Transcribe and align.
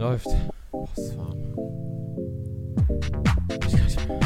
Läuft. 0.00 0.28
Oh, 0.72 0.88
ist 0.96 1.14
warm. 1.18 1.36
Ich 3.66 3.76
kann 3.76 3.84
nicht 3.84 4.08
mehr. 4.08 4.20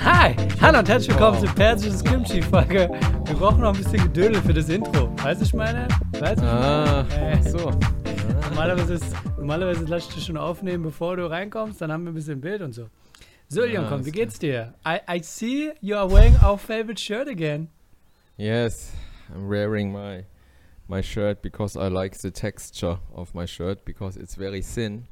Hi! 0.00 0.34
Hallo 0.62 0.78
und 0.78 0.88
herzlich 0.88 1.10
willkommen 1.10 1.38
zur 1.38 1.50
Persisches 1.50 2.02
Kimchi-Folge. 2.02 2.90
Wir 3.26 3.34
brauchen 3.34 3.60
noch 3.60 3.74
ein 3.74 3.82
bisschen 3.82 4.02
Gedödel 4.04 4.40
für 4.40 4.54
das 4.54 4.70
Intro. 4.70 5.12
Weißt 5.22 5.42
du, 5.42 5.44
ich 5.44 5.52
meine? 5.52 5.86
Weißt 6.18 6.40
du, 6.40 6.44
ich 6.46 6.50
Ah, 6.50 7.04
meine? 7.10 7.38
Äh, 7.40 7.42
so. 7.42 7.70
normalerweise, 8.48 8.94
ist, 8.94 9.14
normalerweise 9.36 9.84
lass 9.86 10.08
ich 10.08 10.14
dich 10.14 10.24
schon 10.24 10.38
aufnehmen, 10.38 10.82
bevor 10.82 11.16
du 11.16 11.28
reinkommst. 11.30 11.78
Dann 11.82 11.92
haben 11.92 12.04
wir 12.04 12.12
ein 12.12 12.14
bisschen 12.14 12.40
Bild 12.40 12.62
und 12.62 12.72
so. 12.72 12.86
So, 13.48 13.60
Leon, 13.66 13.84
Ah, 13.84 13.88
komm, 13.90 14.06
wie 14.06 14.12
geht's 14.12 14.38
dir? 14.38 14.72
I, 14.86 15.00
I 15.18 15.20
see 15.22 15.72
you 15.82 15.94
are 15.94 16.10
wearing 16.10 16.36
our 16.42 16.56
favorite 16.56 16.98
shirt 16.98 17.28
again. 17.28 17.68
Yes, 18.38 18.94
I'm 19.30 19.46
wearing 19.50 19.92
my 19.92 20.24
my 20.88 21.00
shirt 21.02 21.42
because 21.42 21.76
I 21.76 21.88
like 21.88 22.18
the 22.18 22.30
texture 22.30 22.98
of 23.14 23.34
my 23.34 23.46
shirt 23.46 23.84
because 23.84 24.16
it's 24.16 24.34
very 24.34 24.62
thin. 24.62 25.06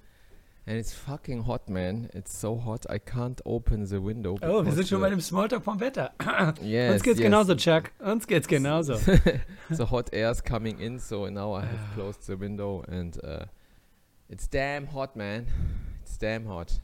And 0.67 0.79
it's 0.79 0.93
fucking 0.93 1.45
hot, 1.45 1.69
man. 1.69 2.11
It's 2.13 2.37
so 2.37 2.55
hot. 2.57 2.87
I 2.89 2.99
can't 2.99 3.41
open 3.45 3.87
the 3.87 4.01
window. 4.01 4.37
Oh, 4.43 4.65
wir 4.65 4.73
sind 4.73 4.87
schon 4.87 5.01
bei 5.01 5.09
dem 5.11 5.21
Smalltalk 5.21 5.65
vom 5.65 5.81
Wetter. 5.81 6.13
Yes, 6.63 6.93
Uns 6.93 7.03
geht's 7.03 7.19
yes. 7.19 7.27
genauso, 7.27 7.55
Chuck. 7.57 7.91
Uns 7.99 8.27
geht's 8.27 8.47
genauso. 8.47 8.95
the 9.71 9.87
hot 9.87 10.11
air 10.13 10.31
is 10.31 10.41
coming 10.43 10.79
in, 10.79 10.99
so 11.01 11.29
now 11.29 11.55
I 11.55 11.63
have 11.63 11.95
closed 11.95 12.27
the 12.27 12.37
window 12.37 12.85
and 12.87 13.17
uh, 13.25 13.47
it's 14.29 14.47
damn 14.49 14.87
hot, 14.89 15.17
man. 15.17 15.47
It's 16.03 16.19
damn 16.19 16.47
hot. 16.47 16.81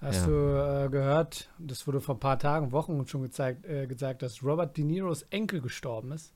Hast 0.00 0.20
Ja. 0.20 0.26
du 0.26 0.84
äh, 0.86 0.88
gehört, 0.90 1.48
das 1.58 1.86
wurde 1.86 2.00
vor 2.02 2.16
ein 2.16 2.20
paar 2.20 2.38
Tagen, 2.38 2.70
Wochen 2.70 3.06
schon 3.08 3.22
gezeigt, 3.22 3.64
äh, 3.64 3.86
gezeigt, 3.86 4.20
dass 4.22 4.44
Robert 4.44 4.76
De 4.76 4.84
Niros 4.84 5.22
Enkel 5.30 5.62
gestorben 5.62 6.12
ist? 6.12 6.34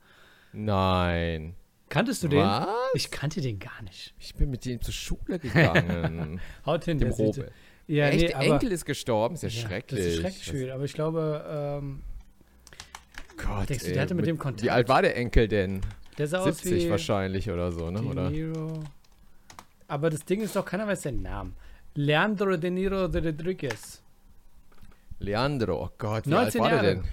Nein. 0.53 1.55
Kanntest 1.89 2.23
du 2.23 2.29
den? 2.29 2.39
Was? 2.41 2.69
Ich 2.95 3.11
kannte 3.11 3.41
den 3.41 3.59
gar 3.59 3.83
nicht. 3.83 4.15
Ich 4.19 4.35
bin 4.35 4.51
mit 4.51 4.65
dem 4.65 4.81
zur 4.81 4.95
Schule 4.95 5.39
gegangen. 5.39 6.41
Haut 6.67 6.85
hin, 6.85 6.99
dem 6.99 7.09
der 7.09 7.17
Robert. 7.17 7.53
Ja, 7.89 8.07
Echt, 8.07 8.21
nee, 8.21 8.27
der 8.29 8.37
aber, 8.37 8.47
Enkel 8.47 8.73
ist 8.73 8.85
gestorben? 8.85 9.35
Ist 9.35 9.43
ja, 9.43 9.49
ja, 9.49 9.69
schrecklich. 9.69 10.01
Das 10.01 10.09
ist 10.15 10.21
schrecklich 10.21 10.45
schön, 10.45 10.71
aber 10.71 10.85
ich 10.85 10.93
glaube, 10.93 11.81
ähm, 11.83 12.03
Gott, 13.37 13.69
Denkst 13.69 13.85
du, 13.85 13.93
der 13.93 14.03
hatte 14.03 14.15
mit 14.15 14.27
dem 14.27 14.39
Kontakt? 14.39 14.63
Wie 14.63 14.71
alt 14.71 14.89
war 14.89 15.03
der 15.03 15.17
Enkel 15.17 15.49
denn? 15.49 15.81
der 16.17 16.27
sah 16.27 16.41
aus 16.41 16.59
70 16.59 16.85
wie 16.85 16.91
wahrscheinlich 16.91 17.51
oder 17.51 17.73
so, 17.73 17.91
ne? 17.91 18.01
De 18.01 18.51
Oder? 18.51 18.85
Aber 19.89 20.11
das 20.11 20.25
Ding 20.25 20.41
ist 20.43 20.55
doch, 20.55 20.65
keiner 20.65 20.87
weiß 20.87 21.03
seinen 21.03 21.23
Namen. 21.23 21.57
Leandro 21.95 22.57
De 22.57 22.71
Niro 22.71 23.09
de 23.09 23.25
Rodriguez. 23.25 24.03
Leandro, 25.19 25.85
oh 25.85 25.91
Gott, 25.99 26.27
wie 26.27 26.31
19 26.31 26.61
alt 26.61 26.73
war 26.73 26.83
der 26.83 26.93
Jahre. 26.93 27.03
denn? 27.03 27.11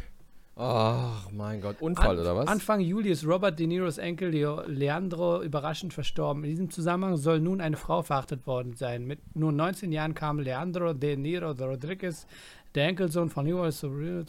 Ach, 0.59 1.29
mein 1.31 1.61
Gott, 1.61 1.81
Unfall 1.81 2.15
An- 2.15 2.19
oder 2.19 2.35
was? 2.35 2.47
Anfang 2.47 2.79
Juli 2.79 3.11
ist 3.11 3.23
Robert 3.25 3.59
De 3.59 3.67
Niros 3.67 3.99
Enkel 3.99 4.29
Leo 4.29 4.61
Leandro 4.65 5.43
überraschend 5.43 5.93
verstorben. 5.93 6.43
In 6.43 6.49
diesem 6.49 6.69
Zusammenhang 6.71 7.15
soll 7.15 7.39
nun 7.39 7.61
eine 7.61 7.77
Frau 7.77 8.01
verhaftet 8.01 8.47
worden 8.47 8.73
sein. 8.73 9.05
Mit 9.05 9.35
nur 9.35 9.51
19 9.51 9.91
Jahren 9.91 10.15
kam 10.15 10.39
Leandro 10.39 10.93
De 10.93 11.15
Niro 11.15 11.53
de 11.53 11.67
Rodriguez, 11.67 12.25
der 12.73 12.87
Enkelsohn 12.87 13.29
von 13.29 13.45
Niro, 13.45 13.69
Sobrino, 13.69 14.23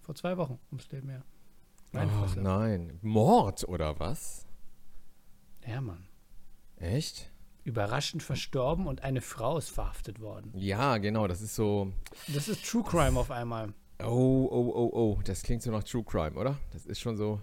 vor 0.00 0.14
zwei 0.14 0.36
Wochen 0.38 0.58
ums 0.70 0.90
Leben, 0.90 1.22
oh, 1.92 1.98
Fresse. 1.98 2.40
nein. 2.40 2.98
Mord 3.02 3.68
oder 3.68 4.00
was? 4.00 4.46
Ja, 5.66 5.82
Mann. 5.82 6.06
Echt? 6.76 7.30
Überraschend 7.64 8.22
verstorben 8.22 8.86
und 8.86 9.02
eine 9.04 9.20
Frau 9.20 9.58
ist 9.58 9.68
verhaftet 9.68 10.20
worden. 10.20 10.52
Ja, 10.54 10.96
genau, 10.96 11.26
das 11.26 11.42
ist 11.42 11.54
so. 11.54 11.92
Das 12.28 12.48
ist 12.48 12.64
True 12.64 12.82
Crime 12.82 13.18
auf 13.18 13.30
einmal. 13.30 13.74
Oh, 14.02 14.48
oh, 14.50 14.72
oh, 14.74 14.90
oh. 14.92 15.20
Das 15.24 15.42
klingt 15.42 15.62
so 15.62 15.70
nach 15.70 15.84
True 15.84 16.04
Crime, 16.04 16.36
oder? 16.36 16.58
Das 16.72 16.86
ist 16.86 17.00
schon 17.00 17.16
so. 17.16 17.40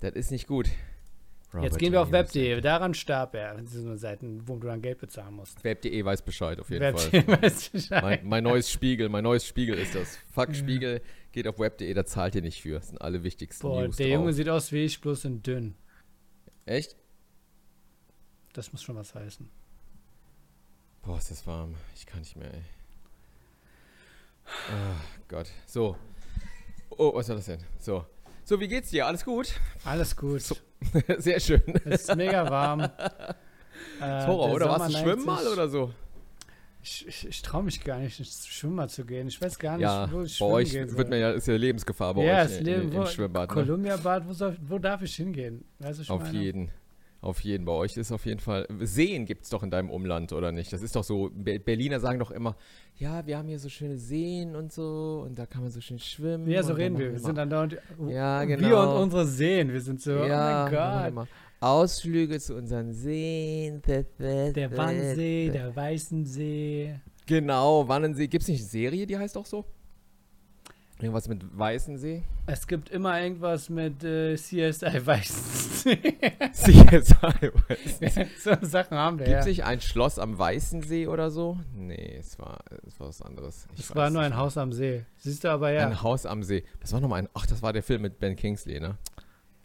Das 0.00 0.12
ist 0.12 0.30
nicht 0.30 0.46
gut. 0.46 0.66
Jetzt 0.66 1.64
Robert 1.64 1.78
gehen 1.78 1.92
wir 1.92 2.00
auf 2.00 2.10
web.de. 2.10 2.60
Daran 2.62 2.94
starb 2.94 3.34
er. 3.34 3.54
Das 3.60 3.72
sind 3.72 3.84
nur 3.84 3.98
Seiten, 3.98 4.48
wo 4.48 4.56
du 4.56 4.68
dann 4.68 4.80
Geld 4.80 4.98
bezahlen 4.98 5.34
musst. 5.34 5.62
Web.de 5.62 6.02
weiß 6.02 6.22
Bescheid, 6.22 6.58
auf 6.58 6.70
jeden 6.70 6.96
Fall. 6.96 7.12
Web.de 7.12 7.42
weiß 7.42 7.68
Bescheid. 7.68 8.02
Mein, 8.02 8.26
mein 8.26 8.44
neues 8.44 8.70
Spiegel, 8.70 9.10
mein 9.10 9.24
neues 9.24 9.46
Spiegel 9.46 9.76
ist 9.76 9.94
das. 9.94 10.16
Fuck 10.30 10.54
Spiegel, 10.54 11.02
geht 11.32 11.46
auf 11.46 11.58
web.de, 11.58 11.92
da 11.92 12.06
zahlt 12.06 12.34
ihr 12.36 12.42
nicht 12.42 12.62
für. 12.62 12.76
Das 12.76 12.88
sind 12.88 13.02
alle 13.02 13.22
wichtigsten 13.22 13.66
Boah, 13.66 13.82
News 13.82 13.96
der 13.96 14.06
drauf. 14.06 14.14
Junge 14.14 14.32
sieht 14.32 14.48
aus 14.48 14.72
wie 14.72 14.84
ich, 14.84 15.00
bloß 15.02 15.26
in 15.26 15.42
dünn. 15.42 15.74
Echt? 16.64 16.96
Das 18.54 18.72
muss 18.72 18.82
schon 18.82 18.96
was 18.96 19.14
heißen. 19.14 19.46
Boah, 21.02 21.18
ist 21.18 21.30
das 21.30 21.46
warm. 21.46 21.74
Ich 21.94 22.06
kann 22.06 22.20
nicht 22.20 22.36
mehr, 22.36 22.52
ey. 22.52 22.62
Ah, 24.46 24.94
Gott. 25.28 25.48
So. 25.66 25.96
Oh, 26.90 27.14
was 27.14 27.28
war 27.28 27.36
das 27.36 27.46
denn? 27.46 27.60
So. 27.78 28.04
So, 28.44 28.60
wie 28.60 28.68
geht's 28.68 28.90
dir? 28.90 29.06
Alles 29.06 29.24
gut? 29.24 29.52
Alles 29.84 30.16
gut. 30.16 30.42
So, 30.42 30.56
Sehr 31.18 31.40
schön. 31.40 31.62
Es 31.84 32.02
ist 32.08 32.16
mega 32.16 32.48
warm. 32.50 32.88
Äh, 34.00 34.26
Horror, 34.26 34.46
der 34.48 34.54
oder? 34.56 34.64
Sommer 34.66 34.78
Warst 34.80 34.94
du 34.94 34.98
schwimmen 34.98 35.24
mal 35.24 35.46
oder 35.46 35.68
so? 35.68 35.92
Ich, 36.82 37.06
ich, 37.06 37.28
ich 37.28 37.42
traue 37.42 37.62
mich 37.62 37.82
gar 37.84 37.98
nicht, 37.98 38.18
ins 38.18 38.46
Schwimmen 38.46 38.74
mal 38.76 38.88
zu 38.88 39.04
gehen. 39.04 39.28
Ich 39.28 39.40
weiß 39.40 39.58
gar 39.58 39.76
nicht, 39.76 39.82
Ja, 39.84 40.10
wo 40.10 40.18
bei 40.18 40.22
ich 40.24 40.36
schwimmen 40.36 40.52
euch 40.52 40.70
gehen 40.72 40.88
soll. 40.88 40.98
wird 40.98 41.10
man 41.10 41.18
ja, 41.20 41.30
ist 41.30 41.46
ja 41.46 41.54
Lebensgefahr 41.56 42.14
bei 42.14 42.24
ja, 42.24 42.42
euch 42.42 42.48
das 42.48 42.60
Leben, 42.60 42.82
in, 42.82 42.92
wo, 42.94 43.00
im 43.02 43.06
Schwimmbad. 43.06 43.48
Ne? 43.50 43.54
Columbia-Bad, 43.54 44.26
wo, 44.26 44.32
soll- 44.32 44.56
wo 44.60 44.78
darf 44.78 45.02
ich 45.02 45.14
hingehen? 45.14 45.64
Weißt 45.78 46.08
du, 46.08 46.12
Auf 46.12 46.22
meine? 46.22 46.38
jeden. 46.38 46.70
Auf 47.22 47.38
jeden. 47.44 47.64
Bei 47.64 47.72
euch 47.72 47.96
ist 47.96 48.10
auf 48.10 48.26
jeden 48.26 48.40
Fall. 48.40 48.66
Seen 48.80 49.26
gibt 49.26 49.44
es 49.44 49.50
doch 49.50 49.62
in 49.62 49.70
deinem 49.70 49.90
Umland, 49.90 50.32
oder 50.32 50.50
nicht? 50.50 50.72
Das 50.72 50.82
ist 50.82 50.96
doch 50.96 51.04
so. 51.04 51.30
Be 51.32 51.60
Berliner 51.60 52.00
sagen 52.00 52.18
doch 52.18 52.32
immer, 52.32 52.56
ja, 52.98 53.24
wir 53.24 53.38
haben 53.38 53.46
hier 53.46 53.60
so 53.60 53.68
schöne 53.68 53.96
Seen 53.96 54.56
und 54.56 54.72
so 54.72 55.24
und 55.24 55.38
da 55.38 55.46
kann 55.46 55.62
man 55.62 55.70
so 55.70 55.80
schön 55.80 56.00
schwimmen. 56.00 56.50
Ja, 56.50 56.64
so 56.64 56.72
reden 56.72 56.98
wir. 56.98 57.12
Wir 57.12 57.20
sind 57.20 57.38
dann 57.38 57.48
da 57.48 57.62
und 57.62 57.78
Ja, 58.08 58.40
Wir 58.46 58.56
genau. 58.56 58.96
und 58.96 59.02
unsere 59.04 59.24
Seen. 59.24 59.72
Wir 59.72 59.80
sind 59.80 60.02
so, 60.02 60.10
ja, 60.10 60.66
oh 60.66 60.70
mein 61.04 61.14
Gott. 61.14 61.28
Ausflüge 61.60 62.40
zu 62.40 62.56
unseren 62.56 62.92
Seen. 62.92 63.80
Der 63.86 64.76
Wannsee, 64.76 65.50
der 65.50 65.76
Weißensee. 65.76 66.96
Genau, 67.26 67.86
Wannsee. 67.86 68.26
Gibt 68.26 68.42
es 68.42 68.48
nicht 68.48 68.62
eine 68.62 68.68
Serie, 68.68 69.06
die 69.06 69.16
heißt 69.16 69.36
auch 69.36 69.46
so? 69.46 69.64
Irgendwas 71.02 71.26
mit 71.28 71.42
Weißensee? 71.58 72.22
Es 72.46 72.66
gibt 72.66 72.88
immer 72.90 73.20
irgendwas 73.20 73.68
mit 73.68 74.04
äh, 74.04 74.36
CSI 74.36 75.04
Weißensee. 75.04 75.96
CSI 76.52 77.50
Weißensee. 77.68 78.26
so 78.38 78.52
Sachen 78.62 78.96
haben 78.96 79.18
wir, 79.18 79.24
Gibt 79.26 79.34
ja. 79.34 79.40
es 79.40 79.46
nicht 79.46 79.64
ein 79.64 79.80
Schloss 79.80 80.18
am 80.18 80.38
Weißensee 80.38 81.08
oder 81.08 81.30
so? 81.30 81.58
Nee, 81.74 82.16
es 82.20 82.38
war, 82.38 82.60
es 82.86 82.98
war 83.00 83.08
was 83.08 83.20
anderes. 83.20 83.66
Ich 83.74 83.80
Es 83.80 83.96
war 83.96 84.10
nur 84.10 84.22
ein. 84.22 84.36
Haus 84.36 84.56
am 84.56 84.72
See. 84.72 85.04
Siehst 85.18 85.42
du 85.44 85.48
aber 85.50 85.72
ja. 85.72 85.86
Ein 85.86 86.02
Haus 86.02 86.24
am 86.24 86.42
See. 86.42 86.64
Das 86.80 86.92
war 86.92 87.00
nochmal 87.00 87.22
ein. 87.22 87.28
Ach, 87.34 87.46
das 87.46 87.62
war 87.62 87.72
der 87.72 87.82
Film 87.82 88.02
mit 88.02 88.18
Ben 88.20 88.36
Kingsley, 88.36 88.78
ne? 88.80 88.96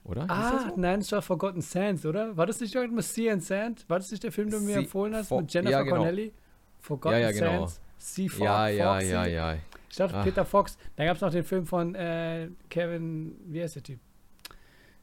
Oder? 0.03 0.25
Ah, 0.29 0.69
so? 0.69 0.73
nein, 0.79 1.01
es 1.01 1.11
war 1.11 1.21
Forgotten 1.21 1.61
Sands, 1.61 2.05
oder? 2.05 2.35
War 2.35 2.45
das 2.47 2.59
nicht 2.61 2.73
irgendwas 2.73 3.07
mit 3.07 3.15
Sea 3.15 3.33
and 3.33 3.43
Sand? 3.43 3.85
War 3.89 3.99
das 3.99 4.09
nicht 4.09 4.23
der 4.23 4.31
Film, 4.31 4.49
den 4.49 4.61
du 4.61 4.65
mir 4.65 4.77
empfohlen 4.77 5.13
hast 5.15 5.27
For- 5.27 5.41
mit 5.41 5.53
Jennifer 5.53 5.71
ja, 5.71 5.81
genau. 5.83 5.97
Connelly? 5.97 6.33
Forgotten 6.79 7.13
Ja, 7.15 7.29
ja, 7.29 7.31
genau. 7.31 7.67
Sands. 7.67 7.81
Sea 7.99 8.29
Ja, 8.39 8.67
ja, 8.69 8.93
Foxy? 8.93 9.11
ja, 9.11 9.25
ja. 9.25 9.55
Ich 9.97 9.99
dachte, 9.99 10.15
Ah. 10.17 10.23
Peter 10.23 10.45
Fox. 10.45 10.77
Da 10.95 11.05
gab 11.05 11.15
es 11.15 11.21
noch 11.23 11.31
den 11.31 11.43
Film 11.43 11.65
von 11.65 11.95
äh, 11.95 12.49
Kevin, 12.69 13.35
wie 13.47 13.63
heißt 13.63 13.77
der 13.77 13.81
Typ? 13.83 13.99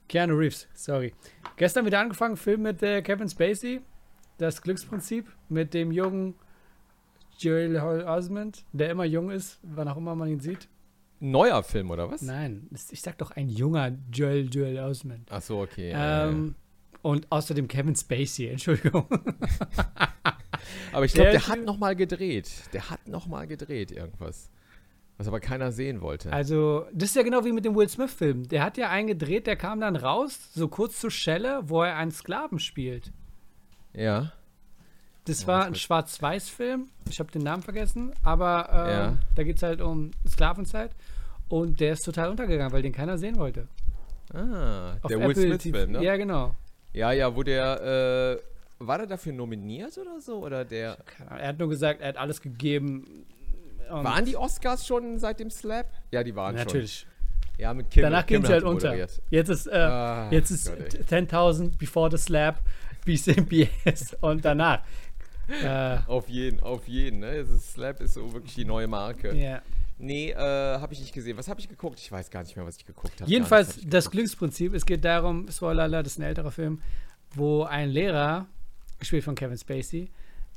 Keanu 0.09 0.37
Reeves, 0.37 0.69
sorry. 0.73 1.13
Gestern 1.57 1.85
wieder 1.85 1.99
angefangen, 1.99 2.37
Film 2.37 2.63
mit 2.63 2.81
äh, 2.81 3.03
Kevin 3.03 3.29
Spacey, 3.29 3.81
Das 4.39 4.63
Glücksprinzip, 4.63 5.27
mit 5.49 5.75
dem 5.75 5.91
jungen 5.91 6.35
Joel 7.41 7.75
Osmond, 8.07 8.65
der 8.73 8.91
immer 8.91 9.05
jung 9.05 9.33
ist, 9.33 9.59
wann 9.65 9.89
auch 9.89 9.97
immer 9.97 10.15
man 10.15 10.29
ihn 10.29 10.39
sieht. 10.39 10.69
Neuer 11.19 11.65
Film, 11.65 11.91
oder 11.91 12.09
was? 12.09 12.23
Nein, 12.23 12.69
ich 12.93 13.01
sag 13.03 13.19
doch 13.19 13.33
ein 13.33 13.49
junger 13.49 13.99
Joel 14.13 14.49
Joel 14.49 14.79
Osmond. 14.79 15.27
Ach 15.29 15.43
so, 15.43 15.61
okay. 15.61 15.93
Ähm, 15.93 16.55
und 17.03 17.27
außerdem 17.33 17.67
Kevin 17.67 17.97
Spacey, 17.97 18.47
Entschuldigung. 18.51 19.09
Aber 20.93 21.05
ich 21.05 21.13
glaube, 21.15 21.31
der 21.33 21.41
der 21.41 21.49
hat 21.49 21.65
nochmal 21.65 21.97
gedreht. 21.97 22.49
Der 22.73 22.91
hat 22.91 23.09
nochmal 23.09 23.49
gedreht, 23.49 23.91
irgendwas. 23.91 24.51
Was 25.17 25.29
aber 25.29 25.39
keiner 25.41 25.71
sehen 25.71 26.01
wollte. 26.01 26.33
Also, 26.33 26.87
das 26.93 27.11
ist 27.11 27.17
ja 27.17 27.23
genau 27.23 27.45
wie 27.45 27.53
mit 27.53 27.65
dem 27.65 27.77
Will 27.77 27.89
Smith-Film. 27.89 28.49
Der 28.49 28.65
hat 28.65 28.77
ja 28.77 28.91
einen 28.91 29.07
gedreht, 29.07 29.47
der 29.47 29.55
kam 29.57 29.81
dann 29.81 29.95
raus, 29.95 30.51
so 30.55 30.67
kurz 30.69 30.99
zur 31.01 31.11
Schelle, 31.13 31.61
wo 31.65 31.83
er 31.83 31.97
einen 31.97 32.11
Sklaven 32.11 32.59
spielt. 32.59 33.13
ja. 33.93 34.33
Das 35.27 35.41
Ja, 35.43 35.47
war 35.47 35.65
ein 35.65 35.75
Schwarz-Weiß-Film. 35.75 36.89
Ich 37.09 37.19
habe 37.19 37.33
den 37.33 37.41
Namen 37.41 37.63
vergessen, 37.63 38.13
aber 38.23 38.69
ähm, 38.71 38.91
Ja. 38.91 39.19
da 39.37 39.43
geht 39.43 39.57
es 39.57 39.63
halt 39.63 39.81
um 39.81 40.11
Sklavenzeit. 40.29 40.91
Und 41.49 41.81
der 41.81 41.95
ist 41.95 42.03
total 42.05 42.29
untergegangen, 42.29 42.73
weil 42.75 42.83
den 42.83 42.93
keiner 42.93 43.17
sehen 43.17 43.37
wollte. 43.37 43.67
Ah, 44.35 44.97
Auf 45.01 45.09
der 45.09 45.21
Will 45.21 45.31
Apple 45.31 45.43
Smith 45.47 45.63
TV. 45.63 45.79
Film, 45.79 45.93
ne? 45.93 46.03
Ja, 46.05 46.17
genau. 46.19 46.55
Ja, 46.93 47.13
ja, 47.13 47.35
wo 47.35 47.43
der, 47.43 48.39
äh, 48.81 48.85
war 48.85 48.99
der 48.99 49.07
dafür 49.07 49.33
nominiert 49.33 49.97
oder 49.97 50.21
so? 50.21 50.45
Oder 50.45 50.67
der. 50.67 50.99
Er 51.31 51.49
hat 51.49 51.59
nur 51.59 51.71
gesagt, 51.71 52.03
er 52.03 52.09
hat 52.09 52.17
alles 52.19 52.43
gegeben. 52.43 53.25
Und 53.91 54.05
waren 54.05 54.25
die 54.25 54.37
Oscars 54.37 54.87
schon 54.87 55.19
seit 55.19 55.41
dem 55.41 55.51
Slap? 55.51 55.87
Ja, 56.11 56.23
die 56.25 56.35
waren 56.35 56.55
Natürlich. 56.55 57.01
schon. 57.01 57.09
Ja, 57.59 57.73
mit 57.73 57.91
Kimmel. 57.91 58.11
Danach 58.11 58.27
ging 58.27 58.43
es 58.43 58.49
halt 58.51 58.65
unter. 58.65 58.89
moderiert. 58.89 59.23
Jetzt 59.31 59.49
ist, 59.49 59.67
äh, 59.69 59.77
Ah, 59.77 60.29
jetzt 60.33 60.51
ist 60.51 60.67
Gott, 60.77 60.95
ey. 60.95 61.03
10.000 61.05 61.79
before 61.79 62.11
the 62.11 62.17
slap, 62.17 62.61
BCBS 63.05 64.17
und 64.21 64.45
danach. 64.45 64.81
äh, 65.63 65.99
Auf 66.07 66.29
jeden, 66.29 66.61
auf 66.61 66.87
jeden, 66.89 67.21
ne? 67.21 67.45
Das 67.45 67.73
Slap 67.73 68.01
ist 68.01 68.15
so 68.15 68.33
wirklich 68.33 68.55
die 68.55 68.65
neue 68.65 68.87
Marke. 68.89 69.35
ja. 69.35 69.63
Nee, 69.97 70.33
äh, 70.33 70.37
habe 70.37 70.93
ich 70.93 70.99
nicht 71.01 71.15
gesehen. 71.15 71.39
Was 71.39 71.47
habe 71.47 71.61
ich 71.61 71.69
geguckt? 71.69 72.01
Ich 72.01 72.11
weiß 72.11 72.29
gar 72.29 72.43
nicht 72.43 72.57
mehr, 72.57 72.67
was 72.67 72.77
ich 72.77 72.85
geguckt 72.85 73.21
habe. 73.21 73.31
Jedenfalls 73.31 73.79
das 73.87 74.11
Glücksprinzip. 74.11 74.75
Es 74.75 74.85
geht 74.85 75.05
darum, 75.05 75.47
Spoiler 75.49 75.85
alert, 75.85 76.07
das 76.07 76.15
ist 76.15 76.19
ein 76.19 76.23
älterer 76.25 76.51
Film, 76.51 76.83
wo 77.37 77.63
ein 77.63 77.91
Lehrer, 77.91 78.47
gespielt 78.99 79.23
von 79.23 79.37
Kevin 79.37 79.57
Spacey, 79.57 80.11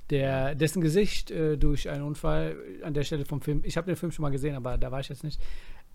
der, 0.09 0.55
dessen 0.55 0.81
Gesicht 0.81 1.31
äh, 1.31 1.57
durch 1.57 1.89
einen 1.89 2.03
Unfall 2.03 2.55
an 2.83 2.93
der 2.93 3.03
Stelle 3.03 3.25
vom 3.25 3.41
Film, 3.41 3.61
ich 3.63 3.77
habe 3.77 3.87
den 3.87 3.95
Film 3.95 4.11
schon 4.11 4.23
mal 4.23 4.29
gesehen, 4.29 4.55
aber 4.55 4.77
da 4.77 4.91
war 4.91 4.99
ich 4.99 5.09
jetzt 5.09 5.23
nicht, 5.23 5.41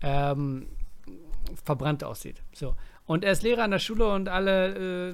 ähm, 0.01 0.67
verbrannt 1.63 2.03
aussieht. 2.03 2.41
So. 2.53 2.75
Und 3.05 3.23
er 3.23 3.33
ist 3.33 3.43
Lehrer 3.43 3.63
an 3.63 3.71
der 3.71 3.79
Schule 3.79 4.07
und 4.07 4.29
alle 4.29 5.09
äh, 5.09 5.13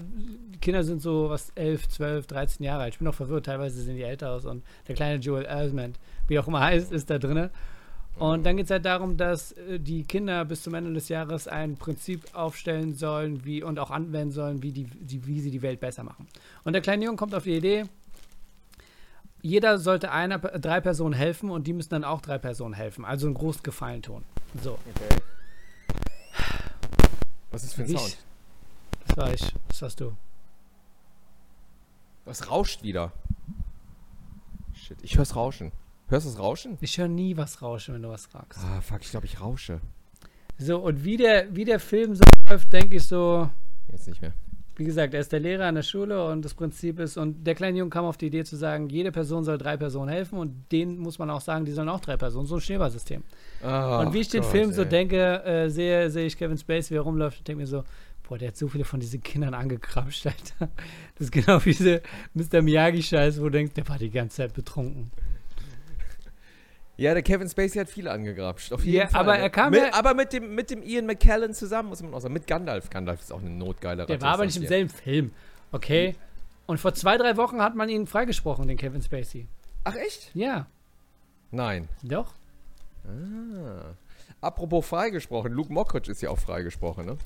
Kinder 0.62 0.84
sind 0.84 1.02
so 1.02 1.30
was 1.30 1.52
11, 1.56 1.88
12, 1.90 2.28
13 2.28 2.64
Jahre 2.64 2.84
alt. 2.84 2.94
Ich 2.94 3.00
bin 3.00 3.06
noch 3.06 3.16
verwirrt, 3.16 3.48
teilweise 3.48 3.82
sehen 3.82 3.96
die 3.96 4.04
älter 4.04 4.32
aus 4.32 4.46
und 4.46 4.64
der 4.88 4.96
kleine 4.96 5.20
Joel 5.20 5.46
Osment, 5.46 6.00
wie 6.28 6.38
auch 6.38 6.48
immer 6.48 6.60
heißt, 6.66 6.92
ist 6.92 7.10
da 7.10 7.18
drin. 7.18 7.50
Und 8.20 8.46
dann 8.46 8.58
geht 8.58 8.66
es 8.66 8.72
halt 8.72 8.84
darum, 8.84 9.16
dass 9.16 9.54
äh, 9.54 9.80
die 9.80 10.04
Kinder 10.04 10.44
bis 10.44 10.64
zum 10.64 10.74
Ende 10.74 10.94
des 10.94 11.08
Jahres 11.08 11.48
ein 11.48 11.78
Prinzip 11.78 12.26
aufstellen 12.34 12.94
sollen 12.94 13.46
wie, 13.46 13.64
und 13.64 13.80
auch 13.80 13.92
anwenden 13.92 14.32
sollen, 14.32 14.62
wie, 14.62 14.74
die, 14.74 14.84
die, 14.84 15.26
wie 15.26 15.40
sie 15.40 15.52
die 15.52 15.62
Welt 15.62 15.80
besser 15.80 16.04
machen. 16.04 16.28
Und 16.66 16.74
der 16.74 16.82
kleine 16.82 17.06
Junge 17.06 17.16
kommt 17.16 17.34
auf 17.34 17.44
die 17.44 17.56
Idee, 17.56 17.86
jeder 19.42 19.78
sollte 19.80 20.12
einer, 20.12 20.40
drei 20.40 20.82
Personen 20.82 21.14
helfen 21.14 21.50
und 21.50 21.68
die 21.68 21.74
müssen 21.74 21.90
dann 21.90 22.04
auch 22.04 22.22
drei 22.22 22.38
Personen 22.38 22.74
helfen. 22.74 23.06
Also 23.06 23.28
einen 23.28 23.36
großen 23.36 23.64
Gefallen 23.64 24.02
tun. 24.02 24.24
So. 24.64 24.74
Okay. 24.96 25.22
Was 27.52 27.64
ist 27.64 27.74
für 27.74 27.84
ein 27.84 27.90
ich- 27.90 27.98
Sound? 28.00 28.18
Das 29.08 29.18
war 29.18 29.34
ich. 29.34 29.54
Das 29.70 29.82
warst 29.82 30.00
du. 30.00 30.16
Was 32.26 32.50
rauscht 32.50 32.84
wieder? 32.84 33.12
Shit, 34.74 34.98
ich 35.02 35.18
hör's 35.18 35.36
rauschen. 35.36 35.72
Hörst 36.10 36.26
du 36.26 36.32
das 36.32 36.40
Rauschen? 36.40 36.78
Ich 36.82 36.98
höre 36.98 37.08
nie 37.08 37.38
was 37.38 37.62
rauschen, 37.62 37.94
wenn 37.94 38.02
du 38.02 38.10
was 38.10 38.26
fragst. 38.26 38.60
Ah, 38.64 38.82
fuck, 38.82 39.02
ich 39.02 39.12
glaube, 39.12 39.28
ich 39.28 39.40
rausche. 39.42 39.80
So, 40.58 40.80
und 40.80 41.04
wie 41.04 41.18
der, 41.18 41.56
wie 41.56 41.66
der 41.66 41.80
Film 41.80 42.16
so 42.16 42.24
läuft, 42.50 42.74
denke 42.74 42.98
ich 42.98 43.04
so, 43.04 43.50
Jetzt 43.92 44.08
nicht 44.08 44.22
mehr. 44.22 44.34
Wie 44.80 44.86
gesagt, 44.86 45.14
er 45.14 45.20
ist 45.20 45.34
der 45.34 45.42
Lehrer 45.42 45.66
an 45.66 45.76
der 45.76 45.84
Schule 45.84 46.26
und 46.26 46.44
das 46.44 46.54
Prinzip 46.54 47.00
ist, 47.00 47.18
und 47.18 47.46
der 47.46 47.54
kleine 47.54 47.78
Junge 47.78 47.90
kam 47.90 48.06
auf 48.06 48.16
die 48.16 48.28
Idee 48.28 48.46
zu 48.46 48.56
sagen, 48.56 48.88
jede 48.90 49.12
Person 49.12 49.44
soll 49.44 49.58
drei 49.58 49.76
Personen 49.76 50.10
helfen 50.10 50.40
und 50.40 50.72
denen 50.72 50.98
muss 50.98 51.20
man 51.20 51.30
auch 51.30 51.42
sagen, 51.42 51.66
die 51.66 51.74
sollen 51.74 51.90
auch 51.90 52.00
drei 52.00 52.16
Personen, 52.16 52.48
so 52.48 52.56
ein 52.56 52.62
Schneeballsystem. 52.62 53.22
und 54.06 54.14
wie 54.14 54.20
ich 54.20 54.30
den 54.30 54.44
Film 54.44 54.72
so 54.72 54.86
denke, 54.86 55.44
äh, 55.44 55.70
sehe, 55.70 56.10
sehe 56.10 56.26
ich 56.26 56.38
Kevin 56.38 56.58
Spacey, 56.58 56.92
wie 56.92 56.96
er 56.96 57.02
rumläuft 57.02 57.40
und 57.40 57.48
denke 57.50 57.60
mir 57.62 57.68
so, 57.68 57.84
boah, 58.24 58.38
der 58.38 58.50
hat 58.50 58.58
so 58.58 58.70
viele 58.70 58.86
von 58.86 59.02
diesen 59.02 59.22
Kindern 59.22 59.54
angekrapscht, 59.54 60.26
Alter. 60.28 60.72
Das 61.16 61.26
ist 61.26 61.32
genau 61.32 61.60
wie 61.66 61.72
diese 61.72 62.02
Mr. 62.34 62.62
Miyagi-Scheiß, 62.62 63.42
wo 63.42 63.46
du 63.46 63.52
denkst, 63.52 63.74
der 63.74 63.90
war 63.90 63.98
die 63.98 64.10
ganze 64.10 64.38
Zeit 64.38 64.54
betrunken. 64.54 65.12
Ja, 67.00 67.14
der 67.14 67.24
Kevin 67.24 67.48
Spacey 67.48 67.80
hat 67.80 67.90
viele 67.90 68.12
angegrapscht. 68.12 68.74
Auf 68.74 68.84
jeden 68.84 68.98
Ja, 68.98 69.08
Fall. 69.08 69.22
aber 69.22 69.38
ne? 69.38 69.44
er 69.44 69.50
kam 69.50 69.72
mit, 69.72 69.82
ja- 69.82 69.94
Aber 69.94 70.14
mit 70.14 70.34
dem, 70.34 70.54
mit 70.54 70.70
dem 70.70 70.84
Ian 70.84 71.06
McKellen 71.06 71.54
zusammen, 71.54 71.90
muss 71.90 72.02
man 72.02 72.14
auch 72.14 72.20
sagen. 72.20 72.34
Mit 72.34 72.46
Gandalf. 72.46 72.90
Gandalf 72.90 73.22
ist 73.22 73.32
auch 73.32 73.40
eine 73.40 73.50
notgeile 73.52 74.06
Der 74.06 74.16
Ratte, 74.16 74.26
war 74.26 74.34
aber 74.34 74.46
nicht 74.46 74.58
ich 74.58 74.62
im 74.64 74.68
selben 74.68 74.90
Film, 74.90 75.32
okay? 75.72 76.16
Und 76.66 76.78
vor 76.80 76.94
zwei, 76.94 77.18
drei 77.18 77.38
Wochen 77.38 77.62
hat 77.62 77.74
man 77.76 77.88
ihn 77.88 78.06
freigesprochen, 78.06 78.68
den 78.68 78.76
Kevin 78.78 79.02
Spacey. 79.02 79.48
Ach, 79.86 79.96
echt? 79.96 80.30
Ja, 80.36 80.68
Nein. 81.52 81.88
doch. 82.04 82.34
Ah. 83.08 83.96
Apropos 84.42 84.86
freigesprochen, 84.86 85.52
Luke 85.54 85.72
Mockridge 85.72 86.12
ist 86.12 86.22
ja 86.22 86.30
auch 86.30 86.38
freigesprochen, 86.38 87.06
ne? 87.06 87.18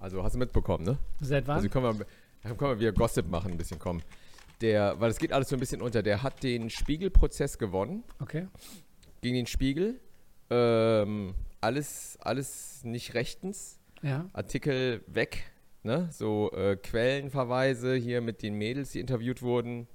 Also 0.00 0.22
hast 0.24 0.34
du 0.34 0.38
mitbekommen, 0.38 0.84
ne? 0.84 0.98
Seit 1.20 1.46
wann? 1.46 1.56
Also 1.56 1.68
können 1.68 1.98
wir, 2.00 2.54
können 2.56 2.70
wir 2.72 2.80
wieder 2.80 2.92
Gossip 2.92 3.28
machen, 3.28 3.52
ein 3.52 3.56
bisschen 3.58 3.78
kommen. 3.78 4.02
Der, 4.62 5.00
weil 5.00 5.10
es 5.10 5.18
geht 5.18 5.32
alles 5.32 5.48
so 5.48 5.56
ein 5.56 5.60
bisschen 5.60 5.82
unter. 5.82 6.02
Der 6.02 6.22
hat 6.22 6.42
den 6.42 6.70
Spiegelprozess 6.70 7.58
gewonnen 7.58 8.04
okay. 8.20 8.46
gegen 9.20 9.34
den 9.34 9.46
Spiegel. 9.46 10.00
Ähm, 10.50 11.34
alles, 11.60 12.16
alles 12.20 12.84
nicht 12.84 13.14
rechtens. 13.14 13.78
Ja. 14.02 14.28
Artikel 14.32 15.02
weg, 15.06 15.44
ne? 15.82 16.08
So 16.12 16.50
äh, 16.52 16.76
Quellenverweise 16.76 17.94
hier 17.94 18.20
mit 18.20 18.42
den 18.42 18.54
Mädels, 18.54 18.92
die 18.92 19.00
interviewt 19.00 19.42
wurden. 19.42 19.88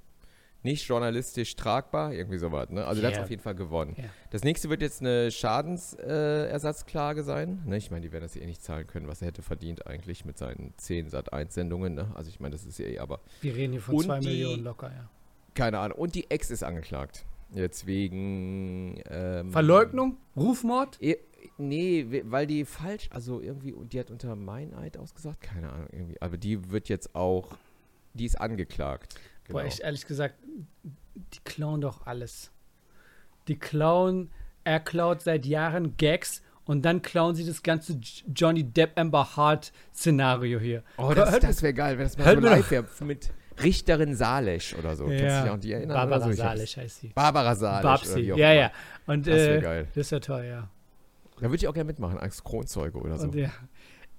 Nicht 0.64 0.88
journalistisch 0.88 1.56
tragbar, 1.56 2.14
irgendwie 2.14 2.38
sowas, 2.40 2.70
ne? 2.70 2.86
Also 2.86 3.02
der 3.02 3.12
Ja. 3.12 3.18
hat 3.18 3.24
auf 3.24 3.30
jeden 3.30 3.42
Fall 3.42 3.56
gewonnen. 3.56 3.94
Ja. 3.98 4.06
Das 4.32 4.44
nächste 4.44 4.70
wird 4.70 4.82
jetzt 4.82 5.02
eine 5.02 5.30
Schadensersatzklage 5.32 7.24
sein. 7.24 7.62
Ne? 7.66 7.78
Ich 7.78 7.92
meine, 7.92 8.02
die 8.02 8.12
werden 8.12 8.24
das 8.24 8.36
eh 8.36 8.46
nicht 8.46 8.62
zahlen 8.62 8.88
können, 8.88 9.08
was 9.08 9.22
er 9.22 9.28
hätte 9.30 9.42
verdient 9.42 9.88
eigentlich 9.88 10.26
mit 10.26 10.38
seinen 10.38 10.74
10 10.78 11.10
Sat 11.10 11.34
1 11.34 11.54
Sendungen, 11.54 11.94
ne? 11.96 12.12
Also 12.16 12.30
ich 12.30 12.40
meine, 12.40 12.54
das 12.54 12.66
ist 12.66 12.80
ja 12.80 12.86
eh, 12.86 13.00
aber 13.00 13.20
Wir 13.42 13.56
reden 13.56 13.74
hier 13.74 13.82
von 13.82 13.96
Und 13.96 14.04
zwei 14.06 14.20
die- 14.20 14.28
Millionen 14.28 14.64
locker, 14.64 14.90
ja. 14.90 15.10
keine 15.54 15.80
Ahnung. 15.80 15.98
Und 15.98 16.16
die 16.16 16.30
Ex 16.30 16.52
ist 16.52 16.64
angeklagt. 16.64 17.26
Jetzt 17.54 17.86
wegen 17.88 19.02
ähm, 19.10 19.52
Verleugnung? 19.52 20.18
Rufmord? 20.36 21.02
Eh, 21.02 21.18
Nee, 21.60 22.06
we- 22.10 22.24
weil 22.30 22.46
die 22.46 22.66
falsch, 22.66 23.10
also 23.12 23.42
irgendwie, 23.42 23.74
die 23.92 24.00
hat 24.00 24.12
unter 24.12 24.36
Meineid 24.36 24.98
ausgesagt, 24.98 25.42
keine 25.42 25.72
Ahnung, 25.72 25.88
irgendwie. 25.92 26.22
Aber 26.22 26.38
die 26.38 26.70
wird 26.72 26.88
jetzt 26.90 27.16
auch, 27.16 27.56
die 28.14 28.26
ist 28.26 28.40
angeklagt. 28.40 29.16
Genau. 29.48 29.60
Boah, 29.60 29.66
ich 29.66 29.82
ehrlich 29.84 30.06
gesagt, 30.06 30.36
die 31.34 31.40
klauen 31.46 31.82
doch 31.82 32.06
alles. 32.06 32.52
Die 33.48 33.58
klauen, 33.58 34.30
er 34.64 34.80
klaut 34.80 35.22
seit 35.22 35.46
Jahren 35.46 35.96
Gags 35.98 36.42
und 36.66 36.84
dann 36.84 37.02
klauen 37.02 37.34
sie 37.36 37.46
das 37.46 37.64
ganze 37.64 37.98
Johnny 38.36 38.64
Depp 38.66 39.00
Amber 39.00 39.36
Hart 39.38 39.72
Szenario 39.96 40.60
hier. 40.60 40.84
oh, 40.98 41.14
das, 41.16 41.32
Hört- 41.32 41.44
das 41.44 41.62
wäre 41.62 41.74
geil, 41.74 41.98
wenn 41.98 42.04
das 42.06 42.18
mal 42.18 42.34
so 42.36 42.40
live 42.42 42.72
wäre 42.72 42.86
mit 43.06 43.32
Richterin 43.64 44.16
Salesch 44.16 44.76
oder 44.76 44.96
so. 44.96 45.06
Kennst 45.06 45.22
du 45.24 45.26
dich 45.28 45.46
Ja. 45.46 45.54
an 45.54 45.62
die 45.62 45.72
erinnern? 45.72 45.96
Barbara 45.96 46.22
so? 46.30 46.32
Salisch 46.34 46.78
heißt 46.78 47.00
sie. 47.00 47.08
Barbara 47.10 47.56
Salesch. 47.56 47.80
oder 47.86 47.94
Babsi, 47.94 48.20
ja, 48.36 48.54
ja. 48.54 48.72
Und 49.08 49.26
Das 49.26 49.36
wär 49.36 49.58
äh, 49.58 49.62
geil. 49.62 49.88
das 49.96 50.12
wäre 50.12 50.22
toll, 50.22 50.44
ja. 50.46 50.70
Da 51.38 51.42
würde 51.44 51.56
ich 51.56 51.68
auch 51.68 51.74
gerne 51.74 51.88
mitmachen, 51.88 52.18
als 52.18 52.44
Kronzeuge 52.44 52.98
oder 53.00 53.18
so. 53.18 53.28
Und, 53.28 53.36
ja. 53.36 53.50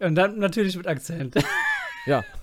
und 0.00 0.14
dann 0.14 0.38
natürlich 0.38 0.76
mit 0.76 0.86
Akzent. 0.86 1.34
Ja. 2.08 2.24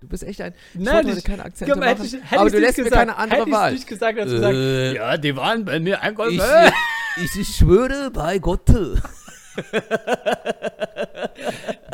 du 0.00 0.08
bist 0.08 0.22
echt 0.24 0.40
ein. 0.40 0.54
Ich 0.74 0.80
Nein, 0.80 1.04
wollte 1.06 1.18
ich- 1.18 1.24
keine 1.24 1.44
Akzente 1.44 1.72
Komm, 1.74 1.82
hätte 1.82 2.02
machen, 2.02 2.06
ich, 2.06 2.30
hätte 2.30 2.40
aber 2.40 2.50
du 2.50 2.56
nicht 2.56 2.66
lässt 2.66 2.78
mir 2.78 2.84
gesagt, 2.84 2.98
keine 3.00 3.16
andere 3.18 3.40
hätte 3.40 3.50
Wahl. 3.52 3.72
nicht 3.72 3.86
gesagt, 3.86 4.18
als 4.18 4.30
gesagt, 4.30 4.54
Äh. 4.54 4.94
ja, 4.96 5.16
die 5.18 5.36
waren 5.36 5.64
bei 5.64 5.78
mir 5.78 6.00
einkaufen. 6.00 6.32
Ich, 6.32 6.40
Äh. 6.40 6.70
ich 7.40 7.48
schwöre 7.56 8.10
bei 8.10 8.38
Gott. 8.38 8.68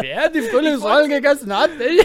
Wer 0.01 0.29
die 0.31 0.43
Frühlingsrollen 0.43 1.11
gegessen 1.11 1.55
hat, 1.57 1.71
ich. 1.81 2.05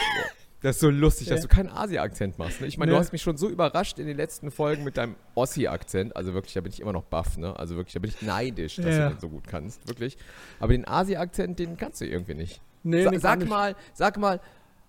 Das 0.61 0.75
ist 0.75 0.81
so 0.81 0.89
lustig, 0.89 1.27
dass 1.29 1.41
Ja. 1.41 1.47
du 1.47 1.56
keinen 1.56 1.69
Asi-Akzent 1.69 2.37
machst. 2.37 2.59
Ne? 2.59 2.68
Ich 2.68 2.78
meine, 2.78 2.92
Ne. 2.92 2.97
du 2.97 3.01
hast 3.01 3.13
mich 3.13 3.21
schon 3.21 3.37
so 3.37 3.47
überrascht 3.47 3.97
in 3.97 4.07
den 4.07 4.18
letzten 4.18 4.51
Folgen 4.51 4.83
mit 4.83 4.97
deinem 4.97 5.16
Ossi-Akzent. 5.35 6.16
Also 6.18 6.33
wirklich, 6.33 6.54
da 6.54 6.59
bin 6.61 6.71
ich 6.73 6.81
immer 6.81 6.92
noch 6.92 7.04
baff, 7.06 7.37
ne? 7.37 7.57
Also 7.57 7.78
wirklich, 7.78 7.94
da 7.94 7.99
bin 7.99 8.09
ich 8.09 8.21
neidisch, 8.21 8.75
dass 8.75 8.85
Ja. 8.97 9.07
du 9.09 9.16
den 9.16 9.19
so 9.21 9.30
gut 9.30 9.47
kannst. 9.47 9.87
Wirklich. 9.87 10.18
Aber 10.59 10.73
den 10.73 10.85
Asi-Akzent, 10.85 11.59
den 11.59 11.78
kannst 11.78 12.01
du 12.01 12.06
irgendwie 12.06 12.33
nicht. 12.33 12.59
Nee, 12.83 13.04
Sa 13.04 13.12
nee, 13.12 13.18
sag 13.18 13.48
mal, 13.48 13.76
sag 13.94 14.18
mal, 14.18 14.40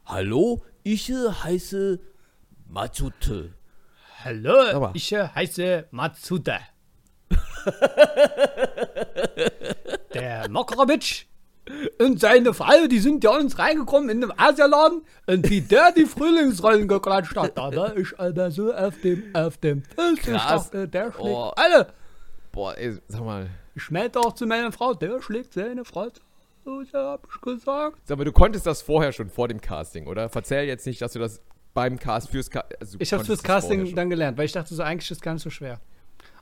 hallo, 0.06 0.62
ich 0.82 1.10
heiße 1.10 1.98
Matsute. 2.68 3.52
Hallo, 4.24 4.90
ich 4.94 5.12
heiße 5.14 5.86
Matsuda. 5.90 6.58
Der 10.14 10.48
Mokrovic 10.50 11.26
und 12.00 12.18
seine 12.20 12.52
Frau, 12.52 12.86
die 12.90 12.98
sind 12.98 13.22
ja 13.22 13.30
uns 13.30 13.58
reingekommen 13.58 14.08
in 14.10 14.20
den 14.22 14.32
Asialaden 14.38 15.02
und 15.26 15.48
wie 15.48 15.60
der 15.60 15.92
die 15.92 16.06
Frühlingsrollen 16.06 16.88
geklatscht 16.88 17.36
hat, 17.36 17.56
da 17.56 17.74
war 17.74 17.96
ich 17.96 18.18
aber 18.18 18.50
so 18.50 18.72
auf 18.74 19.00
dem, 19.02 19.34
auf 19.34 19.56
dem. 19.58 19.82
Ich 20.14 20.22
Krass. 20.22 20.64
dachte, 20.70 20.88
der 20.88 21.12
schlägt 21.12 21.28
Oh. 21.28 21.52
alle. 21.56 21.92
Boah, 22.52 22.76
ey, 22.76 22.98
sag 23.06 23.20
mal. 23.24 23.48
Ich 23.76 23.90
meinte 23.90 24.18
auch 24.18 24.32
zu 24.32 24.46
meiner 24.46 24.72
Frau, 24.72 24.94
der 24.94 25.22
schlägt 25.22 25.54
seine 25.54 25.84
Frau. 25.84 26.08
So 26.64 26.82
hab 26.94 27.26
ich 27.34 27.40
gesagt. 27.40 27.98
Sag 28.04 28.18
mal, 28.18 28.24
du 28.24 28.32
konntest 28.32 28.66
das 28.66 28.82
vorher 28.82 29.12
schon, 29.12 29.28
vor 29.30 29.48
dem 29.48 29.60
Casting, 29.60 30.06
oder? 30.06 30.28
Verzähl 30.28 30.66
jetzt 30.66 30.86
nicht, 30.86 31.00
dass 31.00 31.12
du 31.14 31.18
das 31.18 31.40
beim 31.74 31.98
Cast, 31.98 32.28
fürs 32.30 32.50
Casting. 32.50 32.76
Also 32.80 32.98
Ich 33.00 33.12
habe 33.12 33.22
konntest 33.22 33.42
fürs 33.42 33.54
Casting 33.62 33.94
dann 33.94 34.10
gelernt, 34.10 34.36
weil 34.38 34.44
ich 34.46 34.52
dachte 34.52 34.74
so, 34.74 34.82
eigentlich 34.82 35.10
ist 35.10 35.18
es 35.18 35.22
gar 35.22 35.34
nicht 35.34 35.42
so 35.42 35.50
schwer. 35.50 35.80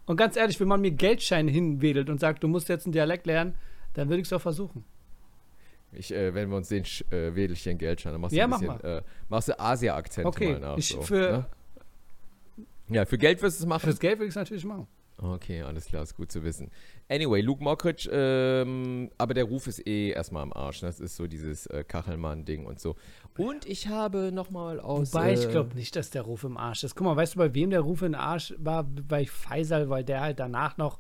Und 0.07 0.17
ganz 0.17 0.37
ehrlich, 0.37 0.59
wenn 0.59 0.69
man 0.69 0.81
mir 0.81 0.91
Geldscheine 0.91 1.51
hinwedelt 1.51 2.09
und 2.11 2.19
sagt, 2.19 2.43
du 2.43 2.49
musst 2.49 2.69
jetzt 2.69 2.87
einen 2.87 2.93
Dialekt 2.93 3.27
lernen, 3.27 3.55
dann 3.95 4.09
würde 4.09 4.21
ich 4.23 4.27
es 4.29 4.33
auch 4.33 4.41
versuchen. 4.41 4.85
Ich, 5.93 6.13
äh, 6.13 6.35
wenn 6.35 6.51
wir 6.51 6.57
uns 6.57 6.69
sehen, 6.69 6.85
sch- 6.85 7.11
äh, 7.13 7.35
wedel 7.35 7.53
ich 7.55 7.63
dir 7.63 7.71
einen 7.71 7.79
Geldschein. 7.79 8.13
Dann 8.13 8.21
machst 8.21 8.33
du 8.33 8.39
Ja, 8.39 8.45
ein 8.45 8.51
mach 8.51 8.61
bisschen, 8.61 8.81
äh, 8.85 9.03
machst 9.29 9.49
du 9.49 9.59
Asia-Akzente 9.61 10.29
Okay, 10.29 10.53
mal 10.53 10.61
nach. 10.61 10.77
ich 10.79 10.89
so, 10.89 11.01
für- 11.03 11.31
ne? 11.31 11.47
Ja, 12.91 13.05
für 13.05 13.19
Geld 13.19 13.41
wirst 13.43 13.61
du 13.61 13.65
es 13.65 13.69
machen. 13.69 13.83
Fürs 13.83 13.99
Geld 14.01 14.19
würde 14.19 14.27
ich 14.29 14.33
es 14.33 14.37
natürlich 14.37 14.65
machen. 14.65 14.87
Okay, 15.21 15.63
alles 15.63 15.87
klar, 15.87 16.05
ist 16.05 16.15
gut 16.15 16.31
zu 16.31 16.45
wissen. 16.45 16.71
Anyway, 17.09 17.41
Luke 17.41 17.63
Mockridge, 17.63 18.09
ähm, 18.13 19.11
aber 19.19 19.35
der 19.35 19.45
Ruf 19.45 19.67
ist 19.67 19.85
eh 19.85 20.11
erstmal 20.11 20.43
am 20.43 20.53
Arsch. 20.53 20.83
ne? 20.83 20.89
Das 20.89 21.01
ist 21.01 21.17
so 21.17 21.27
dieses 21.27 21.67
äh, 21.67 21.83
Kachelmann-Ding 21.83 22.65
und 22.67 22.79
so. 22.79 22.95
Und 23.37 23.67
ich 23.67 23.89
habe 23.89 24.31
nochmal 24.31 24.79
aus. 24.79 25.13
Wobei 25.13 25.33
ich 25.33 25.45
äh, 25.45 25.51
glaube 25.51 25.75
nicht, 25.75 25.97
dass 25.97 26.11
der 26.11 26.23
Ruf 26.23 26.45
im 26.45 26.57
Arsch 26.57 26.85
ist. 26.85 26.95
Guck 26.95 27.05
mal, 27.05 27.17
weißt 27.17 27.35
du, 27.35 27.39
bei 27.39 27.53
wem 27.53 27.71
der 27.71 27.81
Ruf 27.81 28.03
im 28.03 28.15
Arsch 28.15 28.55
war? 28.59 28.85
Bei 28.85 29.27
Faisal, 29.27 29.91
weil 29.91 30.05
der 30.05 30.21
halt 30.21 30.39
danach 30.39 30.77
noch 30.77 30.99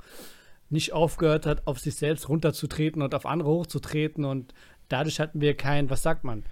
nicht 0.69 0.93
aufgehört 0.93 1.47
hat, 1.47 1.67
auf 1.67 1.79
sich 1.79 1.95
selbst 1.95 2.29
runterzutreten 2.29 3.03
und 3.03 3.15
auf 3.15 3.25
andere 3.25 3.49
hochzutreten 3.49 4.25
und 4.25 4.53
dadurch 4.89 5.21
hatten 5.21 5.41
wir 5.41 5.57
kein, 5.57 5.91
was 5.91 6.03
sagt 6.03 6.25
man, 6.25 6.45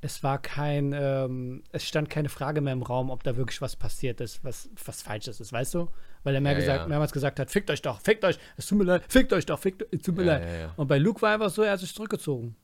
es 0.00 0.22
war 0.22 0.38
kein, 0.40 0.92
ähm, 0.92 1.62
es 1.72 1.86
stand 1.86 2.10
keine 2.10 2.28
Frage 2.28 2.60
mehr 2.60 2.72
im 2.72 2.82
Raum, 2.82 3.10
ob 3.10 3.22
da 3.22 3.36
wirklich 3.36 3.62
was 3.62 3.76
passiert 3.76 4.20
ist, 4.20 4.44
was, 4.44 4.68
was 4.84 5.02
Falsches 5.02 5.40
ist, 5.40 5.52
weißt 5.52 5.74
du? 5.74 5.88
Weil 6.26 6.34
er 6.34 6.40
mehr 6.40 6.54
Ja, 6.54 6.58
gesagt, 6.58 6.80
ja. 6.80 6.88
mehrmals 6.88 7.12
gesagt 7.12 7.38
hat, 7.38 7.52
fickt 7.52 7.70
euch 7.70 7.82
doch, 7.82 8.00
fickt 8.00 8.24
euch, 8.24 8.36
es 8.56 8.66
tut 8.66 8.78
mir 8.78 8.84
leid, 8.84 9.04
fickt 9.06 9.32
euch 9.32 9.46
doch, 9.46 9.60
fickt, 9.60 9.86
es 9.92 10.02
tut 10.02 10.16
mir 10.16 10.24
leid. 10.24 10.70
Und 10.76 10.88
bei 10.88 10.98
Luke 10.98 11.22
war 11.22 11.32
einfach 11.32 11.50
so, 11.50 11.62
er 11.62 11.70
hat 11.70 11.78
sich 11.78 11.94
zurückgezogen. 11.94 12.56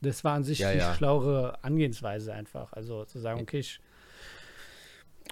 Das 0.00 0.22
war 0.22 0.34
an 0.34 0.44
sich 0.44 0.58
die 0.58 0.80
schlauere 0.96 1.58
Angehensweise 1.64 2.32
einfach. 2.32 2.72
Also 2.72 3.04
zu 3.04 3.18
sagen, 3.18 3.40
okay, 3.40 3.58
ich. 3.58 3.80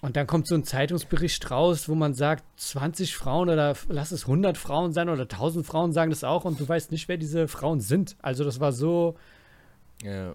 Und 0.03 0.17
dann 0.17 0.27
kommt 0.27 0.49
so 0.49 0.57
ein 0.57 0.65
Zeitungsbericht 0.65 1.53
raus, 1.53 1.89
wo 1.89 1.95
man 1.95 2.15
sagt, 2.15 2.43
20 2.57 3.15
Frauen 3.15 3.49
oder 3.49 3.77
lass 3.87 4.11
es 4.11 4.23
100 4.23 4.59
Frauen 4.59 4.93
sein 4.93 5.09
oder 5.09 5.23
1000 5.23 5.65
Frauen 5.65 5.93
sagen 5.93 6.11
das 6.11 6.25
auch 6.25 6.45
und 6.45 6.59
du 6.59 6.69
weißt 6.69 6.91
nicht, 6.91 7.07
wer 7.07 7.17
diese 7.17 7.47
Frauen 7.47 7.79
sind. 7.79 8.17
Also 8.23 8.43
das 8.43 8.59
war 8.59 8.73
so, 8.73 9.15
Ja. 10.03 10.35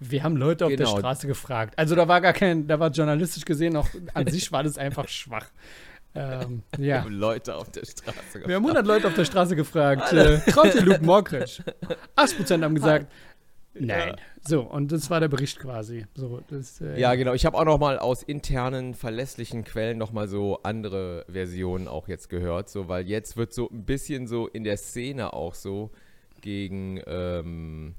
Wir 0.00 0.22
haben 0.22 0.36
Leute 0.36 0.64
auf 0.66 0.70
der 0.70 0.86
Genau. 0.86 0.98
Straße 0.98 1.26
gefragt. 1.26 1.74
Also 1.78 1.94
da 1.94 2.06
war 2.08 2.20
gar 2.20 2.32
kein, 2.32 2.66
da 2.66 2.78
war 2.78 2.90
journalistisch 2.90 3.44
gesehen 3.44 3.76
auch, 3.76 3.88
an 4.14 4.26
sich 4.28 4.50
war 4.52 4.62
das 4.62 4.78
einfach 4.78 5.08
schwach. 5.08 5.46
Ähm, 6.14 6.62
ja. 6.78 7.04
Leute 7.08 7.54
auf 7.54 7.70
der 7.70 7.84
Straße. 7.84 8.42
Wir 8.46 8.56
haben 8.56 8.64
100 8.64 8.86
Leute 8.86 9.06
auf 9.08 9.14
der 9.14 9.24
Straße 9.24 9.54
gefragt, 9.54 10.12
äh, 10.12 10.38
traut 10.50 10.74
ihr 10.74 10.82
Luke 10.82 11.04
Mockridge? 11.04 11.62
80% 12.16 12.62
haben 12.64 12.74
gesagt, 12.74 13.06
nein. 13.74 14.16
So, 14.46 14.62
und 14.62 14.90
das 14.90 15.10
war 15.10 15.20
der 15.20 15.28
Bericht 15.28 15.58
quasi. 15.60 16.06
So, 16.14 16.40
das, 16.48 16.80
äh, 16.80 16.98
Ja, 16.98 17.14
genau. 17.14 17.34
Ich 17.34 17.44
habe 17.44 17.56
auch 17.58 17.64
noch 17.64 17.78
mal 17.78 17.98
aus 17.98 18.22
internen, 18.22 18.94
verlässlichen 18.94 19.64
Quellen 19.64 19.98
noch 19.98 20.12
mal 20.12 20.26
so 20.28 20.60
andere 20.62 21.24
Versionen 21.30 21.86
auch 21.86 22.08
jetzt 22.08 22.30
gehört, 22.30 22.68
so, 22.70 22.88
weil 22.88 23.06
jetzt 23.06 23.36
wird 23.36 23.52
so 23.52 23.68
ein 23.68 23.84
bisschen 23.84 24.26
so 24.26 24.48
in 24.48 24.64
der 24.64 24.76
Szene 24.78 25.32
auch 25.34 25.54
so 25.54 25.90
gegen 26.40 27.00
ähm, 27.06 27.94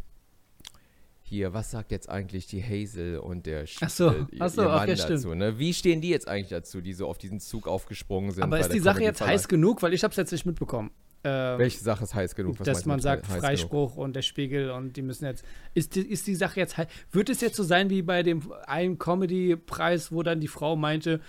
hier, 1.29 1.53
was 1.53 1.71
sagt 1.71 1.91
jetzt 1.91 2.09
eigentlich 2.09 2.47
die 2.47 2.61
Hazel 2.63 3.19
und 3.19 3.45
der 3.45 3.67
Sch- 3.67 3.77
Ach 3.81 3.89
so, 3.89 4.09
äh, 4.09 4.15
ihr- 4.31 4.41
ach 4.41 4.49
so, 4.49 4.63
ihr 4.63 4.97
stimmt. 4.97 5.09
dazu, 5.19 5.35
ne? 5.35 5.57
Wie 5.59 5.73
stehen 5.73 6.01
die 6.01 6.09
jetzt 6.09 6.27
eigentlich 6.27 6.49
dazu, 6.49 6.81
die 6.81 6.93
so 6.93 7.07
auf 7.07 7.17
diesen 7.17 7.39
Zug 7.39 7.67
aufgesprungen 7.67 8.31
sind? 8.31 8.43
Aber 8.43 8.59
ist 8.59 8.73
die 8.73 8.79
Sache 8.79 9.03
jetzt 9.03 9.21
heiß 9.21 9.47
genug? 9.47 9.81
Weil 9.81 9.93
ich 9.93 10.03
habe 10.03 10.11
es 10.11 10.17
jetzt 10.17 10.31
nicht 10.31 10.45
mitbekommen. 10.45 10.91
Ähm, 11.23 11.59
Welche 11.59 11.79
Sache 11.79 12.05
ist 12.05 12.15
heiß 12.15 12.33
genug? 12.33 12.59
Was 12.59 12.65
dass 12.65 12.85
man 12.85 13.01
sagt, 13.01 13.23
heiß 13.27 13.33
genug? 13.35 13.43
Freispruch 13.45 13.95
und 13.97 14.15
der 14.15 14.21
Spiegel 14.21 14.71
und 14.71 14.95
die 14.95 15.01
müssen 15.01 15.25
jetzt. 15.25 15.43
Ist 15.73 15.95
die, 15.95 16.01
ist 16.01 16.25
die 16.27 16.35
Sache 16.35 16.59
jetzt 16.61 16.77
halt. 16.77 16.87
Wird 17.11 17.29
es 17.29 17.41
jetzt 17.41 17.57
so 17.57 17.63
sein 17.63 17.89
wie 17.89 18.01
bei 18.01 18.23
dem 18.23 18.51
einen 18.65 18.97
Comedy-Preis, 18.97 20.11
wo 20.11 20.23
dann 20.23 20.39
die 20.39 20.47
Frau 20.47 20.75
meinte, 20.75 21.19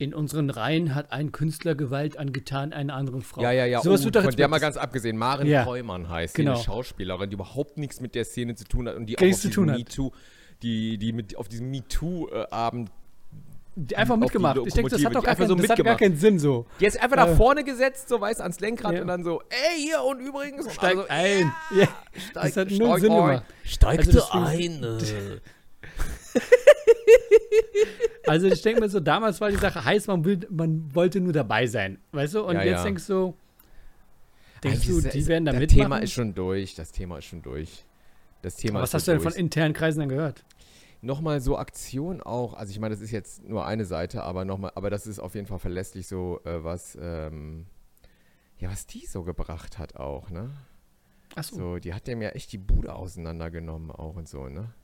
in 0.00 0.14
unseren 0.14 0.48
Reihen 0.48 0.94
hat 0.94 1.12
ein 1.12 1.30
Künstler 1.30 1.74
Gewalt 1.74 2.16
angetan 2.18 2.72
einer 2.72 2.94
anderen 2.94 3.20
Frau. 3.20 3.42
Ja, 3.42 3.52
ja, 3.52 3.66
ja. 3.66 3.82
Sowas 3.82 4.00
oh, 4.06 4.10
von 4.22 4.34
der 4.34 4.48
mal 4.48 4.58
ganz 4.58 4.76
abgesehen. 4.78 5.18
Maren 5.18 5.46
Ja. 5.46 5.62
Treumann 5.62 6.08
heißt 6.08 6.34
Genau. 6.34 6.52
die, 6.52 6.56
eine 6.56 6.64
Schauspielerin, 6.64 7.28
die 7.28 7.34
überhaupt 7.34 7.76
nichts 7.76 8.00
mit 8.00 8.14
der 8.14 8.24
Szene 8.24 8.54
zu 8.54 8.64
tun 8.64 8.88
hat 8.88 8.96
und 8.96 9.04
die 9.06 9.14
Gar 9.14 9.28
auch 9.28 9.32
auf 9.34 9.40
zu 9.40 9.48
diesem 9.48 9.64
tun 9.66 9.70
hat. 9.72 9.78
MeToo, 9.78 10.10
die, 10.62 10.96
die 10.96 11.12
mit 11.12 11.36
auf 11.36 11.48
diesem 11.48 11.70
MeToo-Abend 11.70 12.90
Die 13.76 13.94
einfach 13.94 14.14
auf 14.14 14.18
die 14.20 14.24
mitgemacht. 14.24 14.58
Ich 14.64 14.72
denke, 14.74 14.90
das 14.90 15.04
hat 15.04 15.14
doch 15.14 15.24
einfach 15.24 15.38
kein, 15.38 15.48
so 15.48 15.54
das 15.54 15.62
hat 15.64 15.68
gar 15.68 15.76
mitgemacht. 15.76 15.98
keinen 16.00 16.16
Sinn 16.16 16.38
so. 16.38 16.64
Die 16.80 16.86
ist 16.86 16.98
einfach 17.02 17.16
nach 17.16 17.28
Äh. 17.28 17.36
vorne 17.36 17.62
gesetzt, 17.62 18.08
so 18.08 18.20
weißt 18.20 18.40
ans 18.40 18.58
Lenkrad 18.60 18.94
Ja. 18.94 19.02
und 19.02 19.06
dann 19.06 19.22
so, 19.22 19.42
ey, 19.50 19.80
hier 19.82 20.02
und 20.02 20.20
übrigens. 20.20 20.64
Und 20.64 20.72
Steigt 20.72 20.96
alle 20.96 21.02
so, 21.02 21.08
ein. 21.10 21.52
Ja. 21.78 21.88
steigt, 22.14 22.34
Das 22.36 22.42
hat 22.56 22.70
steigt 22.70 22.70
Sinn 22.70 22.86
ein. 22.86 23.00
gemacht. 23.02 23.44
Steigte 23.64 24.08
Also 24.08 24.32
ein. 24.32 25.40
Also 28.26 28.46
ich 28.46 28.62
denke 28.62 28.80
mir 28.80 28.88
so, 28.88 29.00
damals 29.00 29.40
war 29.40 29.50
die 29.50 29.56
Sache 29.56 29.84
heiß, 29.84 30.06
man, 30.06 30.24
will, 30.24 30.40
man 30.50 30.94
wollte 30.94 31.20
nur 31.20 31.32
dabei 31.32 31.66
sein, 31.66 31.98
weißt 32.12 32.34
du? 32.34 32.44
Und 32.44 32.54
Ja, 32.56 32.62
jetzt 32.62 32.78
ja. 32.78 32.84
denkst 32.84 33.06
du, 33.06 33.34
denkst 34.62 34.86
Eigentlich 34.88 35.02
du, 35.04 35.08
die 35.10 35.18
ist- 35.18 35.28
werden 35.28 35.44
da 35.46 35.52
Das 35.52 35.60
mitmachen? 35.60 35.82
Thema 35.82 35.98
ist 35.98 36.12
schon 36.12 36.34
durch. 36.34 36.74
Das 36.74 36.92
Thema 36.92 37.18
ist 37.18 37.24
schon 37.24 37.42
durch. 37.42 37.84
Das 38.42 38.56
Thema 38.56 38.78
Aber 38.78 38.84
ist 38.84 38.90
was 38.90 38.94
hast 39.00 39.04
so 39.06 39.12
du 39.12 39.16
denn 39.16 39.22
von 39.22 39.32
durch. 39.32 39.40
internen 39.40 39.74
Kreisen 39.74 40.00
dann 40.00 40.08
gehört? 40.08 40.44
Nochmal 41.02 41.40
so 41.40 41.56
Aktion 41.56 42.22
auch, 42.22 42.52
also 42.54 42.70
ich 42.70 42.78
meine, 42.78 42.94
das 42.94 43.00
ist 43.02 43.10
jetzt 43.10 43.42
nur 43.48 43.64
eine 43.64 43.86
Seite, 43.86 44.22
aber 44.22 44.44
nochmal, 44.44 44.72
aber 44.74 44.90
das 44.90 45.06
ist 45.06 45.18
auf 45.18 45.34
jeden 45.34 45.46
Fall 45.46 45.58
verlässlich 45.58 46.06
so, 46.06 46.40
äh, 46.44 46.62
was, 46.62 46.96
ähm, 47.00 47.66
ja, 48.58 48.70
was 48.70 48.86
die 48.86 49.06
so 49.06 49.22
gebracht 49.22 49.78
hat 49.78 49.96
auch, 49.96 50.28
ne? 50.28 50.50
Achso. 51.36 51.56
So, 51.56 51.78
die 51.78 51.94
hat 51.94 52.06
dem 52.06 52.20
ja 52.20 52.30
echt 52.30 52.52
die 52.52 52.58
Bude 52.58 52.94
auseinandergenommen 52.94 53.90
auch 53.90 54.16
und 54.16 54.28
so, 54.28 54.48
ne? 54.48 54.74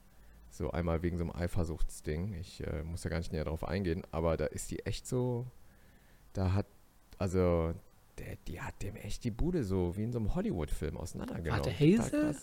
So 0.49 0.71
einmal 0.71 1.03
wegen 1.03 1.17
so 1.17 1.23
einem 1.23 1.35
Eifersuchtsding. 1.35 2.33
Ich 2.33 2.65
äh, 2.65 2.83
muss 2.83 3.01
da 3.01 3.09
gar 3.09 3.17
nicht 3.17 3.31
näher 3.31 3.45
drauf 3.45 3.63
eingehen, 3.63 4.03
aber 4.11 4.37
da 4.37 4.45
ist 4.45 4.71
die 4.71 4.85
echt 4.85 5.07
so, 5.07 5.45
da 6.33 6.53
hat, 6.53 6.65
also, 7.17 7.73
der, 8.17 8.37
die 8.47 8.61
hat 8.61 8.81
dem 8.81 8.95
echt 8.95 9.23
die 9.23 9.31
Bude 9.31 9.63
so 9.63 9.95
wie 9.97 10.03
in 10.03 10.11
so 10.11 10.19
einem 10.19 10.35
Hollywood-Film 10.35 10.97
auseinandergenommen. 10.97 11.65
Warte, 11.65 11.79
Hazel? 11.79 12.35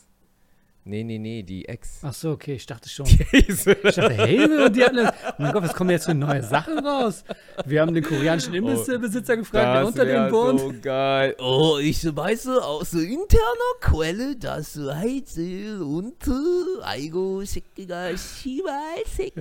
Nee, 0.87 1.03
nee, 1.03 1.19
nee, 1.19 1.43
die 1.43 1.67
Ex. 1.67 2.01
Ach 2.03 2.13
so, 2.13 2.33
okay, 2.33 2.57
ich 2.57 2.67
dachte 2.67 2.91
schon. 2.91 3.07
ich 3.33 3.65
dachte, 3.65 4.19
Hazel 4.19 4.65
und 4.65 4.77
die 4.77 4.85
hatten 4.85 4.97
das. 4.97 5.15
Mein 5.39 5.53
Gott, 5.53 5.63
was 5.63 5.73
kommen 5.73 5.89
jetzt 5.89 6.05
für 6.05 6.15
neue 6.15 6.43
Sachen 6.43 6.79
raus? 6.79 7.25
Wir 7.65 7.81
haben 7.81 7.95
den 7.95 8.05
koreanischen 8.05 8.53
Imbissbesitzer 8.53 9.33
oh, 9.33 9.37
gefragt, 9.39 9.77
der 9.77 9.87
unter 9.87 10.05
dem 10.05 10.31
wohnt. 10.31 10.61
So 10.61 10.75
geil. 10.83 11.35
Oh, 11.39 11.79
ich 11.81 12.05
weiß 12.05 12.49
aus 12.49 12.93
interner 12.93 13.75
Quelle, 13.81 14.37
dass 14.37 14.77
Hazel 14.77 15.81
und 15.81 16.27
äh, 16.27 16.83
Aigo 16.83 17.43
Sekiga 17.45 18.11
Shiba 18.19 18.81
Seki 19.07 19.41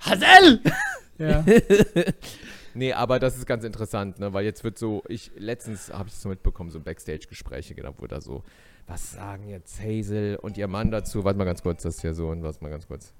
Hazel! 0.00 0.60
Ja. 1.18 1.44
Nee, 2.78 2.92
aber 2.92 3.18
das 3.18 3.36
ist 3.36 3.44
ganz 3.44 3.64
interessant, 3.64 4.20
ne? 4.20 4.32
Weil 4.32 4.44
jetzt 4.44 4.62
wird 4.62 4.78
so, 4.78 5.02
ich 5.08 5.32
letztens 5.36 5.92
habe 5.92 6.08
ich 6.08 6.14
es 6.14 6.22
so 6.22 6.28
mitbekommen, 6.28 6.70
so 6.70 6.78
Backstage-Gespräche, 6.78 7.74
genau, 7.74 7.92
wo 7.98 8.06
da 8.06 8.20
so, 8.20 8.44
was 8.86 9.14
sagen 9.14 9.48
jetzt 9.48 9.82
Hazel 9.82 10.36
und 10.36 10.56
ihr 10.56 10.68
Mann 10.68 10.92
dazu? 10.92 11.24
Warte 11.24 11.36
mal 11.38 11.44
ganz 11.44 11.60
kurz, 11.60 11.82
das 11.82 12.00
hier 12.00 12.14
so 12.14 12.28
und 12.28 12.44
warte 12.44 12.62
mal 12.62 12.70
ganz 12.70 12.86
kurz. 12.86 13.12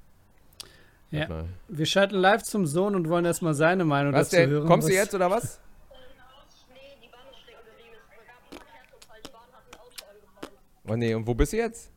Ja. 1.11 1.27
Mal. 1.27 1.47
Wir 1.67 1.87
schalten 1.87 2.15
live 2.15 2.45
zum 2.45 2.67
Sohn 2.67 2.95
und 2.95 3.09
wollen 3.09 3.25
erstmal 3.25 3.55
seine 3.55 3.85
Meinung 3.85 4.13
Was 4.13 4.29
dazu 4.29 4.43
denn? 4.43 4.51
hören. 4.51 4.69
Kommst 4.69 4.89
du 4.89 4.93
jetzt 4.93 5.13
oder 5.13 5.29
was? 5.29 5.59
Nee, 6.73 6.79
die 7.03 7.09
Bahn 7.09 7.21
ist 7.29 7.41
stecken 7.41 7.59
geblieben. 7.67 7.97
Es 7.99 8.27
gab 8.29 8.37
einen 8.53 8.61
Verkehrsunfall. 8.63 9.19
Die 9.27 9.31
Bahn 9.33 9.43
hat 9.51 9.65
ein 9.67 9.81
Auto 9.81 10.05
angefahren. 10.05 10.55
Oh 10.87 10.95
nee, 10.97 11.15
und 11.15 11.27
wo 11.27 11.35
bist 11.35 11.53
du 11.53 11.57
jetzt? 11.57 11.91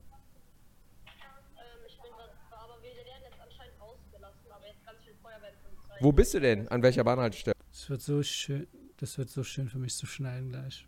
Wo 6.02 6.12
bist 6.12 6.34
du 6.34 6.40
denn? 6.40 6.68
An 6.68 6.82
welcher 6.82 7.04
Bahnhaltestelle? 7.04 7.56
Das 7.70 7.90
wird 7.90 8.02
so 8.02 8.24
schön. 8.24 8.68
Das 8.98 9.18
wird 9.20 9.30
so 9.30 9.44
schön 9.44 9.70
für 9.70 9.78
mich 9.78 9.96
zu 9.96 10.08
schneiden 10.08 10.50
gleich. 10.50 10.88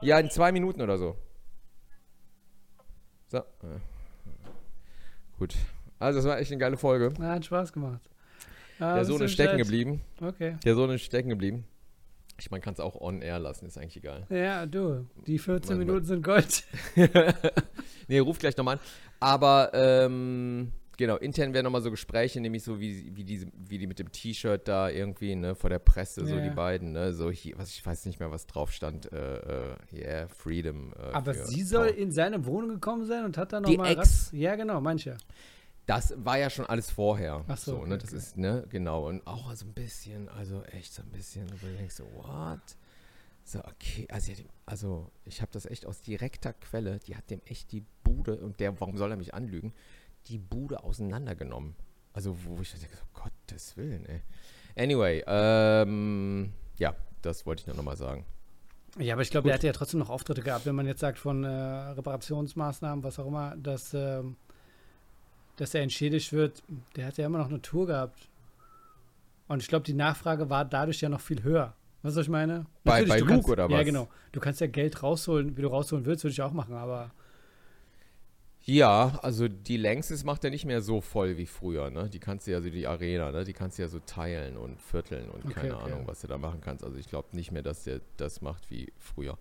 Ja, 0.00 0.18
in 0.18 0.30
zwei 0.30 0.50
Minuten 0.50 0.80
oder 0.80 0.96
so. 0.96 1.16
So. 3.28 3.42
Gut. 5.38 5.54
Also, 5.98 6.18
das 6.20 6.26
war 6.26 6.38
echt 6.38 6.50
eine 6.52 6.58
geile 6.58 6.76
Folge. 6.78 7.12
Ah, 7.20 7.34
hat 7.34 7.44
Spaß 7.44 7.72
gemacht. 7.72 8.00
Ah, 8.78 8.94
Der 8.94 9.04
Sohn 9.04 9.20
ist 9.22 9.32
stecken 9.32 9.58
geblieben. 9.58 10.02
Okay. 10.20 10.56
Der 10.64 10.74
Sohn 10.74 10.90
ist 10.90 11.02
stecken 11.02 11.28
geblieben. 11.28 11.64
Ich 12.38 12.50
meine, 12.50 12.62
kann 12.62 12.74
es 12.74 12.80
auch 12.80 12.98
on 13.00 13.20
air 13.22 13.38
lassen, 13.38 13.66
ist 13.66 13.76
eigentlich 13.78 13.96
egal. 13.96 14.26
Ja, 14.30 14.66
du. 14.66 15.06
Die 15.26 15.38
14 15.38 15.76
Mann, 15.78 15.86
Minuten 15.86 16.04
sind 16.06 16.22
Gold. 16.22 16.64
nee, 18.08 18.18
ruf 18.18 18.38
gleich 18.38 18.56
nochmal 18.56 18.76
an. 18.76 18.80
Aber, 19.20 19.70
ähm, 19.72 20.72
genau, 20.96 21.16
intern 21.16 21.52
werden 21.54 21.64
nochmal 21.64 21.82
so 21.82 21.90
Gespräche, 21.90 22.40
nämlich 22.40 22.62
so 22.64 22.80
wie, 22.80 23.14
wie, 23.16 23.24
diese, 23.24 23.46
wie 23.54 23.78
die 23.78 23.86
mit 23.86 23.98
dem 23.98 24.10
T-Shirt 24.12 24.66
da 24.68 24.88
irgendwie, 24.88 25.34
ne, 25.34 25.54
vor 25.54 25.70
der 25.70 25.78
Presse, 25.78 26.26
so 26.26 26.36
Ja. 26.36 26.40
die 26.42 26.50
beiden, 26.50 26.92
ne, 26.92 27.12
so 27.12 27.30
hier, 27.30 27.58
was, 27.58 27.70
ich 27.70 27.84
weiß 27.84 28.06
nicht 28.06 28.18
mehr, 28.20 28.30
was 28.30 28.46
drauf 28.46 28.72
stand, 28.72 29.12
äh, 29.12 29.72
äh, 29.72 29.76
yeah, 29.92 30.28
Freedom. 30.28 30.92
Äh, 30.92 31.12
Aber 31.12 31.34
sie 31.34 31.62
soll 31.62 31.88
Frauen. 31.88 31.98
in 31.98 32.12
seine 32.12 32.44
Wohnung 32.46 32.70
gekommen 32.70 33.04
sein 33.04 33.24
und 33.24 33.36
hat 33.38 33.52
dann 33.52 33.64
Die 33.64 33.76
nochmal. 33.76 33.92
Ex? 33.98 34.30
Ja, 34.32 34.54
genau, 34.56 34.80
manche. 34.80 35.16
Das 35.86 36.12
war 36.16 36.36
ja 36.38 36.50
schon 36.50 36.66
alles 36.66 36.90
vorher. 36.90 37.44
Ach 37.46 37.56
so, 37.56 37.76
okay, 37.78 37.88
ne, 37.90 37.98
das 37.98 38.08
okay. 38.08 38.16
ist, 38.18 38.36
ne, 38.36 38.64
genau. 38.68 39.06
Und 39.06 39.24
auch 39.26 39.54
so 39.54 39.66
ein 39.66 39.72
bisschen, 39.72 40.28
also 40.30 40.62
echt 40.64 40.92
so 40.92 41.02
ein 41.02 41.10
bisschen, 41.10 41.46
wo 41.60 41.66
du 41.66 41.74
denkst, 41.76 41.94
so, 41.94 42.04
what? 42.14 42.60
So, 43.44 43.60
okay, 43.60 44.08
also, 44.10 44.32
die- 44.32 44.46
also 44.66 45.08
ich 45.24 45.40
habe 45.40 45.52
das 45.52 45.66
echt 45.66 45.86
aus 45.86 46.00
direkter 46.00 46.52
Quelle, 46.54 46.98
die 46.98 47.14
hat 47.14 47.30
dem 47.30 47.40
echt 47.46 47.70
die 47.70 47.84
Bude, 48.02 48.36
und 48.38 48.58
der, 48.58 48.80
warum 48.80 48.96
soll 48.96 49.12
er 49.12 49.16
mich 49.16 49.34
anlügen, 49.34 49.72
die 50.28 50.38
Bude 50.38 50.82
auseinandergenommen. 50.84 51.74
Also, 52.12 52.36
wo 52.44 52.60
ich 52.62 52.72
denke, 52.72 52.96
so, 52.96 53.04
Gottes 53.12 53.76
Willen, 53.76 54.06
ey. 54.06 54.22
Anyway, 54.78 55.22
ähm, 55.26 56.52
ja, 56.78 56.94
das 57.22 57.46
wollte 57.46 57.60
ich 57.62 57.66
nur 57.66 57.76
nochmal 57.76 57.96
sagen. 57.96 58.24
Ja, 58.98 59.14
aber 59.14 59.22
ich 59.22 59.30
glaube, 59.30 59.46
der 59.48 59.54
hatte 59.54 59.66
ja 59.66 59.72
trotzdem 59.74 60.00
noch 60.00 60.08
Auftritte 60.08 60.40
gehabt, 60.42 60.64
wenn 60.64 60.74
man 60.74 60.86
jetzt 60.86 61.00
sagt 61.00 61.18
von 61.18 61.44
äh, 61.44 61.48
Reparationsmaßnahmen, 61.48 63.04
was 63.04 63.18
auch 63.18 63.26
immer, 63.26 63.54
dass, 63.56 63.92
ähm, 63.92 64.36
dass 65.56 65.74
er 65.74 65.82
entschädigt 65.82 66.32
wird. 66.32 66.62
Der 66.96 67.06
hat 67.06 67.18
ja 67.18 67.26
immer 67.26 67.38
noch 67.38 67.48
eine 67.48 67.60
Tour 67.60 67.86
gehabt. 67.86 68.28
Und 69.48 69.62
ich 69.62 69.68
glaube, 69.68 69.84
die 69.84 69.92
Nachfrage 69.94 70.48
war 70.50 70.64
dadurch 70.64 71.00
ja 71.02 71.08
noch 71.08 71.20
viel 71.20 71.42
höher. 71.42 71.74
Weißt 72.02 72.16
du, 72.16 72.20
was 72.20 72.26
ich 72.26 72.30
meine? 72.30 72.66
Bei- 72.84 73.00
Natürlich, 73.02 73.08
bei 73.14 73.18
Luke 73.20 73.32
kannst, 73.32 73.48
oder 73.50 73.68
Ja, 73.70 73.78
was? 73.78 73.84
genau. 73.84 74.08
Du 74.32 74.40
kannst 74.40 74.60
ja 74.60 74.66
Geld 74.66 75.02
rausholen, 75.02 75.56
wie 75.56 75.62
du 75.62 75.68
rausholen 75.68 76.06
willst, 76.06 76.24
würde 76.24 76.32
ich 76.32 76.42
auch 76.42 76.52
machen, 76.52 76.74
aber 76.74 77.10
Ja, 78.68 79.20
also 79.22 79.46
die 79.46 79.76
Längstes 79.76 80.24
macht 80.24 80.42
er 80.42 80.50
nicht 80.50 80.64
mehr 80.64 80.82
so 80.82 81.00
voll 81.00 81.38
wie 81.38 81.46
früher, 81.46 81.88
ne? 81.90 82.10
Die 82.10 82.18
kannst 82.18 82.46
du 82.46 82.50
ja, 82.50 82.56
also 82.56 82.68
die 82.68 82.86
Arena, 82.88 83.30
ne? 83.30 83.44
Die 83.44 83.52
kannst 83.52 83.78
du 83.78 83.82
ja 83.82 83.88
so 83.88 84.00
teilen 84.00 84.56
und 84.56 84.80
vierteln 84.80 85.30
und 85.30 85.44
Okay, 85.44 85.54
keine 85.54 85.76
okay. 85.76 85.92
Ahnung, 85.92 86.06
was 86.08 86.22
du 86.22 86.26
da 86.26 86.36
machen 86.36 86.60
kannst. 86.60 86.82
Also 86.82 86.98
ich 86.98 87.08
glaube 87.08 87.28
nicht 87.30 87.52
mehr, 87.52 87.62
dass 87.62 87.84
der 87.84 88.00
das 88.16 88.42
macht 88.42 88.68
wie 88.68 88.92
früher. 88.98 89.38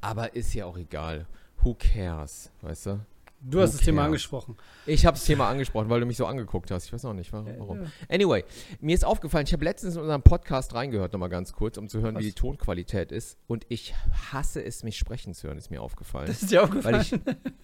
Aber 0.00 0.36
ist 0.36 0.54
ja 0.54 0.64
auch 0.64 0.78
egal. 0.78 1.26
Who 1.64 1.74
cares, 1.74 2.52
weißt 2.60 2.86
du? 2.86 3.00
Du 3.40 3.60
hast 3.60 3.74
Who 3.74 3.76
das 3.76 3.84
Thema 3.84 4.04
angesprochen. 4.04 4.56
Ich 4.84 5.06
habe 5.06 5.16
das 5.16 5.24
Thema 5.24 5.48
angesprochen, 5.48 5.88
weil 5.88 6.00
du 6.00 6.06
mich 6.06 6.16
so 6.16 6.26
angeguckt 6.26 6.70
hast. 6.72 6.86
Ich 6.86 6.92
weiß 6.92 7.04
auch 7.04 7.12
nicht 7.12 7.32
warum. 7.32 7.86
Anyway, 8.08 8.44
mir 8.80 8.94
ist 8.94 9.04
aufgefallen, 9.04 9.46
ich 9.46 9.52
habe 9.52 9.64
letztens 9.64 9.94
in 9.94 10.00
unserem 10.00 10.22
Podcast 10.22 10.74
reingehört, 10.74 11.12
nochmal 11.12 11.28
ganz 11.28 11.52
kurz, 11.52 11.78
um 11.78 11.88
zu 11.88 12.00
hören, 12.00 12.16
Was? 12.16 12.22
wie 12.22 12.26
die 12.26 12.32
Tonqualität 12.32 13.12
ist. 13.12 13.38
Und 13.46 13.64
ich 13.68 13.94
hasse 14.32 14.64
es, 14.64 14.82
mich 14.82 14.98
sprechen 14.98 15.34
zu 15.34 15.46
hören, 15.46 15.56
ist 15.56 15.70
mir 15.70 15.80
aufgefallen. 15.80 16.26
Das 16.26 16.42
ist 16.42 16.50
dir 16.50 16.64
aufgefallen? 16.64 16.96
Weil 16.96 17.02
ich, 17.02 17.12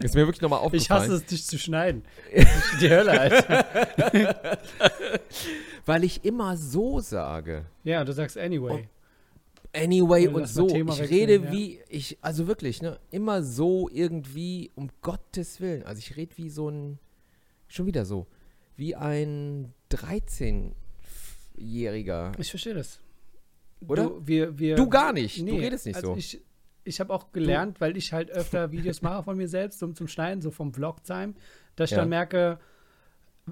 ist 0.04 0.14
mir 0.14 0.26
wirklich 0.26 0.42
nochmal 0.42 0.60
aufgefallen. 0.60 0.80
Ich 0.82 0.90
hasse 0.90 1.14
es, 1.14 1.26
dich 1.26 1.44
zu 1.44 1.58
schneiden. 1.58 2.04
Die 2.80 2.90
Hölle, 2.90 3.20
Alter. 3.20 4.58
Weil 5.86 6.04
ich 6.04 6.24
immer 6.24 6.56
so 6.56 7.00
sage. 7.00 7.66
Ja, 7.82 8.04
du 8.04 8.12
sagst 8.12 8.38
anyway. 8.38 8.88
Anyway 9.74 10.28
und 10.28 10.48
so. 10.48 10.68
Ich 10.68 10.86
wechseln, 10.86 11.08
rede 11.08 11.34
ja. 11.44 11.52
wie, 11.52 11.80
ich, 11.88 12.16
also 12.20 12.46
wirklich, 12.46 12.80
ne, 12.82 12.98
immer 13.10 13.42
so 13.42 13.88
irgendwie, 13.92 14.70
um 14.74 14.88
Gottes 15.02 15.60
Willen. 15.60 15.82
Also 15.82 15.98
ich 15.98 16.16
rede 16.16 16.36
wie 16.36 16.48
so 16.48 16.68
ein, 16.70 16.98
schon 17.68 17.86
wieder 17.86 18.04
so, 18.04 18.26
wie 18.76 18.94
ein 18.94 19.72
13-Jähriger. 21.56 22.32
Ich 22.38 22.50
verstehe 22.50 22.74
das. 22.74 23.00
Oder? 23.86 24.04
Du, 24.04 24.26
wir, 24.26 24.58
wir, 24.58 24.76
Du 24.76 24.88
gar 24.88 25.12
nicht. 25.12 25.38
Du 25.40 25.44
Nee, 25.44 25.60
redest 25.60 25.86
nicht 25.86 25.96
also 25.96 26.12
so. 26.12 26.16
Ich, 26.16 26.40
ich 26.84 27.00
habe 27.00 27.12
auch 27.12 27.32
gelernt, 27.32 27.80
weil 27.80 27.96
ich 27.96 28.12
halt 28.12 28.30
öfter 28.30 28.70
Videos 28.72 29.02
mache 29.02 29.22
von 29.24 29.36
mir 29.36 29.48
selbst, 29.48 29.82
um 29.82 29.94
zum 29.94 30.08
Schneiden, 30.08 30.40
so 30.40 30.50
vom 30.50 30.72
Vlog-Time, 30.72 31.34
dass 31.76 31.90
ich 31.90 31.96
Ja. 31.96 32.02
dann 32.02 32.08
merke, 32.08 32.58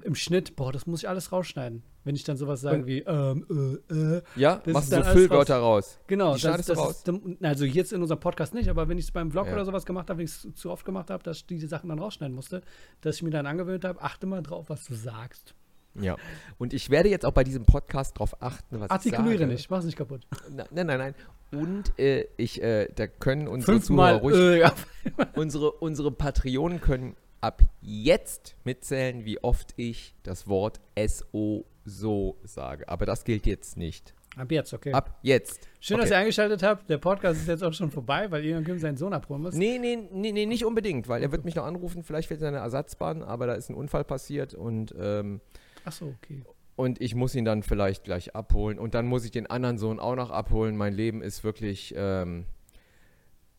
im 0.01 0.15
Schnitt, 0.15 0.55
boah, 0.55 0.71
das 0.71 0.87
muss 0.87 1.03
ich 1.03 1.09
alles 1.09 1.31
rausschneiden. 1.31 1.83
Wenn 2.03 2.15
ich 2.15 2.23
dann 2.23 2.35
sowas 2.35 2.61
sage 2.61 2.85
wie, 2.87 2.99
ähm, 2.99 3.79
äh, 3.89 3.93
äh. 3.93 4.21
Ja, 4.35 4.57
Das 4.65 4.73
machst 4.73 4.91
du 4.91 4.97
so 4.97 5.03
Füllwörter 5.11 5.57
raus. 5.57 5.99
Genau, 6.07 6.33
Die 6.33 6.41
schneidest 6.41 6.69
du 6.69 6.73
raus? 6.73 7.03
ist, 7.05 7.43
also 7.43 7.63
jetzt 7.65 7.93
in 7.93 8.01
unserem 8.01 8.19
Podcast 8.19 8.53
nicht, 8.53 8.67
aber 8.69 8.89
wenn 8.89 8.97
ich 8.97 9.05
es 9.05 9.11
beim 9.11 9.31
Vlog 9.31 9.47
Ja. 9.47 9.53
oder 9.53 9.65
sowas 9.65 9.85
gemacht 9.85 10.09
habe, 10.09 10.17
wenn 10.19 10.25
ich 10.25 10.31
es 10.31 10.47
zu 10.55 10.71
oft 10.71 10.83
gemacht 10.83 11.09
habe, 11.11 11.23
dass 11.23 11.37
ich 11.37 11.45
diese 11.45 11.67
Sachen 11.67 11.89
dann 11.89 11.99
rausschneiden 11.99 12.35
musste, 12.35 12.61
dass 13.01 13.15
ich 13.17 13.23
mir 13.23 13.29
dann 13.29 13.45
angewöhnt 13.45 13.85
habe, 13.85 14.01
achte 14.01 14.25
mal 14.27 14.41
drauf, 14.41 14.65
was 14.69 14.83
du 14.85 14.95
sagst. 14.95 15.53
Ja. 15.95 16.17
Und 16.57 16.73
ich 16.73 16.89
werde 16.89 17.07
jetzt 17.09 17.23
auch 17.25 17.31
bei 17.33 17.43
diesem 17.43 17.65
Podcast 17.65 18.17
drauf 18.17 18.41
achten, 18.41 18.79
was 18.79 18.87
ich 18.87 18.91
Artikuliere 18.91 19.37
sage. 19.43 19.51
nicht, 19.51 19.69
mach's 19.69 19.85
nicht 19.85 19.95
kaputt. 19.97 20.27
Na- 20.49 20.65
Nein, 20.71 20.87
nein, 20.87 20.97
nein. 20.97 21.15
Und 21.51 21.97
äh, 21.99 22.25
ich, 22.35 22.63
äh, 22.63 22.87
da 22.95 23.05
können 23.05 23.47
unsere 23.47 23.73
Fünfmal, 23.73 24.19
Zuhörer 24.19 24.21
ruhig, 24.23 24.55
äh, 24.55 24.59
ja. 24.61 24.73
unsere, 25.35 25.71
unsere 25.71 26.11
Patreonen 26.11 26.81
können 26.81 27.15
ab 27.43 27.61
jetzt 27.81 28.55
mitzählen, 28.63 29.25
wie 29.25 29.43
oft 29.43 29.73
ich 29.75 30.15
das 30.23 30.47
Wort 30.47 30.79
SO 31.05 31.65
so 31.83 32.37
sage. 32.43 32.87
Aber 32.87 33.05
das 33.05 33.25
gilt 33.25 33.45
jetzt 33.45 33.75
nicht. 33.75 34.13
Ab 34.37 34.49
jetzt, 34.49 34.73
okay. 34.73 34.93
Ab 34.93 35.19
jetzt. 35.23 35.67
Schön, 35.81 35.95
okay. 35.95 36.03
dass 36.03 36.11
ihr 36.11 36.17
eingeschaltet 36.17 36.63
habt. 36.63 36.89
Der 36.89 36.97
Podcast 36.97 37.41
ist 37.41 37.49
jetzt 37.49 37.61
auch 37.61 37.73
schon 37.73 37.91
vorbei, 37.91 38.31
weil 38.31 38.45
Ian 38.45 38.63
Kim 38.63 38.79
seinen 38.79 38.95
Sohn 38.95 39.13
abholen 39.13 39.41
muss. 39.41 39.55
Nee, 39.55 39.77
nee, 39.77 39.97
nee, 40.09 40.31
nee, 40.31 40.45
nicht 40.45 40.63
unbedingt, 40.63 41.09
weil 41.09 41.21
er 41.21 41.33
wird 41.33 41.43
mich 41.43 41.55
noch 41.55 41.65
anrufen, 41.65 42.01
vielleicht 42.01 42.29
fehlt 42.29 42.39
seine 42.39 42.57
Ersatzbahn, 42.57 43.21
aber 43.21 43.45
da 43.45 43.53
ist 43.55 43.69
ein 43.69 43.75
Unfall 43.75 44.05
passiert 44.05 44.53
und, 44.53 44.95
ähm, 44.97 45.41
Ach 45.83 45.91
so, 45.91 46.15
okay. 46.17 46.43
und 46.77 47.01
ich 47.01 47.13
muss 47.13 47.35
ihn 47.35 47.43
dann 47.43 47.61
vielleicht 47.61 48.05
gleich 48.05 48.35
abholen 48.35 48.79
und 48.79 48.95
dann 48.95 49.05
muss 49.05 49.25
ich 49.25 49.31
den 49.31 49.47
anderen 49.47 49.77
Sohn 49.77 49.99
auch 49.99 50.15
noch 50.15 50.31
abholen. 50.31 50.77
Mein 50.77 50.93
Leben 50.93 51.21
ist 51.21 51.43
wirklich 51.43 51.93
ähm, 51.97 52.45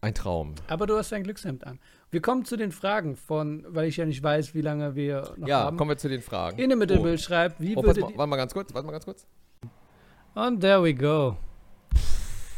ein 0.04 0.14
Traum. 0.14 0.54
Aber 0.68 0.86
du 0.86 0.96
hast 0.96 1.12
dein 1.12 1.22
Glückshemd 1.22 1.66
an. 1.66 1.80
Wir 2.14 2.22
kommen 2.22 2.44
zu 2.44 2.56
den 2.56 2.70
Fragen 2.70 3.16
von, 3.16 3.64
weil 3.66 3.88
ich 3.88 3.96
ja 3.96 4.06
nicht 4.06 4.22
weiß, 4.22 4.54
wie 4.54 4.60
lange 4.60 4.94
wir 4.94 5.32
noch 5.36 5.48
Ja, 5.48 5.64
haben. 5.64 5.76
kommen 5.76 5.90
wir 5.90 5.96
zu 5.96 6.08
den 6.08 6.22
Fragen. 6.22 6.60
In 6.60 6.70
dem 6.70 6.78
Mittelbild 6.78 7.20
schreibt, 7.20 7.60
wie 7.60 7.72
Oh, 7.76 7.82
pass 7.82 7.86
würdet 7.96 8.02
mal, 8.04 8.18
warte 8.18 8.30
mal 8.30 8.36
ganz 8.36 8.54
kurz, 8.54 8.72
warte 8.72 8.86
mal 8.86 8.92
ganz 8.92 9.04
kurz. 9.04 9.26
Und 10.36 10.60
there 10.60 10.80
we 10.80 10.94
go. 10.94 11.36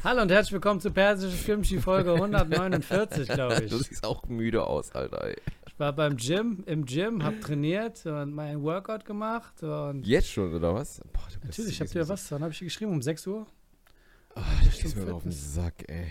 Hallo 0.05 0.21
und 0.21 0.31
herzlich 0.31 0.53
willkommen 0.53 0.79
zu 0.83 0.91
Persische 0.91 1.35
Filmschi 1.39 1.79
Folge 1.79 2.13
149, 2.17 3.29
glaube 3.29 3.55
ich. 3.65 3.71
Du 3.71 3.79
siehst 3.79 4.05
auch 4.05 4.27
müde 4.27 4.63
aus, 4.63 4.93
Alter. 4.93 5.25
Ey. 5.25 5.37
Ich 5.67 5.79
war 5.81 5.95
beim 5.95 6.19
Gym, 6.19 6.63
im 6.67 6.85
Gym, 6.85 7.25
hab 7.25 7.41
trainiert 7.41 8.05
und 8.05 8.35
mein 8.35 8.63
Workout 8.63 9.07
gemacht 9.07 9.63
und 9.63 10.07
Jetzt 10.07 10.29
schon, 10.33 10.53
oder 10.53 10.75
was? 10.75 11.01
Boah, 11.15 11.23
natürlich, 11.45 11.71
ich 11.73 11.81
hab 11.81 11.89
dir 11.89 12.07
was, 12.07 12.31
wann 12.31 12.43
habe 12.43 12.53
ich 12.53 12.59
dir 12.59 12.67
geschrieben? 12.67 12.93
Um 12.93 13.01
6 13.01 13.27
Uhr? 13.27 13.47
so- 14.35 14.43
Du 14.65 14.83
gehst 14.83 14.97
mir 14.99 15.15
auf 15.15 15.23
den 15.23 15.33
Sack, 15.33 15.83
ey. 15.89 16.09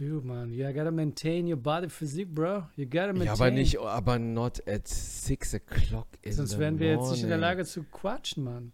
Dude, 0.00 0.26
man, 0.26 0.50
you 0.50 0.64
gotta 0.72 0.90
maintain 0.90 1.46
your 1.46 1.58
body 1.58 1.90
physique, 1.90 2.34
bro. 2.34 2.62
You 2.74 2.86
gotta 2.86 3.12
maintain. 3.12 3.26
Ja, 3.26 3.32
aber 3.34 3.50
nicht, 3.50 3.78
aber 3.78 4.18
not 4.18 4.66
at 4.66 4.88
six 4.88 5.52
o'clock 5.52 6.06
in 6.22 6.32
Sonst 6.32 6.52
the 6.52 6.58
wären 6.58 6.78
wir 6.78 6.92
jetzt 6.92 7.10
nicht 7.10 7.22
in 7.22 7.28
der 7.28 7.36
morning. 7.36 7.58
Lage 7.58 7.66
zu 7.66 7.82
quatschen, 7.82 8.44
Mann. 8.44 8.72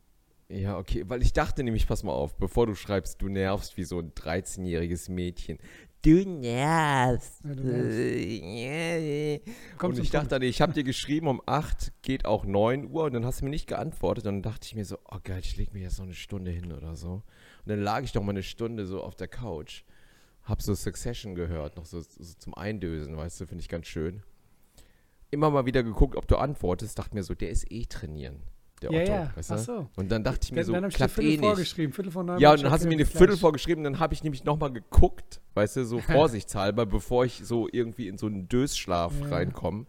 Ja, 0.48 0.78
okay, 0.78 1.02
weil 1.08 1.22
ich 1.22 1.32
dachte 1.32 1.64
nämlich, 1.64 1.88
pass 1.88 2.04
mal 2.04 2.12
auf, 2.12 2.36
bevor 2.36 2.68
du 2.68 2.76
schreibst, 2.76 3.20
du 3.20 3.28
nervst 3.28 3.76
wie 3.76 3.82
so 3.82 3.98
ein 3.98 4.12
13-jähriges 4.12 5.10
Mädchen. 5.10 5.58
Du 6.02 6.24
nervst. 6.24 7.42
Ja, 7.42 7.54
du 7.56 7.62
nervst. 7.64 9.48
Und 9.82 9.98
ich 9.98 10.10
dachte, 10.10 10.36
ich 10.44 10.60
habe 10.60 10.74
dir 10.74 10.84
geschrieben, 10.84 11.26
um 11.26 11.42
8 11.44 11.92
geht 12.02 12.24
auch 12.24 12.44
9 12.44 12.88
Uhr 12.88 13.02
und 13.02 13.14
dann 13.14 13.26
hast 13.26 13.40
du 13.40 13.46
mir 13.46 13.50
nicht 13.50 13.66
geantwortet. 13.66 14.26
Und 14.26 14.34
dann 14.34 14.52
dachte 14.52 14.66
ich 14.66 14.76
mir 14.76 14.84
so, 14.84 14.98
oh 15.10 15.18
geil, 15.24 15.40
ich 15.42 15.56
leg 15.56 15.74
mir 15.74 15.82
jetzt 15.82 15.98
noch 15.98 16.06
eine 16.06 16.14
Stunde 16.14 16.52
hin 16.52 16.70
oder 16.70 16.94
so. 16.94 17.14
Und 17.14 17.24
dann 17.66 17.80
lag 17.80 18.04
ich 18.04 18.12
doch 18.12 18.22
mal 18.22 18.30
eine 18.30 18.44
Stunde 18.44 18.86
so 18.86 19.02
auf 19.02 19.16
der 19.16 19.26
Couch. 19.26 19.82
Hab 20.46 20.62
so 20.62 20.74
Succession 20.74 21.34
gehört, 21.34 21.76
noch 21.76 21.84
so, 21.84 22.00
so 22.00 22.34
zum 22.38 22.54
Eindösen, 22.54 23.16
weißt 23.16 23.40
du, 23.40 23.46
finde 23.46 23.62
ich 23.62 23.68
ganz 23.68 23.86
schön. 23.86 24.22
Immer 25.30 25.50
mal 25.50 25.66
wieder 25.66 25.82
geguckt, 25.82 26.16
ob 26.16 26.26
du 26.28 26.36
antwortest, 26.36 26.98
dachte 26.98 27.14
mir 27.16 27.24
so, 27.24 27.34
der 27.34 27.50
ist 27.50 27.70
eh 27.70 27.84
trainieren, 27.84 28.42
der 28.80 28.92
Ja, 28.92 29.00
Otto, 29.02 29.12
ja, 29.12 29.36
weißt 29.36 29.50
du? 29.50 29.54
ach 29.54 29.58
so. 29.58 29.88
Und 29.96 30.08
dann 30.10 30.22
dachte 30.22 30.40
ich 30.44 30.52
mir 30.52 30.58
Dann, 30.58 30.66
so, 30.66 30.72
dann 30.72 30.84
hab 30.84 30.90
ich 30.90 30.94
dir 30.94 30.98
klappt 30.98 31.14
Viertel 31.14 31.30
eh 31.32 31.36
nicht. 31.36 31.40
vorgeschrieben, 31.40 31.92
Viertel 31.92 32.10
vor 32.12 32.22
neun. 32.22 32.38
Ja, 32.40 32.52
und 32.52 32.62
dann 32.62 32.70
hast 32.70 32.84
du 32.84 32.88
mir 32.88 32.94
eine 32.94 33.04
Viertel 33.04 33.26
gleich. 33.28 33.40
vorgeschrieben, 33.40 33.82
dann 33.82 33.98
habe 33.98 34.14
ich 34.14 34.22
nämlich 34.22 34.44
nochmal 34.44 34.72
geguckt, 34.72 35.40
weißt 35.54 35.76
du, 35.76 35.84
so 35.84 35.98
vorsichtshalber, 36.00 36.86
bevor 36.86 37.24
ich 37.24 37.40
so 37.44 37.68
irgendwie 37.72 38.06
in 38.06 38.16
so 38.16 38.26
einen 38.26 38.48
Dösschlaf 38.48 39.12
Ja. 39.22 39.28
reinkomme. 39.36 39.86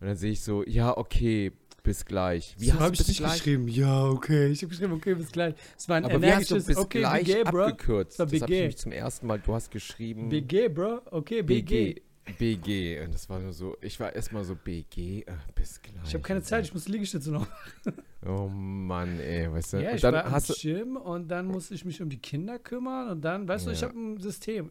Und 0.00 0.06
dann 0.08 0.16
sehe 0.16 0.32
ich 0.32 0.40
so, 0.42 0.64
ja, 0.66 0.96
okay, 0.96 1.52
bis 1.82 2.04
gleich. 2.04 2.54
Wie 2.58 2.66
so 2.66 2.74
hast 2.74 2.80
habe 2.80 2.96
du 2.96 3.02
ich 3.02 3.08
nicht 3.08 3.18
gleich? 3.18 3.32
geschrieben. 3.34 3.68
Ja, 3.68 4.04
okay. 4.06 4.46
Ich 4.48 4.62
habe 4.62 4.70
geschrieben, 4.70 4.92
okay, 4.92 5.14
bis 5.14 5.30
gleich. 5.32 5.54
Es 5.76 5.88
war 5.88 5.96
ein 5.96 6.04
Aber 6.04 6.20
wie 6.22 6.26
hast 6.32 6.50
du 6.50 6.54
energisches, 6.54 6.66
bis 6.66 6.76
okay, 6.76 6.98
gleich 7.00 7.24
BG, 7.24 7.44
bro. 7.44 7.62
abgekürzt? 7.64 8.18
war 8.18 8.26
Das 8.26 8.40
habe 8.40 8.44
ich 8.52 8.58
nämlich 8.58 8.76
zum 8.78 8.92
ersten 8.92 9.26
Mal, 9.26 9.38
du 9.40 9.54
hast 9.54 9.70
geschrieben 9.70 10.28
BG, 10.28 10.68
bro. 10.68 11.00
Okay, 11.10 11.42
BG. 11.42 11.94
BG. 11.94 12.02
BG. 12.38 13.00
Und 13.04 13.12
das 13.14 13.28
war 13.28 13.40
nur 13.40 13.52
so, 13.52 13.76
ich 13.80 13.98
war 13.98 14.14
erstmal 14.14 14.44
so 14.44 14.54
BG, 14.54 15.22
äh, 15.22 15.32
bis 15.56 15.82
gleich. 15.82 15.96
Ich 16.06 16.14
habe 16.14 16.22
keine 16.22 16.40
Zeit, 16.40 16.64
ich 16.64 16.72
muss 16.72 16.86
Liegestütze 16.88 17.32
noch. 17.32 17.46
dann- 17.84 17.94
Oh 18.24 18.46
Mann, 18.46 19.18
ey, 19.18 19.50
weißt 19.52 19.72
du. 19.72 19.76
Ja, 19.78 19.88
und 19.90 19.96
ich 19.96 20.00
dann 20.02 20.14
war 20.14 20.30
hast 20.30 20.64
im 20.64 20.76
Gym 20.76 20.96
und 20.96 21.26
dann 21.26 21.46
musste 21.48 21.74
ich 21.74 21.84
mich 21.84 22.00
um 22.00 22.08
die 22.08 22.18
Kinder 22.20 22.60
kümmern 22.60 23.08
und 23.10 23.20
dann, 23.24 23.48
weißt 23.48 23.66
du, 23.66 23.72
ich 23.72 23.80
Ja. 23.80 23.88
habe 23.88 23.98
ein 23.98 24.20
System. 24.20 24.70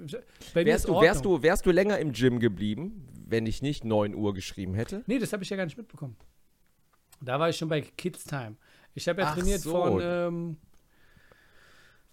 Bei 0.54 0.66
wärst 0.66 0.88
du, 0.88 1.02
wärst 1.02 1.26
du, 1.26 1.44
wärst 1.44 1.66
du 1.66 1.72
länger 1.72 2.00
im 2.00 2.14
Gym 2.14 2.40
geblieben, 2.40 3.06
wenn 3.28 3.46
ich 3.46 3.62
nicht 3.62 3.84
9 3.84 4.16
Uhr 4.16 4.34
geschrieben 4.34 4.74
hätte? 4.74 5.04
Nee, 5.06 5.20
das 5.20 5.34
habe 5.34 5.44
ich 5.44 5.50
ja 5.50 5.58
gar 5.58 5.66
nicht 5.66 5.78
mitbekommen. 5.78 6.16
Da 7.22 7.40
war 7.40 7.50
ich 7.50 7.58
schon 7.58 7.70
bei 7.70 7.82
Kids 7.82 8.24
Time. 8.24 8.56
Ich 8.94 9.08
habe 9.08 9.22
ja 9.22 9.28
Ach 9.28 9.36
trainiert 9.36 9.62
so. 9.62 9.72
von, 9.72 10.00
ähm, 10.02 10.58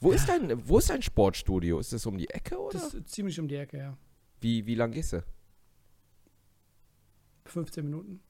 Wo 0.01 0.13
ist 0.13 0.29
dein, 0.29 0.69
wo 0.69 0.79
ist 0.79 0.91
dein 0.91 1.03
Sportstudio? 1.03 1.79
Ist 1.81 1.93
das 1.93 2.07
um 2.07 2.17
die 2.17 2.29
Ecke 2.31 2.59
oder? 2.59 2.79
das 2.79 2.95
ist 2.95 3.09
ziemlich 3.09 3.41
um 3.41 3.49
die 3.49 3.57
Ecke, 3.57 3.79
ja. 3.79 3.97
Wie, 4.41 4.67
wie 4.67 4.75
lang 4.75 4.93
gehst 4.93 5.15
du? 5.15 5.25
15 7.47 7.85
Minuten. 7.85 8.21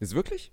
Ist 0.00 0.14
wirklich? 0.14 0.52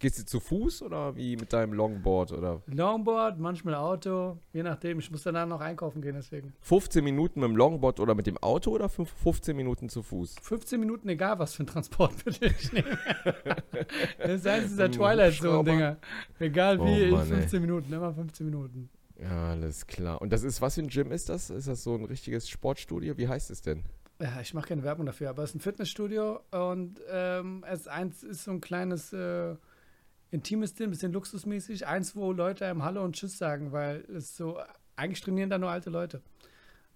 Gehst 0.00 0.16
du 0.20 0.24
zu 0.24 0.38
Fuß 0.38 0.82
oder 0.82 1.16
wie 1.16 1.36
mit 1.36 1.52
deinem 1.52 1.72
Longboard 1.72 2.30
oder? 2.30 2.62
Longboard, 2.66 3.40
manchmal 3.40 3.74
Auto, 3.74 4.38
je 4.52 4.62
nachdem. 4.62 5.00
Ich 5.00 5.10
muss 5.10 5.24
danach 5.24 5.46
noch 5.46 5.60
einkaufen 5.60 6.00
gehen, 6.02 6.14
deswegen. 6.14 6.52
15 6.60 7.02
Minuten 7.02 7.40
mit 7.40 7.48
dem 7.48 7.56
Longboard 7.56 7.98
oder 7.98 8.14
mit 8.14 8.28
dem 8.28 8.38
Auto 8.38 8.70
oder 8.70 8.88
fünf- 8.88 9.12
15 9.24 9.56
Minuten 9.56 9.88
zu 9.88 10.04
Fuß? 10.04 10.36
15 10.40 10.78
Minuten, 10.78 11.08
egal 11.08 11.38
was 11.40 11.54
für 11.54 11.64
ein 11.64 11.66
Transport 11.66 12.12
würde 12.26 12.46
ich 12.46 12.72
nehmen. 12.72 12.96
das 14.18 14.30
ist 14.30 14.46
eins 14.46 14.68
dieser 14.68 14.88
Twilight 14.90 15.32
Hubschrauber. 15.32 15.64
Zone-Dinger. 15.64 15.96
Egal 16.38 16.78
Oh 16.80 16.86
wie, 16.86 17.10
Mann, 17.10 17.24
ich 17.26 17.30
ey. 17.32 17.36
15 17.38 17.60
Minuten, 17.60 17.92
immer 17.92 18.14
15 18.14 18.46
Minuten. 18.46 18.90
Ja, 19.20 19.50
alles 19.50 19.84
klar. 19.88 20.22
Und 20.22 20.32
das 20.32 20.44
ist, 20.44 20.60
was 20.62 20.76
für 20.76 20.82
ein 20.82 20.88
Gym 20.88 21.10
ist 21.10 21.28
das? 21.28 21.50
Ist 21.50 21.66
das 21.66 21.82
so 21.82 21.96
ein 21.96 22.04
richtiges 22.04 22.48
Sportstudio? 22.48 23.16
Wie 23.18 23.26
heißt 23.26 23.50
es 23.50 23.62
denn? 23.62 23.82
Ja, 24.20 24.40
ich 24.40 24.54
mache 24.54 24.68
keine 24.68 24.82
Werbung 24.84 25.06
dafür, 25.06 25.30
aber 25.30 25.42
es 25.42 25.50
ist 25.50 25.56
ein 25.56 25.60
Fitnessstudio 25.60 26.40
und 26.50 27.00
ähm, 27.10 27.64
es 27.68 27.86
eins 27.88 28.22
ist 28.24 28.44
so 28.44 28.50
ein 28.52 28.60
kleines 28.60 29.12
äh, 29.12 29.54
intimes 30.30 30.74
Ding, 30.74 30.88
ein 30.88 30.90
bisschen 30.90 31.12
luxusmäßig. 31.12 31.86
Eins, 31.86 32.14
wo 32.16 32.32
Leute 32.32 32.66
einem 32.66 32.82
Hallo 32.84 33.02
und 33.04 33.14
Tschüss 33.16 33.38
sagen, 33.38 33.72
weil 33.72 34.04
es 34.14 34.36
so, 34.36 34.58
eigentlich 34.96 35.20
trainieren 35.20 35.50
da 35.50 35.58
nur 35.58 35.70
alte 35.70 35.90
Leute. 35.90 36.20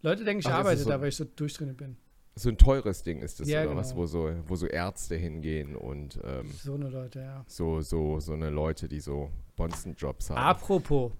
Leute 0.02 0.24
denken, 0.24 0.40
ich 0.40 0.46
Ach, 0.48 0.58
arbeite 0.58 0.82
so- 0.82 0.90
da, 0.90 1.00
weil 1.00 1.08
ich 1.08 1.16
so 1.16 1.24
durchtrainiert 1.24 1.76
bin. 1.78 1.96
So 2.34 2.48
ein 2.48 2.56
teures 2.56 3.02
Ding 3.02 3.20
ist 3.20 3.40
das, 3.40 3.48
Ja, 3.48 3.60
oder 3.60 3.68
genau. 3.70 3.80
was, 3.80 3.94
wo 3.94 4.06
so, 4.06 4.30
wo 4.46 4.56
so 4.56 4.66
Ärzte 4.66 5.16
hingehen 5.16 5.76
und 5.76 6.18
ähm, 6.24 6.50
So 6.50 6.74
eine 6.74 6.88
Leute, 6.88 7.20
ja. 7.20 7.44
so, 7.46 7.82
so, 7.82 8.20
so 8.20 8.32
eine 8.32 8.48
Leute, 8.48 8.88
die 8.88 9.00
so 9.00 9.30
Bonzenjobs 9.56 10.30
haben. 10.30 10.38
Apropos, 10.38 11.12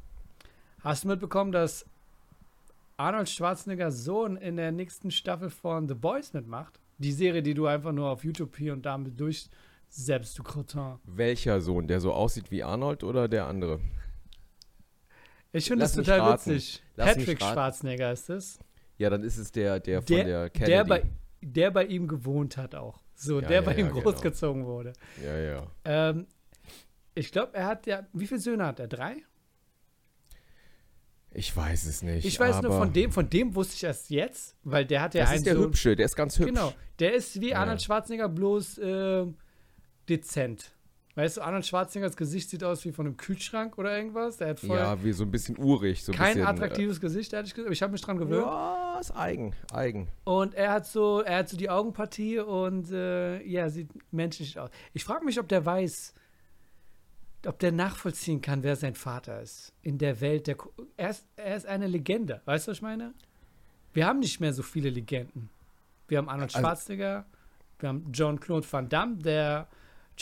hast 0.81 1.05
du 1.05 1.09
mitbekommen, 1.09 1.53
dass 1.53 1.85
Arnold 2.96 3.29
Schwarzeneggers 3.29 4.05
Sohn 4.05 4.37
in 4.37 4.57
der 4.57 4.72
nächsten 4.72 5.11
Staffel 5.11 5.51
von 5.51 5.87
The 5.87 5.94
Boys 5.94 6.33
mitmacht? 6.33 6.81
Die 6.96 7.12
Serie, 7.12 7.42
die 7.42 7.53
du 7.53 7.66
einfach 7.66 7.92
nur 7.92 8.09
auf 8.09 8.25
YouTube 8.25 8.57
hier 8.57 8.72
und 8.72 8.87
da 8.87 8.96
mit 8.96 9.20
durch 9.20 9.51
selbst, 9.95 10.39
du 10.39 10.43
Crotin. 10.43 10.97
Welcher 11.05 11.61
Sohn? 11.61 11.87
Der 11.87 12.01
so 12.01 12.13
aussieht 12.13 12.51
wie 12.51 12.63
Arnold 12.63 13.05
oder 13.05 13.29
der 13.29 13.47
andere? 13.47 13.81
Ich 15.53 15.67
finde 15.67 15.85
das 15.85 15.93
total 15.93 16.21
raten. 16.21 16.51
witzig. 16.53 16.83
Lass 16.97 17.15
Patrick. 17.17 17.39
Schwarzenegger 17.41 18.13
ist 18.13 18.31
es. 18.31 18.59
Ja, 18.97 19.11
dann 19.11 19.23
ist 19.23 19.37
es 19.37 19.53
der, 19.53 19.81
der 19.81 20.01
von 20.03 20.17
der, 20.17 20.25
Der, 20.25 20.51
Kennedy. 20.51 20.71
der, 20.73 20.85
bei, 20.85 21.03
der 21.43 21.71
bei 21.71 21.85
ihm 21.85 22.09
gewohnt 22.09 22.57
hat 22.57 22.75
auch. 22.75 23.01
So, 23.15 23.41
Ja, 23.41 23.49
der 23.49 23.57
ja, 23.61 23.63
bei 23.63 23.75
ihm 23.75 23.87
ja, 23.87 23.93
genau. 23.93 24.01
großgezogen 24.03 24.65
wurde. 24.65 24.95
Ja, 25.23 25.39
ja. 25.39 25.67
Ähm, 25.85 26.27
ich 27.15 27.31
glaube, 27.31 27.55
er 27.55 27.67
hat 27.67 27.87
ja, 27.87 28.07
wie 28.15 28.27
viele 28.27 28.41
Söhne 28.41 28.65
hat 28.67 28.81
er? 28.81 28.89
Drei? 28.89 29.17
Ich 31.35 31.55
weiß 31.55 31.87
es 31.87 32.03
nicht. 32.03 32.25
Ich 32.27 32.39
weiß 32.39 32.61
nur 32.63 32.73
von 32.73 32.93
dem, 32.93 33.11
von 33.11 33.29
dem 33.29 33.55
wusste 33.55 33.75
ich 33.75 33.85
erst 33.85 34.11
jetzt, 34.11 34.55
weil 34.65 34.85
der 34.85 35.01
hat 35.03 35.15
ja 35.15 35.23
Das 35.23 35.31
einen 35.31 35.39
ist 35.39 35.47
der 35.47 35.55
Sohn. 35.55 35.65
Hübsche, 35.65 35.97
der 35.97 36.07
ist 36.07 36.17
ganz 36.17 36.39
hübsch. 36.39 36.49
Genau, 36.49 36.73
der 36.99 37.15
ist 37.15 37.41
wie 37.41 37.55
Arnold. 37.55 37.81
Schwarzenegger, 37.83 38.29
bloß 38.29 38.81
ähm, 38.83 39.37
dezent. 40.09 40.73
Weißt 41.15 41.37
du, 41.37 41.43
Arnold 41.43 41.67
Schwarzeneggers 41.67 42.17
Gesicht 42.17 42.49
sieht 42.49 42.65
aus 42.65 42.87
wie 42.87 42.93
von 42.93 43.05
einem 43.07 43.19
Kühlschrank 43.19 43.77
oder 43.77 43.95
irgendwas. 43.95 44.38
Der 44.38 44.49
hat 44.49 44.61
voll 44.61 44.79
Ja, 44.79 45.03
wie 45.05 45.12
so 45.12 45.25
ein 45.25 45.31
bisschen 45.31 45.59
urig. 45.59 46.03
So 46.03 46.11
ein 46.12 46.17
kein 46.17 46.35
bisschen, 46.37 46.47
attraktives 46.49 47.01
Gesicht, 47.03 47.35
ehrlich 47.35 47.53
gesagt. 47.53 47.67
Aber 47.67 47.73
ich 47.75 47.83
habe 47.83 47.93
mich 47.93 48.01
dran 48.01 48.17
Äh, 48.17 48.21
gewöhnt. 48.21 48.47
ja, 48.47 48.99
ist 48.99 49.15
eigen, 49.15 49.55
eigen. 49.73 50.09
Und 50.25 50.55
er 50.55 50.73
hat 50.73 50.87
so, 50.87 51.21
er 51.21 51.38
hat 51.41 51.51
so 51.51 51.59
die 51.59 51.69
Augenpartie 51.69 52.38
und 52.38 52.91
äh, 52.93 53.43
ja, 53.47 53.69
sieht 53.69 53.91
menschlich 54.11 54.59
aus. 54.59 54.71
Ich 54.95 55.05
frage 55.05 55.27
mich, 55.27 55.38
ob 55.38 55.49
der 55.49 55.67
weiß, 55.67 56.15
ob 57.47 57.59
der 57.59 57.73
nachvollziehen 57.73 58.41
kann, 58.41 58.62
wer 58.62 58.77
sein 58.77 58.95
Vater 58.95 59.43
ist. 59.43 59.75
In 59.83 59.99
der 59.99 60.21
Welt 60.23 60.47
der. 60.47 60.55
Ko- 60.55 60.73
Er 60.97 61.11
ist, 61.11 61.27
er 61.37 61.57
ist 61.57 61.67
eine 61.67 61.88
Legende. 61.88 62.41
Weißt 62.47 62.67
du, 62.67 62.71
was 62.71 62.79
ich 62.79 62.83
meine? 62.83 63.12
Wir 63.93 64.07
haben 64.07 64.21
nicht 64.21 64.41
mehr 64.41 64.55
so 64.55 64.62
viele 64.62 64.88
Legenden. 64.88 65.51
Wir 66.09 66.17
haben 66.19 66.31
Arnold 66.31 66.55
Also- 66.55 66.61
Schwarzenegger, 66.61 67.27
wir 67.81 67.88
haben 67.91 68.11
John-Claude 68.12 68.67
Van 68.73 68.88
Damme, 68.88 69.17
der 69.17 69.69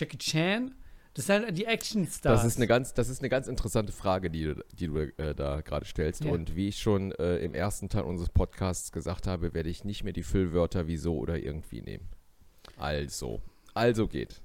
Jackie 0.00 0.18
Chan. 0.18 0.74
Das 1.14 1.26
sind 1.26 1.58
die 1.58 1.64
Actionstars. 1.64 2.42
Das 2.42 2.44
ist 2.44 2.56
eine 2.56 2.68
ganz, 2.68 2.94
das 2.94 3.08
ist 3.08 3.20
eine 3.20 3.28
ganz 3.28 3.48
interessante 3.48 3.92
Frage, 3.92 4.30
die 4.30 4.44
du, 4.44 4.64
die 4.72 4.86
du 4.86 4.98
äh, 5.18 5.34
da 5.34 5.60
gerade 5.60 5.84
stellst. 5.84 6.24
Ja. 6.24 6.30
Und 6.30 6.54
wie 6.54 6.68
ich 6.68 6.78
schon 6.78 7.12
äh, 7.12 7.38
im 7.38 7.52
ersten 7.52 7.88
Teil 7.88 8.04
unseres 8.04 8.30
Podcasts 8.30 8.92
gesagt 8.92 9.26
habe, 9.26 9.52
werde 9.52 9.68
ich 9.68 9.84
nicht 9.84 10.04
mehr 10.04 10.12
die 10.12 10.22
Füllwörter 10.22 10.86
wieso 10.86 11.16
oder 11.18 11.36
irgendwie 11.36 11.82
nehmen. 11.82 12.08
Also, 12.76 13.42
also 13.74 14.06
geht. 14.06 14.40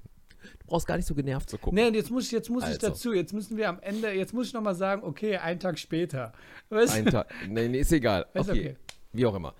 Du 0.58 0.66
brauchst 0.66 0.86
gar 0.86 0.96
nicht 0.96 1.06
so 1.06 1.14
genervt 1.14 1.48
zu 1.48 1.56
gucken. 1.56 1.76
Nee, 1.76 1.96
jetzt 1.96 2.10
muss 2.10 2.26
ich, 2.26 2.32
jetzt 2.32 2.50
muss 2.50 2.64
ich 2.64 2.70
Also. 2.70 2.88
dazu, 2.88 3.12
jetzt 3.12 3.32
müssen 3.32 3.56
wir 3.56 3.68
am 3.68 3.80
Ende, 3.80 4.12
jetzt 4.12 4.34
muss 4.34 4.48
ich 4.48 4.52
nochmal 4.52 4.74
sagen, 4.74 5.02
okay, 5.04 5.36
einen 5.36 5.60
Tag 5.60 5.78
später. 5.78 6.32
Weißt? 6.68 6.94
Ein 6.94 7.06
Tag. 7.06 7.32
Nee, 7.48 7.68
nee, 7.68 7.78
ist 7.80 7.92
egal. 7.92 8.26
Ist 8.34 8.50
Okay. 8.50 8.60
okay. 8.60 8.76
Wie 9.12 9.24
auch 9.24 9.34
immer. 9.34 9.54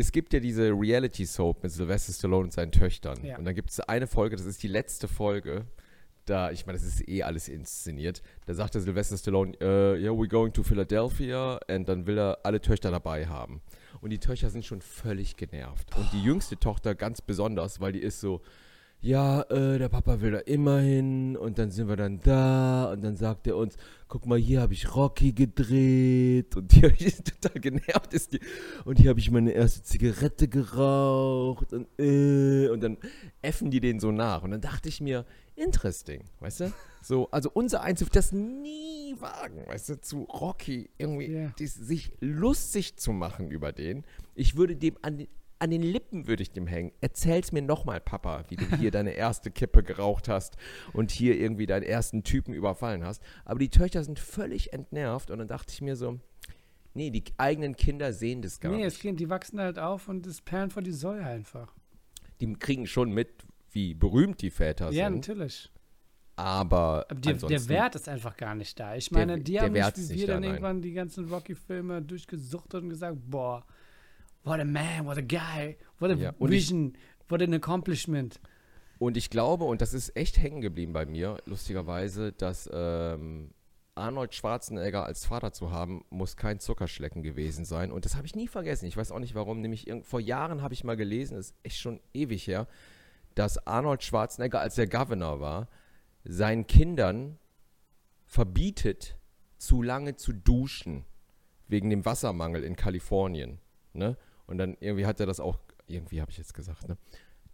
Es 0.00 0.12
gibt 0.12 0.32
ja 0.32 0.40
diese 0.40 0.70
Reality-Soap 0.70 1.62
mit 1.62 1.72
Sylvester 1.72 2.14
Stallone 2.14 2.44
und 2.44 2.52
seinen 2.54 2.72
Töchtern. 2.72 3.22
Ja. 3.22 3.36
Und 3.36 3.44
dann 3.44 3.54
gibt 3.54 3.70
es 3.70 3.80
eine 3.80 4.06
Folge, 4.06 4.34
das 4.34 4.46
ist 4.46 4.62
die 4.62 4.68
letzte 4.68 5.08
Folge. 5.08 5.66
Da, 6.24 6.50
ich 6.50 6.64
meine, 6.64 6.78
das 6.78 6.86
ist 6.86 7.06
eh 7.06 7.22
alles 7.22 7.48
inszeniert. 7.48 8.22
Da 8.46 8.54
sagt 8.54 8.74
der 8.74 8.80
Sylvester 8.80 9.18
Stallone, 9.18 9.52
äh, 9.60 10.00
yeah, 10.00 10.10
we're 10.10 10.28
going 10.28 10.54
to 10.54 10.62
Philadelphia. 10.62 11.60
Und 11.68 11.86
dann 11.86 12.06
will 12.06 12.18
er 12.18 12.38
alle 12.44 12.62
Töchter 12.62 12.90
dabei 12.90 13.26
haben. 13.26 13.60
Und 14.00 14.08
die 14.10 14.18
Töchter 14.18 14.48
sind 14.48 14.64
schon 14.64 14.80
völlig 14.80 15.36
genervt. 15.36 15.94
Und 15.96 16.10
die 16.14 16.22
jüngste 16.22 16.56
Tochter 16.56 16.94
ganz 16.94 17.20
besonders, 17.20 17.80
weil 17.80 17.92
die 17.92 18.00
ist 18.00 18.20
so, 18.20 18.40
ja, 19.02 19.42
äh, 19.42 19.78
der 19.78 19.88
Papa 19.88 20.20
will 20.20 20.32
da 20.32 20.38
immer 20.40 20.78
hin 20.80 21.36
und 21.36 21.58
dann 21.58 21.70
sind 21.70 21.88
wir 21.88 21.96
dann 21.96 22.20
da 22.20 22.92
und 22.92 23.02
dann 23.02 23.16
sagt 23.16 23.46
er 23.46 23.56
uns, 23.56 23.76
guck 24.08 24.26
mal, 24.26 24.38
hier 24.38 24.60
habe 24.60 24.74
ich 24.74 24.94
Rocky 24.94 25.32
gedreht 25.32 26.54
und 26.56 26.70
die 26.98 27.04
ist 27.04 27.40
total 27.40 27.60
genervt 27.60 28.12
ist 28.12 28.34
die 28.34 28.40
und 28.84 28.98
hier 28.98 29.10
habe 29.10 29.20
ich 29.20 29.30
meine 29.30 29.52
erste 29.52 29.82
Zigarette 29.82 30.48
geraucht 30.48 31.72
und 31.72 31.86
äh, 31.98 32.68
und 32.68 32.82
dann 32.82 32.98
effen 33.40 33.70
die 33.70 33.80
den 33.80 34.00
so 34.00 34.12
nach 34.12 34.42
und 34.42 34.50
dann 34.50 34.60
dachte 34.60 34.88
ich 34.88 35.00
mir, 35.00 35.24
interesting, 35.56 36.24
weißt 36.40 36.60
du? 36.60 36.72
So, 37.02 37.30
also 37.30 37.50
unser 37.52 37.82
Eins 37.82 38.00
wird 38.00 38.14
das 38.14 38.32
nie 38.32 39.14
wagen, 39.18 39.66
weißt 39.66 39.88
du, 39.88 40.00
zu 40.00 40.24
Rocky 40.24 40.90
irgendwie 40.98 41.32
Ja. 41.32 41.52
dies, 41.58 41.74
sich 41.74 42.12
lustig 42.20 42.96
zu 42.96 43.12
machen 43.12 43.50
über 43.50 43.72
den. 43.72 44.04
Ich 44.34 44.56
würde 44.56 44.76
dem 44.76 44.96
an 45.00 45.16
den 45.18 45.28
an 45.60 45.70
den 45.70 45.82
Lippen 45.82 46.26
würde 46.26 46.42
ich 46.42 46.50
dem 46.52 46.66
hängen. 46.66 46.90
Erzähl's 47.00 47.52
mir 47.52 47.62
nochmal, 47.62 48.00
Papa, 48.00 48.44
wie 48.48 48.56
du 48.56 48.64
hier 48.76 48.90
deine 48.90 49.12
erste 49.12 49.50
Kippe 49.50 49.82
geraucht 49.82 50.26
hast 50.28 50.56
und 50.92 51.10
hier 51.10 51.38
irgendwie 51.38 51.66
deinen 51.66 51.82
ersten 51.82 52.24
Typen 52.24 52.54
überfallen 52.54 53.04
hast. 53.04 53.22
Aber 53.44 53.58
die 53.58 53.68
Töchter 53.68 54.02
sind 54.02 54.18
völlig 54.18 54.72
entnervt 54.72 55.30
und 55.30 55.38
dann 55.38 55.48
dachte 55.48 55.72
ich 55.72 55.82
mir 55.82 55.96
so, 55.96 56.18
nee, 56.94 57.10
die 57.10 57.24
eigenen 57.36 57.76
Kinder 57.76 58.12
sehen 58.12 58.42
das 58.42 58.58
gar 58.58 58.72
Nee, 58.72 58.84
es 58.84 58.94
nicht. 58.94 59.02
geht, 59.02 59.20
die 59.20 59.28
wachsen 59.28 59.60
halt 59.60 59.78
auf 59.78 60.08
und 60.08 60.26
das 60.26 60.40
perlen 60.40 60.70
vor 60.70 60.82
die 60.82 60.92
Säue 60.92 61.22
einfach. 61.24 61.72
Die 62.40 62.52
kriegen 62.54 62.86
schon 62.86 63.12
mit, 63.12 63.44
wie 63.70 63.94
berühmt 63.94 64.40
die 64.40 64.50
Väter 64.50 64.90
Ja, 64.90 65.06
sind. 65.06 65.16
natürlich. 65.16 65.70
Aber, 66.36 67.04
Aber 67.08 67.14
die, 67.14 67.20
der 67.20 67.32
ansonsten, 67.34 67.68
Wert 67.68 67.94
ist 67.96 68.08
einfach 68.08 68.34
gar 68.34 68.54
nicht 68.54 68.80
da. 68.80 68.96
Ich 68.96 69.10
meine, 69.10 69.38
die 69.38 69.52
der 69.52 69.62
haben 69.62 69.74
Wert 69.74 69.98
nicht 69.98 70.08
wie 70.08 70.20
wir 70.20 70.26
da, 70.26 70.32
dann 70.34 70.40
nein. 70.42 70.50
irgendwann 70.52 70.80
die 70.80 70.92
ganzen 70.94 71.28
Rocky-Filme 71.28 72.00
durchgesuchtet 72.00 72.82
und 72.82 72.88
gesagt, 72.88 73.18
boah, 73.26 73.62
what 74.44 74.60
a 74.60 74.64
man, 74.64 75.04
what 75.06 75.18
a 75.18 75.22
guy, 75.22 75.76
what 75.98 76.10
a 76.10 76.14
Ja, 76.14 76.34
und 76.38 76.50
ich- 76.52 76.62
vision, 76.70 76.96
what 77.28 77.42
an 77.42 77.54
accomplishment. 77.54 78.40
Und 78.98 79.16
ich 79.16 79.30
glaube, 79.30 79.64
und 79.64 79.80
das 79.80 79.94
ist 79.94 80.14
echt 80.16 80.38
hängen 80.38 80.60
geblieben 80.60 80.92
bei 80.92 81.06
mir, 81.06 81.38
lustigerweise, 81.46 82.32
dass 82.32 82.68
ähm, 82.72 83.50
Arnold 83.94 84.34
Schwarzenegger 84.34 85.04
als 85.04 85.24
Vater 85.24 85.52
zu 85.52 85.70
haben, 85.70 86.04
muss 86.10 86.36
kein 86.36 86.60
Zuckerschlecken 86.60 87.22
gewesen 87.22 87.64
sein. 87.64 87.92
Und 87.92 88.04
das 88.04 88.14
habe 88.16 88.26
ich 88.26 88.34
nie 88.34 88.46
vergessen. 88.48 88.86
Ich 88.86 88.96
weiß 88.96 89.10
auch 89.12 89.18
nicht 89.18 89.34
warum. 89.34 89.60
Nämlich 89.60 89.90
vor 90.02 90.20
Jahren 90.20 90.60
habe 90.62 90.74
ich 90.74 90.84
mal 90.84 90.96
gelesen, 90.96 91.34
das 91.36 91.46
ist 91.50 91.56
echt 91.62 91.78
schon 91.78 92.00
ewig 92.12 92.46
her, 92.46 92.66
dass 93.34 93.66
Arnold 93.66 94.02
Schwarzenegger, 94.02 94.60
als 94.60 94.76
er 94.78 94.86
Governor 94.86 95.40
war, 95.40 95.68
seinen 96.24 96.66
Kindern 96.66 97.38
verbietet, 98.26 99.16
zu 99.58 99.82
lange 99.82 100.16
zu 100.16 100.32
duschen. 100.32 101.04
Wegen 101.68 101.88
dem 101.90 102.04
Wassermangel 102.04 102.64
in 102.64 102.74
Kalifornien. 102.76 103.60
Ne? 103.92 104.16
Und 104.50 104.58
dann 104.58 104.76
irgendwie 104.80 105.06
hat 105.06 105.18
er 105.20 105.26
das 105.26 105.40
auch, 105.40 105.58
irgendwie 105.86 106.20
habe 106.20 106.30
ich 106.30 106.38
jetzt 106.38 106.52
gesagt, 106.54 106.86
ne? 106.88 106.96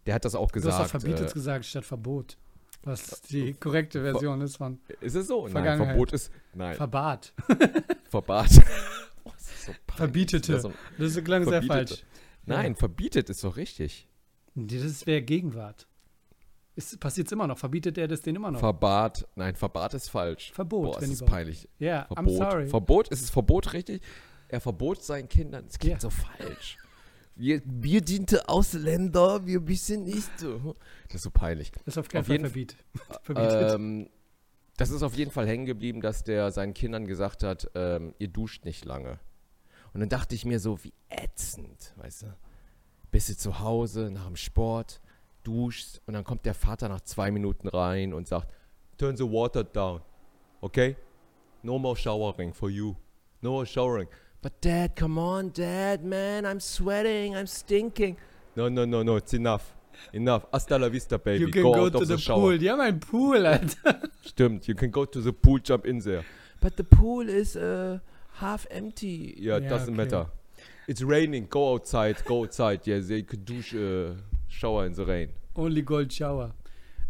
Der 0.05 0.15
hat 0.15 0.25
das 0.25 0.35
auch 0.35 0.51
Du 0.51 0.55
hast 0.59 0.63
gesagt. 0.63 0.89
verbietet 0.89 1.29
äh, 1.29 1.33
gesagt 1.33 1.65
statt 1.65 1.85
Verbot. 1.85 2.37
Was 2.83 3.21
die 3.21 3.53
korrekte 3.53 4.01
Version 4.01 4.39
ist 4.41 4.57
von 4.57 4.79
Ist 5.01 5.15
es 5.15 5.27
so? 5.27 5.47
Nein. 5.47 5.77
Verbot 5.77 6.13
ist. 6.13 6.31
Nein, 6.53 6.75
Verbat. 6.75 7.33
verbat. 8.09 8.49
Oh, 9.23 9.31
das 9.33 9.41
ist 9.51 9.65
so. 9.65 9.73
Verbietete. 9.95 10.51
Das 10.53 10.63
ist 10.63 10.71
so- 10.71 10.73
Das 11.17 11.23
klang 11.23 11.43
sehr 11.43 11.61
falsch. 11.63 12.03
Nein, 12.45 12.75
verbietet 12.77 13.29
ist 13.29 13.43
doch 13.43 13.57
richtig. 13.57 14.07
Das 14.55 15.05
wäre 15.05 15.21
Gegenwart. 15.21 15.85
Ist, 16.75 16.97
passiert's 16.99 17.31
immer 17.33 17.45
noch? 17.47 17.57
Verbietet 17.57 17.97
er 17.97 18.07
das 18.07 18.21
den 18.21 18.37
immer 18.37 18.51
noch? 18.51 18.59
Verbat. 18.61 19.27
Nein, 19.35 19.55
verbat 19.55 19.93
ist 19.95 20.09
falsch. 20.09 20.51
Verbot, 20.53 20.93
Boah, 20.93 21.01
wenn 21.01 21.11
ist 21.11 21.19
überhaupt. 21.21 21.31
peinlich. 21.35 21.67
Ja, 21.79 22.05
I'm 22.05 22.13
Verbot. 22.13 22.37
sorry. 22.37 22.67
Verbot, 22.67 23.07
ist 23.09 23.21
es 23.23 23.29
Verbot 23.29 23.73
richtig? 23.73 24.01
Er 24.47 24.61
verbot 24.61 25.03
seinen 25.03 25.27
Kindern. 25.27 25.65
Das 25.65 25.77
klingt 25.77 25.95
Ja. 25.95 25.99
so 25.99 26.09
falsch. 26.09 26.77
Wir, 27.37 27.61
wir 27.65 28.01
diente 28.01 28.49
Ausländer, 28.49 29.45
wir 29.45 29.67
wissen 29.67 30.03
nicht. 30.05 30.39
so. 30.39 30.75
Das 31.07 31.15
ist 31.15 31.23
so 31.23 31.31
peinlich. 31.31 31.71
Das 31.71 31.83
ist 31.85 31.97
auf 31.99 32.09
keinen 32.09 32.21
auf 32.21 32.27
Fall 32.27 32.35
jeden 32.35 32.45
verbiet. 32.45 32.75
verbietet. 33.21 33.73
Ähm, 33.75 34.09
das 34.77 34.89
ist 34.89 35.03
auf 35.03 35.13
jeden 35.15 35.29
Fall 35.29 35.47
hängen 35.47 35.65
geblieben, 35.65 36.01
dass 36.01 36.23
der 36.23 36.51
seinen 36.51 36.73
Kindern 36.73 37.05
gesagt 37.05 37.43
hat, 37.43 37.69
ähm, 37.75 38.15
ihr 38.17 38.27
duscht 38.27 38.65
nicht 38.65 38.85
lange. 38.85 39.19
Und 39.93 39.99
dann 39.99 40.09
dachte 40.09 40.33
ich 40.33 40.45
mir 40.45 40.59
so, 40.59 40.83
wie 40.83 40.93
ätzend, 41.09 41.93
weißt 41.97 42.23
du? 42.23 42.37
Bist 43.11 43.29
du 43.29 43.37
zu 43.37 43.59
Hause 43.59 44.09
nach 44.11 44.25
dem 44.25 44.35
Sport, 44.35 44.99
duschst 45.43 46.01
und 46.05 46.13
dann 46.13 46.23
kommt 46.23 46.45
der 46.45 46.53
Vater 46.53 46.89
nach 46.89 47.01
zwei 47.01 47.31
Minuten 47.31 47.67
rein 47.67 48.13
und 48.13 48.27
sagt, 48.27 48.51
turn 48.97 49.15
the 49.15 49.23
water 49.23 49.63
down, 49.63 50.01
okay? 50.61 50.95
No 51.63 51.79
more 51.79 51.95
showering 51.95 52.53
for 52.53 52.69
you. 52.69 52.95
No 53.41 53.51
more 53.51 53.65
showering. 53.65 54.07
But 54.41 54.61
dad, 54.61 54.95
come 54.95 55.17
on, 55.17 55.49
dad, 55.49 56.03
man, 56.03 56.45
I'm 56.45 56.59
sweating, 56.59 57.35
I'm 57.35 57.47
stinking. 57.47 58.17
No, 58.55 58.69
no, 58.69 58.85
no, 58.85 59.03
no, 59.03 59.15
it's 59.15 59.33
enough. 59.33 59.73
Enough. 60.13 60.45
Hasta 60.53 60.77
la 60.77 60.89
vista, 60.89 61.17
baby. 61.17 61.39
you 61.39 61.51
can 61.51 61.63
go, 61.63 61.73
go, 61.73 61.85
out 61.85 61.91
to 61.93 61.97
of 61.99 62.07
the, 62.07 62.15
the, 62.15 62.33
pool. 62.33 62.57
Die 62.57 62.69
haben 62.69 62.81
einen 62.81 62.99
Pool, 62.99 63.45
Alter. 63.47 64.01
Stimmt, 64.21 64.67
you 64.67 64.75
can 64.75 64.91
go 64.91 65.05
to 65.05 65.21
the 65.21 65.33
pool, 65.33 65.59
jump 65.59 65.85
in 65.87 65.99
there. 65.99 66.23
But 66.61 66.77
the 66.77 66.83
pool 66.83 67.27
is 67.27 67.55
uh, 67.55 67.99
half 68.33 68.67
empty. 68.69 69.35
Yeah, 69.39 69.57
it 69.57 69.63
Ja, 69.63 69.69
doesn't 69.69 69.93
okay. 69.93 70.03
matter. 70.03 70.27
It's 70.87 71.01
raining, 71.01 71.47
go 71.49 71.73
outside, 71.73 72.23
go 72.23 72.43
outside. 72.43 72.81
Yeah, 72.85 72.99
they 72.99 73.23
could 73.23 73.43
douche, 73.43 73.73
uh, 73.73 74.13
shower 74.47 74.85
in 74.85 74.93
the 74.93 75.05
rain. 75.05 75.29
Only 75.55 75.81
Gold 75.81 76.13
Shower. 76.13 76.53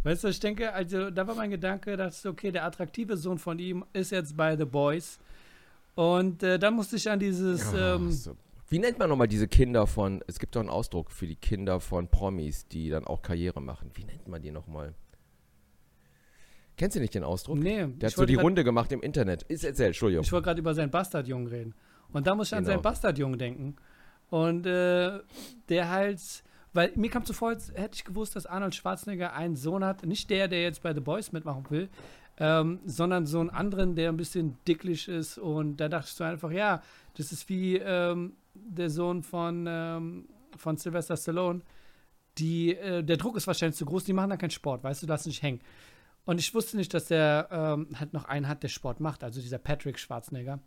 Weißt 0.03 0.23
du, 0.23 0.29
ich 0.29 0.39
denke, 0.39 0.71
also 0.73 1.09
da 1.09 1.27
war 1.27 1.35
mein 1.35 1.51
Gedanke, 1.51 1.97
dass, 1.97 2.25
okay, 2.25 2.51
der 2.51 2.63
attraktive 2.63 3.17
Sohn 3.17 3.37
von 3.37 3.59
ihm 3.59 3.83
ist 3.93 4.11
jetzt 4.11 4.37
bei 4.37 4.55
The 4.55 4.65
Boys. 4.65 5.19
Und 5.97 6.43
äh, 6.43 6.59
dann 6.59 6.75
musste 6.75 6.95
ich 6.95 7.09
an 7.09 7.19
dieses, 7.19 7.73
Ah, 7.73 7.95
ähm, 7.95 8.11
so. 8.11 8.37
Wie 8.69 8.77
nennt 8.77 8.99
man 8.99 9.09
nochmal 9.09 9.27
diese 9.27 9.47
Kinder 9.47 9.87
von, 9.87 10.21
es 10.27 10.37
gibt 10.37 10.55
doch 10.55 10.59
einen 10.59 10.69
Ausdruck 10.69 11.09
für 11.11 11.25
die 11.25 11.35
Kinder 11.35 11.79
von 11.79 12.07
Promis, 12.07 12.67
die 12.67 12.89
dann 12.89 13.05
auch 13.07 13.23
Karriere 13.23 13.61
machen. 13.61 13.89
Wie 13.95 14.03
nennt 14.03 14.27
man 14.27 14.39
die 14.41 14.51
nochmal? 14.51 14.93
Kennst 16.75 16.95
du 16.95 16.99
nicht 16.99 17.15
den 17.15 17.23
Ausdruck? 17.23 17.57
nee, 17.57 17.87
Der 17.87 18.09
hat 18.09 18.15
so 18.15 18.25
die 18.25 18.35
grad- 18.35 18.43
Runde 18.43 18.63
gemacht 18.63 18.91
im 18.91 19.01
Internet. 19.01 19.41
Ist 19.43 19.63
erzählt, 19.63 19.87
Entschuldigung. 19.87 20.23
Ich 20.23 20.31
wollte 20.31 20.45
gerade 20.45 20.59
über 20.59 20.75
seinen 20.75 20.91
Bastardjungen 20.91 21.47
reden. 21.47 21.73
Und 22.13 22.27
da 22.27 22.35
muss 22.35 22.47
ich 22.49 22.53
an 22.53 22.63
Genau. 22.63 22.75
seinen 22.75 22.83
Bastardjungen 22.83 23.39
denken. 23.39 23.75
Und 24.29 24.67
äh, 24.67 25.19
der 25.69 25.89
halt, 25.89 26.19
weil 26.73 26.91
mir 26.95 27.09
kam 27.09 27.25
zuvor, 27.25 27.49
als 27.49 27.71
hätte 27.73 27.95
ich 27.95 28.03
gewusst, 28.05 28.35
dass 28.35 28.45
Arnold 28.45 28.75
Schwarzenegger 28.75 29.33
einen 29.33 29.55
Sohn 29.55 29.83
hat. 29.83 30.05
Nicht 30.05 30.29
der, 30.29 30.47
der 30.47 30.61
jetzt 30.61 30.83
bei 30.83 30.93
The 30.93 30.99
Boys 30.99 31.31
mitmachen 31.31 31.65
will, 31.69 31.89
ähm, 32.39 32.79
sondern 32.85 33.25
so 33.25 33.39
einen 33.39 33.49
anderen, 33.49 33.95
der 33.95 34.09
ein 34.09 34.17
bisschen 34.17 34.57
dicklich 34.67 35.07
ist. 35.07 35.37
Und 35.37 35.77
da 35.77 35.89
dachte 35.89 36.07
ich 36.09 36.13
so 36.13 36.23
einfach, 36.23 36.51
ja, 36.51 36.81
das 37.15 37.31
ist 37.31 37.49
wie 37.49 37.77
ähm, 37.77 38.33
der 38.53 38.89
Sohn 38.89 39.23
von, 39.23 39.65
ähm, 39.67 40.27
von 40.55 40.77
Sylvester 40.77 41.17
Stallone. 41.17 41.61
die, 42.37 42.75
äh, 42.75 43.03
der 43.03 43.17
Druck 43.17 43.37
ist 43.37 43.47
wahrscheinlich 43.47 43.77
zu 43.77 43.85
groß, 43.85 44.03
die 44.03 44.13
machen 44.13 44.29
da 44.29 44.37
keinen 44.37 44.51
Sport, 44.51 44.83
weißt 44.83 45.01
du, 45.01 45.05
du 45.05 45.09
darfst 45.09 45.27
nicht 45.27 45.41
hängen. 45.41 45.61
Und 46.25 46.39
ich 46.39 46.53
wusste 46.53 46.77
nicht, 46.77 46.93
dass 46.93 47.05
der 47.05 47.47
ähm, 47.51 47.87
halt 47.99 48.13
noch 48.13 48.25
einen 48.25 48.47
hat, 48.47 48.61
der 48.61 48.67
Sport 48.67 48.99
macht, 48.99 49.23
also 49.23 49.41
dieser 49.41 49.57
Patrick 49.57 49.97
Schwarzenegger. 49.97 50.59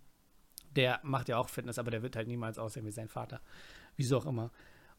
Der 0.74 1.00
macht 1.02 1.28
ja 1.28 1.36
auch 1.36 1.48
Fitness, 1.48 1.78
aber 1.78 1.90
der 1.90 2.02
wird 2.02 2.16
halt 2.16 2.28
niemals 2.28 2.58
aussehen 2.58 2.86
wie 2.86 2.90
sein 2.90 3.08
Vater. 3.08 3.40
Wieso 3.96 4.18
auch 4.18 4.26
immer. 4.26 4.50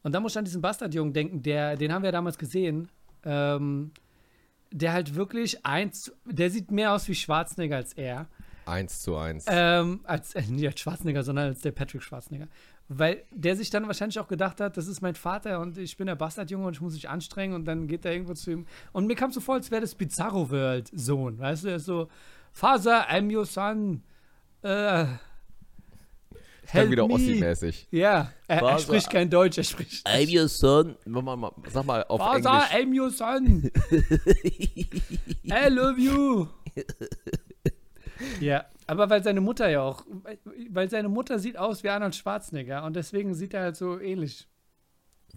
Und 0.03 0.13
da 0.13 0.19
muss 0.19 0.33
ich 0.33 0.37
an 0.37 0.45
diesen 0.45 0.61
Bastardjungen 0.61 1.13
denken, 1.13 1.41
der, 1.41 1.77
den 1.77 1.91
haben 1.91 2.03
wir 2.03 2.09
ja 2.09 2.11
damals 2.11 2.37
gesehen, 2.37 2.89
ähm, 3.23 3.91
der 4.71 4.93
halt 4.93 5.15
wirklich 5.15 5.65
eins, 5.65 6.11
der 6.25 6.49
sieht 6.49 6.71
mehr 6.71 6.93
aus 6.93 7.07
wie 7.07 7.15
Schwarzenegger 7.15 7.75
als 7.75 7.93
er. 7.93 8.27
Eins 8.65 9.01
zu 9.01 9.15
eins. 9.17 9.45
Ähm, 9.47 10.01
als, 10.03 10.33
äh, 10.33 10.43
nicht 10.43 10.67
als 10.67 10.79
Schwarzenegger, 10.79 11.23
sondern 11.23 11.49
als 11.49 11.61
der 11.61 11.71
Patrick 11.71 12.03
Schwarzenegger. 12.03 12.47
Weil 12.87 13.23
der 13.31 13.55
sich 13.55 13.69
dann 13.69 13.87
wahrscheinlich 13.87 14.19
auch 14.19 14.27
gedacht 14.27 14.59
hat, 14.59 14.77
das 14.77 14.87
ist 14.87 15.01
mein 15.01 15.15
Vater 15.15 15.59
und 15.59 15.77
ich 15.77 15.97
bin 15.97 16.07
der 16.07 16.15
Bastardjunge 16.15 16.65
und 16.67 16.73
ich 16.73 16.81
muss 16.81 16.93
mich 16.93 17.09
anstrengen 17.09 17.53
und 17.55 17.65
dann 17.65 17.87
geht 17.87 18.05
er 18.05 18.11
irgendwo 18.11 18.33
zu 18.33 18.51
ihm. 18.51 18.65
Und 18.91 19.07
mir 19.07 19.15
kam 19.15 19.31
so 19.31 19.39
vor, 19.39 19.55
als 19.55 19.71
wäre 19.71 19.81
das 19.81 19.95
Bizarro 19.95 20.49
World 20.49 20.89
Sohn. 20.93 21.39
Weißt 21.39 21.63
du, 21.63 21.69
er 21.69 21.75
ist 21.77 21.85
so, 21.85 22.09
Father, 22.51 23.09
I'm 23.09 23.33
your 23.35 23.45
son. 23.45 24.03
Äh, 24.61 25.05
Dann 26.73 26.91
wieder. 26.91 27.09
Ossi-mäßig. 27.09 27.87
Ja, 27.91 28.31
er, 28.47 28.61
er 28.61 28.79
spricht 28.79 29.09
kein 29.09 29.29
Deutsch, 29.29 29.57
er 29.57 29.63
spricht. 29.63 30.05
I'm 30.07 30.41
your 30.41 30.47
son. 30.47 30.95
Mach 31.05 31.21
mal, 31.21 31.35
mal- 31.35 31.53
Sag 31.69 31.85
mal 31.85 32.03
auf 32.07 32.19
Father, 32.19 32.67
Englisch. 32.73 32.73
I'm 32.73 33.01
your 33.01 33.11
son. 33.11 33.71
I 35.45 35.69
love 35.69 35.99
you. 35.99 36.47
ja, 38.39 38.65
aber 38.87 39.09
weil 39.09 39.23
seine 39.23 39.41
Mutter 39.41 39.69
ja 39.69 39.81
auch, 39.81 40.05
weil 40.69 40.89
seine 40.89 41.09
Mutter 41.09 41.39
sieht 41.39 41.57
aus 41.57 41.83
wie 41.83 41.89
Arnold 41.89 42.15
Schwarzenegger 42.15 42.83
und 42.83 42.95
deswegen 42.95 43.33
sieht 43.33 43.53
er 43.53 43.61
halt 43.61 43.75
so 43.75 43.99
ähnlich. 43.99 44.47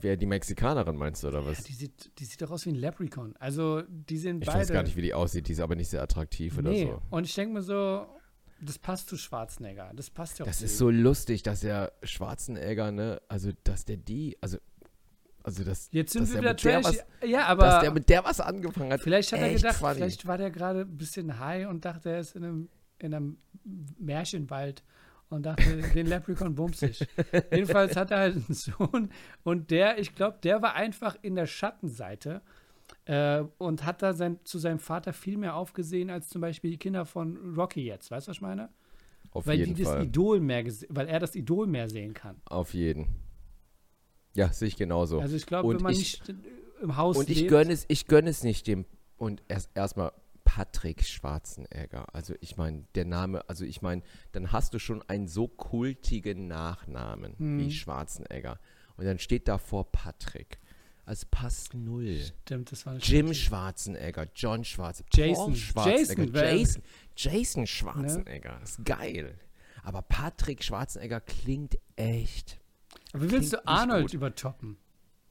Wer 0.00 0.16
die 0.16 0.26
Mexikanerin 0.26 0.96
meinst 0.96 1.22
du, 1.22 1.28
oder 1.28 1.46
was? 1.46 1.62
Die 1.62 1.72
sieht, 1.72 2.10
die 2.18 2.24
sieht 2.24 2.42
doch 2.42 2.50
aus 2.50 2.66
wie 2.66 2.70
ein 2.70 2.74
Leprechaun. 2.74 3.34
Also, 3.38 3.82
die 3.88 4.18
sind 4.18 4.42
Ich 4.42 4.46
beide. 4.46 4.58
weiß 4.58 4.72
gar 4.72 4.82
nicht, 4.82 4.96
wie 4.96 5.02
die 5.02 5.14
aussieht. 5.14 5.46
Die 5.46 5.52
ist 5.52 5.60
aber 5.60 5.76
nicht 5.76 5.88
sehr 5.88 6.02
attraktiv 6.02 6.58
oder 6.58 6.70
nee. 6.70 6.86
so. 6.86 7.00
Und 7.10 7.26
ich 7.26 7.34
denke 7.34 7.54
mir 7.54 7.62
so, 7.62 8.04
das 8.64 8.78
passt 8.78 9.08
zu 9.08 9.16
Schwarzenegger. 9.16 9.90
Das 9.94 10.10
passt 10.10 10.38
ja 10.38 10.44
auch 10.44 10.48
Das 10.48 10.62
ist 10.62 10.78
so 10.78 10.90
lustig, 10.90 11.42
dass 11.42 11.60
der 11.60 11.92
Schwarzenegger, 12.02 12.92
ne, 12.92 13.20
also 13.28 13.50
dass 13.64 13.84
der 13.84 13.96
die, 13.96 14.36
also, 14.40 14.58
also 15.42 15.62
das, 15.64 15.88
Jetzt 15.92 16.12
sind 16.12 16.22
dass 16.22 16.34
wir 16.34 16.40
der 16.42 16.52
wieder 16.58 16.82
trashy. 16.82 16.98
was, 17.20 17.28
Ja, 17.28 17.40
dass 17.40 17.48
aber 17.48 17.80
der 17.80 17.90
mit 17.92 18.08
der 18.08 18.24
was 18.24 18.40
angefangen 18.40 18.92
hat. 18.92 19.00
vielleicht 19.00 19.32
hat 19.32 19.40
er 19.40 19.52
gedacht, 19.52 19.76
funny. 19.76 19.94
vielleicht 19.94 20.26
war 20.26 20.38
der 20.38 20.50
gerade 20.50 20.80
ein 20.82 20.96
bisschen 20.96 21.38
high 21.38 21.66
und 21.68 21.84
dachte, 21.84 22.10
er 22.10 22.20
ist 22.20 22.34
in 22.34 22.44
einem, 22.44 22.68
in 22.98 23.14
einem 23.14 23.38
Märchenwald 23.98 24.82
und 25.28 25.44
dachte, 25.44 25.62
den 25.94 26.06
Leprechaun 26.06 26.54
bumst 26.54 26.82
ich. 26.82 27.06
Jedenfalls 27.50 27.96
hat 27.96 28.10
er 28.10 28.18
halt 28.18 28.36
einen 28.36 28.54
Sohn 28.54 29.10
und 29.42 29.70
der, 29.70 29.98
ich 29.98 30.14
glaube, 30.14 30.38
der 30.42 30.62
war 30.62 30.74
einfach 30.74 31.16
in 31.22 31.34
der 31.34 31.46
Schattenseite 31.46 32.42
äh, 33.06 33.42
und 33.58 33.84
hat 33.84 34.02
da 34.02 34.12
sein, 34.14 34.38
zu 34.44 34.58
seinem 34.58 34.78
Vater 34.78 35.12
viel 35.12 35.36
mehr 35.36 35.56
aufgesehen 35.56 36.10
als 36.10 36.28
zum 36.28 36.40
Beispiel 36.40 36.70
die 36.70 36.78
Kinder 36.78 37.04
von 37.06 37.54
Rocky 37.56 37.84
jetzt. 37.84 38.10
Weißt 38.10 38.26
du, 38.26 38.30
was 38.30 38.36
ich 38.38 38.42
meine? 38.42 38.70
Auf 39.30 39.46
Weil 39.46 39.58
jeden 39.58 39.74
die 39.74 39.82
das 39.82 39.92
Fall. 39.92 40.04
Idol 40.04 40.40
mehr, 40.40 40.64
weil 40.88 41.08
er 41.08 41.18
das 41.18 41.34
Idol 41.34 41.66
mehr 41.66 41.88
sehen 41.88 42.14
kann. 42.14 42.36
Auf 42.46 42.72
jeden. 42.74 43.08
Ja, 44.34 44.52
sehe 44.52 44.68
ich 44.68 44.76
genauso. 44.76 45.20
Also 45.20 45.36
ich 45.36 45.46
glaube, 45.46 45.74
wenn 45.74 45.82
man 45.82 45.92
ich- 45.92 46.20
nicht 46.20 46.28
äh, 46.28 46.34
im 46.82 46.96
Haus 46.96 47.16
und 47.16 47.28
ich 47.30 47.38
lebt, 47.40 47.50
gönne 47.50 47.72
es, 47.72 47.84
ich 47.88 48.06
gönne 48.06 48.30
es 48.30 48.42
nicht 48.42 48.66
dem 48.66 48.84
und 49.16 49.42
erst 49.48 49.70
erstmal 49.74 50.12
Patrick 50.44 51.04
Schwarzenegger. 51.04 52.12
Also 52.14 52.34
ich 52.40 52.56
meine, 52.56 52.84
der 52.94 53.04
Name, 53.06 53.48
also 53.48 53.64
ich 53.64 53.80
meine, 53.82 54.02
dann 54.32 54.52
hast 54.52 54.74
du 54.74 54.78
schon 54.78 55.02
einen 55.08 55.26
so 55.28 55.48
kultigen 55.48 56.46
Nachnamen 56.48 57.38
Hm. 57.38 57.58
wie 57.58 57.70
Schwarzenegger 57.70 58.58
und 58.96 59.04
dann 59.04 59.18
steht 59.18 59.48
davor 59.48 59.90
Patrick. 59.90 60.58
Also 61.06 61.26
passt 61.30 61.74
null. 61.74 62.22
stimmt, 62.42 62.72
das 62.72 62.86
war 62.86 62.96
Jim 62.96 63.34
Schwarzenegger, 63.34 64.26
John 64.34 64.64
Schwarzenegger, 64.64 65.26
Jason. 65.28 65.44
Paul 65.44 65.56
Schwarzenegger, 65.56 66.44
Jason, 66.44 66.54
Jason, 66.54 66.82
Jason 67.16 67.66
Schwarzenegger. 67.66 68.60
Ist 68.62 68.84
geil. 68.84 69.38
Aber 69.82 70.00
Patrick 70.00 70.64
Schwarzenegger 70.64 71.20
klingt 71.20 71.76
echt. 71.96 72.58
Aber 73.12 73.24
wie 73.24 73.30
willst 73.30 73.52
du 73.52 73.66
Arnold 73.66 74.06
gut. 74.06 74.14
übertoppen? 74.14 74.78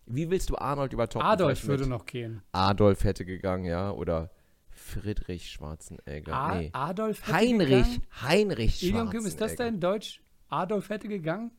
Wie 0.05 0.29
willst 0.29 0.49
du 0.49 0.57
Arnold 0.57 0.93
übertoppen? 0.93 1.27
Adolf 1.27 1.65
würde 1.65 1.88
noch 1.88 2.05
gehen. 2.05 2.43
Adolf 2.51 3.03
hätte 3.03 3.25
gegangen, 3.25 3.65
ja, 3.65 3.91
oder 3.91 4.29
Friedrich 4.69 5.49
Schwarzenegger. 5.49 6.33
A 6.33 6.55
nee. 6.55 6.69
Adolf 6.73 7.21
hätte 7.25 7.33
Heinrich, 7.33 7.69
gegangen? 7.69 8.03
Heinrich 8.21 8.83
Ilion 8.83 8.95
Schwarzenegger. 8.97 9.19
Kim, 9.19 9.27
ist 9.27 9.41
das 9.41 9.55
dein 9.55 9.79
Deutsch? 9.79 10.21
Adolf 10.49 10.89
hätte 10.89 11.07
gegangen? 11.07 11.51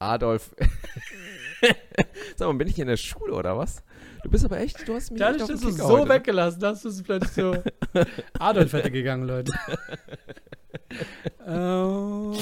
Adolf. 0.00 0.54
Sag 2.36 2.48
mal, 2.48 2.54
bin 2.54 2.68
ich 2.68 2.78
in 2.78 2.88
der 2.88 2.96
Schule 2.96 3.34
oder 3.34 3.56
was? 3.56 3.82
Du 4.22 4.30
bist 4.30 4.44
aber 4.44 4.58
echt, 4.58 4.86
du 4.88 4.94
hast 4.94 5.10
mich 5.10 5.20
Dadurch, 5.20 5.46
dass 5.46 5.60
du 5.60 5.68
es 5.68 5.76
so 5.76 5.88
heute. 6.00 6.08
weggelassen 6.08 6.62
hast, 6.64 6.84
ist 6.84 6.94
es 6.96 7.02
plötzlich 7.02 7.32
so. 7.32 7.62
Adolf 8.38 8.72
hätte 8.72 8.90
gegangen, 8.90 9.26
Leute. 9.26 9.52
oh, 11.46 12.32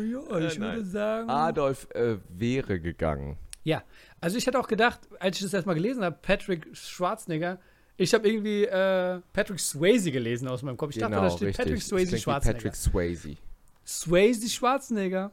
ja, 0.00 0.38
ich 0.38 0.56
Äh, 0.56 0.60
würde 0.60 0.84
sagen. 0.84 1.28
Adolf 1.28 1.88
äh, 1.94 2.16
wäre 2.28 2.80
gegangen. 2.80 3.36
Ja, 3.64 3.82
also 4.20 4.38
ich 4.38 4.46
hätte 4.46 4.58
auch 4.58 4.68
gedacht, 4.68 5.00
als 5.18 5.36
ich 5.38 5.42
das 5.42 5.54
erstmal 5.54 5.74
gelesen 5.74 6.04
habe, 6.04 6.16
Patrick 6.22 6.68
Schwarzenegger, 6.72 7.58
ich 7.96 8.14
habe 8.14 8.28
irgendwie 8.28 8.64
äh, 8.64 9.20
Patrick 9.32 9.58
Swayze 9.58 10.12
gelesen 10.12 10.46
aus 10.46 10.62
meinem 10.62 10.76
Kopf. 10.76 10.90
Ich 10.92 10.98
dachte, 10.98 11.16
da 11.16 11.30
steht 11.30 11.56
Patrick 11.56 11.74
Das 11.76 11.88
Swayze 11.88 12.16
Schwarzenegger. 12.18 12.58
Patrick 12.58 12.76
Swayze. 12.76 13.36
Swayze 13.84 14.48
Schwarzenegger. 14.48 15.32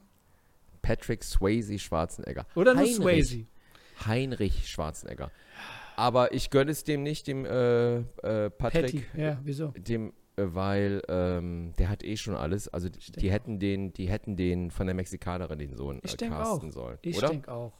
Patrick 0.85 1.23
Swayze 1.23 1.79
Schwarzenegger. 1.79 2.45
Oder 2.55 2.73
nur 2.73 2.83
Heinrich, 2.83 2.95
Swayze. 2.97 3.45
Heinrich 4.05 4.67
Schwarzenegger. 4.69 5.31
Aber 5.95 6.33
ich 6.33 6.49
gönne 6.49 6.71
es 6.71 6.83
dem 6.83 7.03
nicht, 7.03 7.27
dem 7.27 7.45
äh, 7.45 7.95
äh, 7.97 8.49
Patrick. 8.51 8.83
Patty. 8.83 9.05
Ja, 9.15 9.39
wieso? 9.43 9.69
Dem, 9.77 10.09
äh, 10.35 10.43
weil 10.45 11.01
ähm, 11.07 11.73
der 11.79 11.89
hat 11.89 12.03
eh 12.03 12.17
schon 12.17 12.35
alles. 12.35 12.67
Also 12.67 12.89
die, 12.89 12.99
die 13.13 13.31
hätten 13.31 13.59
den, 13.59 13.93
die 13.93 14.09
hätten 14.09 14.35
den 14.35 14.71
von 14.71 14.85
der 14.87 14.95
Mexikanerin 14.95 15.57
den 15.57 15.75
Sohn 15.75 15.99
Ich 16.03 16.21
äh, 16.21 16.27
casten 16.27 16.69
auch. 16.69 16.73
sollen. 16.73 16.97
Ich 17.01 17.17
denke 17.19 17.51
auch. 17.51 17.73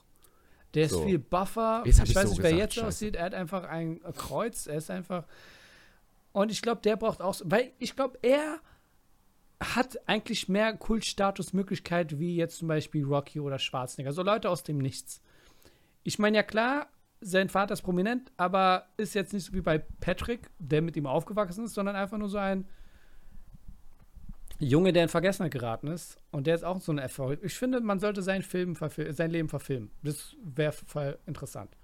Der 0.74 0.86
ist 0.86 0.92
So. 0.92 1.04
viel 1.06 1.20
buffer. 1.20 1.84
Jetzt 1.86 2.02
ich 2.04 2.10
ich 2.10 2.16
weiß 2.16 2.24
so 2.24 2.30
nicht, 2.32 2.44
wer 2.44 2.52
gesagt, 2.52 2.60
jetzt 2.62 2.74
scheiße. 2.76 2.88
aussieht. 2.88 3.16
Er 3.16 3.26
hat 3.26 3.34
einfach 3.34 3.64
ein 3.66 4.02
Kreuz. 4.16 4.68
Er 4.68 4.78
ist 4.78 4.90
einfach. 4.90 5.26
Und 6.32 6.52
ich 6.52 6.62
glaube, 6.62 6.82
der 6.82 6.96
braucht 6.98 7.22
auch. 7.22 7.36
Weil 7.46 7.72
ich 7.80 7.96
glaube, 7.96 8.18
er 8.22 8.60
hat 9.62 9.98
eigentlich 10.08 10.50
mehr 10.50 10.76
Kultstatusmöglichkeit 10.76 12.20
wie 12.20 12.36
jetzt 12.36 12.58
zum 12.58 12.68
Beispiel 12.68 13.06
Rocky 13.06 13.40
oder 13.40 13.60
Schwarzenegger. 13.60 14.12
So 14.12 14.22
Leute 14.22 14.50
aus 14.50 14.64
dem 14.64 14.78
Nichts. 14.78 15.22
Ich 16.04 16.20
meine, 16.20 16.38
ja 16.38 16.44
klar, 16.44 16.88
sein 17.22 17.50
Vater 17.50 17.74
ist 17.74 17.82
prominent, 17.82 18.32
aber 18.38 18.88
ist 18.98 19.16
jetzt 19.16 19.34
nicht 19.34 19.46
so 19.46 19.54
wie 19.54 19.62
bei 19.62 19.80
Patrick, 19.80 20.50
der 20.60 20.82
mit 20.82 20.96
ihm 20.96 21.08
aufgewachsen 21.08 21.66
ist, 21.66 21.74
sondern 21.74 21.96
einfach 21.96 22.18
nur 22.18 22.30
so 22.30 22.38
ein 22.38 22.68
Junge, 24.60 24.94
der 24.94 25.04
in 25.04 25.10
Vergessenheit 25.10 25.52
geraten 25.52 25.88
ist. 25.88 26.18
Und 26.32 26.48
der 26.48 26.56
ist 26.56 26.64
auch 26.64 26.80
so 26.80 26.92
ein 26.92 26.98
Erfolg. 26.98 27.40
Ich 27.44 27.56
finde, 27.56 27.82
man 27.82 28.00
sollte 28.00 28.22
sein, 28.22 28.42
Film 28.42 28.76
sein 29.10 29.32
Leben 29.32 29.50
verfilmen. 29.50 29.92
Das 30.04 30.36
wäre 30.44 30.72
voll 30.72 31.18
interessant. 31.26 31.76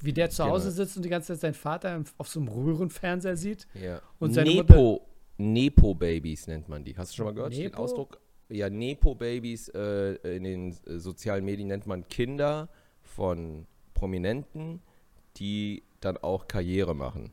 Wie 0.00 0.12
der 0.12 0.28
zu 0.28 0.42
Genau. 0.42 0.54
Hause 0.54 0.70
sitzt 0.70 0.96
und 0.96 1.04
die 1.04 1.08
ganze 1.08 1.32
Zeit 1.32 1.40
seinen 1.40 1.54
Vater 1.54 2.02
auf 2.18 2.28
so 2.28 2.40
einem 2.40 2.48
Röhrenfernseher 2.48 3.36
sieht. 3.36 3.66
Ja. 3.74 4.02
Und 4.18 4.34
seine 4.34 4.50
Nepo, 4.50 5.06
Nepo-Babys 5.38 6.46
nennt 6.46 6.68
man 6.68 6.84
die. 6.84 6.96
Hast 6.96 7.12
du 7.12 7.16
schon 7.16 7.26
mal 7.26 7.34
gehört, 7.34 7.52
den 7.52 7.64
Nepo? 7.64 7.78
Ausdruck? 7.78 8.20
Ja, 8.48 8.70
Nepo-Babys 8.70 9.68
äh, 9.70 10.36
in 10.36 10.44
den 10.44 10.70
äh, 10.70 10.98
sozialen 10.98 11.44
Medien 11.44 11.68
nennt 11.68 11.86
man 11.86 12.08
Kinder 12.08 12.68
von 13.02 13.66
Prominenten, 13.94 14.82
die 15.36 15.82
dann 16.00 16.16
auch 16.16 16.46
Karriere 16.46 16.94
machen. 16.94 17.32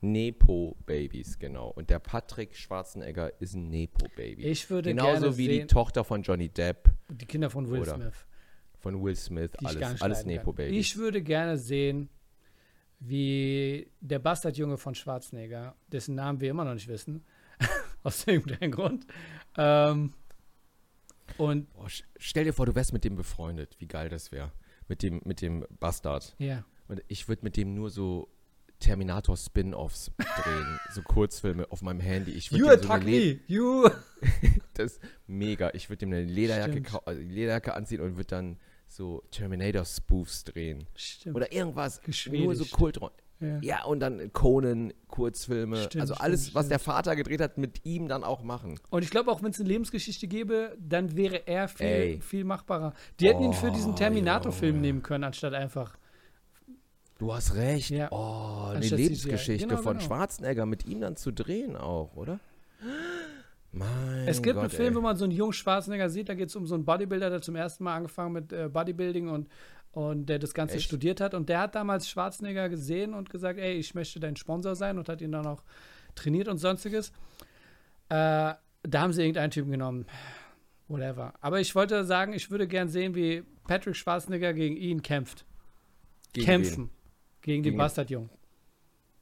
Nepo-Babys, 0.00 1.38
genau. 1.38 1.70
Und 1.70 1.90
der 1.90 1.98
Patrick 1.98 2.54
Schwarzenegger 2.54 3.40
ist 3.40 3.54
ein 3.54 3.68
Nepo-Baby. 3.68 4.42
Ich 4.42 4.70
würde 4.70 4.90
Genauso 4.90 5.36
wie 5.36 5.46
sehen, 5.46 5.60
die 5.60 5.66
Tochter 5.66 6.04
von 6.04 6.22
Johnny 6.22 6.48
Depp, 6.48 6.90
die 7.08 7.26
Kinder 7.26 7.50
von 7.50 7.68
Will 7.68 7.84
Smith. 7.84 8.26
von 8.78 9.02
Will 9.02 9.16
Smith, 9.16 9.50
die 9.60 9.66
alles, 9.66 10.02
alles. 10.02 10.24
Nepo-Babys. 10.24 10.76
Ich 10.78 10.96
würde 10.96 11.22
gerne 11.22 11.58
sehen, 11.58 12.10
wie 13.00 13.90
der 14.00 14.18
Bastardjunge 14.18 14.76
von 14.76 14.94
Schwarzenegger, 14.94 15.74
dessen 15.90 16.14
Namen 16.14 16.40
wir 16.40 16.50
immer 16.50 16.64
noch 16.64 16.74
nicht 16.74 16.88
wissen, 16.88 17.24
aus 18.02 18.26
irgendeinem 18.26 18.70
Grund, 18.72 19.06
ähm, 19.56 20.12
und 21.36 21.72
Boah, 21.74 21.88
stell 22.16 22.44
dir 22.44 22.52
vor, 22.52 22.66
du 22.66 22.74
wärst 22.74 22.92
mit 22.92 23.04
dem 23.04 23.14
befreundet. 23.16 23.76
Wie 23.78 23.86
geil 23.86 24.08
das 24.08 24.32
wäre. 24.32 24.50
Mit 24.88 25.02
dem, 25.02 25.20
mit 25.24 25.42
dem 25.42 25.66
Bastard. 25.78 26.34
ja, 26.38 26.64
Und 26.88 27.02
ich 27.08 27.28
würde 27.28 27.42
mit 27.44 27.56
dem 27.56 27.74
nur 27.74 27.90
so 27.90 28.28
Terminator-Spin-Offs 28.80 30.12
drehen, 30.16 30.80
so 30.92 31.02
Kurzfilme 31.02 31.70
auf 31.70 31.82
meinem 31.82 32.00
Handy. 32.00 32.32
Ich 32.32 32.50
You 32.50 32.64
so 32.66 32.70
attack 32.70 33.04
Le- 33.04 33.34
me, 33.34 33.40
you. 33.46 33.88
das 34.74 34.92
ist 34.94 35.00
mega. 35.26 35.70
Ich 35.74 35.90
würde 35.90 36.06
ihm 36.06 36.12
eine 36.12 36.24
Lederjacke, 36.24 37.06
also 37.06 37.20
Lederjacke 37.20 37.74
anziehen 37.74 38.00
und 38.00 38.16
würde 38.16 38.28
dann 38.28 38.58
so 38.86 39.22
Terminator-Spoofs 39.30 40.44
drehen. 40.44 40.86
Stimmt. 40.94 41.36
Oder 41.36 41.52
irgendwas. 41.52 42.00
Nur 42.30 42.54
so 42.54 42.64
Kult. 42.64 42.98
Ja. 43.40 43.58
Ja, 43.62 43.84
und 43.84 44.00
dann 44.00 44.32
Conan, 44.32 44.92
Kurzfilme. 45.08 45.76
Stimmt, 45.84 46.00
also 46.02 46.14
stimmt, 46.14 46.24
alles, 46.24 46.54
was 46.54 46.66
stimmt. 46.66 46.70
der 46.72 46.78
Vater 46.78 47.16
gedreht 47.16 47.40
hat, 47.40 47.56
mit 47.58 47.84
ihm 47.84 48.08
dann 48.08 48.24
auch 48.24 48.42
machen. 48.42 48.78
Und 48.90 49.02
ich 49.04 49.10
glaube, 49.10 49.30
auch 49.30 49.42
wenn 49.42 49.50
es 49.50 49.60
eine 49.60 49.68
Lebensgeschichte 49.68 50.26
gäbe, 50.26 50.76
dann 50.80 51.16
wäre 51.16 51.46
er 51.46 51.68
viel, 51.68 51.86
Ey. 51.86 52.20
viel 52.20 52.44
machbarer. 52.44 52.94
Die 53.20 53.28
hätten 53.28 53.42
ihn 53.42 53.52
für 53.52 53.70
diesen 53.70 53.92
Oh, 53.92 53.96
Terminator-Film 53.96 54.76
Junge. 54.76 54.86
nehmen 54.86 55.02
können, 55.02 55.24
anstatt 55.24 55.54
einfach 55.54 55.96
Du 57.18 57.34
hast 57.34 57.54
recht. 57.56 57.90
Ja. 57.90 58.08
Oh, 58.12 58.66
eine 58.68 58.76
Anstatt. 58.76 58.98
Lebensgeschichte 58.98 59.66
Genau, 59.66 59.82
von 59.82 59.96
genau. 59.98 60.06
Schwarzenegger 60.06 60.66
mit 60.66 60.86
ihm 60.86 61.00
dann 61.00 61.16
zu 61.16 61.32
drehen 61.32 61.74
auch, 61.76 62.14
oder? 62.16 62.38
Mein 63.70 64.26
Es 64.26 64.40
gibt 64.40 64.54
Gott, 64.54 64.62
einen 64.64 64.70
Film, 64.70 64.88
ey. 64.90 64.94
wo 64.94 65.00
man 65.00 65.16
so 65.16 65.24
einen 65.24 65.32
jungen 65.34 65.52
Schwarzenegger 65.52 66.08
sieht, 66.08 66.28
da 66.28 66.34
geht 66.34 66.48
es 66.48 66.56
um 66.56 66.66
so 66.66 66.74
einen 66.74 66.84
Bodybuilder, 66.84 67.28
der 67.28 67.42
zum 67.42 67.54
ersten 67.54 67.84
Mal 67.84 67.96
angefangen 67.96 68.32
mit 68.32 68.52
äh, 68.52 68.68
Bodybuilding 68.72 69.28
und, 69.28 69.48
und 69.92 70.26
der 70.26 70.38
das 70.38 70.54
Ganze 70.54 70.76
Echt? 70.76 70.86
studiert 70.86 71.20
hat. 71.20 71.34
Und 71.34 71.48
der 71.48 71.60
hat 71.60 71.74
damals 71.74 72.08
Schwarzenegger 72.08 72.68
gesehen 72.68 73.14
und 73.14 73.30
gesagt, 73.30 73.58
ey, 73.58 73.74
ich 73.74 73.94
möchte 73.94 74.20
dein 74.20 74.36
Sponsor 74.36 74.76
sein 74.76 74.98
und 74.98 75.08
hat 75.08 75.20
ihn 75.20 75.32
dann 75.32 75.46
auch 75.46 75.62
trainiert 76.14 76.48
und 76.48 76.58
sonstiges. 76.58 77.10
Äh, 78.08 78.54
da 78.82 79.00
haben 79.00 79.12
sie 79.12 79.22
irgendeinen 79.22 79.50
Typen 79.50 79.70
genommen. 79.70 80.06
Whatever. 80.88 81.34
Aber 81.40 81.60
ich 81.60 81.74
wollte 81.74 82.04
sagen, 82.04 82.32
ich 82.32 82.50
würde 82.50 82.66
gern 82.66 82.88
sehen, 82.88 83.14
wie 83.14 83.42
Patrick 83.66 83.96
Schwarzenegger 83.96 84.54
gegen 84.54 84.76
ihn 84.76 85.02
kämpft. 85.02 85.44
Gegen 86.32 86.46
Kämpfen. 86.46 86.84
wen? 86.84 86.90
Gegen, 87.42 87.62
den 87.62 87.76
Bastardjungen. 87.76 88.30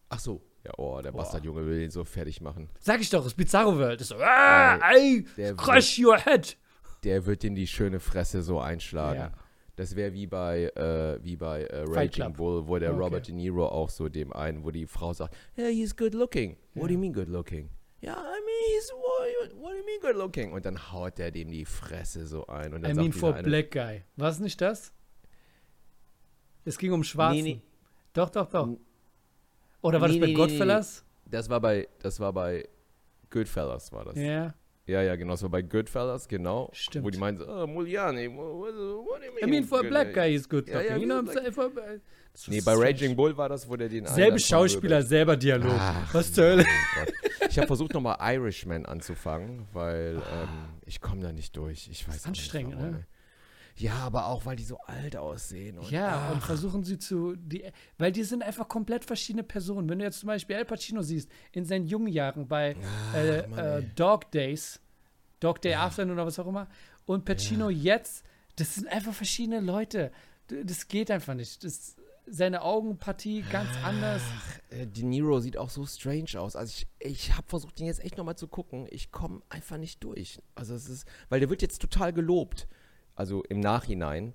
Ach 0.09 0.19
so. 0.21 0.43
Ja, 0.65 0.73
oh, 0.79 1.01
der 1.01 1.13
Boah. 1.13 1.19
Bastardjunge 1.19 1.65
will 1.67 1.81
ihn 1.81 1.91
so 1.91 2.05
fertig 2.05 2.41
machen. 2.41 2.69
Sag 2.81 3.01
ich 3.01 3.11
doch, 3.11 3.23
das 3.23 3.35
Bizarro 3.35 3.79
World. 3.79 4.01
Ist 4.01 4.09
so, 4.09 4.17
ah, 4.17 4.79
ey, 4.93 5.25
Der 5.37 5.55
crush 5.55 5.99
your 5.99 6.19
head. 6.19 6.57
Der 7.05 7.25
wird 7.27 7.45
in 7.45 7.55
die 7.55 7.67
schöne 7.69 8.01
Fresse 8.01 8.43
so 8.43 8.59
einschlagen. 8.61 9.21
Ja. 9.21 9.33
Das 9.77 9.95
wäre 9.95 10.13
wie 10.15 10.27
bei, 10.27 10.65
äh, 10.75 11.23
wie 11.23 11.37
bei 11.37 11.63
äh, 11.65 11.85
Raging. 11.87 12.33
Bull, 12.33 12.67
wo 12.67 12.79
der 12.79 12.93
Okay. 12.93 12.99
Robert 13.03 13.29
De 13.29 13.35
Niro 13.35 13.67
auch 13.69 13.91
so 13.91 14.09
dem 14.09 14.33
einen, 14.33 14.65
wo 14.65 14.71
die 14.71 14.87
Frau 14.87 15.13
sagt, 15.13 15.37
yeah, 15.59 15.69
he's 15.69 15.95
good 15.95 16.15
looking. 16.15 16.57
What 16.75 16.89
do 16.89 16.95
you 16.95 16.99
mean 16.99 17.13
good 17.13 17.29
looking? 17.29 17.69
Ja, 18.01 18.13
I 18.15 18.41
mean, 18.41 18.75
he's, 18.75 18.91
what, 18.93 19.61
what 19.61 19.73
do 19.73 19.77
you 19.79 19.85
mean 19.85 20.01
good 20.01 20.17
looking? 20.17 20.53
Und 20.53 20.65
dann 20.65 20.93
haut 20.93 21.19
der 21.19 21.31
dem 21.31 21.51
die 21.51 21.65
Fresse 21.65 22.27
so 22.27 22.47
ein. 22.47 22.73
Und 22.73 22.83
dann 22.83 22.93
I 22.93 22.95
mean 22.95 23.13
for 23.13 23.35
eine, 23.35 23.43
black 23.43 23.71
guy. 23.71 24.03
War 24.17 24.31
es 24.31 24.39
nicht 24.39 24.61
das? 24.61 24.93
Es 26.65 26.79
ging 26.79 26.93
um 26.93 27.05
Schwarzen. 27.05 27.43
Nee, 27.43 27.55
nee. 27.55 27.63
Doch, 28.13 28.31
doch, 28.31 28.49
doch. 28.49 28.69
Oder 29.83 30.01
war 30.01 30.09
Nee, 30.09 30.19
das 30.19 30.29
bei 30.29 30.35
Godfellas? 30.35 31.05
Das 31.27 31.49
war 31.51 31.61
bei, 31.61 31.87
das 31.99 32.19
war 32.19 32.33
bei 32.33 32.67
Goodfellas, 33.31 33.93
war 33.93 34.07
das. 34.07 34.17
Ja. 34.17 34.55
Ja, 34.87 35.03
ja, 35.03 35.17
genau. 35.17 35.33
Das 35.33 35.43
war 35.43 35.51
bei 35.51 35.63
Goodfellas, 35.63 36.29
genau. 36.29 36.71
Stimmt. 36.73 37.05
Wo 37.05 37.11
die 37.11 37.19
meinen, 37.19 37.39
so, 37.39 37.47
oh, 37.49 37.67
Muliani, 37.67 38.29
what, 38.29 38.39
what 38.75 38.75
do 39.21 39.27
you 39.27 39.33
mean? 39.35 39.45
I 39.49 39.51
mean 39.51 39.65
for 39.65 39.81
a 39.81 39.83
black 39.83 40.09
looking?" 40.09 40.23
guy 40.23 40.35
is 40.35 40.49
good 40.49 40.69
Ja, 40.69 40.81
ja, 40.81 40.97
you 40.97 41.07
know, 41.07 41.23
black- 41.23 41.37
I'm 41.37 41.41
saying 41.41 41.53
for, 41.53 41.71
das 42.33 42.49
Nee, 42.49 42.59
ist 42.59 42.65
bei. 42.65 42.75
Raging 42.75 43.17
Bull 43.17 43.37
war 43.37 43.49
das, 43.49 43.69
wo 43.69 43.77
der 43.77 43.89
den 43.89 44.07
Selbe 44.07 44.39
Schauspieler, 44.39 45.03
vermöbelt. 45.03 45.09
selber 45.09 45.37
Dialog. 45.37 45.73
Ach, 45.77 46.15
Was 46.15 46.33
zur 46.33 46.45
Hölle? 46.45 46.65
Gott. 46.65 47.13
Ich 47.51 47.57
habe 47.59 47.67
versucht, 47.67 47.95
nochmal 47.95 48.17
Irishman 48.21 48.85
anzufangen, 48.87 49.67
weil 49.73 50.17
ähm, 50.17 50.49
ich 50.85 51.01
komme 51.01 51.23
da 51.23 51.33
nicht 51.33 51.57
durch. 51.57 51.89
Ich 51.91 52.07
weiß 52.07 52.25
auch 52.25 52.29
anstrengend, 52.29 52.75
nicht 52.81 52.91
ne? 52.93 53.07
Ja, 53.79 53.95
aber 53.95 54.27
auch, 54.27 54.47
weil 54.47 54.57
die 54.57 54.65
so 54.65 54.79
alt 54.87 55.17
aussehen. 55.17 55.79
Und, 55.79 55.91
Ja, 55.91 56.31
und 56.31 56.39
ach, 56.39 56.47
versuchen 56.47 56.83
sie 56.85 56.99
zu, 56.99 57.37
die, 57.37 57.65
weil 57.99 58.11
die 58.13 58.25
sind 58.25 58.43
einfach 58.43 58.69
komplett 58.69 59.05
verschiedene 59.05 59.43
Personen. 59.43 59.89
Wenn 59.89 59.99
du 59.99 60.05
jetzt 60.05 60.21
zum 60.21 60.29
Beispiel 60.29 60.57
Al 60.57 60.65
Pacino 60.65 61.03
siehst, 61.03 61.31
in 61.53 61.65
seinen 61.65 61.87
jungen 61.87 62.09
Jahren 62.09 62.49
bei 62.49 62.77
äh, 63.15 63.43
Ach, 63.45 63.49
Mann, 63.49 63.59
äh. 63.59 63.83
Dog 63.95 64.31
Days, 64.31 64.81
Dog 65.41 65.61
Day 65.61 65.75
Afternoon 65.75 66.15
oder 66.15 66.27
was 66.27 66.39
auch 66.39 66.47
immer, 66.47 66.69
und 67.05 67.25
Pacino 67.25 67.69
jetzt, 67.69 68.25
das 68.57 68.75
sind 68.75 68.89
einfach 68.89 69.13
verschiedene 69.13 69.61
Leute. 69.61 70.11
Das 70.49 70.89
geht 70.89 71.11
einfach 71.11 71.35
nicht. 71.35 71.63
Das, 71.63 71.97
seine 72.29 72.63
Augenpartie 72.63 73.45
ganz 73.53 73.69
anders. 73.85 74.23
äh, 74.71 74.87
De 74.87 75.05
Niro 75.05 75.39
sieht 75.39 75.57
auch 75.57 75.71
so 75.71 75.87
strange 75.87 76.41
aus. 76.41 76.57
Also 76.57 76.73
ich, 76.77 76.89
ich 76.99 77.37
habe 77.37 77.47
versucht, 77.49 77.79
den 77.79 77.87
jetzt 77.87 78.03
echt 78.05 78.17
nochmal 78.17 78.37
zu 78.37 78.49
gucken. 78.49 78.87
Ich 78.91 79.13
komme 79.13 79.43
einfach 79.49 79.77
nicht 79.77 80.03
durch. 80.03 80.41
Also 80.55 80.75
es 80.75 80.89
ist, 80.89 81.07
weil 81.29 81.41
der 81.41 81.51
wird 81.51 81.63
jetzt 81.63 81.81
total 81.81 82.13
gelobt. 82.13 82.67
Also 83.17 83.43
im 83.45 83.61
Nachhinein 83.61 84.35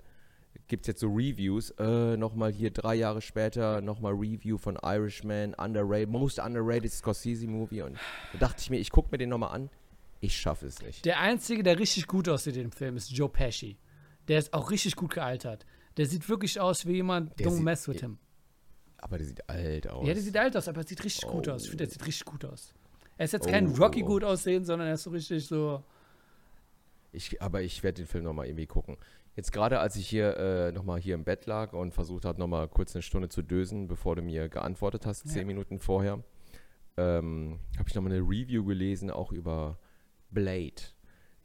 gibt 0.68 0.84
es 0.84 0.88
jetzt 0.88 1.00
so 1.02 1.08
Reviews. 1.08 1.70
Äh, 1.80 2.18
nochmal 2.18 2.52
hier 2.52 2.72
drei 2.72 2.96
Jahre 2.96 3.22
später 3.22 3.80
nochmal 3.82 4.14
Review 4.14 4.58
von 4.58 4.78
Irishman, 4.84 5.54
underrated, 5.54 6.10
most 6.10 6.40
underrated 6.40 6.92
Scorsese 6.92 7.48
Movie. 7.48 7.82
Und 7.84 7.98
da 8.34 8.40
dachte 8.40 8.58
ich 8.62 8.70
mir, 8.70 8.78
ich 8.78 8.90
gucke 8.92 9.10
mir 9.12 9.18
den 9.18 9.30
nochmal 9.30 9.54
an. 9.56 9.70
Ich 10.20 10.36
schaffe 10.38 10.68
es 10.68 10.82
nicht. 10.82 11.06
Der 11.06 11.20
Einzige, 11.20 11.64
der 11.64 11.80
richtig 11.80 12.06
gut 12.08 12.28
aussieht 12.30 12.56
in 12.56 12.64
dem 12.64 12.72
Film, 12.72 12.96
ist 12.98 13.10
Joe 13.12 13.30
Pesci. 13.30 13.78
Der 14.28 14.38
ist 14.40 14.54
auch 14.54 14.70
richtig 14.70 14.96
gut 14.96 15.14
gealtert. 15.16 15.66
Der 15.98 16.06
sieht 16.06 16.30
wirklich 16.30 16.60
aus 16.60 16.86
wie 16.86 16.94
jemand, 16.94 17.40
Der 17.40 17.48
don't 17.48 17.56
sieht- 17.56 17.64
mess 17.64 17.88
with 17.88 18.00
him. 18.02 18.18
Aber 18.98 19.18
der 19.18 19.26
sieht 19.26 19.50
alt 19.50 19.88
aus. 19.90 20.08
Ja, 20.08 20.14
der 20.14 20.22
sieht 20.22 20.38
alt 20.38 20.56
aus, 20.56 20.68
aber 20.68 20.82
er 20.82 20.88
sieht 20.88 21.04
richtig 21.04 21.28
gut 21.28 21.48
Oh. 21.48 21.52
aus. 21.54 21.64
Ich 21.64 21.70
finde, 21.70 21.86
der 21.86 21.92
sieht 21.92 22.06
richtig 22.06 22.26
gut 22.26 22.46
aus. 22.46 22.72
Er 23.18 23.26
ist 23.26 23.34
jetzt 23.34 23.48
kein 23.48 23.68
Oh, 23.68 23.76
Rocky 23.84 24.04
oh. 24.04 24.08
gut 24.08 24.24
aussehen, 24.24 24.64
sondern 24.64 24.88
er 24.90 24.94
ist 24.94 25.04
so 25.04 25.10
richtig 25.10 25.46
so. 25.48 25.84
Ich, 27.12 27.42
aber 27.42 27.62
ich 27.62 27.84
werde 27.84 28.02
den 28.02 28.08
Film 28.08 28.24
nochmal 28.24 28.48
irgendwie 28.48 28.68
gucken. 28.68 28.98
Jetzt 29.36 29.52
gerade, 29.52 29.80
als 29.80 29.96
ich 29.96 30.08
hier 30.08 30.38
äh, 30.38 30.72
nochmal 30.72 31.00
hier 31.00 31.16
im 31.16 31.24
Bett 31.24 31.46
lag 31.46 31.74
und 31.74 31.94
versucht 31.94 32.26
habe, 32.26 32.40
nochmal 32.40 32.68
kurz 32.68 32.96
eine 32.96 33.02
Stunde 33.02 33.30
zu 33.30 33.42
dösen, 33.42 33.88
bevor 33.88 34.16
du 34.16 34.22
mir 34.22 34.50
geantwortet 34.50 35.06
hast, 35.06 35.26
Ja. 35.26 35.32
zehn 35.32 35.48
Minuten 35.48 35.80
vorher, 35.80 36.24
ähm, 36.98 37.60
habe 37.78 37.88
ich 37.90 37.96
nochmal 37.96 38.14
eine 38.14 38.22
Review 38.22 38.64
gelesen, 38.66 39.10
auch 39.12 39.32
über 39.32 39.78
Blade. 40.30 40.82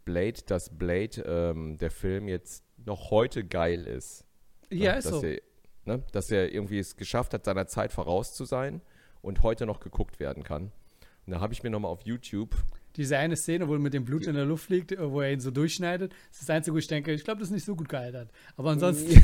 Blade, 0.05 0.41
dass 0.47 0.77
Blade, 0.77 1.23
ähm, 1.27 1.77
der 1.79 1.91
Film 1.91 2.29
jetzt 2.29 2.65
noch 2.85 3.11
heute 3.11 3.45
geil 3.45 3.87
ist. 3.87 4.25
Ja, 4.71 4.93
Ne? 4.93 4.99
ist 4.99 5.05
dass 5.11 5.21
so. 5.21 5.27
Er, 5.27 5.41
ne? 5.85 6.03
Dass 6.13 6.31
er 6.31 6.53
irgendwie 6.53 6.79
es 6.79 6.97
geschafft 6.97 7.35
hat, 7.35 7.45
seiner 7.45 7.67
Zeit 7.67 7.93
voraus 7.93 8.35
zu 8.35 8.45
sein 8.45 8.83
und 9.23 9.43
heute 9.43 9.67
noch 9.67 9.81
geguckt 9.81 10.21
werden 10.21 10.43
kann. 10.45 10.71
Und 11.27 11.33
da 11.33 11.41
habe 11.41 11.53
ich 11.53 11.63
mir 11.65 11.71
nochmal 11.71 11.91
auf 11.91 12.03
YouTube 12.03 12.55
Diese 12.97 13.19
eine 13.19 13.37
Szene, 13.37 13.69
wo 13.69 13.75
er 13.75 13.79
mit 13.79 13.93
dem 13.95 14.05
Blut 14.05 14.27
in 14.27 14.35
der 14.35 14.45
Luft 14.47 14.71
liegt, 14.71 14.97
wo 14.99 15.21
er 15.21 15.33
ihn 15.33 15.41
so 15.41 15.51
durchschneidet, 15.51 16.13
das 16.31 16.41
ist 16.41 16.49
das 16.49 16.51
Einzige, 16.57 16.75
wo 16.75 16.79
ich 16.79 16.87
denke, 16.87 17.13
ich 17.13 17.25
glaube, 17.25 17.41
das 17.41 17.49
ist 17.49 17.55
nicht 17.55 17.65
so 17.67 17.77
gut 17.77 17.89
gealtert. 17.89 18.31
Aber 18.57 18.71
ansonsten. 18.71 19.13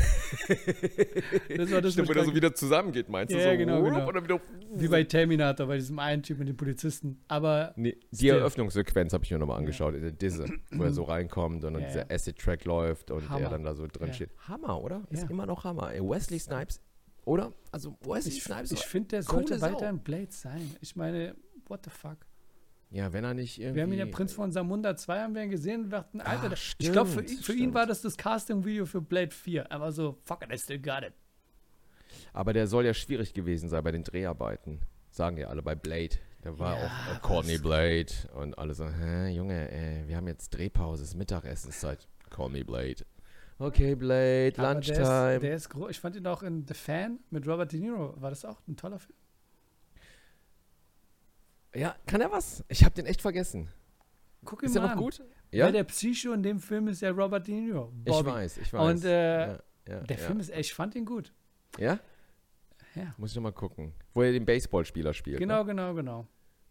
das 1.56 1.70
war 1.70 1.80
das, 1.80 1.92
Stimmt, 1.94 2.08
wo 2.08 2.12
ich 2.12 2.24
so 2.24 2.34
wieder 2.34 2.54
zusammengeht, 2.54 3.08
meinst 3.08 3.32
du? 3.32 3.38
Ja, 3.38 3.52
so, 3.52 3.58
genau, 3.58 3.82
genau. 3.82 4.40
Wie 4.74 4.88
bei 4.88 5.04
Terminator, 5.04 5.66
bei 5.66 5.76
diesem 5.76 5.98
einen 5.98 6.22
Typ 6.22 6.38
mit 6.38 6.48
dem 6.48 6.56
Polizisten. 6.56 7.20
Aber 7.28 7.72
nee, 7.76 7.96
die 8.10 8.16
Still. 8.16 8.36
Eröffnungssequenz 8.36 9.12
habe 9.12 9.24
ich 9.24 9.30
mir 9.30 9.38
nochmal 9.38 9.58
angeschaut, 9.58 9.94
in 9.94 10.02
der 10.02 10.12
Disse, 10.12 10.46
wo 10.70 10.82
er 10.84 10.92
so 10.92 11.04
reinkommt 11.04 11.64
und 11.64 11.74
dann 11.74 11.82
Ja, 11.82 11.88
dieser 11.88 12.00
ja. 12.10 12.14
Acid-Track 12.14 12.64
läuft 12.64 13.10
und 13.10 13.28
Hammer. 13.28 13.44
er 13.44 13.50
dann 13.50 13.64
da 13.64 13.74
so 13.74 13.86
drin 13.86 14.08
Ja. 14.08 14.12
steht. 14.14 14.30
Hammer, 14.48 14.82
oder? 14.82 15.02
Ist 15.10 15.22
Ja. 15.24 15.30
immer 15.30 15.46
noch 15.46 15.64
Hammer. 15.64 15.92
Ey, 15.92 16.00
Wesley 16.00 16.38
Snipes, 16.38 16.80
oder? 17.24 17.52
Also 17.70 17.96
Wesley 18.02 18.32
ich, 18.36 18.42
Snipes. 18.42 18.72
ich 18.72 18.80
finde, 18.86 19.08
der 19.08 19.22
sollte 19.22 19.60
weiter 19.60 19.88
ein 19.88 20.00
Blade 20.00 20.28
sein. 20.30 20.76
Ich 20.80 20.96
meine, 20.96 21.34
what 21.68 21.80
the 21.84 21.90
fuck? 21.90 22.18
Ja, 22.92 23.12
wenn 23.12 23.24
er 23.24 23.34
nicht 23.34 23.58
irgendwie... 23.58 23.76
Wir 23.76 23.82
haben 23.84 23.92
ihn 23.92 23.98
ja 23.98 24.06
Prinz 24.06 24.32
von 24.32 24.52
Samunda 24.52 24.96
2 24.96 25.20
haben 25.22 25.34
wir 25.34 25.42
ihn 25.42 25.50
gesehen 25.50 25.84
und 25.84 25.90
dachten, 25.90 26.20
Alter, 26.20 26.44
Ah, 26.44 26.48
der- 26.50 26.58
ich 26.78 26.92
glaube, 26.92 27.10
für, 27.10 27.22
stimmt, 27.22 27.44
für 27.44 27.52
ihn 27.52 27.58
stimmt. 27.58 27.74
war 27.74 27.86
das 27.86 28.02
das 28.02 28.16
Casting-Video 28.16 28.86
für 28.86 29.00
Blade 29.00 29.30
4. 29.30 29.62
Er 29.62 29.80
war 29.80 29.92
so, 29.92 30.18
fuck 30.24 30.42
it, 30.44 30.52
I 30.52 30.58
still 30.58 30.78
got 30.80 31.02
it. 31.02 31.12
Aber 32.32 32.52
der 32.52 32.66
soll 32.66 32.84
ja 32.84 32.94
schwierig 32.94 33.32
gewesen 33.34 33.68
sein 33.68 33.82
bei 33.82 33.92
den 33.92 34.04
Dreharbeiten. 34.04 34.80
Sagen 35.10 35.36
ja 35.38 35.48
alle 35.48 35.62
bei 35.62 35.74
Blade. 35.74 36.16
Da 36.42 36.58
war 36.58 36.76
Ja, 36.78 36.86
auch 36.86 37.16
äh, 37.16 37.20
Courtney 37.20 37.58
Blade 37.58 38.06
und 38.34 38.58
alle 38.58 38.74
so, 38.74 38.86
hä, 38.88 39.28
Junge, 39.30 39.70
äh, 39.70 40.06
wir 40.08 40.16
haben 40.16 40.26
jetzt 40.26 40.50
Drehpause, 40.50 41.02
es 41.04 41.10
ist 41.10 41.14
Mittagessenszeit. 41.16 42.08
Call 42.30 42.48
me 42.50 42.64
Blade. 42.64 43.04
Okay, 43.58 43.94
Blade, 43.94 44.54
Aber 44.56 44.74
Lunchtime. 44.74 44.96
Der 44.98 45.34
ist, 45.36 45.42
der 45.42 45.54
ist 45.56 45.68
groß. 45.70 45.90
Ich 45.90 46.00
fand 46.00 46.16
ihn 46.16 46.26
auch 46.26 46.42
in 46.42 46.66
The 46.66 46.74
Fan 46.74 47.20
mit 47.30 47.46
Robert 47.46 47.70
De 47.72 47.78
Niro. 47.78 48.14
War 48.20 48.30
das 48.30 48.44
auch 48.44 48.60
ein 48.66 48.76
toller 48.76 48.98
Film? 48.98 49.16
Ja, 51.74 51.94
kann 52.06 52.20
er 52.20 52.30
was? 52.30 52.64
Ich 52.68 52.84
habe 52.84 52.94
den 52.94 53.06
echt 53.06 53.22
vergessen. 53.22 53.68
Guck 54.44 54.62
ihn 54.62 54.66
Ist 54.68 54.74
mal 54.76 54.88
er 54.88 54.94
noch 54.94 55.02
gut? 55.02 55.22
Ja, 55.52 55.66
Weil 55.66 55.72
der 55.72 55.84
Psycho 55.84 56.32
in 56.32 56.42
dem 56.42 56.58
Film 56.58 56.88
ist 56.88 57.00
ja 57.02 57.10
Robert 57.10 57.46
De 57.46 57.54
Niro. 57.54 57.92
ich 58.04 58.12
Bobby. 58.12 58.30
weiß, 58.30 58.58
ich 58.58 58.72
weiß. 58.72 58.80
Und 58.94 59.04
äh, 59.04 59.46
ja, 59.46 59.58
ja, 59.88 60.00
der 60.00 60.16
ja. 60.16 60.22
Film 60.24 60.40
ist 60.40 60.50
echt, 60.50 60.70
ich 60.70 60.74
fand 60.74 60.94
ihn 60.94 61.04
gut. 61.04 61.32
Ja? 61.78 61.98
Ja. 62.94 63.14
Muss 63.16 63.30
ich 63.30 63.36
noch 63.36 63.42
mal 63.42 63.52
gucken. 63.52 63.92
Wo 64.14 64.22
er 64.22 64.32
den 64.32 64.44
Baseballspieler 64.44 65.12
spielt. 65.14 65.38
Genau, 65.38 65.64
genau, 65.64 65.94
genau. 65.94 66.26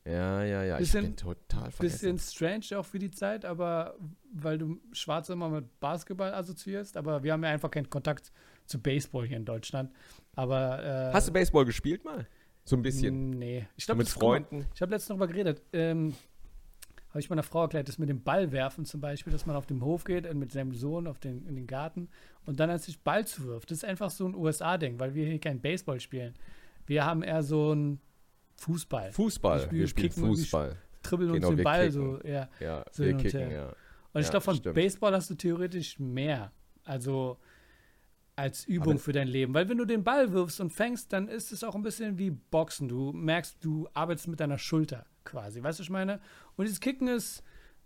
Ne? 0.05 0.11
Ja, 0.13 0.43
ja, 0.43 0.63
ja. 0.63 0.77
Bisschen- 0.77 1.03
ich 1.03 1.09
bin 1.11 1.15
total 1.17 1.71
vergessen. 1.71 2.15
Bisschen 2.15 2.17
strange 2.19 2.79
auch 2.79 2.85
für 2.85 2.99
die 2.99 3.11
Zeit, 3.11 3.45
aber 3.45 3.95
weil 4.33 4.57
du 4.57 4.79
Schwarz 4.91 5.29
immer 5.29 5.49
mit 5.49 5.79
Basketball 5.79 6.33
assoziierst, 6.33 6.97
aber 6.97 7.23
wir 7.23 7.33
haben 7.33 7.43
ja 7.43 7.49
einfach 7.51 7.69
keinen 7.69 7.89
Kontakt 7.89 8.31
zu 8.65 8.79
Baseball 8.81 9.25
hier 9.27 9.37
in 9.37 9.45
Deutschland. 9.45 9.91
Aber 10.35 10.83
äh, 10.83 11.13
Hast 11.13 11.27
du 11.27 11.31
Baseball 11.33 11.65
gespielt 11.65 12.03
mal? 12.03 12.27
So 12.71 12.77
ein 12.77 12.81
bisschen. 12.83 13.31
Nee. 13.31 13.67
Ich 13.75 13.83
So 13.83 13.87
glaube, 13.87 13.99
mit 13.99 14.07
Freunden? 14.09 14.65
Ich 14.73 14.81
habe 14.81 14.91
letztens 14.93 15.09
noch 15.09 15.17
mal 15.17 15.25
geredet. 15.27 15.61
Ähm, 15.73 16.13
habe 17.09 17.19
ich 17.19 17.29
meiner 17.29 17.43
Frau 17.43 17.63
erklärt, 17.63 17.89
das 17.89 17.97
mit 17.97 18.07
dem 18.07 18.23
Ball 18.23 18.53
werfen 18.53 18.85
zum 18.85 19.01
Beispiel, 19.01 19.33
dass 19.33 19.45
man 19.45 19.57
auf 19.57 19.65
den 19.65 19.81
Hof 19.83 20.05
geht 20.05 20.25
und 20.25 20.39
mit 20.39 20.53
seinem 20.53 20.73
Sohn 20.73 21.05
auf 21.07 21.19
den, 21.19 21.45
in 21.47 21.55
den 21.57 21.67
Garten 21.67 22.07
und 22.45 22.61
dann 22.61 22.69
als 22.69 22.85
sich 22.85 23.01
Ball 23.01 23.27
zuwirft. 23.27 23.69
Das 23.69 23.79
ist 23.79 23.83
einfach 23.83 24.09
so 24.09 24.25
ein 24.25 24.33
USA-Ding, 24.35 24.97
weil 24.99 25.13
wir 25.13 25.25
hier 25.25 25.39
kein 25.39 25.59
Baseball 25.59 25.99
spielen. 25.99 26.33
Wir 26.87 27.05
haben 27.05 27.21
eher 27.23 27.43
so 27.43 27.73
ein 27.73 27.99
Fußball. 28.55 29.11
Fußball. 29.11 29.57
Wir 29.57 29.63
spielen- 29.65 29.79
Wir 29.81 29.87
spielen 29.87 30.09
kicken 30.09 30.23
und 30.23 30.29
wir 30.29 30.37
Fußball. 30.37 30.77
Tribbeln 31.03 31.33
Genau, 31.33 31.47
uns 31.47 31.51
den 31.51 31.57
wir 31.57 31.63
Ball 31.65 31.89
kicken. 31.89 32.19
so. 32.21 32.25
Ja. 32.27 32.49
Ja, 32.61 32.85
So 32.93 33.03
wir 33.03 33.07
hin 33.07 33.15
und 33.17 33.21
kicken, 33.23 33.39
her. 33.41 33.51
ja. 33.51 33.65
Und 34.13 34.21
ich 34.21 34.25
Ja, 34.27 34.31
glaube, 34.31 34.43
von 34.45 34.55
stimmt. 34.55 34.75
Baseball 34.75 35.13
hast 35.13 35.29
du 35.29 35.35
theoretisch 35.35 35.99
mehr. 35.99 36.53
Also 36.85 37.37
als 38.35 38.65
Übung 38.65 38.97
für 38.97 39.11
dein 39.11 39.27
Leben. 39.27 39.53
Weil 39.53 39.69
wenn 39.69 39.77
du 39.77 39.85
den 39.85 40.03
Ball 40.03 40.31
wirfst 40.31 40.59
und 40.61 40.71
fängst, 40.71 41.13
dann 41.13 41.27
ist 41.27 41.51
es 41.51 41.63
auch 41.63 41.75
ein 41.75 41.83
bisschen 41.83 42.17
wie 42.17 42.31
Boxen. 42.31 42.87
Du 42.87 43.11
merkst, 43.11 43.57
du 43.61 43.87
arbeitest 43.93 44.27
mit 44.27 44.39
deiner 44.39 44.57
Schulter 44.57 45.05
quasi. 45.25 45.61
Weißt 45.61 45.79
du, 45.79 45.81
was 45.81 45.85
ich 45.85 45.89
meine? 45.91 46.19
Und 46.55 46.65
dieses 46.65 46.79
Kicken 46.79 47.07
ist 47.07 47.43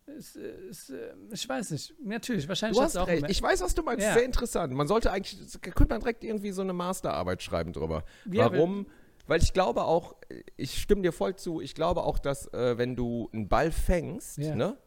Es, 0.08 0.36
es, 0.36 0.92
äh, 0.92 1.14
ich 1.32 1.50
weiß 1.50 1.72
nicht. 1.72 1.96
Natürlich, 2.04 2.48
wahrscheinlich 2.48 2.78
Du 2.78 2.84
hast 2.84 2.96
auch 2.96 3.08
recht. 3.08 3.22
mehr- 3.24 3.32
Ich 3.32 3.42
weiß, 3.42 3.62
was 3.62 3.74
du 3.74 3.82
meinst. 3.82 4.06
Ja. 4.06 4.14
Sehr 4.14 4.24
interessant. 4.24 4.72
Man 4.72 4.88
sollte 4.88 5.12
eigentlich, 5.12 5.60
könnte 5.62 5.88
man 5.96 6.00
direkt 6.00 6.24
irgendwie 6.24 6.52
so 6.52 6.62
eine 6.62 6.74
Masterarbeit 6.74 7.42
schreiben 7.42 7.74
drüber. 7.74 8.04
Ja, 8.32 8.52
Warum? 8.52 8.86
Weil 9.26 9.42
ich 9.42 9.52
glaube 9.54 9.82
auch, 9.84 10.16
ich 10.58 10.80
stimme 10.80 11.02
dir 11.02 11.12
voll 11.12 11.36
zu, 11.36 11.60
ich 11.60 11.74
glaube 11.74 12.04
auch, 12.04 12.20
dass 12.20 12.46
äh, 12.54 12.78
wenn 12.78 12.96
du 12.96 13.30
einen 13.34 13.48
Ball 13.50 13.72
fängst, 13.72 14.38
Ja. 14.38 14.54
ne, 14.56 14.78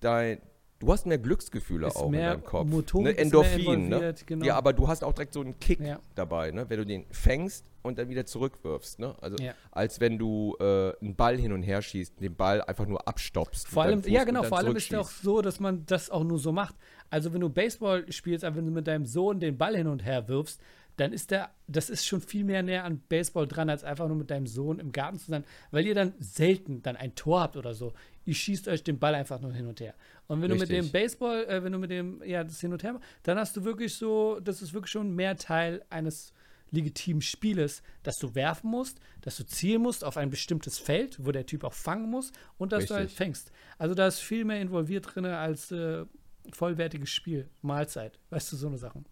dein, 0.00 0.40
du 0.78 0.92
hast 0.92 1.06
mehr 1.06 1.18
Glücksgefühle 1.18 1.86
Ist 1.88 1.96
auch 1.96 2.08
mehr 2.08 2.34
in 2.34 2.40
deinem 2.40 2.44
Kopf. 2.44 2.68
Motorik 2.68 3.04
ne? 3.04 3.10
ist 3.10 3.16
mehr 3.16 3.24
Endorphin, 3.24 3.88
ne? 3.88 4.14
genau. 4.26 4.44
Ja, 4.44 4.56
aber 4.56 4.72
du 4.72 4.88
hast 4.88 5.04
auch 5.04 5.12
direkt 5.12 5.34
so 5.34 5.40
einen 5.40 5.58
Kick 5.58 5.80
Ja. 5.80 5.98
dabei, 6.14 6.50
ne? 6.50 6.68
wenn 6.68 6.78
du 6.78 6.86
den 6.86 7.04
fängst 7.10 7.64
und 7.82 7.98
dann 7.98 8.08
wieder 8.08 8.26
zurückwirfst. 8.26 8.98
Ne? 8.98 9.14
Also 9.20 9.36
Ja. 9.38 9.52
als 9.70 10.00
wenn 10.00 10.18
du 10.18 10.56
äh, 10.60 10.92
einen 11.00 11.14
Ball 11.14 11.36
hin 11.38 11.52
und 11.52 11.62
her 11.62 11.82
schießt, 11.82 12.20
den 12.20 12.34
Ball 12.34 12.62
einfach 12.62 12.86
nur 12.86 13.06
abstoppst. 13.06 13.68
Vor 13.68 13.82
allem, 13.82 14.02
ja 14.06 14.24
genau, 14.24 14.42
vor 14.42 14.58
allem 14.58 14.76
ist 14.76 14.92
es 14.92 14.98
auch 14.98 15.10
so, 15.10 15.42
dass 15.42 15.60
man 15.60 15.84
das 15.86 16.10
auch 16.10 16.24
nur 16.24 16.38
so 16.38 16.52
macht. 16.52 16.74
Also 17.10 17.32
wenn 17.32 17.40
du 17.40 17.48
Baseball 17.48 18.10
spielst, 18.10 18.44
aber 18.44 18.56
wenn 18.56 18.66
du 18.66 18.72
mit 18.72 18.86
deinem 18.86 19.06
Sohn 19.06 19.38
den 19.40 19.56
Ball 19.56 19.76
hin 19.76 19.86
und 19.86 20.04
her 20.04 20.28
wirfst, 20.28 20.60
dann 20.96 21.12
ist 21.12 21.30
der, 21.30 21.50
das 21.66 21.90
ist 21.90 22.06
schon 22.06 22.20
viel 22.20 22.44
mehr 22.44 22.62
näher 22.62 22.84
an 22.84 23.00
Baseball 23.08 23.46
dran, 23.46 23.68
als 23.68 23.84
einfach 23.84 24.06
nur 24.06 24.16
mit 24.16 24.30
deinem 24.30 24.46
Sohn 24.46 24.78
im 24.78 24.92
Garten 24.92 25.18
zu 25.18 25.30
sein, 25.30 25.44
weil 25.70 25.86
ihr 25.86 25.94
dann 25.94 26.14
selten 26.20 26.82
dann 26.82 26.96
ein 26.96 27.14
Tor 27.14 27.40
habt 27.40 27.56
oder 27.56 27.74
so. 27.74 27.92
Ihr 28.24 28.34
schießt 28.34 28.68
euch 28.68 28.82
den 28.84 28.98
Ball 28.98 29.14
einfach 29.14 29.40
nur 29.40 29.52
hin 29.52 29.66
und 29.66 29.80
her. 29.80 29.94
Und 30.28 30.40
wenn 30.40 30.48
du 30.48 30.54
mit 30.54 30.70
Richtig. 30.70 30.86
dem 30.86 30.92
Baseball, 30.92 31.44
äh, 31.44 31.62
wenn 31.62 31.72
du 31.72 31.78
mit 31.78 31.90
dem, 31.90 32.22
ja, 32.24 32.44
das 32.44 32.60
hin 32.60 32.72
und 32.72 32.82
her, 32.82 32.98
dann 33.24 33.38
hast 33.38 33.56
du 33.56 33.64
wirklich 33.64 33.94
so, 33.94 34.40
das 34.40 34.62
ist 34.62 34.72
wirklich 34.72 34.92
schon 34.92 35.14
mehr 35.14 35.36
Teil 35.36 35.84
eines 35.90 36.32
legitimen 36.70 37.22
Spieles, 37.22 37.82
dass 38.02 38.16
du 38.16 38.34
werfen 38.34 38.70
musst, 38.70 38.98
dass 39.20 39.36
du 39.36 39.46
zielen 39.46 39.82
musst 39.82 40.04
auf 40.04 40.16
ein 40.16 40.30
bestimmtes 40.30 40.78
Feld, 40.78 41.24
wo 41.24 41.32
der 41.32 41.46
Typ 41.46 41.64
auch 41.64 41.72
fangen 41.72 42.10
muss 42.10 42.32
und 42.58 42.72
dass 42.72 42.86
du 42.86 42.94
halt 42.94 43.04
Richtig. 43.04 43.16
fängst. 43.16 43.52
Also 43.78 43.94
da 43.94 44.06
ist 44.06 44.20
viel 44.20 44.44
mehr 44.44 44.60
involviert 44.60 45.14
drin 45.14 45.26
als 45.26 45.70
äh, 45.70 46.04
vollwertiges 46.52 47.10
Spiel, 47.10 47.48
Mahlzeit, 47.62 48.18
weißt 48.30 48.52
du, 48.52 48.56
so 48.56 48.66
eine 48.66 48.78
Sachen. 48.78 49.06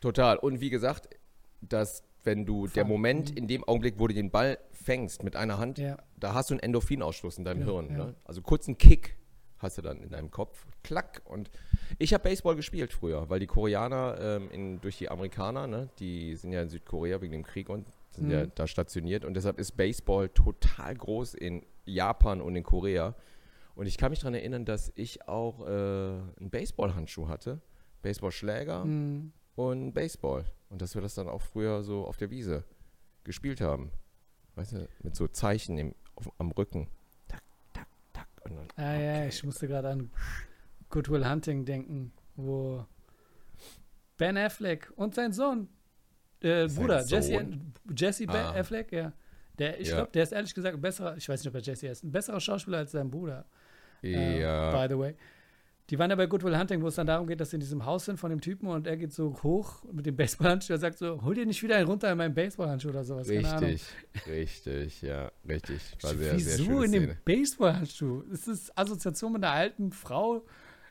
Total. 0.00 0.36
Und 0.38 0.60
wie 0.60 0.70
gesagt, 0.70 1.08
dass 1.60 2.02
wenn 2.24 2.44
du 2.46 2.66
der 2.66 2.82
Fang. 2.84 2.88
Moment 2.88 3.30
in 3.36 3.46
dem 3.48 3.64
Augenblick, 3.64 3.94
wo 3.98 4.06
du 4.06 4.14
den 4.14 4.30
Ball 4.30 4.58
fängst 4.72 5.22
mit 5.22 5.34
einer 5.36 5.58
Hand, 5.58 5.78
Ja. 5.78 5.96
da 6.18 6.34
hast 6.34 6.50
du 6.50 6.54
einen 6.54 6.60
Endorphinausstoß 6.60 7.38
in 7.38 7.44
deinem 7.44 7.60
Ja, 7.60 7.66
Hirn. 7.66 7.90
ja. 7.90 7.96
Ne? 8.06 8.14
Also 8.24 8.42
kurzen 8.42 8.76
Kick 8.76 9.16
hast 9.58 9.78
du 9.78 9.82
dann 9.82 10.02
in 10.02 10.10
deinem 10.10 10.30
Kopf. 10.30 10.66
Klack. 10.84 11.22
Und 11.24 11.50
ich 11.98 12.12
habe 12.14 12.22
Baseball 12.24 12.54
gespielt 12.54 12.92
früher, 12.92 13.28
weil 13.30 13.40
die 13.40 13.46
Koreaner 13.46 14.16
ähm, 14.20 14.50
in, 14.50 14.80
durch 14.80 14.98
die 14.98 15.08
Amerikaner, 15.10 15.66
ne, 15.66 15.88
die 15.98 16.36
sind 16.36 16.52
ja 16.52 16.62
in 16.62 16.68
Südkorea 16.68 17.20
wegen 17.20 17.32
dem 17.32 17.42
Krieg 17.44 17.68
und 17.68 17.86
sind 18.10 18.30
ja 18.30 18.44
Mhm. 18.46 18.52
da 18.54 18.66
stationiert. 18.66 19.24
Und 19.24 19.34
deshalb 19.34 19.58
ist 19.58 19.72
Baseball 19.76 20.28
total 20.28 20.94
groß 20.94 21.34
in 21.34 21.64
Japan 21.86 22.40
und 22.40 22.54
in 22.56 22.62
Korea. 22.62 23.14
Und 23.74 23.86
ich 23.86 23.96
kann 23.96 24.10
mich 24.10 24.20
daran 24.20 24.34
erinnern, 24.34 24.64
dass 24.64 24.92
ich 24.96 25.26
auch 25.28 25.66
äh, 25.66 25.70
einen 25.70 26.50
Baseballhandschuh 26.50 27.28
hatte, 27.28 27.60
Baseballschläger 28.02 28.84
Mhm. 28.84 29.32
Und 29.58 29.92
Baseball. 29.92 30.44
Und 30.70 30.80
dass 30.82 30.94
wir 30.94 31.02
das 31.02 31.14
dann 31.14 31.28
auch 31.28 31.42
früher 31.42 31.82
so 31.82 32.06
auf 32.06 32.16
der 32.16 32.30
Wiese 32.30 32.64
gespielt 33.24 33.60
haben. 33.60 33.90
Weißt 34.54 34.72
du, 34.72 34.88
mit 35.02 35.16
so 35.16 35.26
Zeichen 35.28 35.78
im, 35.78 35.94
auf, 36.14 36.30
am 36.38 36.50
Rücken. 36.52 36.88
Tak, 37.26 37.42
tak, 37.72 37.86
tak. 38.12 38.28
Und 38.44 38.56
dann, 38.56 38.68
Ah 38.76 38.98
ja, 39.00 39.26
ich 39.26 39.42
musste 39.44 39.66
gerade 39.68 39.88
an 39.90 40.10
Good 40.90 41.08
Will 41.10 41.28
Hunting 41.28 41.64
denken, 41.64 42.12
wo 42.36 42.84
Ben 44.16 44.36
Affleck 44.36 44.92
und 44.96 45.14
sein 45.14 45.32
Sohn, 45.32 45.68
äh, 46.40 46.68
Sein 46.68 46.76
Bruder, 46.76 47.04
Jesse, 47.04 47.32
Sohn? 47.34 47.72
Jesse 47.96 48.26
Ben 48.26 48.36
Ah. 48.36 48.54
Affleck, 48.54 48.92
ja. 48.92 49.12
Der, 49.58 49.80
ich 49.80 49.88
Ja. 49.88 49.96
glaube, 49.96 50.12
der 50.12 50.22
ist 50.22 50.32
ehrlich 50.32 50.54
gesagt 50.54 50.76
ein 50.76 50.80
besserer, 50.80 51.16
ich 51.16 51.28
weiß 51.28 51.40
nicht, 51.40 51.48
ob 51.48 51.54
er 51.54 51.60
Jesse 51.62 51.88
ist, 51.88 52.04
ein 52.04 52.12
besserer 52.12 52.40
Schauspieler 52.40 52.78
als 52.78 52.92
sein 52.92 53.10
Bruder. 53.10 53.44
Ja. 54.02 54.70
By 54.70 54.92
the 54.92 54.98
way. 54.98 55.16
Die 55.90 55.98
waren 55.98 56.10
ja 56.10 56.16
bei 56.16 56.26
Good 56.26 56.42
Will 56.44 56.58
Hunting, 56.58 56.82
wo 56.82 56.88
es 56.88 56.96
dann 56.96 57.06
darum 57.06 57.26
geht, 57.26 57.40
dass 57.40 57.50
sie 57.50 57.56
in 57.56 57.60
diesem 57.60 57.86
Haus 57.86 58.04
sind 58.04 58.18
von 58.18 58.28
dem 58.30 58.40
Typen 58.42 58.68
und 58.68 58.86
er 58.86 58.96
geht 58.98 59.12
so 59.12 59.34
hoch 59.42 59.82
mit 59.90 60.04
dem 60.04 60.16
Baseballhandschuh. 60.16 60.74
Er 60.74 60.78
sagt 60.78 60.98
so: 60.98 61.22
Hol 61.22 61.34
dir 61.34 61.46
nicht 61.46 61.62
wieder 61.62 61.76
einen 61.76 61.86
runter 61.88 62.12
in 62.12 62.18
meinen 62.18 62.34
Baseballhandschuh 62.34 62.90
oder 62.90 63.04
sowas. 63.04 63.26
Keine 63.26 63.48
Ahnung. 63.48 63.70
Richtig, 63.70 63.88
richtig, 64.26 65.02
ja, 65.02 65.32
richtig. 65.48 65.80
War 66.02 66.12
Ich- 66.12 66.18
sehr, 66.18 66.38
sehr 66.38 66.58
Wieso 66.58 66.64
schöne 66.82 66.84
in 66.96 67.02
dem. 67.08 67.16
Baseballhandschuh? 67.24 68.20
Ist 68.30 68.48
das 68.48 68.76
Assoziation 68.76 69.32
mit 69.32 69.44
einer 69.44 69.52
alten 69.54 69.90
Frau? 69.92 70.44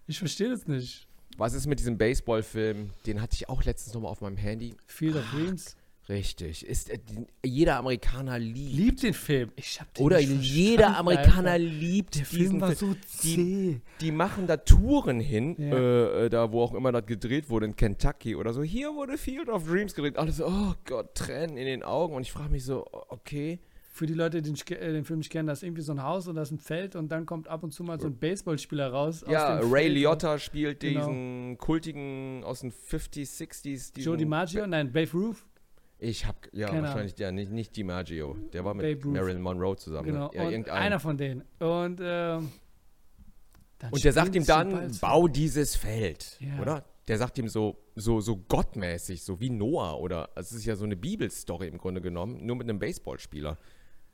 Ich 0.08 0.18
verstehe 0.18 0.50
das 0.50 0.68
nicht. 0.68 1.08
Was 1.38 1.54
ist 1.54 1.68
mit 1.68 1.78
diesem 1.80 2.00
Baseballfilm? 2.00 2.90
Den 3.06 3.22
hatte 3.22 3.36
ich 3.36 3.48
auch 3.50 3.64
letztens 3.64 3.94
nochmal 3.94 4.12
auf 4.12 4.22
meinem 4.22 4.38
Handy. 4.38 4.76
Field 4.88 5.16
of 5.18 5.30
Dreams. 5.32 5.78
Richtig. 6.10 6.66
Ist, 6.66 6.90
äh, 6.90 7.00
die, 7.00 7.26
jeder 7.50 7.78
Amerikaner 7.78 8.40
liebt. 8.40 8.74
Liebt 8.74 9.04
den 9.04 9.14
Film. 9.14 9.52
Ich 9.58 9.80
hab 9.82 9.94
den 9.94 10.06
Oder 10.06 10.20
jeder 10.20 10.98
Amerikaner 10.98 11.52
Alter. 11.52 11.64
liebt 11.66 12.16
diesen 12.16 12.26
Film 12.26 12.62
war 12.62 12.72
Film. 12.72 12.94
so 12.94 12.98
die- 13.24 13.36
zäh. 13.36 13.82
Die 14.00 14.12
machen 14.12 14.48
da 14.48 14.56
Touren 14.58 15.20
hin, 15.20 15.56
Ja. 15.60 15.76
äh, 15.78 16.26
äh, 16.26 16.30
da 16.30 16.52
wo 16.52 16.62
auch 16.62 16.74
immer 16.74 16.92
das 16.94 17.06
gedreht 17.06 17.50
wurde, 17.50 17.66
in 17.66 17.76
Kentucky 17.76 18.36
oder 18.36 18.54
so. 18.54 18.64
Hier 18.64 18.94
wurde 18.96 19.18
Field 19.18 19.50
of 19.50 19.66
Dreams 19.68 19.94
gedreht. 19.96 20.18
Alles 20.18 20.38
so, 20.38 20.48
oh 20.48 20.74
Gott, 20.86 21.14
Tränen 21.16 21.58
in 21.58 21.66
den 21.66 21.84
Augen. 21.84 22.16
Und 22.16 22.22
ich 22.22 22.32
frage 22.32 22.52
mich 22.52 22.64
so, 22.64 22.86
okay. 23.10 23.60
Für 23.92 24.06
die 24.06 24.14
Leute, 24.14 24.44
die 24.44 24.54
den, 24.54 24.78
äh, 24.78 24.92
den 24.94 25.04
Film 25.06 25.20
nicht 25.20 25.32
kennen, 25.32 25.48
da 25.48 25.54
ist 25.54 25.64
irgendwie 25.64 25.82
so 25.82 25.92
ein 25.92 26.04
Haus 26.04 26.28
und 26.28 26.36
da 26.36 26.44
ist 26.44 26.52
ein 26.52 26.60
Feld 26.60 26.96
und 26.96 27.12
dann 27.12 27.26
kommt 27.26 27.48
ab 27.48 27.64
und 27.64 27.72
zu 27.74 27.84
mal 27.84 28.00
so 28.00 28.06
ein 28.08 28.16
Baseballspieler 28.16 28.92
raus. 28.92 29.24
aus 29.24 29.32
ja, 29.32 29.58
Ray 29.58 29.86
Feld. 29.86 29.94
Liotta 29.96 30.38
spielt 30.38 30.82
Genau. 30.82 31.00
diesen 31.00 31.58
kultigen 31.58 32.44
aus 32.44 32.60
den 32.62 32.72
50s, 32.72 33.36
60s. 33.38 33.92
Diesen, 33.92 34.06
Joe 34.06 34.16
DiMaggio? 34.16 34.68
Nein, 34.68 34.92
Babe 34.94 35.10
Ruth. 35.14 35.38
Ich 36.00 36.26
hab, 36.28 36.48
ja, 36.54 36.68
Keine 36.68 36.84
wahrscheinlich 36.84 37.16
der, 37.16 37.32
nicht, 37.32 37.52
nicht 37.52 37.76
DiMaggio. 37.76 38.36
Der 38.54 38.64
war 38.64 38.74
mit. 38.74 39.04
Marilyn 39.04 39.42
Monroe 39.42 39.76
zusammen. 39.78 40.06
Genau. 40.06 40.32
Ne? 40.32 40.64
Ja, 40.66 40.74
einer 40.74 41.00
von 41.00 41.18
denen. 41.18 41.42
Und, 41.60 42.00
ähm, 42.02 42.52
Und 43.90 44.04
der 44.04 44.14
sagt 44.14 44.36
ihm 44.36 44.46
dann, 44.46 44.92
bau 45.02 45.28
dieses 45.28 45.76
Feld, 45.76 46.38
Ja. 46.40 46.60
oder? 46.62 46.86
Der 47.08 47.18
sagt 47.18 47.38
ihm 47.38 47.48
so, 47.48 47.78
so, 47.96 48.20
so 48.20 48.36
gottmäßig, 48.38 49.24
so 49.24 49.40
wie 49.40 49.50
Noah, 49.50 49.98
oder? 50.00 50.30
Also 50.36 50.56
es 50.56 50.62
ist 50.62 50.66
ja 50.66 50.76
so 50.76 50.84
eine 50.84 50.98
Bibelstory 50.98 51.68
im 51.68 51.78
Grunde 51.78 52.02
genommen, 52.02 52.46
nur 52.46 52.58
mit 52.58 52.70
einem 52.70 52.80
Baseballspieler. 52.80 53.58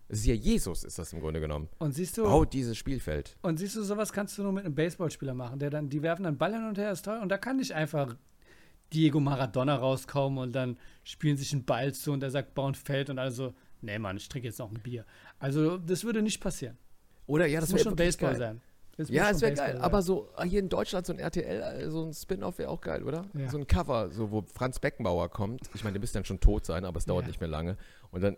Es 0.09 0.19
ist 0.19 0.25
ja 0.27 0.36
Jesus, 0.36 0.84
ist 0.84 0.99
das 0.99 1.11
im 1.11 1.19
Grunde 1.19 1.39
genommen. 1.39 1.69
Und 1.79 1.93
siehst 1.93 2.17
du, 2.17 2.23
Bau 2.23 2.45
dieses 2.45 2.77
Spielfeld. 2.77 3.36
Und 3.41 3.57
siehst 3.57 3.75
du, 3.75 3.84
sowas 3.84 4.13
kannst 4.13 4.38
du 4.38 4.43
nur 4.43 4.51
mit 4.51 4.63
einem 4.63 4.75
Baseballspieler 4.75 5.34
machen, 5.34 5.57
der 5.59 5.69
dann, 5.71 5.89
die 5.89 6.01
werfen 6.03 6.23
dann 6.23 6.38
Ball 6.38 6.53
hin 6.53 6.65
und 6.67 6.77
her, 6.77 6.91
ist 6.91 7.03
toll. 7.03 7.19
Und 7.21 7.29
da 7.29 7.38
kann 7.38 7.57
nicht 7.57 7.71
einfach 7.73 8.15
Diego 8.93 9.19
Maradona 9.19 9.75
rauskommen 9.75 10.37
und 10.39 10.53
dann 10.53 10.77
spielen 11.03 11.37
sich 11.37 11.51
einen 11.53 11.65
Ball 11.65 11.93
zu 11.93 12.11
und 12.11 12.19
der 12.21 12.29
sagt, 12.31 12.53
bau 12.53 12.67
ein 12.67 12.75
Feld 12.75 13.09
und 13.09 13.19
also, 13.19 13.53
nee 13.81 13.97
Mann, 13.99 14.17
ich 14.17 14.29
trinke 14.29 14.47
jetzt 14.47 14.59
noch 14.59 14.69
ein 14.71 14.79
Bier. 14.81 15.05
Also, 15.39 15.77
das 15.77 16.03
würde 16.03 16.21
nicht 16.21 16.39
passieren. 16.41 16.77
Oder 17.27 17.45
ja, 17.47 17.59
Das, 17.59 17.69
das, 17.69 17.71
muss 17.73 17.79
wäre 17.79 17.89
schon 17.89 17.95
Baseball 17.95 18.29
geil. 18.31 18.39
sein. 18.39 18.61
Das 18.95 19.09
Ja, 19.09 19.29
es 19.31 19.41
wäre 19.41 19.53
geil. 19.53 19.73
sein. 19.73 19.81
Aber 19.81 20.01
so 20.03 20.29
äh, 20.37 20.45
hier 20.45 20.59
in 20.59 20.69
Deutschland 20.69 21.05
so 21.07 21.13
ein 21.13 21.19
RTL, 21.19 21.61
äh, 21.81 21.89
so 21.89 22.05
ein 22.05 22.13
Spin-off 22.13 22.59
wäre 22.59 22.69
auch 22.69 22.79
geil, 22.81 23.03
oder? 23.03 23.25
Ja. 23.33 23.49
So 23.49 23.57
ein 23.57 23.65
Cover, 23.65 24.11
so 24.11 24.29
wo 24.29 24.43
Franz 24.53 24.79
Beckenbauer 24.79 25.29
kommt. 25.29 25.61
Ich 25.73 25.83
meine, 25.83 25.93
der 25.93 25.99
müsste 26.01 26.19
dann 26.19 26.25
schon 26.25 26.39
tot 26.39 26.65
sein, 26.65 26.85
aber 26.85 26.97
es 26.99 27.05
dauert 27.05 27.23
Ja. 27.23 27.27
nicht 27.29 27.39
mehr 27.39 27.49
lange. 27.49 27.77
Und 28.11 28.21
dann 28.21 28.37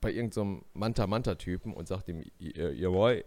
bei 0.00 0.10
irgendeinem 0.10 0.64
Manta-Manta-Typen 0.74 1.72
und 1.72 1.86
sagt 1.86 2.08
ihm, 2.08 2.24
ihr 2.38 2.90
Boy, 2.90 3.24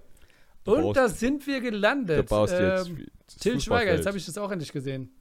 du 0.65 0.73
und 0.76 0.82
baust- 0.84 0.97
da 0.97 1.07
sind 1.07 1.47
wir 1.47 1.61
du 1.61 1.71
gelandet. 1.71 2.28
baust 2.28 2.51
jetzt 2.51 2.89
Ähm, 2.89 3.05
das 3.26 3.36
Till 3.38 3.61
Schweiger, 3.61 3.93
jetzt 3.95 4.05
habe 4.05 4.17
ich 4.17 4.26
das 4.26 4.38
auch 4.38 4.51
endlich 4.51 4.73
gesehen. 4.73 5.11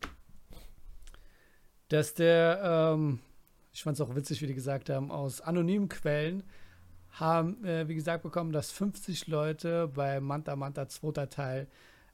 Dass 1.95 2.12
der, 2.12 2.61
ähm, 2.92 3.20
ich 3.72 3.84
fand 3.84 3.95
es 3.95 4.01
auch 4.01 4.16
witzig, 4.16 4.42
wie 4.42 4.49
die 4.49 4.55
gesagt 4.55 4.90
haben, 4.90 5.12
aus 5.12 5.40
anonymen 5.40 5.88
Quellen 5.88 6.42
haben, 7.12 7.64
äh, 7.64 7.86
wie 7.86 7.95
gesagt, 7.95 8.24
bekommen, 8.24 8.51
dass 8.51 8.72
50 8.72 9.28
Leute 9.28 9.86
bei 9.95 10.18
Manta 10.18 10.57
Manta 10.57 10.88
zweiter 10.88 11.28
Teil 11.30 11.68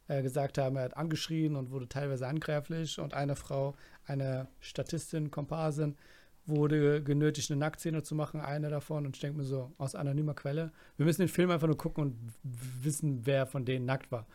äh, 0.06 0.20
gesagt 0.20 0.58
haben, 0.58 0.76
er 0.76 0.82
hat 0.82 0.98
angeschrien 0.98 1.56
und 1.56 1.70
wurde 1.70 1.88
teilweise 1.88 2.26
angreiflich 2.26 2.98
und 2.98 3.14
eine 3.14 3.36
Frau, 3.36 3.74
eine 4.04 4.48
Statistin, 4.60 5.30
Komparsin, 5.30 5.96
wurde 6.44 7.02
genötigt, 7.02 7.50
eine 7.50 7.60
Nacktszene 7.60 8.02
zu 8.02 8.14
machen, 8.14 8.42
eine 8.42 8.68
davon. 8.68 9.06
Und 9.06 9.16
ich 9.16 9.22
denke 9.22 9.38
mir 9.38 9.44
so, 9.44 9.72
aus 9.78 9.94
anonymer 9.94 10.34
Quelle, 10.34 10.72
wir 10.98 11.06
müssen 11.06 11.22
den 11.22 11.28
Film 11.28 11.50
einfach 11.50 11.68
nur 11.68 11.78
gucken 11.78 12.04
und 12.04 12.16
wissen, 12.42 13.24
wer 13.24 13.46
von 13.46 13.64
denen 13.64 13.86
nackt 13.86 14.12
war. 14.12 14.26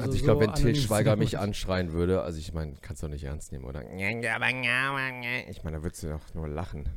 Also, 0.00 0.12
ich 0.12 0.20
so 0.20 0.24
glaube, 0.24 0.40
wenn 0.42 0.54
Till 0.54 0.66
anonym 0.66 0.82
Schweiger 0.82 1.16
mich 1.16 1.38
anschreien 1.38 1.92
würde, 1.92 2.22
also 2.22 2.38
ich 2.38 2.52
meine, 2.52 2.74
kannst 2.80 3.02
du 3.02 3.06
doch 3.06 3.12
nicht 3.12 3.24
ernst 3.24 3.52
nehmen, 3.52 3.64
oder? 3.64 3.82
Ich 3.82 3.90
meine, 5.64 5.76
da 5.76 5.82
würdest 5.82 6.02
du 6.02 6.08
doch 6.08 6.34
nur 6.34 6.48
lachen. 6.48 6.88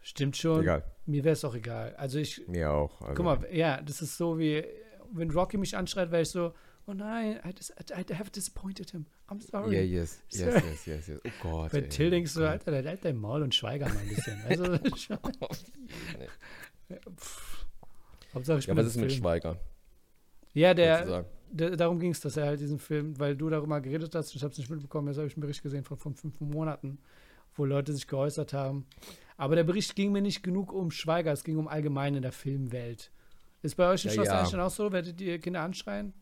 Stimmt 0.00 0.36
schon. 0.36 0.62
Egal, 0.62 0.84
Mir 1.06 1.24
wäre 1.24 1.32
es 1.34 1.44
auch 1.44 1.54
egal. 1.54 1.94
Also 1.96 2.18
ich, 2.18 2.46
mir 2.48 2.72
auch. 2.72 3.00
Also. 3.02 3.14
guck 3.14 3.24
mal, 3.24 3.46
ja, 3.52 3.80
das 3.82 4.02
ist 4.02 4.16
so 4.16 4.38
wie, 4.38 4.64
wenn 5.12 5.30
Rocky 5.30 5.58
mich 5.58 5.76
anschreit, 5.76 6.10
wäre 6.10 6.22
ich 6.22 6.30
so, 6.30 6.54
oh 6.86 6.94
nein, 6.94 7.38
I, 7.46 7.52
dis 7.52 7.70
I, 7.70 8.14
have 8.14 8.30
disappointed 8.30 8.90
him. 8.90 9.06
I'm 9.28 9.40
sorry. 9.40 9.76
Yeah, 9.76 9.82
yes, 9.82 10.22
yes, 10.30 10.40
Sorry. 10.40 10.54
yes, 10.70 10.86
yes, 10.86 11.06
yes. 11.08 11.20
Oh 11.24 11.30
Gott. 11.42 11.72
Bei. 11.72 11.82
Till 11.82 12.10
denkst 12.10 12.34
du, 12.34 12.40
Gott. 12.40 12.48
Alter, 12.48 12.70
der 12.70 12.82
hält 12.90 13.04
dein 13.04 13.16
Maul 13.16 13.42
und 13.42 13.54
schweiger 13.54 13.88
mal 13.88 13.98
ein 13.98 14.08
bisschen. 14.08 14.40
Also, 14.48 14.64
pff. 17.16 17.66
Hauptsache 18.34 18.58
ich 18.58 18.66
Ja, 18.66 18.76
was 18.76 18.86
ist 18.86 18.96
mit. 18.96 19.12
Schweiger? 19.12 19.56
Ja, 20.52 20.74
der 20.74 21.24
darum 21.52 21.98
ging 21.98 22.10
es, 22.12 22.20
dass 22.20 22.36
er 22.36 22.46
halt 22.46 22.60
diesen 22.60 22.78
Film, 22.78 23.18
weil 23.18 23.36
du 23.36 23.48
darüber 23.50 23.80
geredet 23.80 24.14
hast, 24.14 24.34
ich 24.34 24.42
habe 24.42 24.52
es 24.52 24.58
nicht 24.58 24.70
mitbekommen, 24.70 25.08
jetzt 25.08 25.16
habe 25.18 25.26
ich 25.26 25.34
einen 25.34 25.42
Bericht 25.42 25.62
gesehen 25.62 25.84
von, 25.84 25.96
von 25.98 26.14
fünf 26.14 26.40
Monaten, 26.40 26.98
wo 27.54 27.64
Leute 27.64 27.92
sich 27.92 28.06
geäußert 28.06 28.52
haben. 28.52 28.86
Aber 29.36 29.56
der 29.56 29.64
Bericht 29.64 29.96
ging 29.96 30.12
mir 30.12 30.22
nicht 30.22 30.42
genug 30.42 30.72
um 30.72 30.90
Schweiger, 30.90 31.32
es 31.32 31.44
ging 31.44 31.56
um 31.58 31.66
allgemein 31.68 32.14
in 32.14 32.22
der 32.22 32.32
Filmwelt. 32.32 33.10
Ist 33.62 33.76
bei 33.76 33.88
euch 33.88 34.04
in 34.04 34.10
Ja, 34.10 34.14
Schloss 34.14 34.28
ja. 34.28 34.40
Einstein 34.40 34.60
auch 34.60 34.70
so? 34.70 34.92
Werdet 34.92 35.20
ihr 35.20 35.38
Kinder 35.38 35.60
anschreien? 35.62 36.12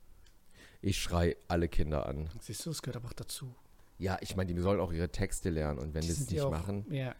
Ich 0.80 0.98
schrei 1.00 1.36
alle 1.48 1.68
Kinder 1.68 2.06
an. 2.06 2.28
Siehst 2.40 2.64
du, 2.66 2.70
es 2.70 2.82
gehört 2.82 2.96
aber 2.96 3.08
auch 3.08 3.12
dazu. 3.12 3.54
Ja, 3.98 4.16
ich 4.20 4.36
meine, 4.36 4.52
die 4.54 4.60
sollen 4.60 4.78
auch 4.80 4.92
ihre 4.92 5.08
Texte 5.10 5.50
lernen 5.50 5.78
und 5.80 5.92
wenn 5.94 6.02
die 6.02 6.08
es 6.10 6.30
nicht 6.30 6.40
auch- 6.40 6.50
machen, 6.50 6.84
Ja. 6.90 7.14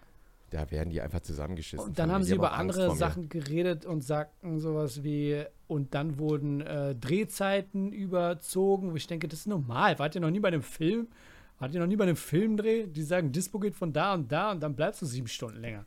Da 0.51 0.70
werden 0.70 0.90
die 0.90 1.01
einfach 1.01 1.20
zusammengeschissen. 1.20 1.86
Und 1.86 1.99
dann 1.99 2.11
haben 2.11 2.24
sie 2.24 2.34
über 2.34 2.53
andere. 2.53 2.94
Sachen 2.96 3.28
geredet 3.28 3.84
und 3.84 4.03
sagten 4.03 4.59
sowas 4.59 5.03
wie, 5.03 5.44
und 5.66 5.94
dann 5.94 6.18
wurden 6.18 6.61
äh, 6.61 6.94
Drehzeiten 6.94 7.92
überzogen, 7.92 8.92
wo 8.92 8.96
ich 8.96 9.07
denke, 9.07 9.28
das 9.28 9.40
ist 9.40 9.46
normal. 9.46 9.99
Wart 9.99 10.14
ihr 10.14 10.20
noch 10.20 10.30
nie 10.30 10.40
bei 10.40 10.49
einem 10.49 10.62
Film? 10.62 11.09
Wart 11.59 11.74
ihr 11.74 11.80
noch 11.80 11.86
nie 11.86 11.96
bei 11.96 12.05
einem 12.05 12.16
Filmdreh? 12.16 12.86
Die 12.86 13.03
sagen, 13.03 13.32
Dispo 13.32 13.59
geht 13.59 13.74
von 13.74 13.92
da 13.92 14.14
und 14.14 14.30
da 14.32 14.53
und 14.53 14.61
dann 14.61 14.74
bleibst 14.74 15.03
du 15.03 15.07
sieben 15.07 15.28
Stunden 15.28 15.61
länger. 15.61 15.84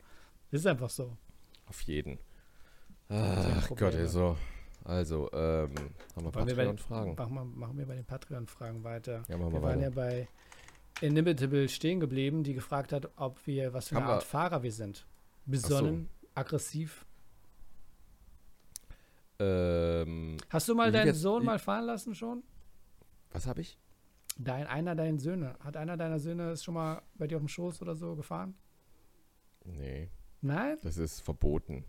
Das 0.50 0.60
ist 0.60 0.66
einfach 0.66 0.90
so. 0.90 1.16
Auf 1.66 1.80
jeden. 1.82 2.18
Ach 3.08 3.68
Gott, 3.70 3.94
ey, 3.94 4.06
so. 4.06 4.36
Also, 4.84 5.30
ähm, 5.32 5.70
haben 6.16 6.24
wir 6.24 6.30
Patreon-Fragen? 6.32 7.14
Machen 7.14 7.34
wir, 7.34 7.44
machen 7.44 7.78
wir 7.78 7.86
bei 7.86 7.94
den 7.94 8.04
Patreon-Fragen 8.04 8.82
weiter. 8.82 9.22
Ja, 9.28 9.36
machen 9.36 9.52
wir 9.52 9.60
wir 9.60 9.62
waren 9.62 9.80
weiter. 9.80 9.82
ja 9.82 9.90
bei 9.90 10.28
Inimitable 11.02 11.68
stehen 11.68 12.00
geblieben, 12.00 12.42
die 12.44 12.54
gefragt 12.54 12.92
hat, 12.92 13.10
ob 13.16 13.46
wir, 13.46 13.72
was 13.72 13.88
für 13.88 13.96
eine 13.96 14.04
Haben 14.04 14.10
wir- 14.10 14.14
Art 14.14 14.24
Fahrer 14.24 14.62
wir 14.62 14.72
sind. 14.72 15.06
Besonnen, 15.46 16.08
aggressiv. 16.34 17.04
Ähm, 19.38 20.36
Hast 20.50 20.68
du 20.68 20.74
mal 20.74 20.92
deinen 20.92 21.08
jetzt- 21.08 21.20
Sohn 21.20 21.44
mal 21.44 21.58
fahren 21.58 21.84
lassen 21.86 22.14
schon? 22.14 22.42
was 23.32 23.46
habe 23.46 23.62
ich? 23.62 23.78
Dein, 24.38 24.66
einer 24.66 24.94
deiner 24.94 25.18
Söhne. 25.18 25.56
Hat 25.60 25.76
einer 25.76 25.96
deiner 25.96 26.18
Söhne 26.18 26.52
ist 26.52 26.64
schon 26.64 26.74
mal 26.74 27.02
bei 27.14 27.26
dir 27.26 27.36
auf 27.36 27.42
dem 27.42 27.48
Schoß 27.48 27.80
oder 27.82 27.94
so 27.96 28.14
gefahren? 28.14 28.54
Nee, 29.64 30.10
Nein? 30.42 30.78
das 30.82 30.96
ist 30.98 31.20
verboten. 31.22 31.84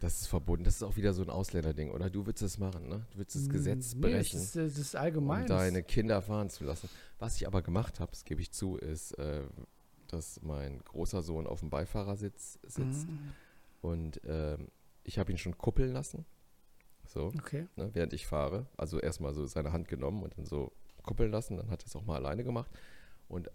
Das 0.00 0.20
ist 0.20 0.26
verboten. 0.28 0.62
Das 0.64 0.76
ist 0.76 0.82
auch 0.82 0.96
wieder 0.96 1.12
so 1.12 1.22
ein 1.22 1.30
Ausländerding, 1.30 1.90
oder? 1.90 2.08
Du 2.08 2.24
würdest 2.26 2.42
es 2.42 2.58
machen, 2.58 2.88
ne? 2.88 3.04
Du 3.12 3.18
würdest 3.18 3.36
das 3.36 3.48
Gesetz 3.48 3.94
Mm, 3.94 4.00
Nee, 4.00 4.06
brechen, 4.12 4.38
das 4.38 4.44
ist, 4.44 4.56
das 4.56 4.78
ist 4.78 4.96
allgemein. 4.96 5.42
um 5.42 5.46
deine 5.48 5.82
Kinder 5.82 6.22
fahren 6.22 6.50
zu 6.50 6.64
lassen. 6.64 6.88
Was 7.18 7.36
ich 7.36 7.46
aber 7.46 7.62
gemacht 7.62 7.98
habe, 7.98 8.10
das 8.12 8.24
gebe 8.24 8.40
ich 8.40 8.52
zu, 8.52 8.76
ist, 8.76 9.12
äh, 9.18 9.42
dass 10.06 10.40
mein 10.42 10.78
großer 10.84 11.22
Sohn 11.22 11.46
auf 11.46 11.60
dem 11.60 11.70
Beifahrersitz 11.70 12.58
sitzt 12.62 13.08
Mhm, 13.08 13.18
und 13.82 14.20
ähm, 14.24 14.68
ich 15.04 15.18
habe 15.18 15.32
ihn 15.32 15.38
schon 15.38 15.58
kuppeln 15.58 15.92
lassen. 15.92 16.24
So. 17.06 17.26
Okay. 17.38 17.66
ne, 17.76 17.90
während 17.94 18.12
ich 18.12 18.26
fahre. 18.26 18.66
Also 18.76 19.00
erstmal 19.00 19.32
so 19.34 19.46
seine 19.46 19.72
Hand 19.72 19.88
genommen 19.88 20.22
und 20.22 20.36
dann 20.38 20.44
so 20.46 20.70
kuppeln 21.02 21.30
lassen. 21.32 21.56
Dann 21.56 21.70
hat 21.70 21.82
er 21.82 21.86
es 21.86 21.96
auch 21.96 22.04
mal 22.04 22.16
alleine 22.16 22.44
gemacht. 22.44 22.70
Und 23.28 23.50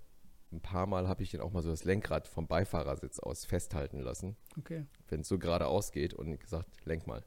ein 0.54 0.62
paar 0.62 0.86
Mal 0.86 1.08
habe 1.08 1.24
ich 1.24 1.34
ihn 1.34 1.42
auch 1.42 1.52
mal 1.52 1.64
so 1.64 1.72
das 1.72 1.84
Lenkrad 1.84 2.28
vom 2.28 2.48
Beifahrersitz 2.48 3.20
aus 3.20 3.44
festhalten 3.46 4.00
lassen, 4.00 4.36
Okay. 4.58 4.86
wenn 5.10 5.22
es 5.22 5.28
so 5.28 5.40
geradeaus 5.40 5.92
geht 5.92 6.14
und 6.14 6.40
gesagt, 6.40 6.70
lenk 6.86 7.08
mal. 7.08 7.24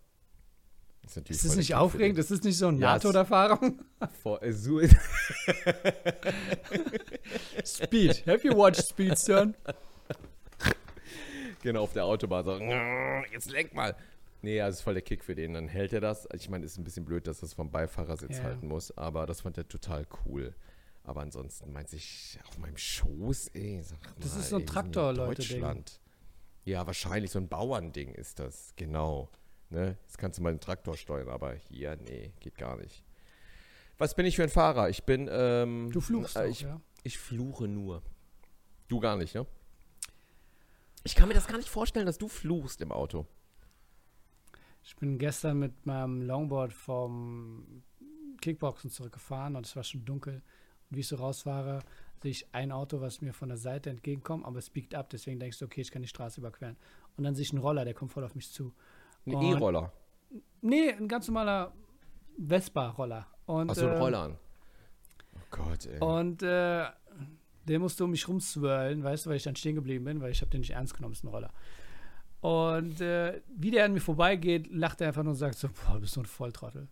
Das 1.03 1.17
ist, 1.17 1.31
Ist 1.31 1.45
das 1.45 1.57
nicht 1.57 1.75
aufregend? 1.77 2.19
Ist 2.19 2.31
das 2.33 2.43
nicht 2.43 2.59
so 2.59 2.67
eine 2.69 2.79
Ja, 2.81 2.99
den. 2.99 3.13
Vor, 4.23 4.43
äh, 4.43 4.53
Speed. 7.65 8.27
Have 8.27 8.47
you 8.47 8.57
watched 8.57 8.85
Speed, 8.85 9.19
Stern? 9.19 9.55
genau, 11.63 11.83
auf 11.83 11.93
der 11.93 12.05
Autobahn 12.05 12.45
so, 12.45 12.59
jetzt 13.33 13.51
lenk 13.51 13.75
mal. 13.75 13.97
Nee, 14.43 14.61
also 14.61 14.77
ist 14.77 14.83
voll 14.83 14.95
der 14.95 15.03
Kick 15.03 15.25
für 15.25 15.35
den. 15.35 15.55
Dann 15.55 15.69
hält 15.69 15.93
er 15.93 16.01
das. 16.01 16.29
Ich 16.35 16.49
meine, 16.49 16.65
ist 16.65 16.79
ein 16.79 16.85
bisschen 16.85 17.05
blöd, 17.05 17.27
dass 17.27 17.43
er 17.43 17.47
es 17.47 17.55
vom 17.55 17.71
Beifahrersitz 17.71 18.39
Ja. 18.39 18.45
halten 18.45 18.69
muss, 18.69 18.97
aber 18.97 19.27
das 19.27 19.41
fand 19.41 19.59
er 19.59 19.67
total 19.67 20.07
cool. 20.27 20.55
Aber 21.07 21.21
ansonsten 21.21 21.73
meint 21.73 21.89
sich 21.89 22.37
auf 22.49 22.59
meinem 22.59 22.77
Schoß, 22.77 23.49
ey. 23.55 23.81
Sag 23.83 23.99
Das 24.19 24.35
mal, 24.35 24.41
ist 24.41 24.49
so 24.51 24.57
ein 24.57 24.61
ey, 24.63 24.67
in 24.67 24.73
Traktor-Leute-Ding. 24.73 25.61
Deutschland. 25.61 26.01
Ja, 26.65 26.85
wahrscheinlich 26.85 27.31
so 27.31 27.39
ein 27.39 27.49
Bauernding 27.49 28.13
ist 28.13 28.41
das, 28.41 28.73
genau. 28.75 29.31
Ne? 29.71 29.97
Jetzt 30.03 30.19
kannst 30.19 30.39
du 30.39 30.43
mal 30.43 30.53
den 30.53 30.61
Traktor 30.61 30.97
steuern, 30.97 31.29
aber 31.29 31.55
hier, 31.55 31.97
nee, 31.97 32.33
geht 32.41 32.59
gar 32.59 32.77
nicht. 32.77 33.05
Was 33.99 34.15
bin 34.17 34.27
ich 34.27 34.35
für 34.35 34.43
ein 34.43 34.49
Fahrer? 34.49 34.91
Ich 34.91 35.05
bin, 35.05 35.29
ähm, 35.31 35.91
Du 35.93 36.01
fluchst 36.01 36.35
äh, 36.37 36.41
auch, 36.41 36.45
ich, 36.47 36.63
ja? 36.63 36.81
ich 37.05 37.19
fluche 37.19 37.69
nur. 37.69 38.03
Du 38.89 38.99
gar 38.99 39.17
nicht, 39.17 39.35
ne? 39.37 39.47
Ich 41.05 41.15
kann 41.15 41.29
mir 41.29 41.35
das 41.35 41.47
gar 41.47 41.57
nicht 41.57 41.69
vorstellen, 41.69 42.07
dass 42.07 42.19
du 42.19 42.27
fluchst 42.27 42.81
im 42.81 42.91
Auto. 42.91 43.27
Ich 44.83 44.97
bin 44.97 45.19
gestern 45.19 45.61
mit 45.61 45.87
meinem 45.87 46.23
Longboard 46.23 46.73
vom 46.73 47.85
Kickboxen 48.41 48.91
zurückgefahren 48.91 49.55
und 49.55 49.67
es 49.67 49.77
war 49.77 49.85
schon 49.85 50.05
dunkel. 50.05 50.43
Und 50.91 50.97
wie 50.97 51.01
ich 51.01 51.09
so 51.09 51.17
rausfahre, 51.17 51.81
sehe 52.23 52.31
ich 52.31 52.47
ein 52.53 52.73
Auto, 52.73 53.01
was 53.01 53.21
mir 53.21 53.33
von 53.33 53.49
der 53.49 53.59
Seite 53.59 53.91
entgegenkommt, 53.91 54.45
aber 54.45 54.59
es 54.59 54.71
biegt 54.71 54.95
ab. 54.95 55.11
Deswegen 55.11 55.39
denkst 55.39 55.59
du, 55.59 55.65
okay, 55.65 55.81
ich 55.81 55.91
kann 55.91 56.03
die 56.03 56.09
Straße 56.09 56.41
überqueren. 56.41 56.77
Und 57.17 57.25
dann 57.25 57.35
sehe 57.35 57.43
ich 57.43 57.53
einen 57.53 57.63
Roller, 57.63 57.85
der 57.85 57.95
kommt 57.95 58.13
voll 58.13 58.25
auf 58.25 58.35
mich 58.35 58.51
zu. 58.51 58.73
Ein 59.27 59.43
E-Roller. 59.43 59.93
Nee, 60.61 60.93
ein 60.93 61.09
ganz 61.09 61.29
normaler 61.29 61.73
Vespa-Roller. 62.39 63.27
Hast 63.47 63.81
du 63.81 63.87
einen 63.87 63.97
äh, 63.97 63.99
Roller 63.99 64.19
an? 64.19 64.39
Oh 65.35 65.41
Gott, 65.51 65.87
ey. 65.87 66.01
Und 66.01 66.43
äh, 66.43 66.87
der 67.67 67.79
musste 67.79 68.05
um 68.05 68.11
mich 68.11 68.27
rumswirlen, 68.29 69.03
weißt 69.03 69.27
du, 69.27 69.31
weil 69.31 69.37
ich 69.37 69.43
dann 69.43 69.57
stehen 69.57 69.75
geblieben 69.75 70.05
bin, 70.05 70.21
weil 70.21 70.31
ich 70.31 70.41
habe 70.41 70.51
den 70.51 70.61
nicht 70.61 70.71
ernst 70.71 70.95
genommen, 70.95 71.13
ist 71.15 71.25
ein 71.25 71.29
Roller. 71.29 71.53
Und 72.41 73.01
äh, 73.01 73.41
wie 73.49 73.71
der 73.71 73.85
an 73.85 73.93
mir 73.93 74.01
vorbeigeht, 74.01 74.69
lacht 74.71 75.01
er 75.01 75.09
einfach 75.09 75.23
nur 75.23 75.33
und 75.33 75.39
sagt 75.39 75.57
so, 75.57 75.69
boah, 75.69 75.95
du 75.95 76.01
bist 76.01 76.15
so 76.15 76.21
ein 76.21 76.27
Volltrottel. 76.27 76.89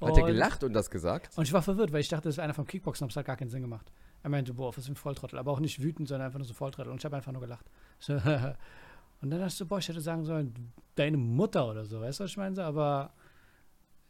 Hat 0.00 0.16
er 0.16 0.24
gelacht 0.24 0.64
und 0.64 0.72
das 0.72 0.90
gesagt? 0.90 1.36
Und 1.36 1.44
ich 1.44 1.52
war 1.52 1.62
verwirrt, 1.62 1.92
weil 1.92 2.00
ich 2.00 2.08
dachte, 2.08 2.24
das 2.24 2.34
ist 2.34 2.38
einer 2.38 2.54
vom 2.54 2.66
Kickboxen, 2.66 3.04
aber 3.04 3.10
es 3.10 3.16
hat 3.16 3.26
gar 3.26 3.36
keinen 3.36 3.48
Sinn 3.48 3.62
gemacht. 3.62 3.92
Er 4.22 4.30
meinte, 4.30 4.54
boah, 4.54 4.76
was 4.76 4.86
für 4.86 4.92
ein 4.92 4.96
Volltrottel. 4.96 5.38
Aber 5.38 5.52
auch 5.52 5.60
nicht 5.60 5.82
wütend, 5.82 6.08
sondern 6.08 6.26
einfach 6.26 6.38
nur 6.38 6.46
so 6.46 6.54
Volltrottel. 6.54 6.90
Und 6.90 6.98
ich 6.98 7.04
habe 7.04 7.16
einfach 7.16 7.32
nur 7.32 7.40
gelacht. 7.40 7.70
So, 7.98 8.14
und 8.14 8.22
dann 8.22 9.30
dachte 9.30 9.46
ich 9.46 9.54
so, 9.54 9.66
boah, 9.66 9.78
ich 9.78 9.88
hätte 9.88 10.00
sagen 10.00 10.24
sollen, 10.24 10.72
deine 10.96 11.16
Mutter 11.16 11.68
oder 11.68 11.84
so, 11.84 12.00
weißt 12.00 12.20
du, 12.20 12.24
was 12.24 12.30
ich 12.30 12.36
meine? 12.36 12.62
Aber 12.64 13.12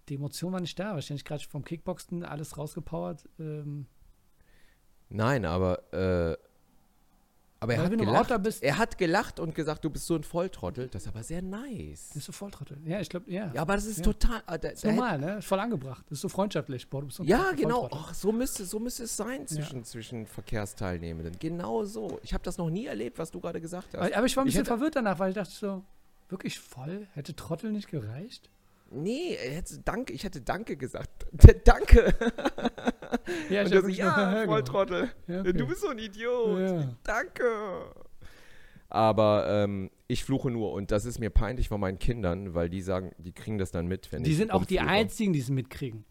die 0.09 0.15
Emotion 0.15 0.53
war 0.53 0.61
nicht 0.61 0.79
da, 0.79 0.93
weil 0.93 1.01
ich 1.01 1.11
nicht 1.11 1.27
gerade 1.27 1.45
vom 1.45 1.65
Kickboxen 1.65 2.25
alles 2.25 2.57
rausgepowert. 2.57 3.29
Ähm, 3.39 3.87
Nein, 5.09 5.45
aber, 5.45 5.93
äh, 5.93 6.37
aber 7.65 7.75
er 7.75 7.79
Weil 7.91 7.91
hat 7.91 8.29
gelacht. 8.29 8.43
Bist- 8.43 8.63
Er 8.63 8.79
hat 8.79 8.97
gelacht 8.99 9.41
und 9.41 9.55
gesagt, 9.55 9.85
du 9.85 9.91
bist 9.91 10.07
so 10.07 10.15
ein 10.15 10.23
Volltrottel. 10.23 10.89
Das 10.89 11.03
ist 11.03 11.09
aber 11.09 11.23
sehr 11.23 11.43
nice. 11.43 12.11
bist 12.15 12.29
du 12.29 12.33
Volltrottel? 12.33 12.79
Ja, 12.87 13.01
ich 13.01 13.09
glaube, 13.09 13.31
ja. 13.31 13.51
Ja, 13.53 13.63
aber 13.63 13.75
das 13.75 13.87
ist 13.87 13.99
Ja. 13.99 14.05
total. 14.05 14.43
äh, 14.47 14.59
Da, 14.59 14.69
ist 14.69 14.85
da 14.85 14.89
hätte- 14.89 14.97
normal, 15.01 15.19
ne? 15.19 15.39
Ist 15.39 15.47
voll 15.47 15.59
angebracht. 15.61 16.05
Das 16.09 16.19
ist 16.19 16.23
so 16.23 16.29
freundschaftlich. 16.29 16.89
Boah, 16.89 17.01
du 17.01 17.07
bist 17.09 17.17
so 17.19 17.23
ein 17.25 17.29
Ja, 17.29 17.51
genau. 17.57 17.89
Ach, 17.93 18.15
so 18.15 18.31
müsste, 18.33 18.65
so 18.65 18.79
müsste 18.79 19.03
es 19.05 19.17
sein 19.17 19.47
zwischen, 19.47 19.83
zwischen 19.85 20.27
Verkehrsteilnehmenden. 20.27 21.37
Genau 21.41 21.85
so. 21.85 22.21
Ich 22.23 22.33
habe 22.33 22.45
das 22.45 22.57
noch 22.59 22.71
nie 22.71 22.87
erlebt, 22.87 23.19
was 23.19 23.31
du 23.31 23.41
gerade 23.41 23.61
gesagt 23.61 23.89
hast. 23.95 24.01
Aber, 24.01 24.17
aber 24.17 24.27
ich 24.27 24.37
war 24.37 24.45
ein 24.45 24.47
bisschen 24.47 24.65
verwirrt 24.65 24.97
danach, 24.97 25.19
weil 25.19 25.31
ich 25.31 25.35
dachte 25.35 25.53
so, 25.53 25.83
wirklich 26.29 26.59
voll? 26.59 27.07
Hätte 27.13 27.35
Trottel 27.37 27.73
nicht 27.73 27.89
gereicht? 27.89 28.51
Nee, 28.95 29.37
hätte 29.37 29.81
Danke, 29.81 30.13
ich 30.13 30.25
hätte 30.25 30.41
Danke 30.41 30.77
gesagt. 30.77 31.27
Danke. 31.65 32.15
Ja, 33.51 33.63
Und 33.63 33.67
hab 33.67 33.67
er 33.67 33.69
so, 33.69 33.75
wirklich 33.75 33.97
ja. 33.99 34.45
Volltrottel. 34.47 35.11
Ja, 35.27 35.41
okay. 35.41 35.53
Du 35.53 35.67
bist 35.67 35.81
so 35.81 35.89
ein 35.89 35.99
Idiot. 35.99 36.61
Ja. 36.61 36.97
Danke. 37.03 37.45
Aber 38.89 39.47
ähm, 39.49 39.91
ich 40.07 40.25
fluche 40.25 40.51
nur 40.51 40.73
und 40.73 40.91
das 40.93 41.05
ist 41.05 41.19
mir 41.19 41.31
peinlich 41.31 41.69
von 41.69 41.81
meinen 41.81 41.99
Kindern, 41.99 42.55
weil 42.55 42.69
die 42.69 42.81
sagen, 42.81 43.13
die 43.19 43.33
kriegen 43.33 43.59
das 43.59 43.71
dann 43.73 43.87
mit, 43.89 44.13
wenn 44.13 44.23
Die 44.23 44.31
ich 44.31 44.37
sind 44.37 44.53
auch 44.53 44.65
die 44.65 44.79
einzigen, 44.81 45.33
die 45.33 45.41
es 45.41 45.51
mitkriegen. 45.51 46.05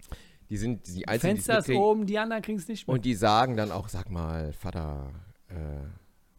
Die 0.49 0.57
sind 0.57 0.87
die 0.87 1.07
einzigen, 1.07 1.35
die 1.35 1.39
es 1.39 1.45
Fenster 1.45 1.53
ist 1.59 1.67
mitkriegen. 1.67 1.81
oben, 1.83 2.05
die 2.05 2.17
anderen 2.19 2.41
kriegen 2.41 2.57
es 2.57 2.67
nicht 2.67 2.87
mit. 2.87 2.93
Und 2.93 3.05
die 3.05 3.15
sagen 3.15 3.55
dann 3.55 3.71
auch, 3.71 3.87
sag 3.87 4.09
mal, 4.09 4.51
Vater, 4.51 5.11
äh, 5.47 5.53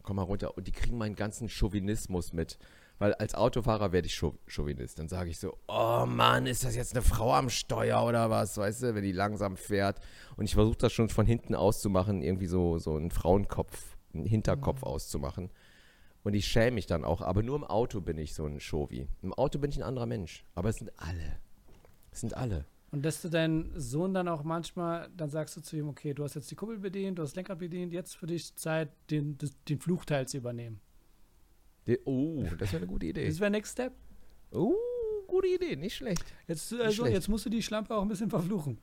komm 0.03 0.17
mal 0.17 0.21
runter. 0.23 0.55
Und 0.55 0.67
die 0.67 0.71
kriegen 0.71 0.97
meinen 0.97 1.15
ganzen 1.15 1.49
Chauvinismus 1.49 2.31
mit. 2.31 2.59
Weil 2.97 3.13
als 3.15 3.35
Autofahrer 3.35 3.91
werde 3.91 4.07
ich 4.07 4.13
Chau- 4.15 4.37
Chauvinist. 4.47 4.99
Dann 4.99 5.09
sage 5.09 5.29
ich 5.29 5.39
so, 5.39 5.57
oh 5.67 6.05
Mann, 6.07 6.45
ist 6.45 6.63
das 6.63 6.75
jetzt 6.75 6.93
eine 6.93 7.01
Frau 7.01 7.33
am 7.33 7.49
Steuer 7.49 8.03
oder 8.05 8.29
was, 8.29 8.57
weißt 8.57 8.83
du, 8.83 8.95
wenn 8.95 9.03
die 9.03 9.11
langsam 9.11 9.57
fährt. 9.57 9.99
Und 10.37 10.45
ich 10.45 10.53
versuche 10.55 10.77
das 10.77 10.93
schon 10.93 11.09
von 11.09 11.25
hinten 11.25 11.55
auszumachen, 11.55 12.21
irgendwie 12.21 12.47
so, 12.47 12.77
so 12.77 12.95
einen 12.95 13.11
Frauenkopf, 13.11 13.97
einen 14.13 14.25
Hinterkopf 14.25 14.81
Mhm. 14.81 14.87
auszumachen. 14.87 15.49
Und 16.23 16.33
ich 16.33 16.47
schäme 16.47 16.71
mich 16.75 16.87
dann 16.87 17.03
auch, 17.03 17.21
aber 17.21 17.43
nur 17.43 17.57
im 17.57 17.63
Auto 17.65 17.99
bin 18.01 18.17
ich 18.17 18.33
so 18.33 18.45
ein 18.45 18.59
Chauvi. 18.59 19.07
Im 19.21 19.33
Auto 19.33 19.59
bin 19.59 19.69
ich 19.71 19.77
ein 19.77 19.83
anderer 19.83 20.05
Mensch. 20.07 20.45
Aber 20.55 20.69
es 20.69 20.77
sind 20.77 20.91
alle. 20.97 21.39
Es 22.11 22.21
sind 22.21 22.35
alle. 22.35 22.65
Und 22.91 23.03
dass 23.03 23.21
du 23.21 23.29
deinen 23.29 23.77
Sohn 23.77 24.13
dann 24.13 24.29
auch 24.29 24.43
manchmal, 24.43 25.09
dann 25.17 25.29
sagst 25.29 25.57
du 25.57 25.61
zu 25.61 25.75
ihm, 25.75 25.89
okay, 25.89 26.13
du 26.13 26.23
hast 26.23 26.33
jetzt 26.35 26.49
die 26.49 26.55
Kuppel 26.55 26.79
bedient, 26.79 27.19
du 27.19 27.23
hast 27.23 27.35
Lenkrad 27.35 27.59
bedient, 27.59 27.91
jetzt 27.91 28.15
für 28.15 28.25
dich 28.25 28.55
Zeit, 28.55 28.89
den, 29.11 29.37
den 29.67 29.79
Fluchteil 29.79 30.27
zu 30.27 30.37
übernehmen. 30.37 30.79
Die, 31.87 31.99
oh, 32.05 32.43
das 32.57 32.71
wäre 32.71 32.83
eine 32.83 32.87
gute 32.87 33.05
Idee. 33.05 33.27
Das 33.27 33.39
wäre 33.39 33.51
Next 33.51 33.73
Step. 33.73 33.93
Oh, 34.51 34.73
gute 35.27 35.47
Idee, 35.47 35.75
nicht 35.75 35.95
schlecht. 35.95 36.23
Jetzt, 36.47 36.71
also, 36.73 37.03
schlecht. 37.03 37.15
jetzt 37.15 37.27
musst 37.27 37.45
du 37.45 37.49
die 37.49 37.61
Schlampe 37.61 37.95
auch 37.95 38.01
ein 38.01 38.07
bisschen 38.07 38.29
verfluchen. 38.29 38.79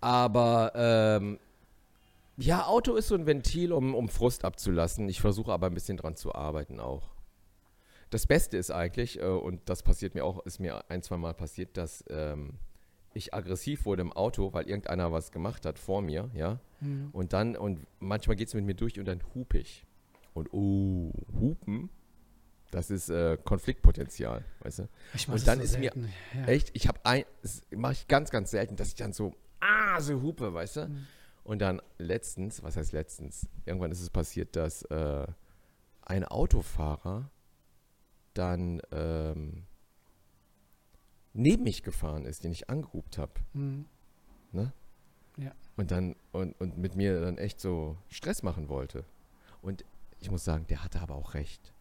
Aber 0.00 0.72
ähm, 0.74 1.38
ja, 2.36 2.66
Auto 2.66 2.94
ist 2.94 3.08
so 3.08 3.14
ein 3.14 3.26
Ventil, 3.26 3.72
um, 3.72 3.94
um 3.94 4.08
Frust 4.08 4.44
abzulassen. 4.44 5.08
Ich 5.08 5.20
versuche 5.20 5.52
aber 5.52 5.66
ein 5.66 5.74
bisschen 5.74 5.96
dran 5.96 6.14
zu 6.14 6.34
arbeiten 6.34 6.78
auch. 6.78 7.10
Das 8.10 8.26
Beste 8.26 8.56
ist 8.56 8.70
eigentlich, 8.70 9.20
äh, 9.20 9.24
und 9.24 9.68
das 9.68 9.82
passiert 9.82 10.14
mir 10.14 10.24
auch, 10.24 10.44
ist 10.46 10.60
mir 10.60 10.88
ein, 10.90 11.02
zwei 11.02 11.16
Mal 11.16 11.34
passiert, 11.34 11.76
dass 11.76 12.04
ähm, 12.08 12.54
ich 13.12 13.34
aggressiv 13.34 13.84
wurde 13.86 14.02
im 14.02 14.12
Auto, 14.12 14.52
weil 14.52 14.68
irgendeiner 14.68 15.12
was 15.12 15.32
gemacht 15.32 15.66
hat 15.66 15.78
vor 15.78 16.00
mir, 16.00 16.30
ja. 16.34 16.60
Und 17.12 17.32
dann, 17.32 17.56
und 17.56 17.86
manchmal 17.98 18.36
geht 18.36 18.48
es 18.48 18.54
mit 18.54 18.64
mir 18.64 18.74
durch 18.74 18.98
und 18.98 19.06
dann 19.06 19.20
hupe 19.34 19.58
ich. 19.58 19.84
Und 20.38 20.52
oh, 20.52 21.12
hupen 21.38 21.90
Das 22.70 22.90
ist 22.90 23.08
äh, 23.08 23.38
Konfliktpotenzial, 23.42 24.44
weißt 24.60 24.80
du? 24.80 24.88
Ich 25.14 25.28
Und 25.28 25.34
das 25.34 25.44
dann 25.44 25.58
so 25.58 25.64
ist 25.64 25.78
mir 25.78 25.92
selten. 25.92 26.12
ja. 26.34 26.44
Echt, 26.46 26.70
ich 26.74 26.86
habe 26.88 27.00
ein, 27.04 27.24
mache 27.74 27.92
ich 27.92 28.08
ganz, 28.08 28.30
ganz 28.30 28.50
selten, 28.50 28.76
dass 28.76 28.88
ich 28.88 28.94
dann 28.94 29.12
so, 29.12 29.34
ah, 29.60 30.00
so 30.00 30.22
hupe, 30.22 30.52
weißt 30.52 30.76
du? 30.76 30.88
Mhm. 30.88 31.06
Und 31.44 31.60
dann 31.60 31.80
letztens, 31.96 32.62
was 32.62 32.76
heißt 32.76 32.92
letztens? 32.92 33.48
Irgendwann 33.64 33.90
ist 33.90 34.00
es 34.00 34.10
passiert, 34.10 34.54
dass 34.54 34.82
äh, 34.82 35.26
ein 36.02 36.24
Autofahrer 36.24 37.30
dann 38.34 38.82
ähm, 38.92 39.64
neben 41.32 41.64
mich 41.64 41.82
gefahren 41.82 42.26
ist, 42.26 42.44
den 42.44 42.52
ich 42.52 42.68
angehupt 42.68 43.18
habe. 43.18 43.32
Mhm. 43.54 43.86
Und 45.76 45.92
dann, 45.92 46.16
und, 46.32 46.60
und 46.60 46.76
mit 46.76 46.96
mir 46.96 47.20
dann 47.20 47.38
echt 47.38 47.60
so 47.60 47.96
Stress 48.08 48.42
machen 48.42 48.68
wollte. 48.68 49.04
Und 49.62 49.84
ich 50.20 50.30
muss 50.30 50.44
sagen, 50.44 50.66
der 50.68 50.82
hatte 50.84 51.00
aber 51.00 51.14
auch 51.14 51.34
recht. 51.34 51.72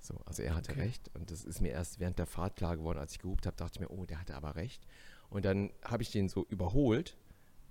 So, 0.00 0.20
also 0.26 0.42
er 0.42 0.54
hatte 0.54 0.72
Okay. 0.72 0.80
recht. 0.82 1.10
Und 1.14 1.30
das 1.30 1.44
ist 1.44 1.60
mir 1.60 1.70
erst 1.70 2.00
während 2.00 2.18
der 2.18 2.26
Fahrt 2.26 2.56
klar 2.56 2.76
geworden, 2.76 2.98
als 2.98 3.12
ich 3.12 3.18
gehupt 3.20 3.46
habe, 3.46 3.56
dachte 3.56 3.72
ich 3.76 3.80
mir, 3.80 3.90
oh, 3.90 4.04
der 4.04 4.20
hatte 4.20 4.34
aber 4.34 4.56
recht. 4.56 4.82
Und 5.30 5.44
dann 5.44 5.70
habe 5.84 6.02
ich 6.02 6.10
den 6.10 6.28
so 6.28 6.44
überholt, 6.48 7.16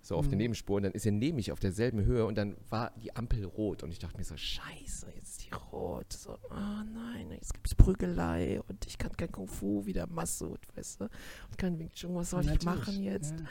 so 0.01 0.15
auf 0.15 0.25
Mhm. 0.25 0.29
der 0.31 0.37
Nebenspur, 0.39 0.77
und 0.77 0.83
dann 0.83 0.93
ist 0.93 1.05
er 1.05 1.11
neben 1.11 1.35
mich 1.35 1.51
auf 1.51 1.59
derselben 1.59 2.03
Höhe 2.03 2.25
und 2.25 2.35
dann 2.35 2.55
war 2.69 2.91
die 2.97 3.15
Ampel 3.15 3.43
rot. 3.45 3.83
Und 3.83 3.91
ich 3.91 3.99
dachte 3.99 4.17
mir 4.17 4.23
so, 4.23 4.35
scheiße, 4.35 5.11
jetzt 5.15 5.41
ist 5.41 5.45
die 5.45 5.53
rot. 5.53 6.11
So, 6.13 6.39
oh 6.49 6.83
nein, 6.93 7.29
jetzt 7.31 7.53
gibt 7.53 7.67
es 7.67 7.75
Prügelei 7.75 8.61
und 8.61 8.87
ich 8.87 8.97
kann 8.97 9.15
kein 9.15 9.31
Kung 9.31 9.47
Fu 9.47 9.85
wie 9.85 9.93
der 9.93 10.07
Massoud, 10.07 10.59
weißt 10.75 11.01
du? 11.01 11.03
Und 11.05 11.57
kein 11.57 11.77
Wing 11.77 11.91
Chun, 11.91 12.15
was 12.15 12.31
soll 12.31 12.41
ich 12.41 12.47
Natürlich, 12.47 12.65
machen 12.65 13.03
jetzt? 13.03 13.33
Ja. 13.39 13.45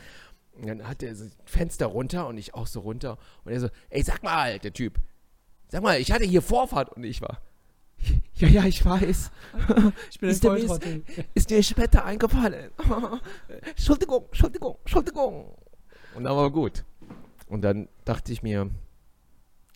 Und 0.60 0.66
dann 0.66 0.88
hat 0.88 1.02
er 1.04 1.14
so 1.14 1.26
Fenster 1.44 1.86
runter 1.86 2.26
und 2.26 2.36
ich 2.38 2.54
auch 2.54 2.66
so 2.66 2.80
runter. 2.80 3.18
Und 3.44 3.52
er 3.52 3.60
so, 3.60 3.68
ey, 3.90 4.02
sag 4.02 4.22
mal, 4.24 4.58
der 4.58 4.72
Typ, 4.72 4.98
sag 5.70 5.82
mal, 5.82 5.98
ich 6.00 6.12
hatte 6.12 6.24
hier 6.24 6.42
Vorfahrt 6.42 6.90
und 6.90 7.04
ich 7.04 7.20
war. 7.22 7.40
Ja, 8.36 8.48
ja, 8.48 8.64
ich 8.64 8.82
weiß. 8.82 9.30
Ich 10.10 10.18
bin 10.18 10.30
ein 10.30 10.32
Ist 10.32 10.42
der 10.42 10.50
Volltrottel. 10.52 11.04
Ist 11.34 11.50
mir 11.50 11.62
später 11.62 12.06
eingefallen. 12.06 12.70
Entschuldigung, 13.68 14.24
Entschuldigung, 14.28 14.76
Entschuldigung. 14.80 15.54
Und 16.14 16.24
dann 16.24 16.34
war 16.34 16.50
gut. 16.50 16.84
Und 17.48 17.60
dann 17.60 17.90
dachte 18.06 18.32
ich 18.32 18.42
mir, 18.42 18.70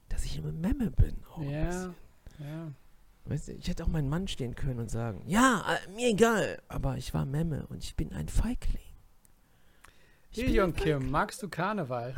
dass 0.08 0.24
ich 0.24 0.38
immer 0.38 0.52
Memme 0.52 0.90
bin. 0.92 1.16
ein 1.36 1.50
Ja, 1.50 1.66
bisschen. 1.66 1.94
ja. 2.38 2.72
Weißt 3.26 3.48
du, 3.48 3.52
ich 3.52 3.68
hätte 3.68 3.84
auch 3.84 3.88
meinen 3.88 4.08
Mann 4.08 4.28
stehen 4.28 4.54
können 4.54 4.78
und 4.80 4.90
sagen, 4.90 5.22
ja, 5.26 5.62
äh, 5.84 5.90
mir 5.90 6.08
egal. 6.08 6.62
Aber 6.68 6.96
ich 6.96 7.12
war 7.12 7.26
Memme 7.26 7.66
und 7.66 7.84
ich 7.84 7.94
bin 7.96 8.12
ein 8.14 8.28
Feigling. 8.28 8.80
Ich 10.30 10.38
Ilion 10.38 10.70
ein 10.70 10.74
Kim, 10.74 11.10
magst 11.10 11.42
du 11.42 11.50
Karneval? 11.50 12.16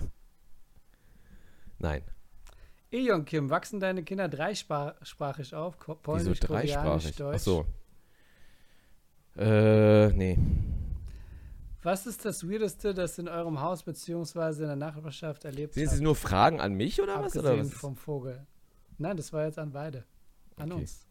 Nein. 1.80 2.02
Ilion 2.90 3.24
Kim, 3.24 3.50
wachsen 3.50 3.80
deine 3.80 4.02
Kinder 4.04 4.28
dreisprachig 4.28 5.54
auf? 5.54 5.78
Ko- 5.78 5.94
Wieso 5.96 6.02
Polnisch, 6.02 6.40
Koreanisch, 6.40 6.72
dreisprachig? 6.72 7.16
Deutsch? 7.16 7.36
Ach 7.36 7.40
so. 7.40 7.66
Äh, 9.36 10.08
nee. 10.12 10.38
Was 11.82 12.06
ist 12.06 12.24
das 12.24 12.48
Weirdeste, 12.48 12.94
das 12.94 13.18
in 13.18 13.28
eurem 13.28 13.60
Haus 13.60 13.82
bzw. 13.82 14.62
in 14.62 14.66
der 14.68 14.76
Nachbarschaft 14.76 15.44
erlebt 15.44 15.74
Sind 15.74 15.86
habt? 15.86 15.94
es 15.96 16.00
nur 16.00 16.16
Fragen 16.16 16.60
an 16.60 16.74
mich 16.74 17.00
oder 17.00 17.20
was? 17.22 17.36
Oder 17.36 17.50
Abgesehen 17.50 17.72
was? 17.72 17.78
vom 17.78 17.96
Vogel. 17.96 18.46
Nein, 18.98 19.16
das 19.16 19.32
war 19.32 19.44
jetzt 19.44 19.58
an 19.58 19.72
beide. 19.72 20.04
An 20.56 20.72
Okay. 20.72 20.80
uns. 20.82 21.06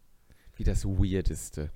Wie 0.56 0.64
das 0.64 0.86
Weirdeste. 0.86 1.70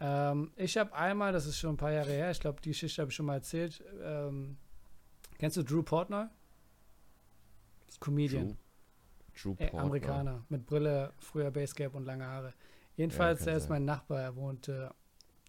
Ähm, 0.00 0.52
ich 0.56 0.76
habe 0.78 0.94
einmal, 0.94 1.32
das 1.32 1.46
ist 1.46 1.58
schon 1.58 1.74
ein 1.74 1.76
paar 1.76 1.92
Jahre 1.92 2.10
her, 2.12 2.30
ich 2.30 2.40
glaube, 2.40 2.60
die 2.60 2.70
Geschichte 2.70 3.02
habe 3.02 3.10
ich 3.10 3.16
schon 3.16 3.26
mal 3.26 3.34
erzählt. 3.34 3.82
Ähm, 4.02 4.56
kennst 5.38 5.56
du 5.56 5.62
Drew 5.64 5.82
Portnoy? 5.82 6.26
Comedian. 8.00 8.56
Drew 9.40 9.52
Äh, 9.52 9.66
Portnoy. 9.68 9.80
Amerikaner. 9.80 10.44
Mit 10.48 10.66
Brille, 10.66 11.12
früher 11.18 11.50
Basecap 11.50 11.94
und 11.94 12.04
lange 12.04 12.26
Haare. 12.26 12.52
Jedenfalls, 12.96 13.40
kann 13.40 13.46
der 13.46 13.56
ist 13.56 13.62
sein. 13.64 13.70
mein 13.70 13.84
Nachbar. 13.84 14.20
Er 14.20 14.36
wohnt 14.36 14.68
äh, 14.68 14.88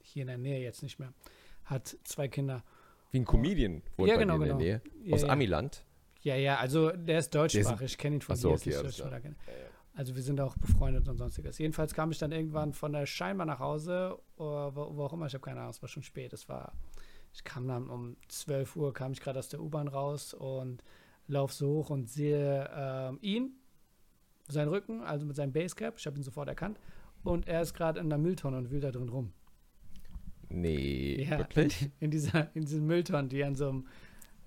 hier 0.03 0.21
in 0.21 0.27
der 0.27 0.37
Nähe 0.37 0.61
jetzt 0.61 0.83
nicht 0.83 0.99
mehr. 0.99 1.13
Hat 1.65 1.97
zwei 2.03 2.27
Kinder. 2.27 2.63
Wie 3.11 3.19
ein 3.19 3.25
Comedian 3.25 3.81
wohnt 3.97 4.09
Ja, 4.09 4.17
genau, 4.17 4.35
in 4.35 4.41
genau. 4.41 4.57
der 4.59 4.79
Nähe. 4.79 4.81
Ja, 5.03 5.15
Aus 5.15 5.23
ja. 5.23 5.29
Amiland. 5.29 5.83
Ja, 6.21 6.35
ja, 6.35 6.57
also 6.57 6.91
der 6.91 7.19
ist 7.19 7.33
deutschsprachig. 7.33 7.91
Ich 7.93 7.97
kenne 7.97 8.17
ihn 8.17 8.21
von 8.21 8.35
so, 8.35 8.55
hier. 8.57 8.79
okay, 8.83 9.21
kennen. 9.21 9.35
Also 9.95 10.15
wir 10.15 10.21
sind 10.21 10.39
auch 10.41 10.55
befreundet 10.57 11.07
und 11.07 11.17
sonstiges. 11.17 11.57
Jedenfalls 11.57 11.93
kam 11.93 12.11
ich 12.11 12.17
dann 12.19 12.31
irgendwann 12.31 12.73
von 12.73 12.93
der 12.93 13.05
scheinbar 13.05 13.45
nach 13.47 13.59
Hause, 13.59 14.17
oder 14.37 14.75
wo, 14.75 14.95
wo 14.95 15.03
auch 15.05 15.13
immer, 15.13 15.25
ich 15.25 15.33
habe 15.33 15.43
keine 15.43 15.59
Ahnung, 15.61 15.71
es 15.71 15.81
war 15.81 15.89
schon 15.89 16.03
spät. 16.03 16.33
Es 16.33 16.47
war, 16.47 16.73
ich 17.33 17.43
kam 17.43 17.67
dann 17.67 17.89
um 17.89 18.15
12 18.27 18.75
Uhr, 18.75 18.93
kam 18.93 19.13
ich 19.13 19.21
gerade 19.21 19.39
aus 19.39 19.49
der 19.49 19.59
U-Bahn 19.61 19.87
raus 19.87 20.33
und 20.33 20.83
lauf 21.29 21.53
so 21.53 21.69
hoch 21.69 21.89
und 21.89 22.09
sehe 22.09 22.69
ähm, 22.75 23.19
ihn, 23.21 23.51
seinen 24.47 24.69
Rücken, 24.69 25.01
also 25.01 25.25
mit 25.25 25.35
seinem 25.35 25.53
Basecap, 25.53 25.95
ich 25.97 26.05
habe 26.05 26.17
ihn 26.17 26.23
sofort 26.23 26.49
erkannt, 26.49 26.79
und 27.23 27.47
er 27.47 27.61
ist 27.61 27.73
gerade 27.73 27.99
in 27.99 28.09
der 28.09 28.17
Mülltonne 28.17 28.57
und 28.57 28.71
wühlt 28.71 28.83
da 28.83 28.91
drin 28.91 29.09
rum. 29.09 29.33
Nee, 30.49 31.27
Ja, 31.29 31.37
wirklich? 31.37 31.89
In, 31.99 32.09
dieser, 32.09 32.49
in 32.55 32.65
diesen 32.65 32.87
Mülltonnen, 32.87 33.29
die 33.29 33.43
an 33.43 33.55
so 33.55 33.69
einem 33.69 33.87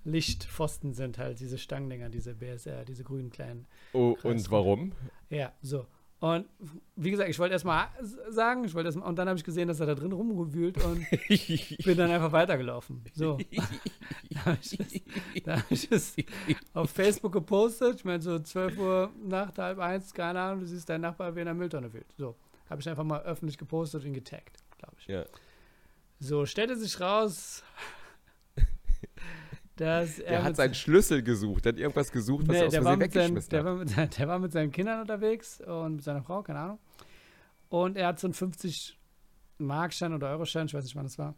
Lichtpfosten 0.03 0.93
sind, 0.93 1.17
halt 1.17 1.39
diese 1.39 1.57
Stangendinger, 1.57 2.09
diese 2.09 2.33
BSR, 2.33 2.83
diese 2.83 3.05
grünen 3.05 3.29
kleinen. 3.29 3.67
Oh, 3.93 4.17
und 4.23 4.51
warum? 4.51 4.91
Ja, 5.29 5.53
so. 5.61 5.85
Und 6.23 6.45
wie 6.95 7.11
gesagt, 7.11 7.29
ich 7.29 7.37
wollte 7.37 7.51
erstmal 7.51 7.87
sagen, 8.29 8.63
ich 8.63 8.73
wollte 8.73 8.87
erst 8.87 8.97
mal, 8.97 9.05
und 9.07 9.17
dann 9.17 9.27
habe 9.27 9.37
ich 9.37 9.43
gesehen, 9.43 9.67
dass 9.67 9.81
er 9.81 9.87
da 9.87 9.93
drin 9.93 10.13
rumgewühlt 10.13 10.81
und 10.81 11.05
bin 11.83 11.97
dann 11.97 12.11
einfach 12.11 12.31
weitergelaufen. 12.31 13.03
So. 13.13 13.37
da 14.29 14.45
habe 14.45 14.57
ich, 14.61 14.79
es- 14.79 15.01
da 15.43 15.57
hab 15.57 15.69
ich 15.69 15.91
es 15.91 16.15
auf 16.73 16.89
Facebook 16.91 17.33
gepostet. 17.33 17.97
Ich 17.97 18.05
meine, 18.05 18.21
so 18.21 18.39
12 18.39 18.77
Uhr 18.77 19.11
Nacht, 19.21 19.57
halb 19.59 19.79
eins, 19.79 20.13
keine 20.13 20.39
Ahnung, 20.39 20.61
du 20.61 20.65
siehst 20.67 20.87
deinen 20.87 21.01
Nachbar, 21.01 21.35
wie 21.35 21.39
er 21.39 21.41
in 21.41 21.45
der 21.47 21.55
Mülltonne 21.55 21.91
wühlt. 21.91 22.07
So. 22.17 22.35
Habe 22.69 22.79
ich 22.79 22.87
einfach 22.87 23.03
mal 23.03 23.21
öffentlich 23.23 23.57
gepostet 23.57 24.05
und 24.05 24.13
getaggt, 24.13 24.55
glaube 24.77 24.95
ich. 24.99 25.07
Ja. 25.07 25.25
So, 26.21 26.45
stellte 26.45 26.77
sich 26.77 27.01
raus, 27.01 27.63
dass 29.75 30.19
er. 30.19 30.29
Der 30.29 30.43
hat 30.43 30.55
seinen 30.55 30.73
Schlüssel 30.73 31.23
gesucht, 31.23 31.65
der 31.65 31.73
hat 31.73 31.79
irgendwas 31.79 32.11
gesucht, 32.11 32.47
was 32.47 32.55
Nee, 32.55 32.61
er 32.61 32.67
aus 32.67 32.73
Versehen 32.73 32.99
mit 32.99 33.13
seinen, 33.13 33.35
weggeschmissen 33.35 33.49
der, 33.49 33.59
hat. 33.59 33.65
war 33.65 33.75
mit 33.75 33.89
seinen, 33.89 34.09
der 34.09 34.27
war 34.27 34.39
mit 34.39 34.51
seinen 34.51 34.71
Kindern 34.71 35.01
unterwegs 35.01 35.61
und 35.61 35.95
mit 35.95 36.03
seiner 36.03 36.23
Frau, 36.23 36.43
keine 36.43 36.59
Ahnung. 36.59 36.79
Und 37.69 37.97
er 37.97 38.07
hat 38.07 38.19
so 38.19 38.27
einen 38.27 38.33
50 38.33 38.99
Markschein 39.57 40.13
oder 40.13 40.29
Euroschein, 40.29 40.67
ich 40.67 40.73
weiß 40.73 40.83
nicht, 40.83 40.95
wann 40.95 41.05
das 41.05 41.17
war, 41.17 41.35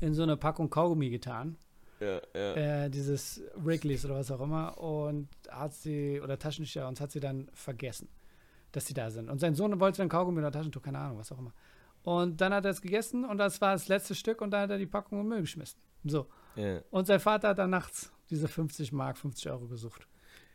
in 0.00 0.14
so 0.14 0.22
eine 0.22 0.36
Packung 0.36 0.70
Kaugummi 0.70 1.10
getan. 1.10 1.56
Ja, 2.00 2.20
ja. 2.34 2.84
Äh, 2.84 2.90
dieses 2.90 3.42
Wrigley's 3.56 4.04
oder 4.04 4.14
was 4.14 4.30
auch 4.30 4.40
immer. 4.40 4.78
Und 4.78 5.28
hat 5.50 5.74
sie, 5.74 6.20
oder 6.20 6.38
Taschentücher, 6.38 6.86
und 6.86 7.00
hat 7.00 7.10
sie 7.10 7.18
dann 7.18 7.50
vergessen, 7.52 8.08
dass 8.70 8.86
sie 8.86 8.94
da 8.94 9.10
sind. 9.10 9.28
Und 9.28 9.40
sein 9.40 9.56
Sohn 9.56 9.80
wollte 9.80 9.98
dann 9.98 10.08
Kaugummi 10.08 10.38
oder 10.38 10.52
Taschentuch, 10.52 10.82
keine 10.82 10.98
Ahnung, 10.98 11.18
was 11.18 11.32
auch 11.32 11.38
immer. 11.38 11.52
Und 12.04 12.40
dann 12.40 12.54
hat 12.54 12.64
er 12.64 12.70
es 12.70 12.80
gegessen 12.80 13.24
und 13.24 13.38
das 13.38 13.60
war 13.60 13.72
das 13.72 13.88
letzte 13.88 14.14
Stück 14.14 14.40
und 14.40 14.52
dann 14.52 14.62
hat 14.62 14.70
er 14.70 14.78
die 14.78 14.86
Packung 14.86 15.20
im 15.20 15.28
Müll 15.28 15.40
geschmissen. 15.40 15.80
So. 16.04 16.28
Ja. 16.58 16.80
Und 16.90 17.06
sein 17.06 17.20
Vater 17.20 17.48
hat 17.48 17.58
dann 17.58 17.70
nachts 17.70 18.10
diese 18.30 18.48
50 18.48 18.92
Mark, 18.92 19.16
50 19.18 19.50
Euro 19.50 19.66
gesucht. 19.68 20.06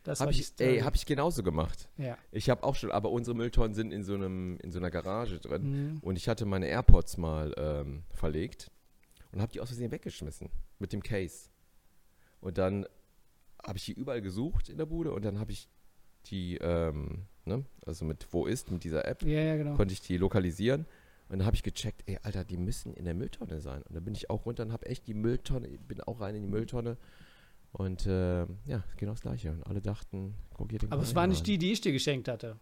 Das 0.04 0.20
Hab 0.20 0.26
war 0.26 0.32
die 0.32 0.40
ich, 0.40 0.52
ey, 0.58 0.80
hab 0.80 0.94
ich 0.94 1.06
genauso 1.06 1.42
gemacht. 1.42 1.88
ja. 1.96 2.18
Ich 2.30 2.50
habe 2.50 2.62
auch 2.62 2.74
schon, 2.74 2.90
aber 2.90 3.10
unsere 3.10 3.34
Mülltonnen 3.34 3.74
sind 3.74 3.90
in 3.90 4.04
so 4.04 4.14
einem, 4.14 4.58
in 4.62 4.70
so 4.70 4.78
einer 4.78 4.90
Garage 4.90 5.40
drin. 5.40 5.92
Mhm. 5.94 5.98
Und 6.02 6.16
ich 6.16 6.28
hatte 6.28 6.44
meine 6.44 6.66
AirPods 6.66 7.16
mal 7.16 7.54
ähm, 7.56 8.02
verlegt 8.10 8.70
und 9.32 9.40
habe 9.40 9.50
die 9.52 9.60
aus 9.60 9.68
Versehen 9.68 9.90
weggeschmissen 9.90 10.50
mit 10.78 10.92
dem 10.92 11.02
Case. 11.02 11.48
Und 12.40 12.58
dann 12.58 12.86
habe 13.64 13.78
ich 13.78 13.86
die 13.86 13.92
überall 13.92 14.20
gesucht 14.20 14.68
in 14.68 14.76
der 14.76 14.84
Bude 14.86 15.10
und 15.12 15.24
dann 15.24 15.38
habe 15.40 15.52
ich 15.52 15.68
die, 16.26 16.58
ähm, 16.58 17.22
ne, 17.46 17.64
also 17.86 18.04
mit 18.04 18.26
Wo 18.30 18.44
ist, 18.46 18.70
mit 18.70 18.84
dieser 18.84 19.06
App, 19.08 19.22
Ja, 19.22 19.40
ja, 19.40 19.56
genau. 19.56 19.74
konnte 19.74 19.94
ich 19.94 20.02
die 20.02 20.18
lokalisieren. 20.18 20.84
Und 21.28 21.38
dann 21.38 21.46
habe 21.46 21.56
ich 21.56 21.62
gecheckt, 21.62 22.02
ey, 22.06 22.18
Alter, 22.22 22.44
die 22.44 22.56
müssen 22.56 22.94
in 22.94 23.04
der 23.06 23.14
Mülltonne 23.14 23.60
sein. 23.60 23.82
Und 23.82 23.94
dann 23.96 24.04
bin 24.04 24.14
ich 24.14 24.28
auch 24.30 24.44
runter 24.46 24.62
und 24.64 24.72
habe 24.72 24.86
echt 24.86 25.06
die 25.06 25.14
Mülltonne, 25.14 25.68
bin 25.68 26.00
auch 26.02 26.20
rein 26.20 26.34
in 26.34 26.42
die 26.42 26.48
Mülltonne. 26.48 26.96
Und 27.72 28.06
äh, 28.06 28.42
ja, 28.66 28.84
genau 28.96 29.12
das 29.12 29.22
gleiche. 29.22 29.50
Und 29.52 29.66
alle 29.66 29.80
dachten, 29.80 30.34
guck 30.52 30.70
hier 30.70 30.78
den 30.78 30.92
Aber 30.92 31.02
es 31.02 31.08
Kleinen 31.08 31.16
war 31.16 31.26
nicht 31.26 31.46
die, 31.46 31.58
die 31.58 31.72
ich 31.72 31.80
dir 31.80 31.92
geschenkt 31.92 32.28
hatte. 32.28 32.56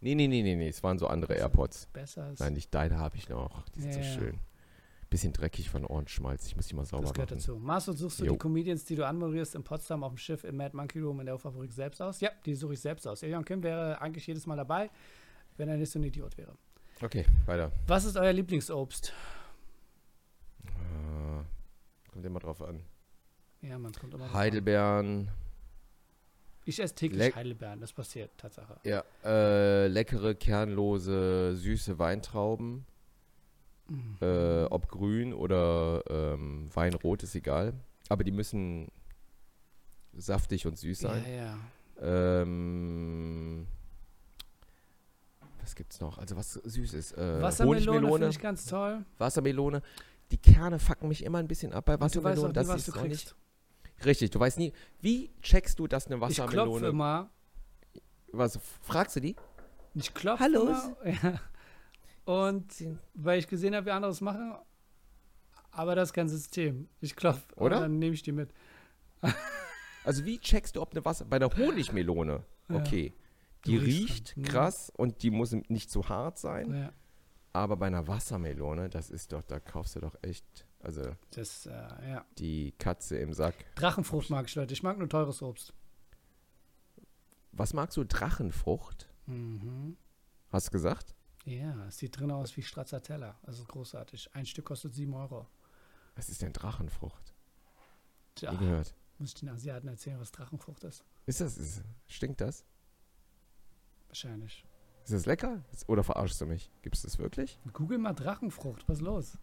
Nee, 0.00 0.14
nee, 0.14 0.28
nee, 0.28 0.42
nee, 0.42 0.56
nee, 0.56 0.68
es 0.68 0.82
waren 0.82 0.98
so 0.98 1.06
andere 1.06 1.34
AirPods. 1.34 1.86
Besser 1.92 2.30
ist. 2.32 2.40
Nein, 2.40 2.52
nicht 2.52 2.72
deine 2.74 2.98
habe 2.98 3.16
ich 3.16 3.28
noch. 3.28 3.68
Die 3.70 3.80
sind 3.80 3.94
Ja, 3.94 4.02
so 4.02 4.20
schön. 4.20 4.38
Bisschen 5.10 5.32
dreckig 5.32 5.70
von 5.70 5.86
Ohrenschmalz. 5.86 6.46
Ich 6.48 6.54
muss 6.54 6.66
die 6.66 6.74
mal 6.76 6.84
sauber 6.84 7.04
das 7.04 7.14
gehört 7.14 7.30
machen. 7.30 7.38
dazu. 7.40 7.56
Marcel, 7.58 7.96
suchst 7.96 8.20
du 8.20 8.26
Jo. 8.26 8.32
die 8.32 8.38
Comedians, 8.38 8.84
die 8.84 8.94
du 8.94 9.06
anmoderierst 9.06 9.54
in 9.54 9.64
Potsdam 9.64 10.04
auf 10.04 10.12
dem 10.12 10.18
Schiff 10.18 10.44
im 10.44 10.56
Mad 10.56 10.76
Monkey 10.76 11.00
Room 11.00 11.20
in 11.20 11.26
der 11.26 11.34
Uferfabrik 11.34 11.72
selbst 11.72 12.02
aus? 12.02 12.20
Ja, 12.20 12.30
die 12.44 12.54
suche 12.54 12.74
ich 12.74 12.80
selbst 12.80 13.08
aus. 13.08 13.22
Elion 13.22 13.44
Kim 13.44 13.62
wäre 13.62 13.98
eigentlich 14.02 14.26
jedes 14.26 14.46
Mal 14.46 14.56
dabei, 14.56 14.90
wenn 15.56 15.68
er 15.70 15.78
nicht 15.78 15.90
so 15.90 15.98
ein 15.98 16.02
Idiot 16.02 16.36
wäre. 16.36 16.52
Okay, 17.00 17.24
weiter. 17.46 17.70
Was 17.86 18.04
ist 18.04 18.16
euer 18.16 18.32
Lieblingsobst? 18.32 19.12
Äh, 20.66 22.10
kommt 22.12 22.24
immer 22.24 22.40
drauf 22.40 22.60
an. 22.62 22.82
Ja, 23.62 23.78
man 23.78 23.92
kommt 23.92 24.14
immer 24.14 24.24
drauf 24.24 24.34
an. 24.34 24.40
Heidelbeeren. 24.40 25.28
Ich 26.64 26.80
esse 26.80 26.94
täglich 26.94 27.18
Leck- 27.18 27.36
Heidelbeeren, 27.36 27.80
das 27.80 27.92
passiert, 27.92 28.30
Tatsache. 28.36 28.78
Ja, 28.84 29.02
äh, 29.24 29.86
leckere, 29.86 30.34
kernlose, 30.34 31.56
süße 31.56 31.98
Weintrauben. 31.98 32.84
Mhm. 33.88 34.16
Äh, 34.20 34.64
ob 34.64 34.88
grün 34.88 35.32
oder 35.32 36.02
ähm, 36.10 36.68
Weinrot, 36.74 37.22
ist 37.22 37.34
egal. 37.34 37.72
Aber 38.10 38.22
die 38.22 38.32
müssen 38.32 38.88
saftig 40.14 40.66
und 40.66 40.76
süß 40.76 41.00
Ja, 41.02 41.08
sein. 41.10 41.24
ja. 41.34 41.58
Ähm, 42.42 43.66
was 45.68 45.74
gibt's 45.74 46.00
noch? 46.00 46.16
Also 46.18 46.34
was 46.36 46.54
Süßes. 46.54 47.12
Äh, 47.12 47.42
Wassermelone 47.42 48.08
finde 48.08 48.28
ich 48.30 48.38
ganz 48.40 48.64
toll. 48.66 49.04
Wassermelone. 49.18 49.82
Die 50.30 50.38
Kerne 50.38 50.78
fucken 50.78 51.08
mich 51.08 51.22
immer 51.24 51.38
ein 51.38 51.48
bisschen 51.48 51.72
ab 51.72 51.84
bei 51.86 51.94
Und 51.94 52.00
du 52.00 52.04
weißt 52.04 52.24
Wassermelone. 52.24 52.52
Das 52.54 52.68
was 52.68 52.78
ist 52.78 52.88
du 52.88 52.92
kriegst. 52.92 53.08
nicht. 53.10 54.04
Richtig, 54.06 54.30
du 54.30 54.40
weißt 54.40 54.58
nie. 54.58 54.72
Wie 55.00 55.30
checkst 55.42 55.78
du, 55.78 55.86
dass 55.86 56.06
eine 56.06 56.16
Ich 56.28 56.36
klopfe 56.36 56.52
Wassermelone. 56.52 56.86
immer. 56.88 57.30
Was, 58.32 58.58
fragst 58.82 59.16
du 59.16 59.20
die? 59.20 59.36
Ich 59.94 60.14
klopfe 60.14 60.42
Hallo. 60.44 60.68
immer. 60.68 60.96
Ja. 61.22 61.40
Und 62.24 62.66
weil 63.14 63.38
ich 63.38 63.48
gesehen 63.48 63.74
habe, 63.74 63.86
wie 63.86 63.90
andere 63.90 64.10
es 64.12 64.20
machen, 64.20 64.54
aber 65.70 65.94
das 65.94 66.12
kein 66.12 66.28
System. 66.28 66.88
Ich 67.00 67.14
klopfe 67.16 67.42
Oder? 67.56 67.80
dann 67.80 67.98
nehme 67.98 68.14
ich 68.14 68.22
die 68.22 68.32
mit. 68.32 68.50
Also 70.04 70.24
wie 70.24 70.38
checkst 70.38 70.76
du, 70.76 70.80
ob 70.82 70.92
eine 70.92 71.04
Wasser. 71.04 71.24
Bei 71.26 71.38
der 71.38 71.50
Honigmelone, 71.54 72.42
Ja. 72.70 72.76
okay. 72.76 73.12
Du 73.12 73.27
Die 73.66 73.76
riecht 73.76 74.36
dann, 74.36 74.44
krass 74.44 74.90
und 74.96 75.22
die 75.22 75.30
muss 75.30 75.52
nicht 75.52 75.90
zu 75.90 76.08
hart 76.08 76.38
sein. 76.38 76.72
Ja, 76.74 76.92
Aber 77.52 77.76
bei 77.76 77.86
einer 77.86 78.06
Wassermelone, 78.06 78.88
das 78.88 79.10
ist 79.10 79.32
doch, 79.32 79.42
da 79.42 79.58
kaufst 79.60 79.96
du 79.96 80.00
doch 80.00 80.16
echt, 80.22 80.66
also 80.80 81.02
das, 81.32 81.66
äh, 81.66 81.70
ja. 82.08 82.24
die 82.38 82.72
Katze 82.78 83.18
im 83.18 83.32
Sack. 83.32 83.54
Drachenfrucht 83.74 84.30
mag 84.30 84.46
ich, 84.46 84.54
Leute. 84.54 84.72
Ich 84.72 84.82
mag 84.82 84.98
nur 84.98 85.08
teures 85.08 85.42
Obst. 85.42 85.72
Was 87.52 87.74
magst 87.74 87.96
du? 87.96 88.04
Drachenfrucht? 88.04 89.08
Mhm. 89.26 89.96
Hast 90.50 90.68
du 90.68 90.70
gesagt? 90.72 91.14
Ja, 91.44 91.86
es 91.86 91.98
sieht 91.98 92.18
drin 92.18 92.30
aus 92.30 92.56
wie 92.56 92.62
Stracciatella. 92.62 93.38
Also 93.42 93.64
großartig. 93.64 94.30
Ein 94.34 94.46
Stück 94.46 94.66
kostet 94.66 94.94
7 94.94 95.12
Euro. 95.14 95.46
Was 96.14 96.28
ist 96.28 96.42
denn 96.42 96.52
Drachenfrucht? 96.52 97.34
Tja, 98.34 98.52
Nie 98.52 98.58
gehört. 98.58 98.94
muss 99.18 99.30
ich 99.30 99.34
den 99.34 99.48
Asiaten 99.48 99.88
erzählen, 99.88 100.20
was 100.20 100.30
Drachenfrucht 100.30 100.84
ist? 100.84 101.04
Ist 101.26 101.40
das, 101.40 101.56
ist, 101.58 101.82
stinkt 102.06 102.40
das? 102.40 102.64
Wahrscheinlich. 104.08 104.64
Ist 105.04 105.12
das 105.12 105.26
lecker? 105.26 105.62
Oder 105.86 106.02
verarschst 106.04 106.40
du 106.40 106.46
mich? 106.46 106.70
Gibt 106.82 106.96
es 106.96 107.02
das 107.02 107.18
wirklich? 107.18 107.58
Google 107.72 107.98
mal 107.98 108.12
Drachenfrucht. 108.12 108.86
Was 108.88 108.98
ist 108.98 109.02
los? 109.04 109.38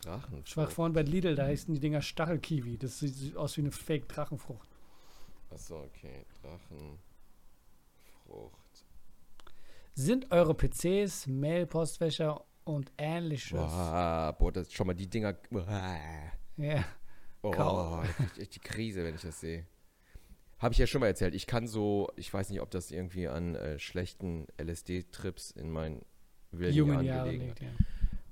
Ich 0.00 0.06
war 0.06 0.18
Drachenfrucht. 0.18 0.72
vorhin 0.72 0.92
bei 0.94 1.02
Lidl, 1.02 1.34
da 1.36 1.44
heißen 1.46 1.72
die 1.74 1.80
Dinger 1.80 2.02
Stachelkiwi. 2.02 2.76
Das 2.78 2.98
sieht, 2.98 3.36
aus 3.36 3.56
wie 3.56 3.60
eine 3.60 3.70
Fake-Drachenfrucht. 3.70 4.68
Achso, 5.50 5.82
okay. 5.82 6.24
Drachenfrucht. 6.42 6.96
Sind 9.94 10.30
eure 10.32 10.54
PCs, 10.54 11.26
Mail, 11.26 11.66
Postfächer 11.66 12.42
und 12.64 12.90
ähnliches? 12.96 13.58
Boah, 13.58 14.34
boah, 14.38 14.50
das 14.52 14.72
schon 14.72 14.86
mal 14.86 14.94
die 14.94 15.08
Dinger. 15.08 15.34
Boah, 15.50 15.88
Ja. 16.56 16.84
oh, 17.42 18.02
ich 18.34 18.40
echt 18.42 18.54
die 18.56 18.60
Krise, 18.60 19.04
wenn 19.04 19.14
ich 19.14 19.20
das 19.22 19.38
sehe. 19.40 19.66
Habe 20.62 20.74
ich 20.74 20.78
ja 20.78 20.86
schon 20.86 21.00
mal 21.00 21.08
erzählt. 21.08 21.34
Ich 21.34 21.48
kann 21.48 21.66
so, 21.66 22.12
ich 22.14 22.32
weiß 22.32 22.50
nicht, 22.50 22.60
ob 22.60 22.70
das 22.70 22.92
irgendwie 22.92 23.26
an 23.26 23.56
äh, 23.56 23.80
schlechten 23.80 24.46
LSD-Trips 24.62 25.50
in 25.50 25.72
meinen 25.72 26.04
wilden 26.52 26.76
Jungen 26.76 27.04
Jahren 27.04 27.24
gelegen 27.24 27.46
liegt, 27.46 27.60
ja. 27.60 27.68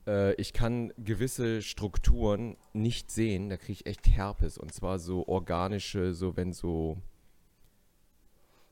Äh, 0.06 0.34
ich 0.34 0.52
kann 0.52 0.92
gewisse 0.96 1.60
Strukturen 1.60 2.56
nicht 2.72 3.10
sehen, 3.10 3.48
da 3.48 3.56
kriege 3.56 3.72
ich 3.72 3.86
echt 3.86 4.06
Herpes. 4.06 4.58
Und 4.58 4.72
zwar 4.72 5.00
so 5.00 5.26
organische, 5.26 6.14
so 6.14 6.36
wenn 6.36 6.52
so, 6.52 7.02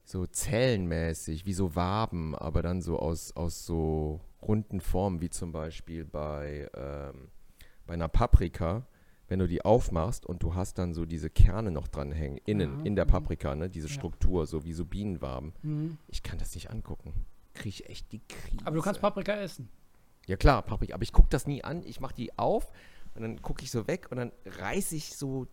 so 0.05 0.25
zellenmäßig, 0.25 1.45
wie 1.45 1.53
so 1.53 1.75
Waben, 1.75 2.37
aber 2.37 2.63
dann 2.63 2.81
so 2.81 3.01
aus, 3.01 3.35
aus 3.35 3.67
so 3.67 4.21
runden 4.41 4.81
Formen, 4.81 5.21
wie 5.21 5.31
zum 5.31 5.51
Beispiel 5.51 6.05
bei, 6.05 6.71
ähm, 6.77 7.29
bei 7.87 7.95
einer 7.95 8.09
Paprika. 8.09 8.87
Wenn 9.29 9.39
du 9.39 9.47
die 9.47 9.63
aufmachst 9.65 10.25
und 10.27 10.43
du 10.43 10.55
hast 10.55 10.79
dann 10.79 10.95
so 10.95 11.05
diese 11.05 11.29
Kerne 11.31 11.71
noch 11.71 11.87
dran 11.89 12.13
hängen, 12.13 12.39
innen, 12.47 12.79
Ja, 12.81 12.85
in 12.85 12.97
der 12.97 13.05
mhm. 13.05 13.11
Paprika, 13.11 13.55
ne, 13.55 13.69
diese 13.69 13.89
Ja. 13.89 13.93
Struktur, 13.95 14.47
so 14.47 14.65
wie 14.65 14.73
so 14.73 14.85
Bienenwaben. 14.85 15.53
Mhm. 15.63 15.99
Ich 16.09 16.23
kann 16.23 16.39
das 16.39 16.55
nicht 16.55 16.71
angucken. 16.71 17.13
Kriege 17.55 17.69
ich 17.69 17.89
echt 17.91 18.11
die 18.13 18.21
Krise. 18.27 18.67
Aber 18.67 18.77
du 18.77 18.83
kannst 18.83 19.01
Paprika 19.01 19.35
essen. 19.35 19.69
Ja 20.27 20.37
klar, 20.37 20.63
Paprika. 20.63 20.95
Aber 20.95 21.03
ich 21.03 21.13
gucke 21.13 21.29
das 21.31 21.47
nie 21.47 21.63
an. 21.63 21.83
Ich 21.85 22.01
mache 22.01 22.15
die 22.15 22.37
auf 22.39 22.73
und 23.15 23.23
dann 23.23 23.43
gucke 23.43 23.63
ich 23.63 23.71
so 23.71 23.87
weg 23.87 24.09
und 24.11 24.17
dann 24.19 24.33
reiße 24.47 24.97
ich 24.97 25.17
so 25.17 25.47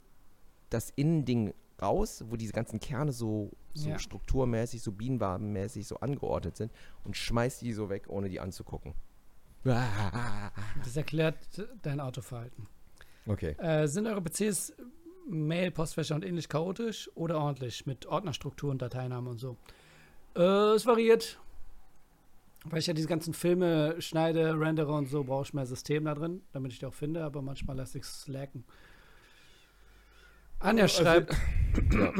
das 0.70 0.90
Innending 0.92 1.54
raus, 1.82 2.24
wo 2.30 2.38
diese 2.38 2.54
ganzen 2.54 2.80
Kerne 2.80 3.12
so, 3.12 3.52
so 3.74 3.90
Ja. 3.90 4.00
strukturmäßig, 4.00 4.82
so 4.82 4.92
bienenwabenmäßig 4.94 5.86
so 5.88 5.98
angeordnet 5.98 6.56
sind 6.56 6.72
und 7.04 7.18
schmeiß 7.18 7.60
die 7.60 7.74
so 7.74 7.90
weg, 7.90 8.06
ohne 8.08 8.30
die 8.30 8.40
anzugucken. 8.40 8.94
Das 9.64 10.96
erklärt 10.96 11.38
dein 11.82 12.00
Autoverhalten. 12.00 12.68
Okay. 13.28 13.52
Äh, 13.58 13.88
sind 13.88 14.08
eure 14.08 14.22
PCs, 14.22 14.74
Mail, 15.28 15.72
Postfächer 15.72 16.16
und 16.16 16.24
ähnlich 16.24 16.48
chaotisch 16.50 17.10
oder 17.16 17.40
ordentlich 17.40 17.86
mit 17.86 18.06
Ordnerstrukturen, 18.06 18.78
Dateiname 18.78 19.30
und 19.30 19.40
so? 19.40 19.58
Äh, 20.36 20.42
es 20.76 20.86
variiert. 20.86 21.40
Weil 22.66 22.80
ich 22.80 22.88
ja 22.88 22.94
diese 22.94 23.08
ganzen 23.08 23.34
Filme 23.34 23.96
schneide, 24.02 24.60
rendere 24.60 24.92
und 24.94 25.08
so, 25.08 25.24
brauche 25.24 25.44
ich 25.46 25.54
mehr 25.54 25.66
System 25.68 26.06
da 26.06 26.16
drin, 26.16 26.42
damit 26.52 26.74
ich 26.74 26.80
die 26.80 26.86
auch 26.88 26.94
finde, 26.94 27.24
aber 27.24 27.42
manchmal 27.42 27.76
lasse 27.78 27.98
ich 28.00 28.04
es 28.04 28.22
slacken. 28.24 28.64
Anja 30.60 30.84
Also- 30.84 31.04
schreibt, 31.04 31.34
Ja. 31.94 32.12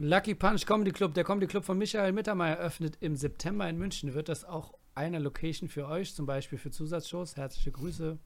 Lucky 0.00 0.34
Punch 0.34 0.64
Comedy 0.66 0.92
Club, 0.92 1.14
der 1.14 1.24
Comedy 1.24 1.46
Club 1.46 1.64
von 1.64 1.76
Michael 1.78 2.12
Mittermeier 2.12 2.58
öffnet 2.58 2.96
im 3.00 3.16
September 3.16 3.68
in 3.68 3.78
München. 3.78 4.14
Wird 4.14 4.28
das 4.28 4.44
auch 4.44 4.74
eine 4.94 5.18
Location 5.18 5.68
für 5.68 5.88
euch, 5.88 6.14
zum 6.14 6.24
Beispiel 6.26 6.58
für 6.58 6.70
Zusatzshows? 6.70 7.36
Herzliche 7.36 7.72
Grüße. 7.72 8.18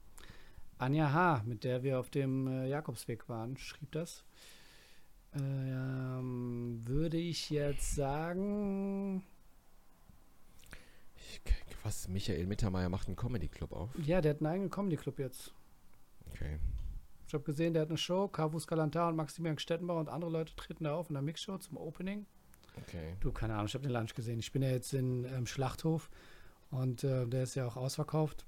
Anja 0.77 1.11
H., 1.13 1.43
mit 1.45 1.63
der 1.63 1.83
wir 1.83 1.99
auf 1.99 2.09
dem 2.09 2.47
äh, 2.47 2.67
Jakobsweg 2.67 3.29
waren, 3.29 3.57
schrieb 3.57 3.91
das. 3.91 4.23
Ähm, 5.35 6.81
würde 6.85 7.17
ich 7.17 7.49
jetzt 7.49 7.95
sagen, 7.95 9.23
Ich, 11.15 11.41
was? 11.83 12.07
Michael 12.07 12.45
Mittermeier 12.47 12.89
macht 12.89 13.07
einen 13.07 13.15
Comedy-Club 13.15 13.71
auf? 13.71 13.89
ja, 14.05 14.21
der 14.21 14.31
hat 14.33 14.41
einen 14.41 14.47
eigenen 14.47 14.69
Comedy 14.69 14.97
Club 14.97 15.19
jetzt. 15.19 15.53
Okay. 16.31 16.59
Ich 17.27 17.33
habe 17.33 17.43
gesehen, 17.43 17.73
der 17.73 17.81
hat 17.83 17.89
eine 17.89 17.97
Show, 17.97 18.27
Kavus 18.27 18.67
Galantar 18.67 19.09
und 19.09 19.15
Maximilian 19.15 19.57
Stettenbauer 19.57 19.99
und 20.01 20.09
andere 20.09 20.29
Leute 20.31 20.55
treten 20.55 20.83
da 20.83 20.93
auf 20.95 21.09
in 21.09 21.15
der 21.15 21.23
Mixshow 21.23 21.57
zum 21.57 21.77
Opening. 21.77 22.25
Okay. 22.83 23.15
Du, 23.21 23.31
keine 23.31 23.53
Ahnung, 23.53 23.65
ich 23.67 23.73
habe 23.73 23.83
den 23.83 23.91
Lunch 23.93 24.13
gesehen. 24.13 24.39
Ich 24.39 24.51
bin 24.51 24.61
ja 24.61 24.69
jetzt 24.69 24.93
in 24.93 25.25
ähm, 25.25 25.47
Schlachthof 25.47 26.09
und 26.69 27.03
äh, 27.03 27.25
der 27.25 27.43
ist 27.43 27.55
ja 27.55 27.65
auch 27.67 27.75
ausverkauft. 27.77 28.45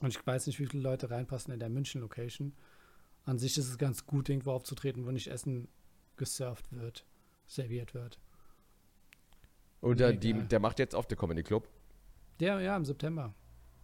Und 0.00 0.08
ich 0.08 0.26
weiß 0.26 0.46
nicht, 0.46 0.58
wie 0.58 0.66
viele 0.66 0.82
Leute 0.82 1.10
reinpassen 1.10 1.52
in 1.52 1.60
der 1.60 1.70
München-Location. 1.70 2.52
An 3.24 3.38
sich 3.38 3.56
ist 3.56 3.68
es 3.68 3.78
ganz 3.78 4.06
gut, 4.06 4.28
irgendwo 4.28 4.52
aufzutreten, 4.52 5.06
wo 5.06 5.10
nicht 5.10 5.28
Essen 5.28 5.68
gesurft 6.16 6.72
wird, 6.72 7.04
serviert 7.46 7.94
wird. 7.94 8.18
Oder 9.80 10.08
Mega. 10.08 10.20
die, 10.20 10.32
der 10.48 10.60
macht 10.60 10.78
jetzt 10.78 10.94
auf 10.94 11.06
der 11.06 11.16
Comedy-Club? 11.16 11.68
Der, 12.40 12.60
ja, 12.60 12.76
im 12.76 12.84
September. 12.84 13.34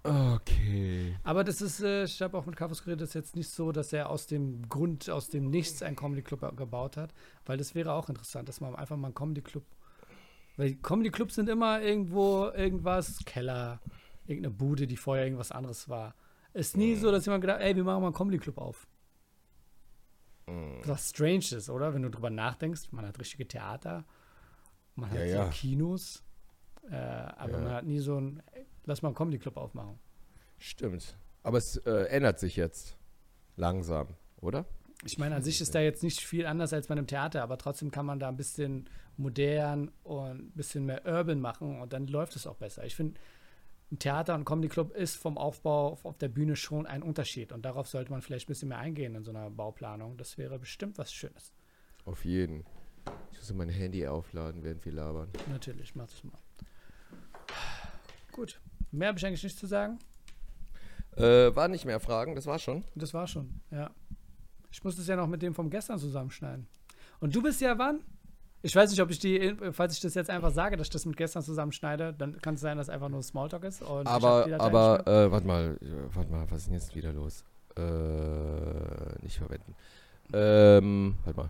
Okay. 0.02 1.14
Aber 1.24 1.44
das 1.44 1.60
ist, 1.60 1.82
äh, 1.82 2.04
ich 2.04 2.22
habe 2.22 2.36
auch 2.38 2.46
mit 2.46 2.56
Kavus 2.56 2.82
geredet, 2.82 3.02
das 3.02 3.10
ist 3.10 3.14
jetzt 3.14 3.36
nicht 3.36 3.50
so, 3.50 3.70
dass 3.70 3.92
er 3.92 4.08
aus 4.08 4.26
dem 4.26 4.66
Grund, 4.68 5.10
aus 5.10 5.28
dem 5.28 5.50
Nichts 5.50 5.82
einen 5.82 5.96
Comedy-Club 5.96 6.56
gebaut 6.56 6.96
hat, 6.96 7.12
weil 7.44 7.58
das 7.58 7.74
wäre 7.74 7.92
auch 7.92 8.08
interessant, 8.08 8.48
dass 8.48 8.62
man 8.62 8.74
einfach 8.74 8.96
mal 8.96 9.08
einen 9.08 9.14
Comedy-Club, 9.14 9.64
weil 10.56 10.74
Comedy-Clubs 10.76 11.34
sind 11.34 11.50
immer 11.50 11.82
irgendwo 11.82 12.48
irgendwas, 12.48 13.18
Keller, 13.26 13.80
irgendeine 14.30 14.54
Bude, 14.54 14.86
die 14.86 14.96
vorher 14.96 15.24
irgendwas 15.24 15.52
anderes 15.52 15.88
war. 15.88 16.14
Ist 16.52 16.76
nie 16.76 16.94
so, 16.96 17.10
dass 17.10 17.26
jemand 17.26 17.42
gedacht, 17.42 17.60
ey, 17.60 17.76
wir 17.76 17.84
machen 17.84 18.00
mal 18.00 18.08
einen 18.08 18.14
Comedy-Club 18.16 18.58
auf. 18.58 18.88
Mm. 20.46 20.80
Was 20.84 21.10
strange 21.10 21.38
ist, 21.52 21.68
oder? 21.70 21.94
Wenn 21.94 22.02
du 22.02 22.10
drüber 22.10 22.30
nachdenkst, 22.30 22.92
man 22.92 23.06
hat 23.06 23.18
richtige 23.20 23.46
Theater, 23.46 24.04
man 24.96 25.10
hat 25.10 25.18
Ja, 25.18 25.26
so 25.28 25.34
ja. 25.36 25.48
Kinos, 25.48 26.24
äh, 26.90 26.94
aber 26.96 27.52
Ja. 27.52 27.58
man 27.60 27.72
hat 27.72 27.84
nie 27.84 28.00
so 28.00 28.18
ein, 28.20 28.42
ey, 28.52 28.66
lass 28.84 29.02
mal 29.02 29.08
einen 29.10 29.16
Comedy-Club 29.16 29.56
aufmachen. 29.56 29.98
Stimmt. 30.58 31.16
Aber 31.42 31.58
es 31.58 31.76
äh, 31.78 32.04
ändert 32.08 32.38
sich 32.38 32.56
jetzt. 32.56 32.96
Langsam, 33.56 34.08
oder? 34.40 34.64
Ich 35.04 35.18
meine, 35.18 35.34
an 35.34 35.42
sich 35.42 35.60
ist 35.60 35.74
da 35.74 35.80
jetzt 35.80 36.02
nicht 36.02 36.20
viel 36.20 36.46
anders 36.46 36.72
als 36.72 36.86
bei 36.86 36.92
einem 36.92 37.06
Theater, 37.06 37.42
aber 37.42 37.58
trotzdem 37.58 37.90
kann 37.90 38.06
man 38.06 38.18
da 38.18 38.28
ein 38.28 38.36
bisschen 38.36 38.88
modern 39.16 39.90
und 40.02 40.38
ein 40.40 40.50
bisschen 40.52 40.86
mehr 40.86 41.04
urban 41.06 41.40
machen 41.40 41.80
und 41.80 41.92
dann 41.92 42.06
läuft 42.06 42.36
es 42.36 42.46
auch 42.46 42.56
besser. 42.56 42.84
Ich 42.84 42.96
finde, 42.96 43.18
ein 43.92 43.98
Theater 43.98 44.34
und 44.34 44.44
Comedy 44.44 44.68
Club 44.68 44.92
ist 44.92 45.16
vom 45.16 45.36
Aufbau 45.36 45.88
auf, 45.88 46.04
auf 46.04 46.18
der 46.18 46.28
Bühne 46.28 46.56
schon 46.56 46.86
ein 46.86 47.02
Unterschied 47.02 47.52
und 47.52 47.62
darauf 47.64 47.88
sollte 47.88 48.10
man 48.10 48.22
vielleicht 48.22 48.46
ein 48.46 48.52
bisschen 48.52 48.68
mehr 48.68 48.78
eingehen 48.78 49.14
in 49.14 49.24
so 49.24 49.30
einer 49.30 49.50
Bauplanung. 49.50 50.16
Das 50.16 50.38
wäre 50.38 50.58
bestimmt 50.58 50.98
was 50.98 51.12
Schönes. 51.12 51.52
Auf 52.04 52.24
jeden. 52.24 52.64
Ich 53.32 53.38
muss 53.38 53.52
mein 53.54 53.68
Handy 53.68 54.06
aufladen, 54.06 54.62
während 54.62 54.84
wir 54.84 54.92
labern. 54.92 55.28
Natürlich, 55.48 55.94
mach 55.94 56.06
das 56.06 56.22
mal. 56.22 56.38
Gut. 58.32 58.60
Mehr 58.92 59.08
habe 59.08 59.18
ich 59.18 59.26
eigentlich 59.26 59.42
nicht 59.42 59.58
zu 59.58 59.66
sagen. 59.66 59.98
Äh, 61.16 61.54
war 61.54 61.68
nicht 61.68 61.84
mehr 61.84 62.00
Fragen, 62.00 62.34
das 62.34 62.46
war 62.46 62.58
schon. 62.58 62.84
Das 62.94 63.12
war 63.12 63.26
schon, 63.26 63.60
ja. 63.70 63.90
Ich 64.70 64.84
muss 64.84 64.96
das 64.96 65.08
ja 65.08 65.16
noch 65.16 65.26
mit 65.26 65.42
dem 65.42 65.54
vom 65.54 65.68
gestern 65.68 65.98
zusammenschneiden. 65.98 66.68
Und 67.18 67.34
du 67.34 67.42
bist 67.42 67.60
ja 67.60 67.76
wann? 67.76 68.04
Ich 68.62 68.76
weiß 68.76 68.90
nicht, 68.90 69.00
ob 69.00 69.10
ich 69.10 69.18
die, 69.18 69.56
falls 69.72 69.94
ich 69.94 70.00
das 70.00 70.14
jetzt 70.14 70.28
einfach 70.28 70.50
sage, 70.50 70.76
dass 70.76 70.88
ich 70.88 70.92
das 70.92 71.06
mit 71.06 71.16
gestern 71.16 71.42
zusammenschneide, 71.42 72.14
dann 72.16 72.40
kann 72.42 72.54
es 72.54 72.60
sein, 72.60 72.76
dass 72.76 72.90
einfach 72.90 73.08
nur 73.08 73.22
Smalltalk 73.22 73.64
ist. 73.64 73.82
Aber, 73.82 74.46
aber, 74.58 75.06
äh, 75.06 75.30
warte 75.32 75.46
mal, 75.46 75.78
äh, 75.80 76.14
warte 76.14 76.30
mal, 76.30 76.44
was 76.50 76.58
ist 76.58 76.66
denn 76.66 76.74
jetzt 76.74 76.94
wieder 76.94 77.12
los? 77.12 77.44
Äh, 77.76 79.22
nicht 79.22 79.38
verwenden. 79.38 79.74
Ähm, 80.32 81.14
warte 81.24 81.40
mal. 81.40 81.48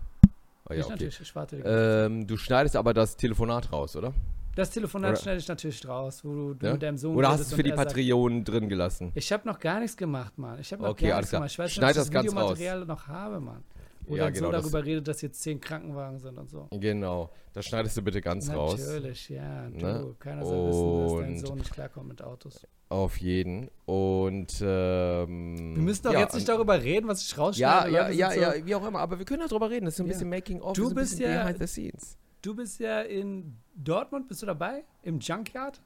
Ah, 0.69 0.75
ja, 0.75 0.79
ich 0.79 0.85
okay. 0.85 0.93
natürlich, 0.93 1.21
ich 1.21 1.35
warte. 1.35 1.57
Ähm, 1.57 2.27
du 2.27 2.37
schneidest 2.37 2.77
aber 2.77 2.95
das 2.95 3.17
Telefonat 3.17 3.73
raus, 3.73 3.97
oder? 3.97 4.13
Das 4.55 4.71
Telefonat 4.71 5.19
schneide 5.21 5.39
ich 5.39 5.49
natürlich 5.49 5.87
raus, 5.87 6.25
wo 6.25 6.53
du 6.55 6.67
Ja? 6.67 6.73
mit 6.73 6.83
deinem 6.83 6.97
Sohn 6.97 7.17
Oder 7.17 7.31
hast 7.31 7.39
du 7.39 7.43
es 7.45 7.55
für 7.55 7.63
die 7.63 7.71
er 7.71 7.77
sagt- 7.77 7.89
Patreon 7.89 8.45
drin 8.45 8.69
gelassen? 8.69 9.11
Ich 9.15 9.33
habe 9.33 9.47
noch 9.49 9.59
gar 9.59 9.81
nichts 9.81 9.97
gemacht, 9.97 10.37
Mann. 10.39 10.59
Ich 10.61 10.73
habe 10.73 10.83
noch 10.83 10.91
Okay, 10.91 11.09
gar 11.09 11.17
nichts 11.19 11.31
gemacht. 11.31 11.51
Ich 11.51 11.59
weiß 11.59 11.71
nicht, 11.71 11.79
ob 11.79 11.83
das 11.83 12.07
ich 12.07 12.13
das 12.13 12.25
Videomaterial 12.25 12.85
noch 12.85 13.07
habe, 13.09 13.41
Mann. 13.41 13.65
Wo 14.11 14.17
Ja, 14.17 14.25
dein 14.25 14.33
genau, 14.35 14.51
das- 14.51 14.63
darüber 14.63 14.85
redet, 14.85 15.07
dass 15.07 15.23
jetzt 15.23 15.41
zehn 15.41 15.61
Krankenwagen 15.61 16.19
sind 16.19 16.37
und 16.37 16.51
so. 16.51 16.67
Genau. 16.73 17.31
Das 17.53 17.65
schneidest 17.67 17.97
du 17.97 18.03
bitte 18.03 18.21
ganz 18.21 18.51
raus. 18.51 18.79
Natürlich, 18.85 19.29
ja. 19.29 19.69
Du, 19.71 19.77
Ne? 19.87 20.15
keiner 20.19 20.45
soll 20.45 20.69
wissen, 20.69 21.03
dass 21.03 21.13
dein 21.21 21.39
Sohn 21.47 21.59
nicht 21.59 21.73
klarkommt 21.73 22.09
mit 22.09 22.23
Autos. 22.23 22.67
Auf 22.89 23.19
jeden. 23.19 23.71
Und 23.87 24.53
ähm, 24.63 25.77
Wir 25.77 25.83
müssen 25.83 26.03
doch 26.03 26.13
ja, 26.13 26.21
jetzt 26.21 26.35
nicht 26.35 26.49
darüber 26.49 26.83
reden, 26.83 27.07
was 27.07 27.23
ich 27.23 27.31
Ja, 27.31 27.37
rausschneide. 27.39 27.91
ja, 27.93 28.09
ja, 28.11 28.31
sind 28.33 28.43
so, 28.43 28.51
ja, 28.59 28.67
wie 28.67 28.75
auch 28.75 28.85
immer. 28.87 28.99
Aber 28.99 29.19
wir 29.19 29.25
können 29.25 29.47
darüber 29.49 29.71
reden. 29.71 29.85
Das 29.85 29.95
ist 29.95 29.99
so 29.99 30.03
ein 30.03 30.07
Ja. 30.09 30.13
bisschen 30.15 30.29
Making 30.29 30.61
of, 30.61 30.73
Du 30.73 30.85
so 30.85 30.89
ein 30.91 30.95
bist 30.97 31.19
ja- 31.21 31.43
behind 31.45 31.59
the 31.61 31.67
scenes. 31.69 32.17
Du 32.43 32.55
bist 32.57 32.81
ja 32.81 33.03
in 33.03 33.57
Dortmund, 33.77 34.27
bist 34.27 34.43
du 34.43 34.47
dabei? 34.47 34.83
Im 35.03 35.21
Junkyard? 35.21 35.81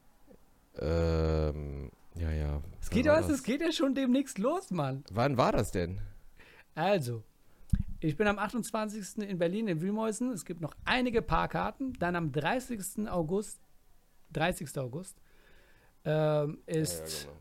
Ähm, 0.80 1.90
ja, 2.16 2.30
ja. 2.30 2.60
Es 2.80 2.90
geht, 2.90 3.06
ja, 3.06 3.18
es 3.20 3.42
geht 3.42 3.60
ja 3.60 3.70
schon 3.72 3.94
demnächst 3.94 4.38
los, 4.38 4.70
Mann. 4.70 5.04
Wann 5.12 5.36
war 5.36 5.52
das 5.52 5.70
denn? 5.72 5.98
Also, 6.74 7.22
ich 8.05 8.18
bin 8.18 8.26
am 8.26 8.38
28. 8.38 9.26
in 9.26 9.38
Berlin 9.38 9.66
in 9.66 9.80
Wühlmäusen. 9.80 10.30
Es 10.30 10.44
gibt 10.44 10.61
noch 10.61 10.74
einige 10.84 11.22
Paarkarten. 11.22 11.94
Dann 11.94 12.16
am 12.16 12.32
30. 12.32 13.09
August, 13.09 13.61
30. 14.32 14.76
August, 14.78 15.22
ähm, 16.05 16.59
ist 16.66 17.22
genau. 17.22 17.36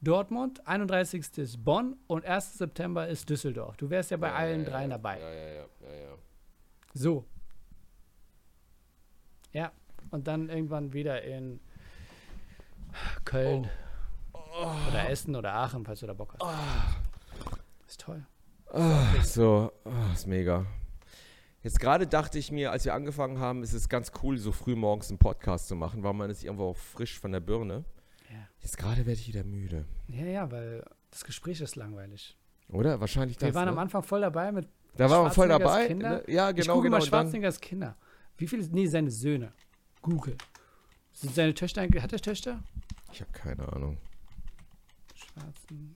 Dortmund, 0.00 0.66
31. 0.66 1.38
ist 1.38 1.64
Bonn 1.64 1.96
und 2.08 2.24
1. 2.24 2.58
September 2.58 3.06
ist 3.06 3.30
Düsseldorf. 3.30 3.76
Du 3.76 3.90
wärst 3.90 4.10
ja 4.10 4.16
bei 4.16 4.28
Ja, 4.28 4.34
allen 4.34 4.64
ja, 4.64 4.70
dreien 4.70 4.90
ja, 4.90 4.96
dabei. 4.96 5.20
Ja, 5.20 5.32
ja, 5.32 5.46
ja, 5.46 5.66
ja, 5.80 5.94
ja. 5.94 6.18
So. 6.94 7.24
Ja, 9.52 9.70
und 10.10 10.26
dann 10.26 10.48
irgendwann 10.48 10.92
wieder 10.92 11.22
in 11.22 11.60
Köln 13.24 13.68
oder 14.88 15.08
Essen 15.08 15.36
oder 15.36 15.54
Aachen, 15.54 15.84
falls 15.84 16.00
du 16.00 16.08
da 16.08 16.14
Bock 16.14 16.34
hast. 16.40 16.56
Ist 17.86 18.00
toll. 18.00 18.26
Ah, 18.74 19.22
so, 19.22 19.70
ah, 19.84 20.12
ist 20.14 20.26
mega. 20.26 20.64
Jetzt 21.62 21.78
gerade 21.78 22.06
dachte 22.06 22.38
ich 22.38 22.50
mir, 22.50 22.72
als 22.72 22.86
wir 22.86 22.94
angefangen 22.94 23.38
haben, 23.38 23.62
ist 23.62 23.74
es 23.74 23.90
ganz 23.90 24.12
cool, 24.22 24.38
so 24.38 24.50
früh 24.50 24.74
morgens 24.74 25.10
einen 25.10 25.18
Podcast 25.18 25.68
zu 25.68 25.76
machen, 25.76 26.02
weil 26.02 26.14
man 26.14 26.30
ist 26.30 26.42
irgendwo 26.42 26.70
auch 26.70 26.76
frisch 26.76 27.20
von 27.20 27.32
der 27.32 27.40
Birne. 27.40 27.84
Ja. 28.30 28.48
Jetzt 28.60 28.78
gerade 28.78 29.04
werde 29.04 29.12
ich 29.12 29.28
wieder 29.28 29.44
müde. 29.44 29.84
Ja, 30.08 30.24
ja, 30.24 30.50
weil 30.50 30.82
das 31.10 31.22
Gespräch 31.24 31.60
ist 31.60 31.76
langweilig. 31.76 32.38
Oder? 32.70 32.98
Wahrscheinlich 32.98 33.36
das. 33.36 33.48
Wir 33.48 33.54
waren 33.54 33.66
ne? 33.66 33.72
am 33.72 33.78
Anfang 33.78 34.02
voll 34.02 34.22
dabei 34.22 34.50
mit 34.50 34.66
Da 34.96 35.10
waren 35.10 35.26
wir 35.26 35.30
voll 35.30 35.48
dabei. 35.48 35.88
Kinder. 35.88 36.22
Ne? 36.26 36.32
Ja, 36.32 36.48
ich 36.48 36.56
genau, 36.56 36.76
gucke 36.76 36.86
genau. 36.86 36.96
mal 36.96 37.04
Schwarzeneggers 37.04 37.60
Kinder. 37.60 37.94
Wie 38.38 38.46
viele? 38.46 38.66
Nee, 38.68 38.86
seine 38.86 39.10
Söhne. 39.10 39.52
Google. 40.00 40.38
Sind 41.12 41.34
seine 41.34 41.52
Töchter, 41.52 41.82
hat 41.82 42.12
er 42.12 42.20
Töchter? 42.20 42.64
Ich 43.12 43.20
habe 43.20 43.32
keine 43.32 43.70
Ahnung. 43.70 43.98
Schwarzen. 45.14 45.94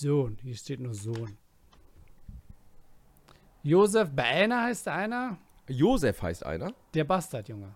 Sohn. 0.00 0.38
Hier 0.42 0.54
steht 0.56 0.80
nur 0.80 0.94
Sohn. 0.94 1.36
Josef 3.62 4.10
Baena 4.10 4.64
heißt 4.64 4.88
einer. 4.88 5.38
Josef 5.68 6.22
heißt 6.22 6.44
einer. 6.44 6.72
Der 6.94 7.04
Bastard, 7.04 7.48
Junge. 7.48 7.74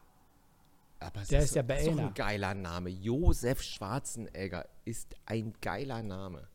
Aber 1.00 1.20
Der 1.30 1.40
ist 1.40 1.50
so- 1.50 1.56
ja 1.56 1.62
das 1.62 1.82
ist 1.82 1.88
doch 1.90 1.98
ein 1.98 2.14
geiler 2.14 2.54
Name. 2.54 2.88
Josef 2.90 3.60
Schwarzenegger 3.62 4.66
ist 4.84 5.14
ein 5.26 5.52
geiler 5.60 6.02
Name. 6.02 6.48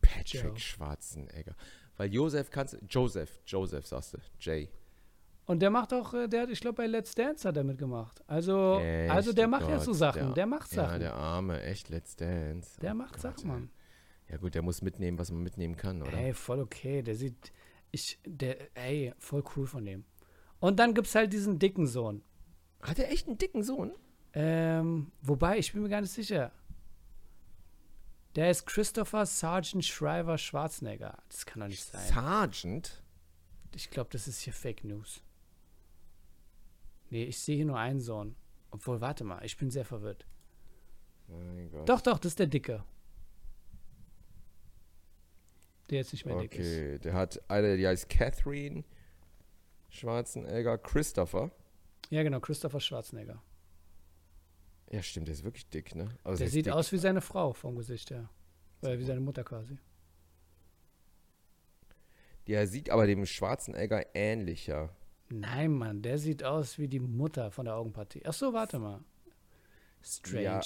Patrick 0.00 0.44
Joe. 0.44 0.56
Schwarzenegger. 0.58 1.54
Weil 1.96 2.12
Josef 2.12 2.50
kannst. 2.50 2.78
Joseph, 2.88 3.40
Joseph 3.46 3.86
sagst 3.86 4.14
du. 4.14 4.18
Jay. 4.38 4.68
Und 5.46 5.60
der 5.60 5.70
macht 5.70 5.92
auch, 5.92 6.12
äh, 6.14 6.28
der 6.28 6.42
hat, 6.42 6.50
ich 6.50 6.60
glaube, 6.60 6.76
bei 6.76 6.86
Let's 6.86 7.14
Dance 7.14 7.48
hat 7.48 7.56
er 7.56 7.64
mitgemacht. 7.64 8.22
Also, 8.28 8.78
Echt? 8.80 9.10
also 9.10 9.32
der 9.32 9.46
Oh 9.46 9.50
macht 9.50 9.68
ja 9.68 9.76
Gott, 9.76 9.84
so 9.84 9.92
Sachen. 9.92 10.34
Der, 10.34 10.46
macht 10.46 10.72
Ja, 10.72 10.84
Sachen. 10.86 11.00
der 11.00 11.14
Arme, 11.14 11.62
echt, 11.62 11.88
Let's 11.88 12.16
Dance. 12.16 12.80
Der 12.80 12.92
Oh 12.92 12.94
macht 12.94 13.12
Gott, 13.14 13.20
Sachen. 13.22 13.48
Mann. 13.48 13.70
Ja 14.28 14.38
gut, 14.38 14.54
der 14.54 14.62
muss 14.62 14.82
mitnehmen, 14.82 15.18
was 15.18 15.30
man 15.30 15.42
mitnehmen 15.42 15.76
kann, 15.76 16.02
oder? 16.02 16.12
Ey, 16.12 16.34
voll 16.34 16.60
okay. 16.60 17.02
Der 17.02 17.14
sieht, 17.14 17.52
ich, 17.92 18.18
der, 18.24 18.76
ey, 18.76 19.14
voll 19.18 19.44
cool 19.56 19.66
von 19.66 19.84
dem. 19.84 20.04
Und 20.58 20.78
dann 20.78 20.94
gibt's 20.94 21.14
halt 21.14 21.32
diesen 21.32 21.58
dicken 21.58 21.86
Sohn. 21.86 22.22
Hat 22.82 22.98
er 22.98 23.10
echt 23.10 23.28
einen 23.28 23.38
dicken 23.38 23.62
Sohn? 23.62 23.92
Ähm, 24.32 25.12
wobei, 25.22 25.58
ich 25.58 25.72
bin 25.72 25.82
mir 25.82 25.88
gar 25.88 26.00
nicht 26.00 26.12
sicher. 26.12 26.52
Der 28.34 28.50
ist 28.50 28.66
Christopher 28.66 29.24
Sergeant 29.24 29.84
Shriver 29.84 30.36
Schwarzenegger. 30.36 31.16
Das 31.28 31.46
kann 31.46 31.60
doch 31.60 31.68
nicht 31.68 31.84
sein. 31.84 32.06
Sergeant? 32.06 33.02
Ich 33.74 33.90
glaube, 33.90 34.10
das 34.10 34.28
ist 34.28 34.40
hier 34.40 34.52
Fake 34.52 34.84
News. 34.84 35.22
Nee, 37.10 37.24
ich 37.24 37.38
sehe 37.38 37.56
hier 37.56 37.64
nur 37.64 37.78
einen 37.78 38.00
Sohn. 38.00 38.36
Obwohl, 38.70 39.00
warte 39.00 39.24
mal, 39.24 39.44
ich 39.44 39.56
bin 39.56 39.70
sehr 39.70 39.84
verwirrt. 39.84 40.26
Doch, 41.86 42.00
doch, 42.00 42.18
das 42.18 42.32
ist 42.32 42.38
der 42.38 42.46
Dicke. 42.46 42.84
Der 45.90 45.98
jetzt 45.98 46.12
nicht 46.12 46.26
mehr 46.26 46.38
dick 46.40 46.54
ist. 46.56 46.66
Okay, 46.66 46.98
der 46.98 47.12
hat 47.14 47.40
eine, 47.48 47.76
die 47.76 47.86
heißt 47.86 48.08
Catherine 48.08 48.84
Schwarzenegger, 49.88 50.78
Christopher. 50.78 51.50
Ja, 52.10 52.22
genau, 52.22 52.40
Christopher 52.40 52.80
Schwarzenegger. 52.80 53.42
Ja, 54.90 55.02
stimmt, 55.02 55.28
der 55.28 55.34
ist 55.34 55.44
wirklich 55.44 55.68
dick, 55.68 55.94
ne? 55.94 56.16
Also 56.22 56.38
Der 56.38 56.48
sieht 56.48 56.66
dick. 56.66 56.72
aus 56.72 56.92
wie 56.92 56.98
seine 56.98 57.20
Frau 57.20 57.52
vom 57.52 57.76
Gesicht 57.76 58.10
her. 58.10 58.28
Oder 58.82 58.98
wie 58.98 59.04
seine 59.04 59.20
Mutter 59.20 59.42
quasi. 59.42 59.78
Der 62.46 62.66
sieht 62.68 62.90
aber 62.90 63.06
dem 63.06 63.26
Schwarzenegger 63.26 64.14
ähnlicher. 64.14 64.94
Nein, 65.28 65.72
Mann, 65.72 66.02
der 66.02 66.18
sieht 66.18 66.44
aus 66.44 66.78
wie 66.78 66.86
die 66.86 67.00
Mutter 67.00 67.50
von 67.50 67.64
der 67.64 67.74
Augenpartie. 67.74 68.22
Ach 68.24 68.32
so, 68.32 68.52
warte 68.52 68.78
mal. 68.78 69.02
Strange. 70.02 70.42
Ja. 70.44 70.60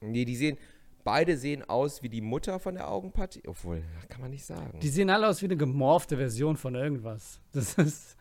Nee, 0.00 0.24
die 0.24 0.34
sehen, 0.34 0.58
beide 1.04 1.36
sehen 1.36 1.62
aus 1.62 2.02
wie 2.02 2.08
die 2.08 2.20
Mutter 2.20 2.58
von 2.58 2.74
der 2.74 2.90
Augenpartie. 2.90 3.42
Obwohl, 3.46 3.82
kann 4.08 4.20
man 4.20 4.30
nicht 4.30 4.44
sagen. 4.44 4.80
Die 4.80 4.88
sehen 4.88 5.10
alle 5.10 5.28
aus 5.28 5.42
wie 5.42 5.46
eine 5.46 5.56
gemorfte 5.56 6.16
Version 6.16 6.56
von 6.56 6.74
irgendwas. 6.74 7.40
Das 7.52 7.74
ist 7.74 8.16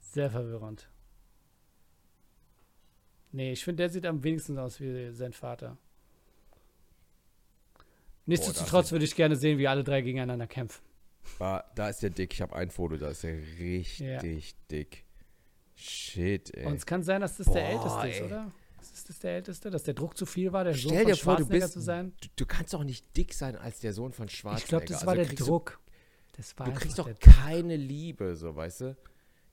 sehr 0.00 0.30
verwirrend. 0.30 0.88
Nee, 3.32 3.52
ich 3.52 3.64
finde, 3.64 3.82
der 3.82 3.90
sieht 3.90 4.06
am 4.06 4.22
wenigsten 4.22 4.58
aus 4.58 4.78
wie 4.80 5.10
sein 5.12 5.32
Vater. 5.32 5.76
Nichtsdestotrotz 8.26 8.92
würde 8.92 9.04
ich 9.04 9.16
gerne 9.16 9.36
sehen, 9.36 9.58
wie 9.58 9.66
alle 9.66 9.82
drei 9.82 10.00
gegeneinander 10.00 10.46
kämpfen. 10.46 10.82
Da 11.38 11.88
ist 11.88 12.02
der 12.02 12.10
dick. 12.10 12.32
Ich 12.34 12.42
habe 12.42 12.54
ein 12.54 12.70
Foto, 12.70 12.96
da 12.96 13.08
ist 13.08 13.22
der 13.24 13.36
richtig 13.58 14.54
dick. 14.70 15.04
Shit, 15.74 16.54
ey. 16.54 16.66
Und 16.66 16.74
es 16.74 16.86
kann 16.86 17.02
sein, 17.02 17.22
dass 17.22 17.38
das 17.38 17.46
der 17.46 17.62
Boah, 17.62 17.68
Älteste 17.68 18.08
ist, 18.08 18.20
ey. 18.20 18.26
oder? 18.26 18.52
Ist 18.90 19.08
das 19.08 19.18
der 19.20 19.32
Älteste? 19.36 19.70
Dass 19.70 19.84
der 19.84 19.94
Druck 19.94 20.16
zu 20.16 20.26
viel 20.26 20.52
war, 20.52 20.64
der 20.64 20.74
Sohn 20.74 20.92
Stell 20.92 21.02
von 21.04 21.12
dir 21.12 21.16
vor, 21.16 21.36
du 21.36 21.46
bist. 21.46 21.72
zu 21.72 21.80
sein? 21.80 22.12
Du, 22.20 22.28
du 22.36 22.46
kannst 22.46 22.74
doch 22.74 22.84
nicht 22.84 23.16
dick 23.16 23.34
sein 23.34 23.56
als 23.56 23.80
der 23.80 23.92
Sohn 23.92 24.12
von 24.12 24.28
Schwarzenegger. 24.28 24.62
Ich 24.62 24.68
glaube, 24.68 24.84
das 24.86 24.96
Also 24.96 25.06
war 25.06 25.14
der 25.14 25.26
kriegst 25.26 25.46
Druck. 25.46 25.80
Das 26.36 26.58
war 26.58 26.66
Du, 26.66 26.72
du 26.72 26.78
kriegst 26.78 26.98
doch 26.98 27.06
der 27.06 27.14
keine 27.14 27.76
Liebe, 27.76 28.34
so, 28.34 28.56
weißt 28.56 28.80
du? 28.80 28.96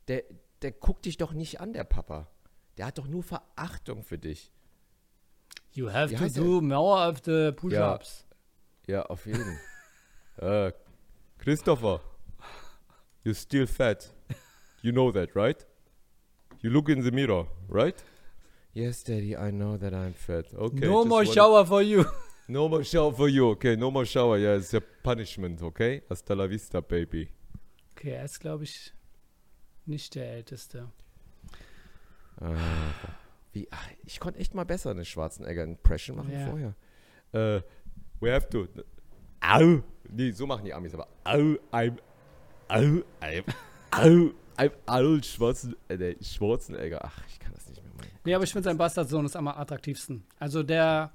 Der, 0.07 0.23
der 0.61 0.71
guckt 0.71 1.05
dich 1.05 1.17
doch 1.17 1.33
nicht 1.33 1.59
an, 1.59 1.73
der 1.73 1.83
Papa. 1.83 2.27
Der 2.77 2.87
hat 2.87 2.97
doch 2.97 3.07
nur 3.07 3.23
Verachtung 3.23 4.03
für 4.03 4.17
dich. 4.17 4.51
You 5.71 5.91
have 5.91 6.11
Wie 6.11 6.15
to 6.15 6.29
do 6.29 6.61
more 6.61 7.07
of 7.07 7.19
the 7.25 7.51
push-ups. 7.51 8.25
Ja, 8.87 9.03
auf 9.03 9.25
jeden. 9.25 9.59
äh, 10.37 10.71
Christopher, 11.37 12.01
you're 13.23 13.35
still 13.35 13.67
fat. 13.67 14.13
You 14.81 14.91
know 14.91 15.11
that, 15.11 15.35
right? 15.35 15.67
You 16.61 16.71
look 16.71 16.89
in 16.89 17.03
the 17.03 17.11
mirror, 17.11 17.47
right? 17.69 18.03
Yes, 18.73 19.03
Daddy, 19.03 19.35
I 19.35 19.51
know 19.51 19.77
that 19.77 19.93
I'm 19.93 20.13
fat. 20.13 20.45
Okay. 20.53 20.85
no 20.85 21.03
more 21.05 21.25
shower 21.25 21.65
for 21.65 21.81
you. 21.81 22.05
No 22.49 22.67
more 22.67 22.83
shower 22.83 23.13
for 23.13 23.29
you, 23.29 23.49
okay? 23.49 23.75
No 23.75 23.91
more 23.91 24.07
shower. 24.07 24.35
Yeah, 24.39 24.55
it's 24.57 24.73
a 24.73 24.81
punishment, 24.81 25.61
okay? 25.61 26.01
Hasta 26.09 26.33
la 26.33 26.47
vista, 26.47 26.81
baby. 26.81 27.29
Okay, 27.91 28.09
er 28.13 28.25
ist, 28.25 28.39
glaube 28.39 28.63
ich, 28.63 28.91
nicht 29.85 30.15
der 30.15 30.31
Älteste. 30.33 30.91
Ah, 32.41 32.55
wie, 33.53 33.67
ach, 33.69 33.89
ich 34.03 34.19
konnte 34.19 34.39
echt 34.39 34.55
mal 34.55 34.63
besser 34.63 34.89
eine 34.89 35.05
Schwarzenegger-Impression 35.05 36.17
machen 36.17 36.31
Ja. 36.31 36.47
vorher. 36.47 36.75
Äh, 37.33 37.61
we 38.19 38.33
have 38.33 38.49
to. 38.49 38.67
Au! 39.41 39.83
Nee, 40.09 40.31
so 40.31 40.47
machen 40.47 40.65
die 40.65 40.73
Amis, 40.73 40.95
aber 40.95 41.07
au, 41.25 41.55
I'm. 41.71 41.99
Au, 42.67 43.03
I'm. 43.21 43.43
Au, 43.91 44.31
I'm 44.57 44.71
Arnold 44.87 45.23
äh, 45.89 46.15
Schwarzenegger. 46.23 47.05
Ach, 47.05 47.21
ich 47.27 47.37
kann 47.39 47.53
das 47.53 47.67
nicht. 47.68 47.68
Nee, 48.25 48.33
aber 48.33 48.43
ich 48.43 48.51
finde, 48.51 48.65
sein 48.65 48.77
Bastardsohn 48.77 49.25
ist 49.25 49.35
am 49.35 49.47
attraktivsten. 49.47 50.23
Also 50.39 50.63
der, 50.63 51.11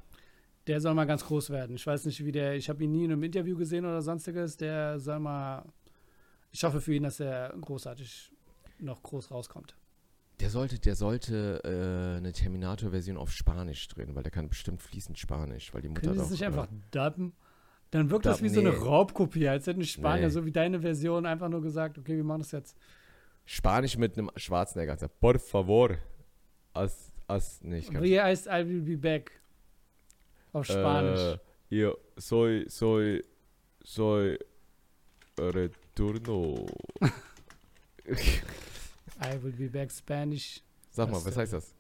der 0.67 0.81
soll 0.81 0.95
mal 0.95 1.05
ganz 1.05 1.25
groß 1.25 1.51
werden. 1.51 1.77
Ich 1.77 1.87
weiß 1.87 2.07
nicht, 2.07 2.25
wie 2.25 2.33
der, 2.33 2.55
ich 2.57 2.69
habe 2.69 2.83
ihn 2.85 2.93
nie 2.93 3.05
in 3.05 3.13
einem 3.13 3.23
Interview 3.23 3.57
gesehen 3.57 3.85
oder 3.85 4.03
sonstiges. 4.03 4.57
Der 4.57 4.99
soll 4.99 5.19
mal, 5.19 5.65
ich 6.51 6.65
hoffe 6.65 6.81
für 6.81 6.95
ihn, 6.95 7.03
dass 7.03 7.21
er 7.21 7.55
großartig 7.61 8.33
noch 8.81 9.03
groß 9.03 9.31
rauskommt. 9.31 9.77
Der 10.41 10.51
sollte, 10.51 10.79
der 10.81 10.97
sollte 10.97 11.61
äh, 11.63 12.17
eine 12.19 12.33
Terminator-Version 12.33 13.17
auf 13.17 13.31
Spanisch 13.31 13.87
drehen, 13.89 14.15
weil 14.17 14.25
der 14.25 14.33
kann 14.33 14.49
bestimmt 14.49 14.83
fließend 14.83 15.19
Spanisch, 15.19 15.73
weil 15.73 15.83
die 15.83 15.89
Mutter 15.89 16.09
Können 16.09 16.19
doch, 16.19 16.31
nicht 16.31 16.43
äh, 16.43 16.47
einfach 16.47 16.67
dubben? 16.91 17.35
Dann 17.93 18.11
wirkt 18.11 18.27
das 18.27 18.43
wie 18.43 18.49
so 18.49 18.59
eine 18.59 18.71
nee. 18.71 18.77
Raubkopie, 18.77 19.47
als 19.47 19.69
hätten 19.69 19.85
Spanier, 19.85 20.27
Nee. 20.27 20.31
so 20.31 20.45
wie 20.45 20.51
deine 20.51 20.81
Version, 20.81 21.27
einfach 21.27 21.49
nur 21.49 21.63
gesagt, 21.63 21.97
okay, 21.97 22.17
wir 22.17 22.25
machen 22.25 22.41
das 22.41 22.51
jetzt. 22.51 22.77
Spanisch 23.45 23.97
mit 23.97 24.19
einem 24.19 24.31
Schwarzenegger. 24.35 24.97
Por 25.21 25.39
favor. 25.39 25.91
As, 26.75 27.13
as, 27.29 27.61
nee, 27.63 27.79
ich 27.79 27.91
Wie 27.93 28.21
heißt 28.21 28.47
I 28.47 28.67
will 28.67 28.83
be 28.83 28.97
back? 28.97 29.31
Auf 30.53 30.67
Spanisch. 30.67 31.21
Äh, 31.21 31.39
yo 31.77 31.97
soy, 32.17 32.65
soy, 32.69 33.23
soy 33.83 34.39
returno. 35.39 36.67
I 39.21 39.43
will 39.43 39.53
be 39.53 39.69
back 39.69 39.91
Spanish. 39.91 40.61
Sag 40.91 41.09
mal, 41.11 41.17
Was, 41.17 41.27
was 41.27 41.37
äh, 41.37 41.41
heißt 41.41 41.53
das? 41.55 41.75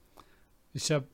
Ich 0.72 0.90
hab. 0.90 1.04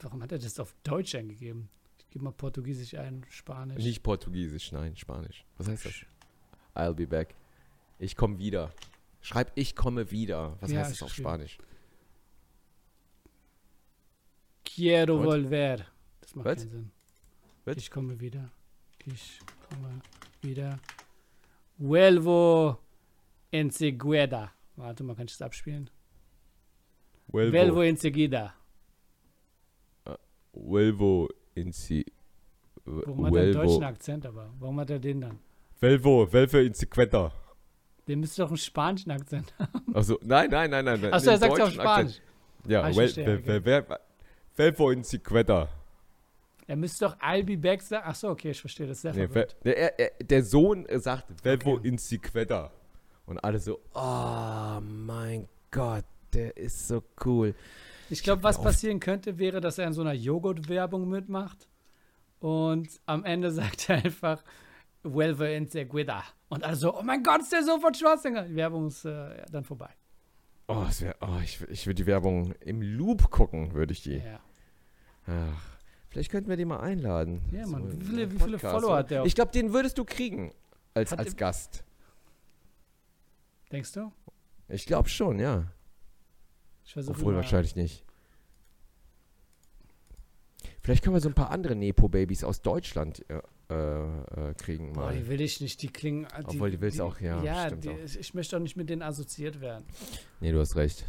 Warum 0.00 0.22
hat 0.22 0.32
er 0.32 0.38
das 0.38 0.58
auf 0.58 0.74
Deutsch 0.82 1.14
eingegeben? 1.14 1.68
Ich 1.98 2.10
gebe 2.10 2.24
mal 2.24 2.32
Portugiesisch 2.32 2.94
ein, 2.94 3.24
Spanisch. 3.30 3.82
Nicht 3.82 4.02
Portugiesisch, 4.02 4.72
nein, 4.72 4.96
Spanisch. 4.96 5.44
Was 5.58 5.68
heißt 5.68 5.86
das? 5.86 5.94
I'll 6.74 6.92
be 6.94 7.06
back. 7.06 7.34
Ich 7.98 8.16
komme 8.16 8.38
wieder. 8.38 8.72
Schreib, 9.20 9.52
ich 9.54 9.76
komme 9.76 10.10
wieder. 10.10 10.56
Was 10.60 10.72
Ja, 10.72 10.80
heißt 10.80 10.92
das 10.92 11.02
auf. 11.04 11.14
Spanisch? 11.14 11.58
Quiero 14.74 15.16
Und? 15.16 15.24
volver. 15.24 15.76
Das 16.20 16.34
macht 16.34 16.46
Was? 16.46 16.58
keinen 16.58 16.70
Sinn. 16.70 16.90
Was? 17.64 17.76
Ich 17.76 17.90
komme 17.90 18.18
wieder. 18.20 18.50
Ich 19.04 19.40
komme 19.68 20.00
wieder. 20.40 20.78
Vuelvo 21.78 22.78
enseguida. 23.50 24.52
Warte 24.76 25.04
mal, 25.04 25.14
kann 25.14 25.26
ich 25.26 25.32
das 25.32 25.42
abspielen? 25.42 25.90
Vuelvo 27.28 27.52
Vuelvo, 27.52 27.82
enseguida. 27.82 28.54
Vuelvo 30.52 31.28
in 31.54 31.72
si. 31.72 32.04
Warum 32.84 33.26
hat 33.26 33.34
er 33.34 33.42
einen 33.42 33.52
deutschen 33.52 33.84
Akzent 33.84 34.26
aber? 34.26 34.52
Warum 34.58 34.80
hat 34.80 34.90
er 34.90 34.98
den 34.98 35.20
dann? 35.20 35.38
Vuelvo, 35.80 36.26
Vuelvo 36.32 36.58
in 36.58 36.74
Sequeta. 36.74 37.32
Der 38.06 38.16
müsste 38.16 38.42
doch 38.42 38.48
einen 38.48 38.56
spanischen 38.56 39.10
Akzent 39.10 39.54
haben. 39.58 39.94
Also, 39.94 40.18
nein, 40.22 40.50
nein, 40.50 40.70
nein, 40.70 40.84
nein. 40.84 41.12
Achso, 41.12 41.30
er 41.30 41.38
sagt 41.38 41.52
auf 41.52 41.58
deutschen 41.58 41.80
Akzent. 41.80 42.10
Spanisch. 42.10 42.20
Ja, 42.66 42.84
well, 42.94 43.44
well, 43.46 43.64
well, 43.64 43.98
Vuelvo 44.56 44.90
in 44.90 45.02
Sequeta. 45.04 45.68
Er 46.66 46.76
müsste 46.76 47.06
doch 47.06 47.18
I'll 47.20 47.44
be 47.44 47.56
back 47.56 47.82
sagen. 47.82 48.06
Achso, 48.06 48.30
okay, 48.30 48.50
ich 48.50 48.60
verstehe 48.60 48.86
das 48.86 49.02
sehr 49.02 49.12
Nee, 49.12 49.26
verwirrt. 49.26 49.56
der, 49.64 49.76
er, 49.76 49.98
er, 49.98 50.24
der 50.24 50.42
Sohn 50.44 50.86
sagt 51.00 51.44
Velvo 51.44 51.74
Okay. 51.74 51.88
in 51.88 51.98
Sequeta. 51.98 52.70
Und 53.26 53.38
alle 53.42 53.58
so, 53.58 53.80
oh 53.94 54.80
mein 54.80 55.48
Gott, 55.70 56.04
der 56.32 56.56
ist 56.56 56.88
so 56.88 57.02
cool. 57.24 57.54
Ich 58.10 58.22
glaube, 58.22 58.42
was 58.42 58.60
passieren 58.60 59.00
könnte, 59.00 59.38
wäre, 59.38 59.60
dass 59.60 59.78
er 59.78 59.86
in 59.86 59.92
so 59.92 60.02
einer 60.02 60.12
Joghurt-Werbung 60.12 61.08
mitmacht 61.08 61.68
und 62.40 62.88
am 63.06 63.24
Ende 63.24 63.50
sagt 63.52 63.88
er 63.88 63.96
einfach 64.04 64.42
Vuelve 65.02 65.52
enseguida. 65.54 66.22
Und 66.48 66.62
alle 66.64 66.76
so, 66.76 66.96
oh 66.98 67.02
mein 67.02 67.22
Gott, 67.22 67.40
ist 67.40 67.52
der 67.52 67.62
so 67.64 67.80
von 67.80 67.94
Schwarzenegger. 67.94 68.46
Die 68.46 68.54
Werbung 68.56 68.88
ist 68.88 69.04
äh, 69.04 69.44
dann 69.50 69.64
vorbei. 69.64 69.88
Oh, 70.74 70.86
wär, 71.00 71.16
oh 71.20 71.38
ich, 71.42 71.60
ich 71.68 71.86
würde 71.86 71.96
die 71.96 72.06
Werbung 72.06 72.52
im 72.60 72.80
Loop 72.82 73.30
gucken, 73.30 73.72
würde 73.74 73.92
ich 73.92 74.02
die. 74.02 74.18
Ja. 74.18 74.40
Ach, 75.26 75.62
vielleicht 76.08 76.30
könnten 76.30 76.48
wir 76.48 76.56
die 76.56 76.64
mal 76.64 76.80
einladen. 76.80 77.42
Ja, 77.52 77.66
Mann, 77.66 78.00
wie 78.00 78.04
viele- 78.04 78.32
wie 78.32 78.38
viele 78.38 78.58
Follower 78.58 78.96
hat 78.96 79.10
der 79.10 79.24
Ich 79.24 79.34
glaube, 79.34 79.52
den 79.52 79.72
würdest 79.72 79.98
du 79.98 80.04
kriegen 80.04 80.52
als, 80.94 81.12
Hat 81.12 81.18
als 81.20 81.36
Gast. 81.36 81.84
Denkst 83.70 83.92
du? 83.92 84.12
Ich 84.68 84.86
glaube 84.86 85.08
schon, 85.08 85.38
ja. 85.38 85.66
Obwohl 87.06 87.34
wahrscheinlich 87.34 87.76
nicht. 87.76 88.04
Vielleicht 90.82 91.04
können 91.04 91.14
wir 91.14 91.20
so 91.20 91.28
ein 91.28 91.34
paar 91.34 91.50
andere 91.50 91.76
Nepo-Babys 91.76 92.42
aus 92.44 92.60
Deutschland 92.62 93.24
äh, 93.72 94.50
äh, 94.50 94.54
kriegen 94.54 94.92
Boah, 94.92 95.06
mal. 95.06 95.14
die 95.14 95.26
will 95.28 95.40
ich 95.40 95.60
nicht. 95.60 95.80
Die 95.82 95.88
klingen. 95.88 96.24
äh, 96.24 96.40
Die, 96.40 96.44
Obwohl, 96.56 96.70
die 96.70 96.80
willst 96.80 97.00
auch, 97.00 97.20
ja, 97.20 97.42
Ja, 97.42 97.70
die, 97.70 97.90
auch. 97.90 97.96
Ich, 98.18 98.34
möchte 98.34 98.56
auch 98.56 98.60
nicht 98.60 98.76
mit 98.76 98.88
denen 98.90 99.02
assoziiert 99.02 99.60
werden. 99.60 99.84
Nee, 100.40 100.52
du 100.52 100.60
hast 100.60 100.76
recht. 100.76 101.04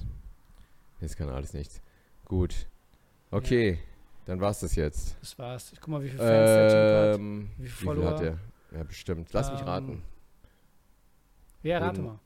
Jetzt 1.01 1.18
kann 1.18 1.30
alles 1.30 1.53
nichts. 1.53 1.82
Gut. 2.26 2.68
Okay, 3.32 3.80
dann 4.26 4.39
war's 4.39 4.59
das 4.61 4.76
jetzt. 4.76 5.16
Das 5.22 5.38
war's. 5.39 5.72
Ich 5.74 5.80
guck 5.82 5.89
mal, 5.89 6.03
wie 6.03 6.09
viele 6.09 6.20
Fans 6.20 6.30
der 6.49 6.70
Typ 6.70 7.14
hat. 7.14 7.20
Ähm, 7.20 7.49
Wie 7.57 7.64
wie 7.64 7.68
viele 7.70 7.95
viel 7.95 8.05
hat 8.05 8.18
Follower? 8.20 8.38
der? 8.72 8.78
Ja, 8.80 8.84
bestimmt. 8.84 9.34
Lass 9.34 9.51
mich 9.51 9.61
Ähm, 9.61 9.68
raten. 9.68 10.03
Ja, 11.64 11.78
rate 11.80 12.01
mal. 12.01 12.20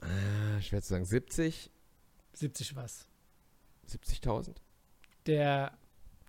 Ah, 0.00 0.60
schwer 0.60 0.82
zu 0.82 0.88
sagen. 0.90 1.04
70? 1.04 1.70
70 2.34 2.76
was. 2.76 3.06
70.000? 3.88 4.56
Der 5.26 5.72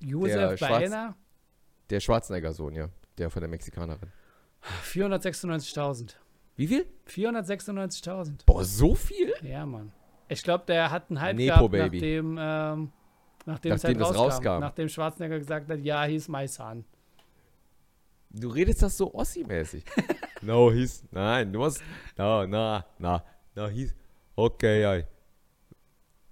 Josef 0.01 0.59
Baena, 0.59 1.15
Der 1.89 1.99
Schwarzenegger-Sohn, 1.99 2.73
ja. 2.75 2.89
Der 3.17 3.29
von 3.29 3.41
der 3.41 3.49
Mexikanerin. 3.49 4.09
496.000. 4.83 6.15
Wie 6.55 6.67
viel? 6.67 6.85
496.000. 7.07 8.45
Boah, 8.45 8.63
so 8.63 8.95
viel? 8.95 9.33
Ja, 9.41 9.65
Mann. 9.65 9.91
Ich 10.27 10.43
glaube, 10.43 10.65
der 10.67 10.91
hat 10.91 11.09
einen 11.09 11.19
Hype 11.21 11.35
Nepo 11.37 11.69
gehabt, 11.69 11.91
Baby. 11.91 11.97
nachdem, 11.97 12.37
ähm, 12.39 12.91
nachdem, 13.45 13.71
es 13.73 13.83
Nachdem 13.83 13.97
halt 13.97 14.09
das 14.09 14.17
rauskam. 14.17 14.47
rauskam. 14.47 14.59
Nachdem 14.61 14.89
Schwarzenegger 14.89 15.39
gesagt 15.39 15.69
hat, 15.69 15.79
ja, 15.79 16.03
he's 16.05 16.27
my 16.27 16.47
son. 16.47 16.85
Du 18.29 18.49
redest 18.49 18.83
das 18.83 18.95
so 18.95 19.11
Ossi-mäßig. 19.13 19.83
no, 20.41 20.71
he's. 20.71 21.03
Nein, 21.11 21.51
du 21.51 21.59
musst. 21.59 21.81
No, 22.17 22.45
na, 22.45 22.85
na. 22.99 23.23
No, 23.55 23.67
he's. 23.67 23.95
Okay, 24.35 24.99
I. 24.99 25.05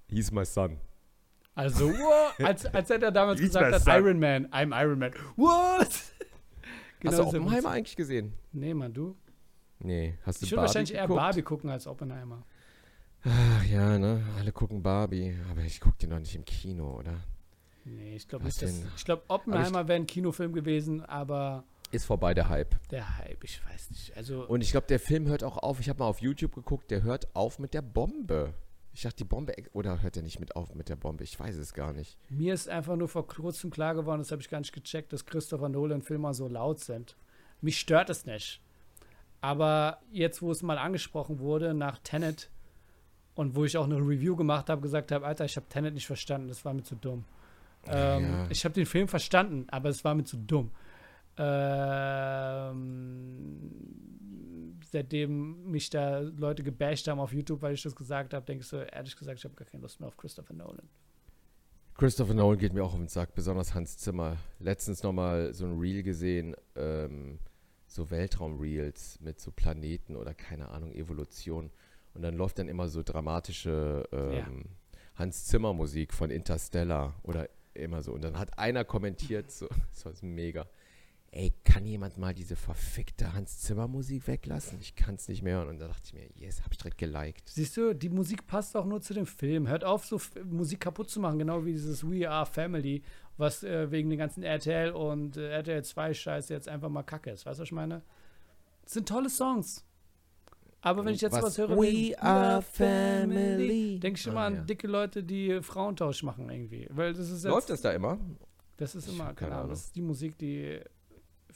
He's 0.08 0.32
my 0.32 0.46
son. 0.46 0.78
Also, 1.58 1.90
what? 1.90 2.46
als, 2.46 2.66
als 2.68 2.90
hätte 2.90 3.06
er 3.06 3.12
damals 3.12 3.40
gesagt 3.42 3.74
hat, 3.74 3.82
son. 3.82 3.94
Iron 3.96 4.20
Man, 4.20 4.46
I'm 4.52 4.72
Iron 4.80 5.00
Man. 5.00 5.12
What? 5.36 5.90
Genau 7.00 7.12
hast 7.12 7.20
du 7.20 7.38
Oppenheimer 7.38 7.70
eigentlich 7.70 7.96
gesehen? 7.96 8.34
Nee, 8.52 8.74
Mann, 8.74 8.92
du? 8.92 9.16
Nee. 9.78 10.18
Hast 10.24 10.42
du 10.42 10.46
Ich 10.46 10.52
würde 10.52 10.56
Barbie 10.62 10.68
wahrscheinlich 10.68 10.94
eher 10.96 11.02
geguckt? 11.04 11.20
Barbie 11.20 11.42
gucken 11.44 11.70
als 11.70 11.86
Oppenheimer. 11.86 12.44
Ach 13.24 13.64
ja, 13.66 14.00
ne? 14.00 14.24
Alle 14.40 14.52
gucken 14.52 14.82
Barbie. 14.82 15.38
Aber 15.52 15.62
ich 15.62 15.80
guck 15.80 15.98
den 16.00 16.10
doch 16.10 16.18
nicht 16.18 16.34
im 16.36 16.44
Kino, 16.44 16.98
oder? 16.98 17.24
Nee, 17.86 18.16
ich 18.16 18.28
glaube 18.28 18.46
nicht, 18.46 18.60
denn? 18.62 18.88
ich 18.96 19.06
glaube, 19.06 19.22
Oppenheimer 19.28 19.88
wäre 19.88 20.00
ein 20.00 20.08
Kinofilm 20.08 20.54
gewesen, 20.54 21.06
aber 21.06 21.66
Ist 21.92 22.06
vorbei 22.06 22.34
der 22.34 22.50
Hype. 22.50 22.76
der 22.90 23.18
Hype, 23.20 23.44
ich 23.44 23.62
weiß 23.64 23.92
nicht. 23.92 24.18
Also, 24.18 24.46
Und 24.48 24.62
ich 24.62 24.72
glaube, 24.72 24.88
der 24.88 25.00
Film 25.00 25.28
hört 25.28 25.44
auch 25.44 25.58
auf. 25.58 25.80
Ich 25.80 25.90
habe 25.90 26.00
mal 26.00 26.08
auf 26.08 26.20
YouTube 26.20 26.56
geguckt, 26.56 26.90
der 26.90 27.04
hört 27.04 27.36
auf 27.36 27.60
mit 27.60 27.76
der 27.76 27.84
Bombe. 27.84 28.56
Ich 28.98 29.04
dachte, 29.04 29.18
die 29.18 29.26
Bombe. 29.26 29.54
Oder 29.74 30.02
hört 30.02 30.18
er 30.18 30.24
nicht 30.24 30.40
mit 30.40 30.56
auf 30.56 30.74
mit 30.74 30.90
der 30.90 30.96
Bombe? 30.96 31.24
Ich 31.24 31.40
weiß 31.40 31.56
es 31.58 31.76
gar 31.76 31.94
nicht. 31.94 32.18
mir 32.30 32.56
ist 32.56 32.68
einfach 32.68 32.96
nur 32.96 33.08
vor 33.08 33.28
kurzem 33.28 33.70
klar 33.70 33.94
geworden, 33.94 34.22
das 34.22 34.32
habe 34.32 34.42
ich 34.42 34.50
gar 34.50 34.58
nicht 34.58 34.74
gecheckt, 34.74 35.14
dass 35.14 35.28
Christopher 35.28 35.70
Nolan-Filme 35.70 36.34
so 36.34 36.48
laut 36.48 36.80
sind. 36.80 37.16
Mich 37.62 37.80
stört 37.80 38.10
es 38.10 38.26
nicht. 38.26 38.60
Aber 39.40 40.00
jetzt, 40.12 40.42
wo 40.42 40.50
es 40.50 40.64
mal 40.64 40.80
angesprochen 40.80 41.38
wurde 41.38 41.76
nach 41.76 42.00
Tenet 42.00 42.50
und 43.36 43.56
wo 43.56 43.66
ich 43.66 43.78
auch 43.78 43.84
eine 43.84 43.98
Review 43.98 44.36
gemacht 44.36 44.68
habe, 44.68 44.82
gesagt 44.82 45.12
habe, 45.12 45.28
Alter, 45.28 45.46
ich 45.46 45.58
habe 45.58 45.68
Tenet 45.70 45.94
nicht 45.94 46.08
verstanden, 46.08 46.48
das 46.48 46.66
war 46.66 46.74
mir 46.74 46.82
zu 46.82 46.96
dumm. 46.96 47.24
Ähm, 47.86 48.24
ja. 48.24 48.48
Ich 48.50 48.66
habe 48.66 48.74
den 48.74 48.88
Film 48.88 49.08
verstanden, 49.08 49.68
aber 49.70 49.90
es 49.90 50.04
war 50.04 50.16
mir 50.16 50.24
zu 50.24 50.38
dumm. 50.38 50.72
Ähm, 51.38 52.88
seitdem 54.92 55.70
mich 55.72 55.90
da 55.90 56.20
Leute 56.20 56.64
gebasht 56.64 57.08
haben 57.08 57.20
auf 57.20 57.34
YouTube, 57.34 57.62
weil 57.62 57.74
ich 57.74 57.84
das 57.84 57.96
gesagt 57.96 58.34
habe, 58.34 58.46
denke 58.46 58.62
ich 58.62 58.68
so, 58.68 58.78
ehrlich 58.78 59.16
gesagt, 59.16 59.40
ich 59.40 59.46
habe 59.46 59.56
gar 59.56 59.68
keine 59.68 59.82
Lust 59.82 60.00
mehr 60.00 60.08
auf 60.08 60.18
Christopher 60.18 60.54
Nolan. 60.54 60.88
Christopher 61.96 62.34
Nolan 62.34 62.60
geht 62.60 62.74
mir 62.74 62.84
auch 62.84 62.94
auf 62.94 63.00
den 63.00 63.08
Sack, 63.08 63.34
besonders 63.34 63.74
Hans 63.74 63.98
Zimmer. 63.98 64.38
Letztens 64.60 65.02
nochmal 65.02 65.54
so 65.54 65.66
ein 65.66 65.80
Reel 65.80 66.04
gesehen, 66.04 66.56
ähm, 66.76 67.40
so 67.88 68.12
Weltraum-Reels 68.12 69.20
mit 69.22 69.40
so 69.40 69.52
Planeten 69.52 70.16
oder 70.16 70.34
keine 70.34 70.70
Ahnung, 70.70 70.94
Evolution. 70.94 71.72
Und 72.14 72.22
dann 72.22 72.36
läuft 72.36 72.60
dann 72.60 72.68
immer 72.68 72.88
so 72.88 73.02
dramatische 73.04 74.08
ähm, 74.12 74.66
Hans 75.16 75.46
Zimmer 75.46 75.74
Musik 75.74 76.14
von 76.14 76.30
Interstellar 76.30 77.16
oder 77.24 77.50
immer 77.74 78.02
so. 78.04 78.12
Und 78.12 78.24
dann 78.24 78.38
hat 78.38 78.58
einer 78.60 78.84
kommentiert, 78.84 79.52
so, 79.52 79.68
das 79.94 80.06
war 80.06 80.14
mega. 80.22 80.68
Ey, 81.32 81.54
kann 81.66 81.86
jemand 81.86 82.18
mal 82.18 82.34
diese 82.34 82.56
verfickte 82.56 83.34
Hans 83.34 83.60
Zimmer 83.60 83.88
Musik 83.88 84.28
weglassen? 84.28 84.80
Ich 84.82 84.96
kann 84.96 85.16
es 85.16 85.28
nicht 85.28 85.44
mehr 85.44 85.58
hören. 85.58 85.68
Und 85.68 85.80
da 85.80 85.88
dachte 85.88 86.04
ich 86.06 86.14
mir, 86.14 86.28
yes, 86.36 86.64
hab 86.64 86.72
ich 86.72 86.78
direkt 86.78 86.98
geliked. 86.98 87.50
Siehst 87.50 87.76
du, 87.78 87.94
die 87.94 88.10
Musik 88.10 88.48
passt 88.48 88.76
auch 88.78 88.86
nur 88.86 89.02
zu 89.02 89.14
dem 89.14 89.26
Film. 89.26 89.68
Hört 89.68 89.84
auf, 89.84 90.06
so 90.06 90.20
Musik 90.46 90.80
kaputt 90.80 91.10
zu 91.10 91.20
machen, 91.20 91.38
genau 91.38 91.66
wie 91.66 91.74
dieses 91.74 92.10
We 92.10 92.28
Are 92.30 92.46
Family, 92.46 93.04
was 93.36 93.62
äh, 93.64 93.92
wegen 93.92 94.10
den 94.10 94.18
ganzen 94.20 94.42
RTL 94.42 94.92
und 94.92 95.36
äh, 95.38 95.50
RTL 95.52 95.84
2 95.84 96.14
Scheiße 96.14 96.54
jetzt 96.54 96.70
einfach 96.70 96.90
mal 96.90 97.04
kacke 97.04 97.30
ist. 97.30 97.46
Weißt 97.46 97.60
du, 97.60 97.62
was 97.62 97.68
ich 97.68 97.74
meine? 97.74 98.02
Das 98.84 98.94
sind 98.94 99.08
tolle 99.10 99.30
Songs. 99.30 99.84
Aber 100.82 101.04
wenn 101.04 101.14
ich 101.14 101.22
jetzt 101.22 101.34
Was? 101.34 101.44
was, 101.44 101.58
höre, 101.58 101.76
We 101.78 102.16
Are 102.22 102.62
Family. 102.62 104.00
denke 104.00 104.18
ich 104.20 104.28
immer 104.28 104.42
Ah, 104.42 104.46
an 104.48 104.56
ja. 104.56 104.62
dicke 104.62 104.88
Leute, 104.88 105.24
die 105.24 105.62
Frauentausch 105.62 106.24
machen 106.24 106.50
irgendwie. 106.50 106.88
Weil 106.90 107.12
das 107.14 107.30
ist 107.30 107.44
jetzt, 107.44 107.52
Läuft 107.52 107.70
das 107.70 107.82
da 107.82 107.92
immer? 107.92 108.18
Das 108.78 108.96
ist 108.96 109.10
immer, 109.10 109.34
keine 109.34 109.56
Ahnung. 109.56 109.70
das 109.72 109.86
ist 109.86 109.96
die 109.96 110.02
Musik, 110.02 110.38
die 110.38 110.80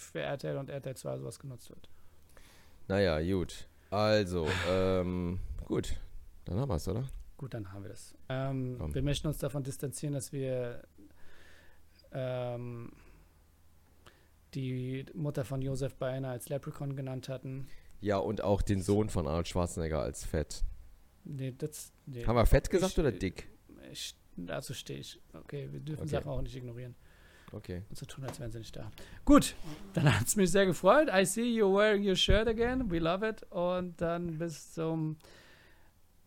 für 0.02 0.20
RTL 0.22 0.58
und 0.58 0.70
RTL 0.70 0.96
2 0.96 1.18
sowas 1.20 1.40
genutzt 1.40 1.70
wird. 1.70 1.90
Naja, 2.88 3.22
gut. 3.22 3.68
Also, 3.90 4.48
ähm, 4.70 5.40
gut. 5.66 5.96
Dann 6.46 6.60
haben 6.60 6.70
wir 6.70 6.76
es, 6.76 6.88
oder? 6.88 7.08
Gut, 7.38 7.54
dann 7.54 7.72
haben 7.72 7.84
wir 7.84 7.90
das. 7.90 8.16
Ähm, 8.30 8.94
wir 8.94 9.02
möchten 9.02 9.28
uns 9.28 9.38
davon 9.40 9.64
distanzieren, 9.64 10.14
dass 10.14 10.32
wir 10.32 10.84
ähm, 12.12 12.92
die 14.54 15.06
Mutter 15.14 15.46
von 15.46 15.62
Josef 15.62 15.96
Beiner 15.96 16.30
als 16.30 16.50
Leprechaun 16.50 16.96
genannt 16.96 17.30
hatten. 17.30 17.68
Ja, 18.02 18.18
und 18.18 18.44
auch 18.44 18.62
den 18.62 18.82
Sohn 18.82 19.10
von 19.10 19.28
Arnold 19.28 19.48
Schwarzenegger 19.48 20.02
als 20.02 20.26
fett. 20.26 20.64
Nee, 21.24 21.54
das. 21.58 21.94
Nee. 22.06 22.26
Haben 22.26 22.36
wir 22.36 22.46
fett 22.46 22.70
gesagt 22.70 22.94
Ich- 22.94 23.00
oder 23.00 23.12
dick? 23.12 23.48
Ich, 23.92 24.16
dazu 24.36 24.74
stehe 24.74 25.00
ich. 25.00 25.20
Okay, 25.34 25.70
wir 25.72 25.80
dürfen 25.80 26.02
Okay. 26.04 26.10
Sachen 26.12 26.30
auch 26.32 26.42
nicht 26.42 26.56
ignorieren. 26.56 26.96
Okay. 27.54 27.82
Und 27.90 27.98
so 27.98 28.06
tun, 28.06 28.24
als 28.24 28.40
wären 28.40 28.52
sie 28.52 28.60
nicht 28.60 28.76
da. 28.76 28.90
Gut, 29.26 29.56
dann 29.94 30.14
hat 30.18 30.26
es 30.28 30.36
mich 30.36 30.52
sehr 30.52 30.66
gefreut. 30.66 31.10
I 31.14 31.26
see 31.26 31.54
you 31.54 31.74
wearing 31.74 32.08
your 32.08 32.16
shirt 32.16 32.48
again. 32.48 32.90
We 32.90 33.00
love 33.00 33.28
it. 33.28 33.44
Und 33.52 34.00
dann 34.00 34.38
bis 34.38 34.74
zum 34.74 35.18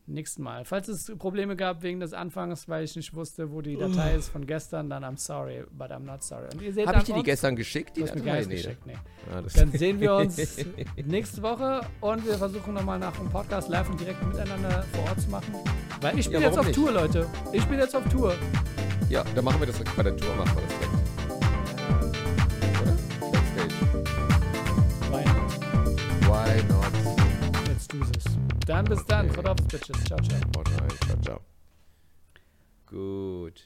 nächsten 0.07 0.43
Mal. 0.43 0.67
Falls 0.67 0.87
es 0.89 1.11
Probleme 1.17 1.57
gab 1.57 1.83
wegen 1.83 1.99
des 1.99 2.13
Anfangs, 2.13 2.69
weil 2.69 2.85
ich 2.85 2.95
nicht 2.95 3.15
wusste, 3.15 3.51
wo 3.51 3.63
die 3.63 3.75
Datei 3.79 4.15
ist 4.17 4.29
von 4.29 4.47
gestern, 4.47 4.91
dann 4.91 5.03
I'm 5.03 5.17
sorry, 5.17 5.65
but 5.71 5.91
I'm 5.91 6.01
not 6.01 6.23
sorry. 6.23 6.47
Und 6.53 6.61
ihr 6.61 6.75
seht 6.75 6.87
Habe 6.87 6.99
ich 6.99 7.05
dir 7.05 7.15
die 7.15 7.23
gestern 7.23 7.57
geschickt? 7.57 7.97
Die 7.97 8.03
hast 8.03 8.15
mir 8.15 8.21
Datei? 8.21 8.31
gar 8.33 8.37
nicht 8.37 8.49
Nee, 8.51 8.55
geschickt, 8.57 8.87
nee. 8.87 8.97
Ah, 9.33 9.41
Dann 9.57 9.73
sehen 9.73 10.01
wir 10.01 10.15
uns 10.17 10.37
nächste 11.07 11.41
Woche 11.41 11.81
und 12.03 12.27
wir 12.27 12.35
versuchen 12.35 12.75
nochmal 12.75 12.99
nach 12.99 13.17
dem 13.17 13.31
Podcast 13.31 13.71
live 13.71 13.89
und 13.89 13.99
direkt 13.99 14.23
miteinander 14.27 14.83
vor 14.93 15.05
Ort 15.05 15.21
zu 15.23 15.31
machen. 15.31 15.55
Weil 16.03 16.19
ich 16.19 16.29
bin 16.31 16.43
Ja, 16.43 16.49
jetzt 16.49 16.59
auf 16.59 16.67
nicht? 16.67 16.75
Tour, 16.75 16.93
Leute. 16.93 17.27
Ich 17.53 17.65
bin 17.65 17.79
jetzt 17.79 17.97
auf 17.97 18.07
Tour. 18.11 18.35
ja, 19.09 19.25
dann 19.35 19.43
machen 19.43 19.59
wir 19.61 19.69
das 19.69 19.79
bei 19.97 20.03
der 20.03 20.15
Tour, 20.15 20.35
machen 20.37 20.55
wir 20.55 20.63
das 20.65 20.79
direkt. 20.81 21.04
Why 26.55 26.63
not? 26.69 26.93
Let's 27.67 27.89
do 27.89 27.99
this. 27.99 28.25
Dann 28.67 28.85
bis 28.85 29.05
dann. 29.07 29.27
Okay. 29.27 29.35
Foot 29.35 29.47
aufs 29.47 29.63
Bitches. 29.67 30.05
Ciao, 30.05 30.19
ciao. 30.21 30.41
Ciao, 31.05 31.21
ciao. 31.21 31.41
Gut. 32.87 33.61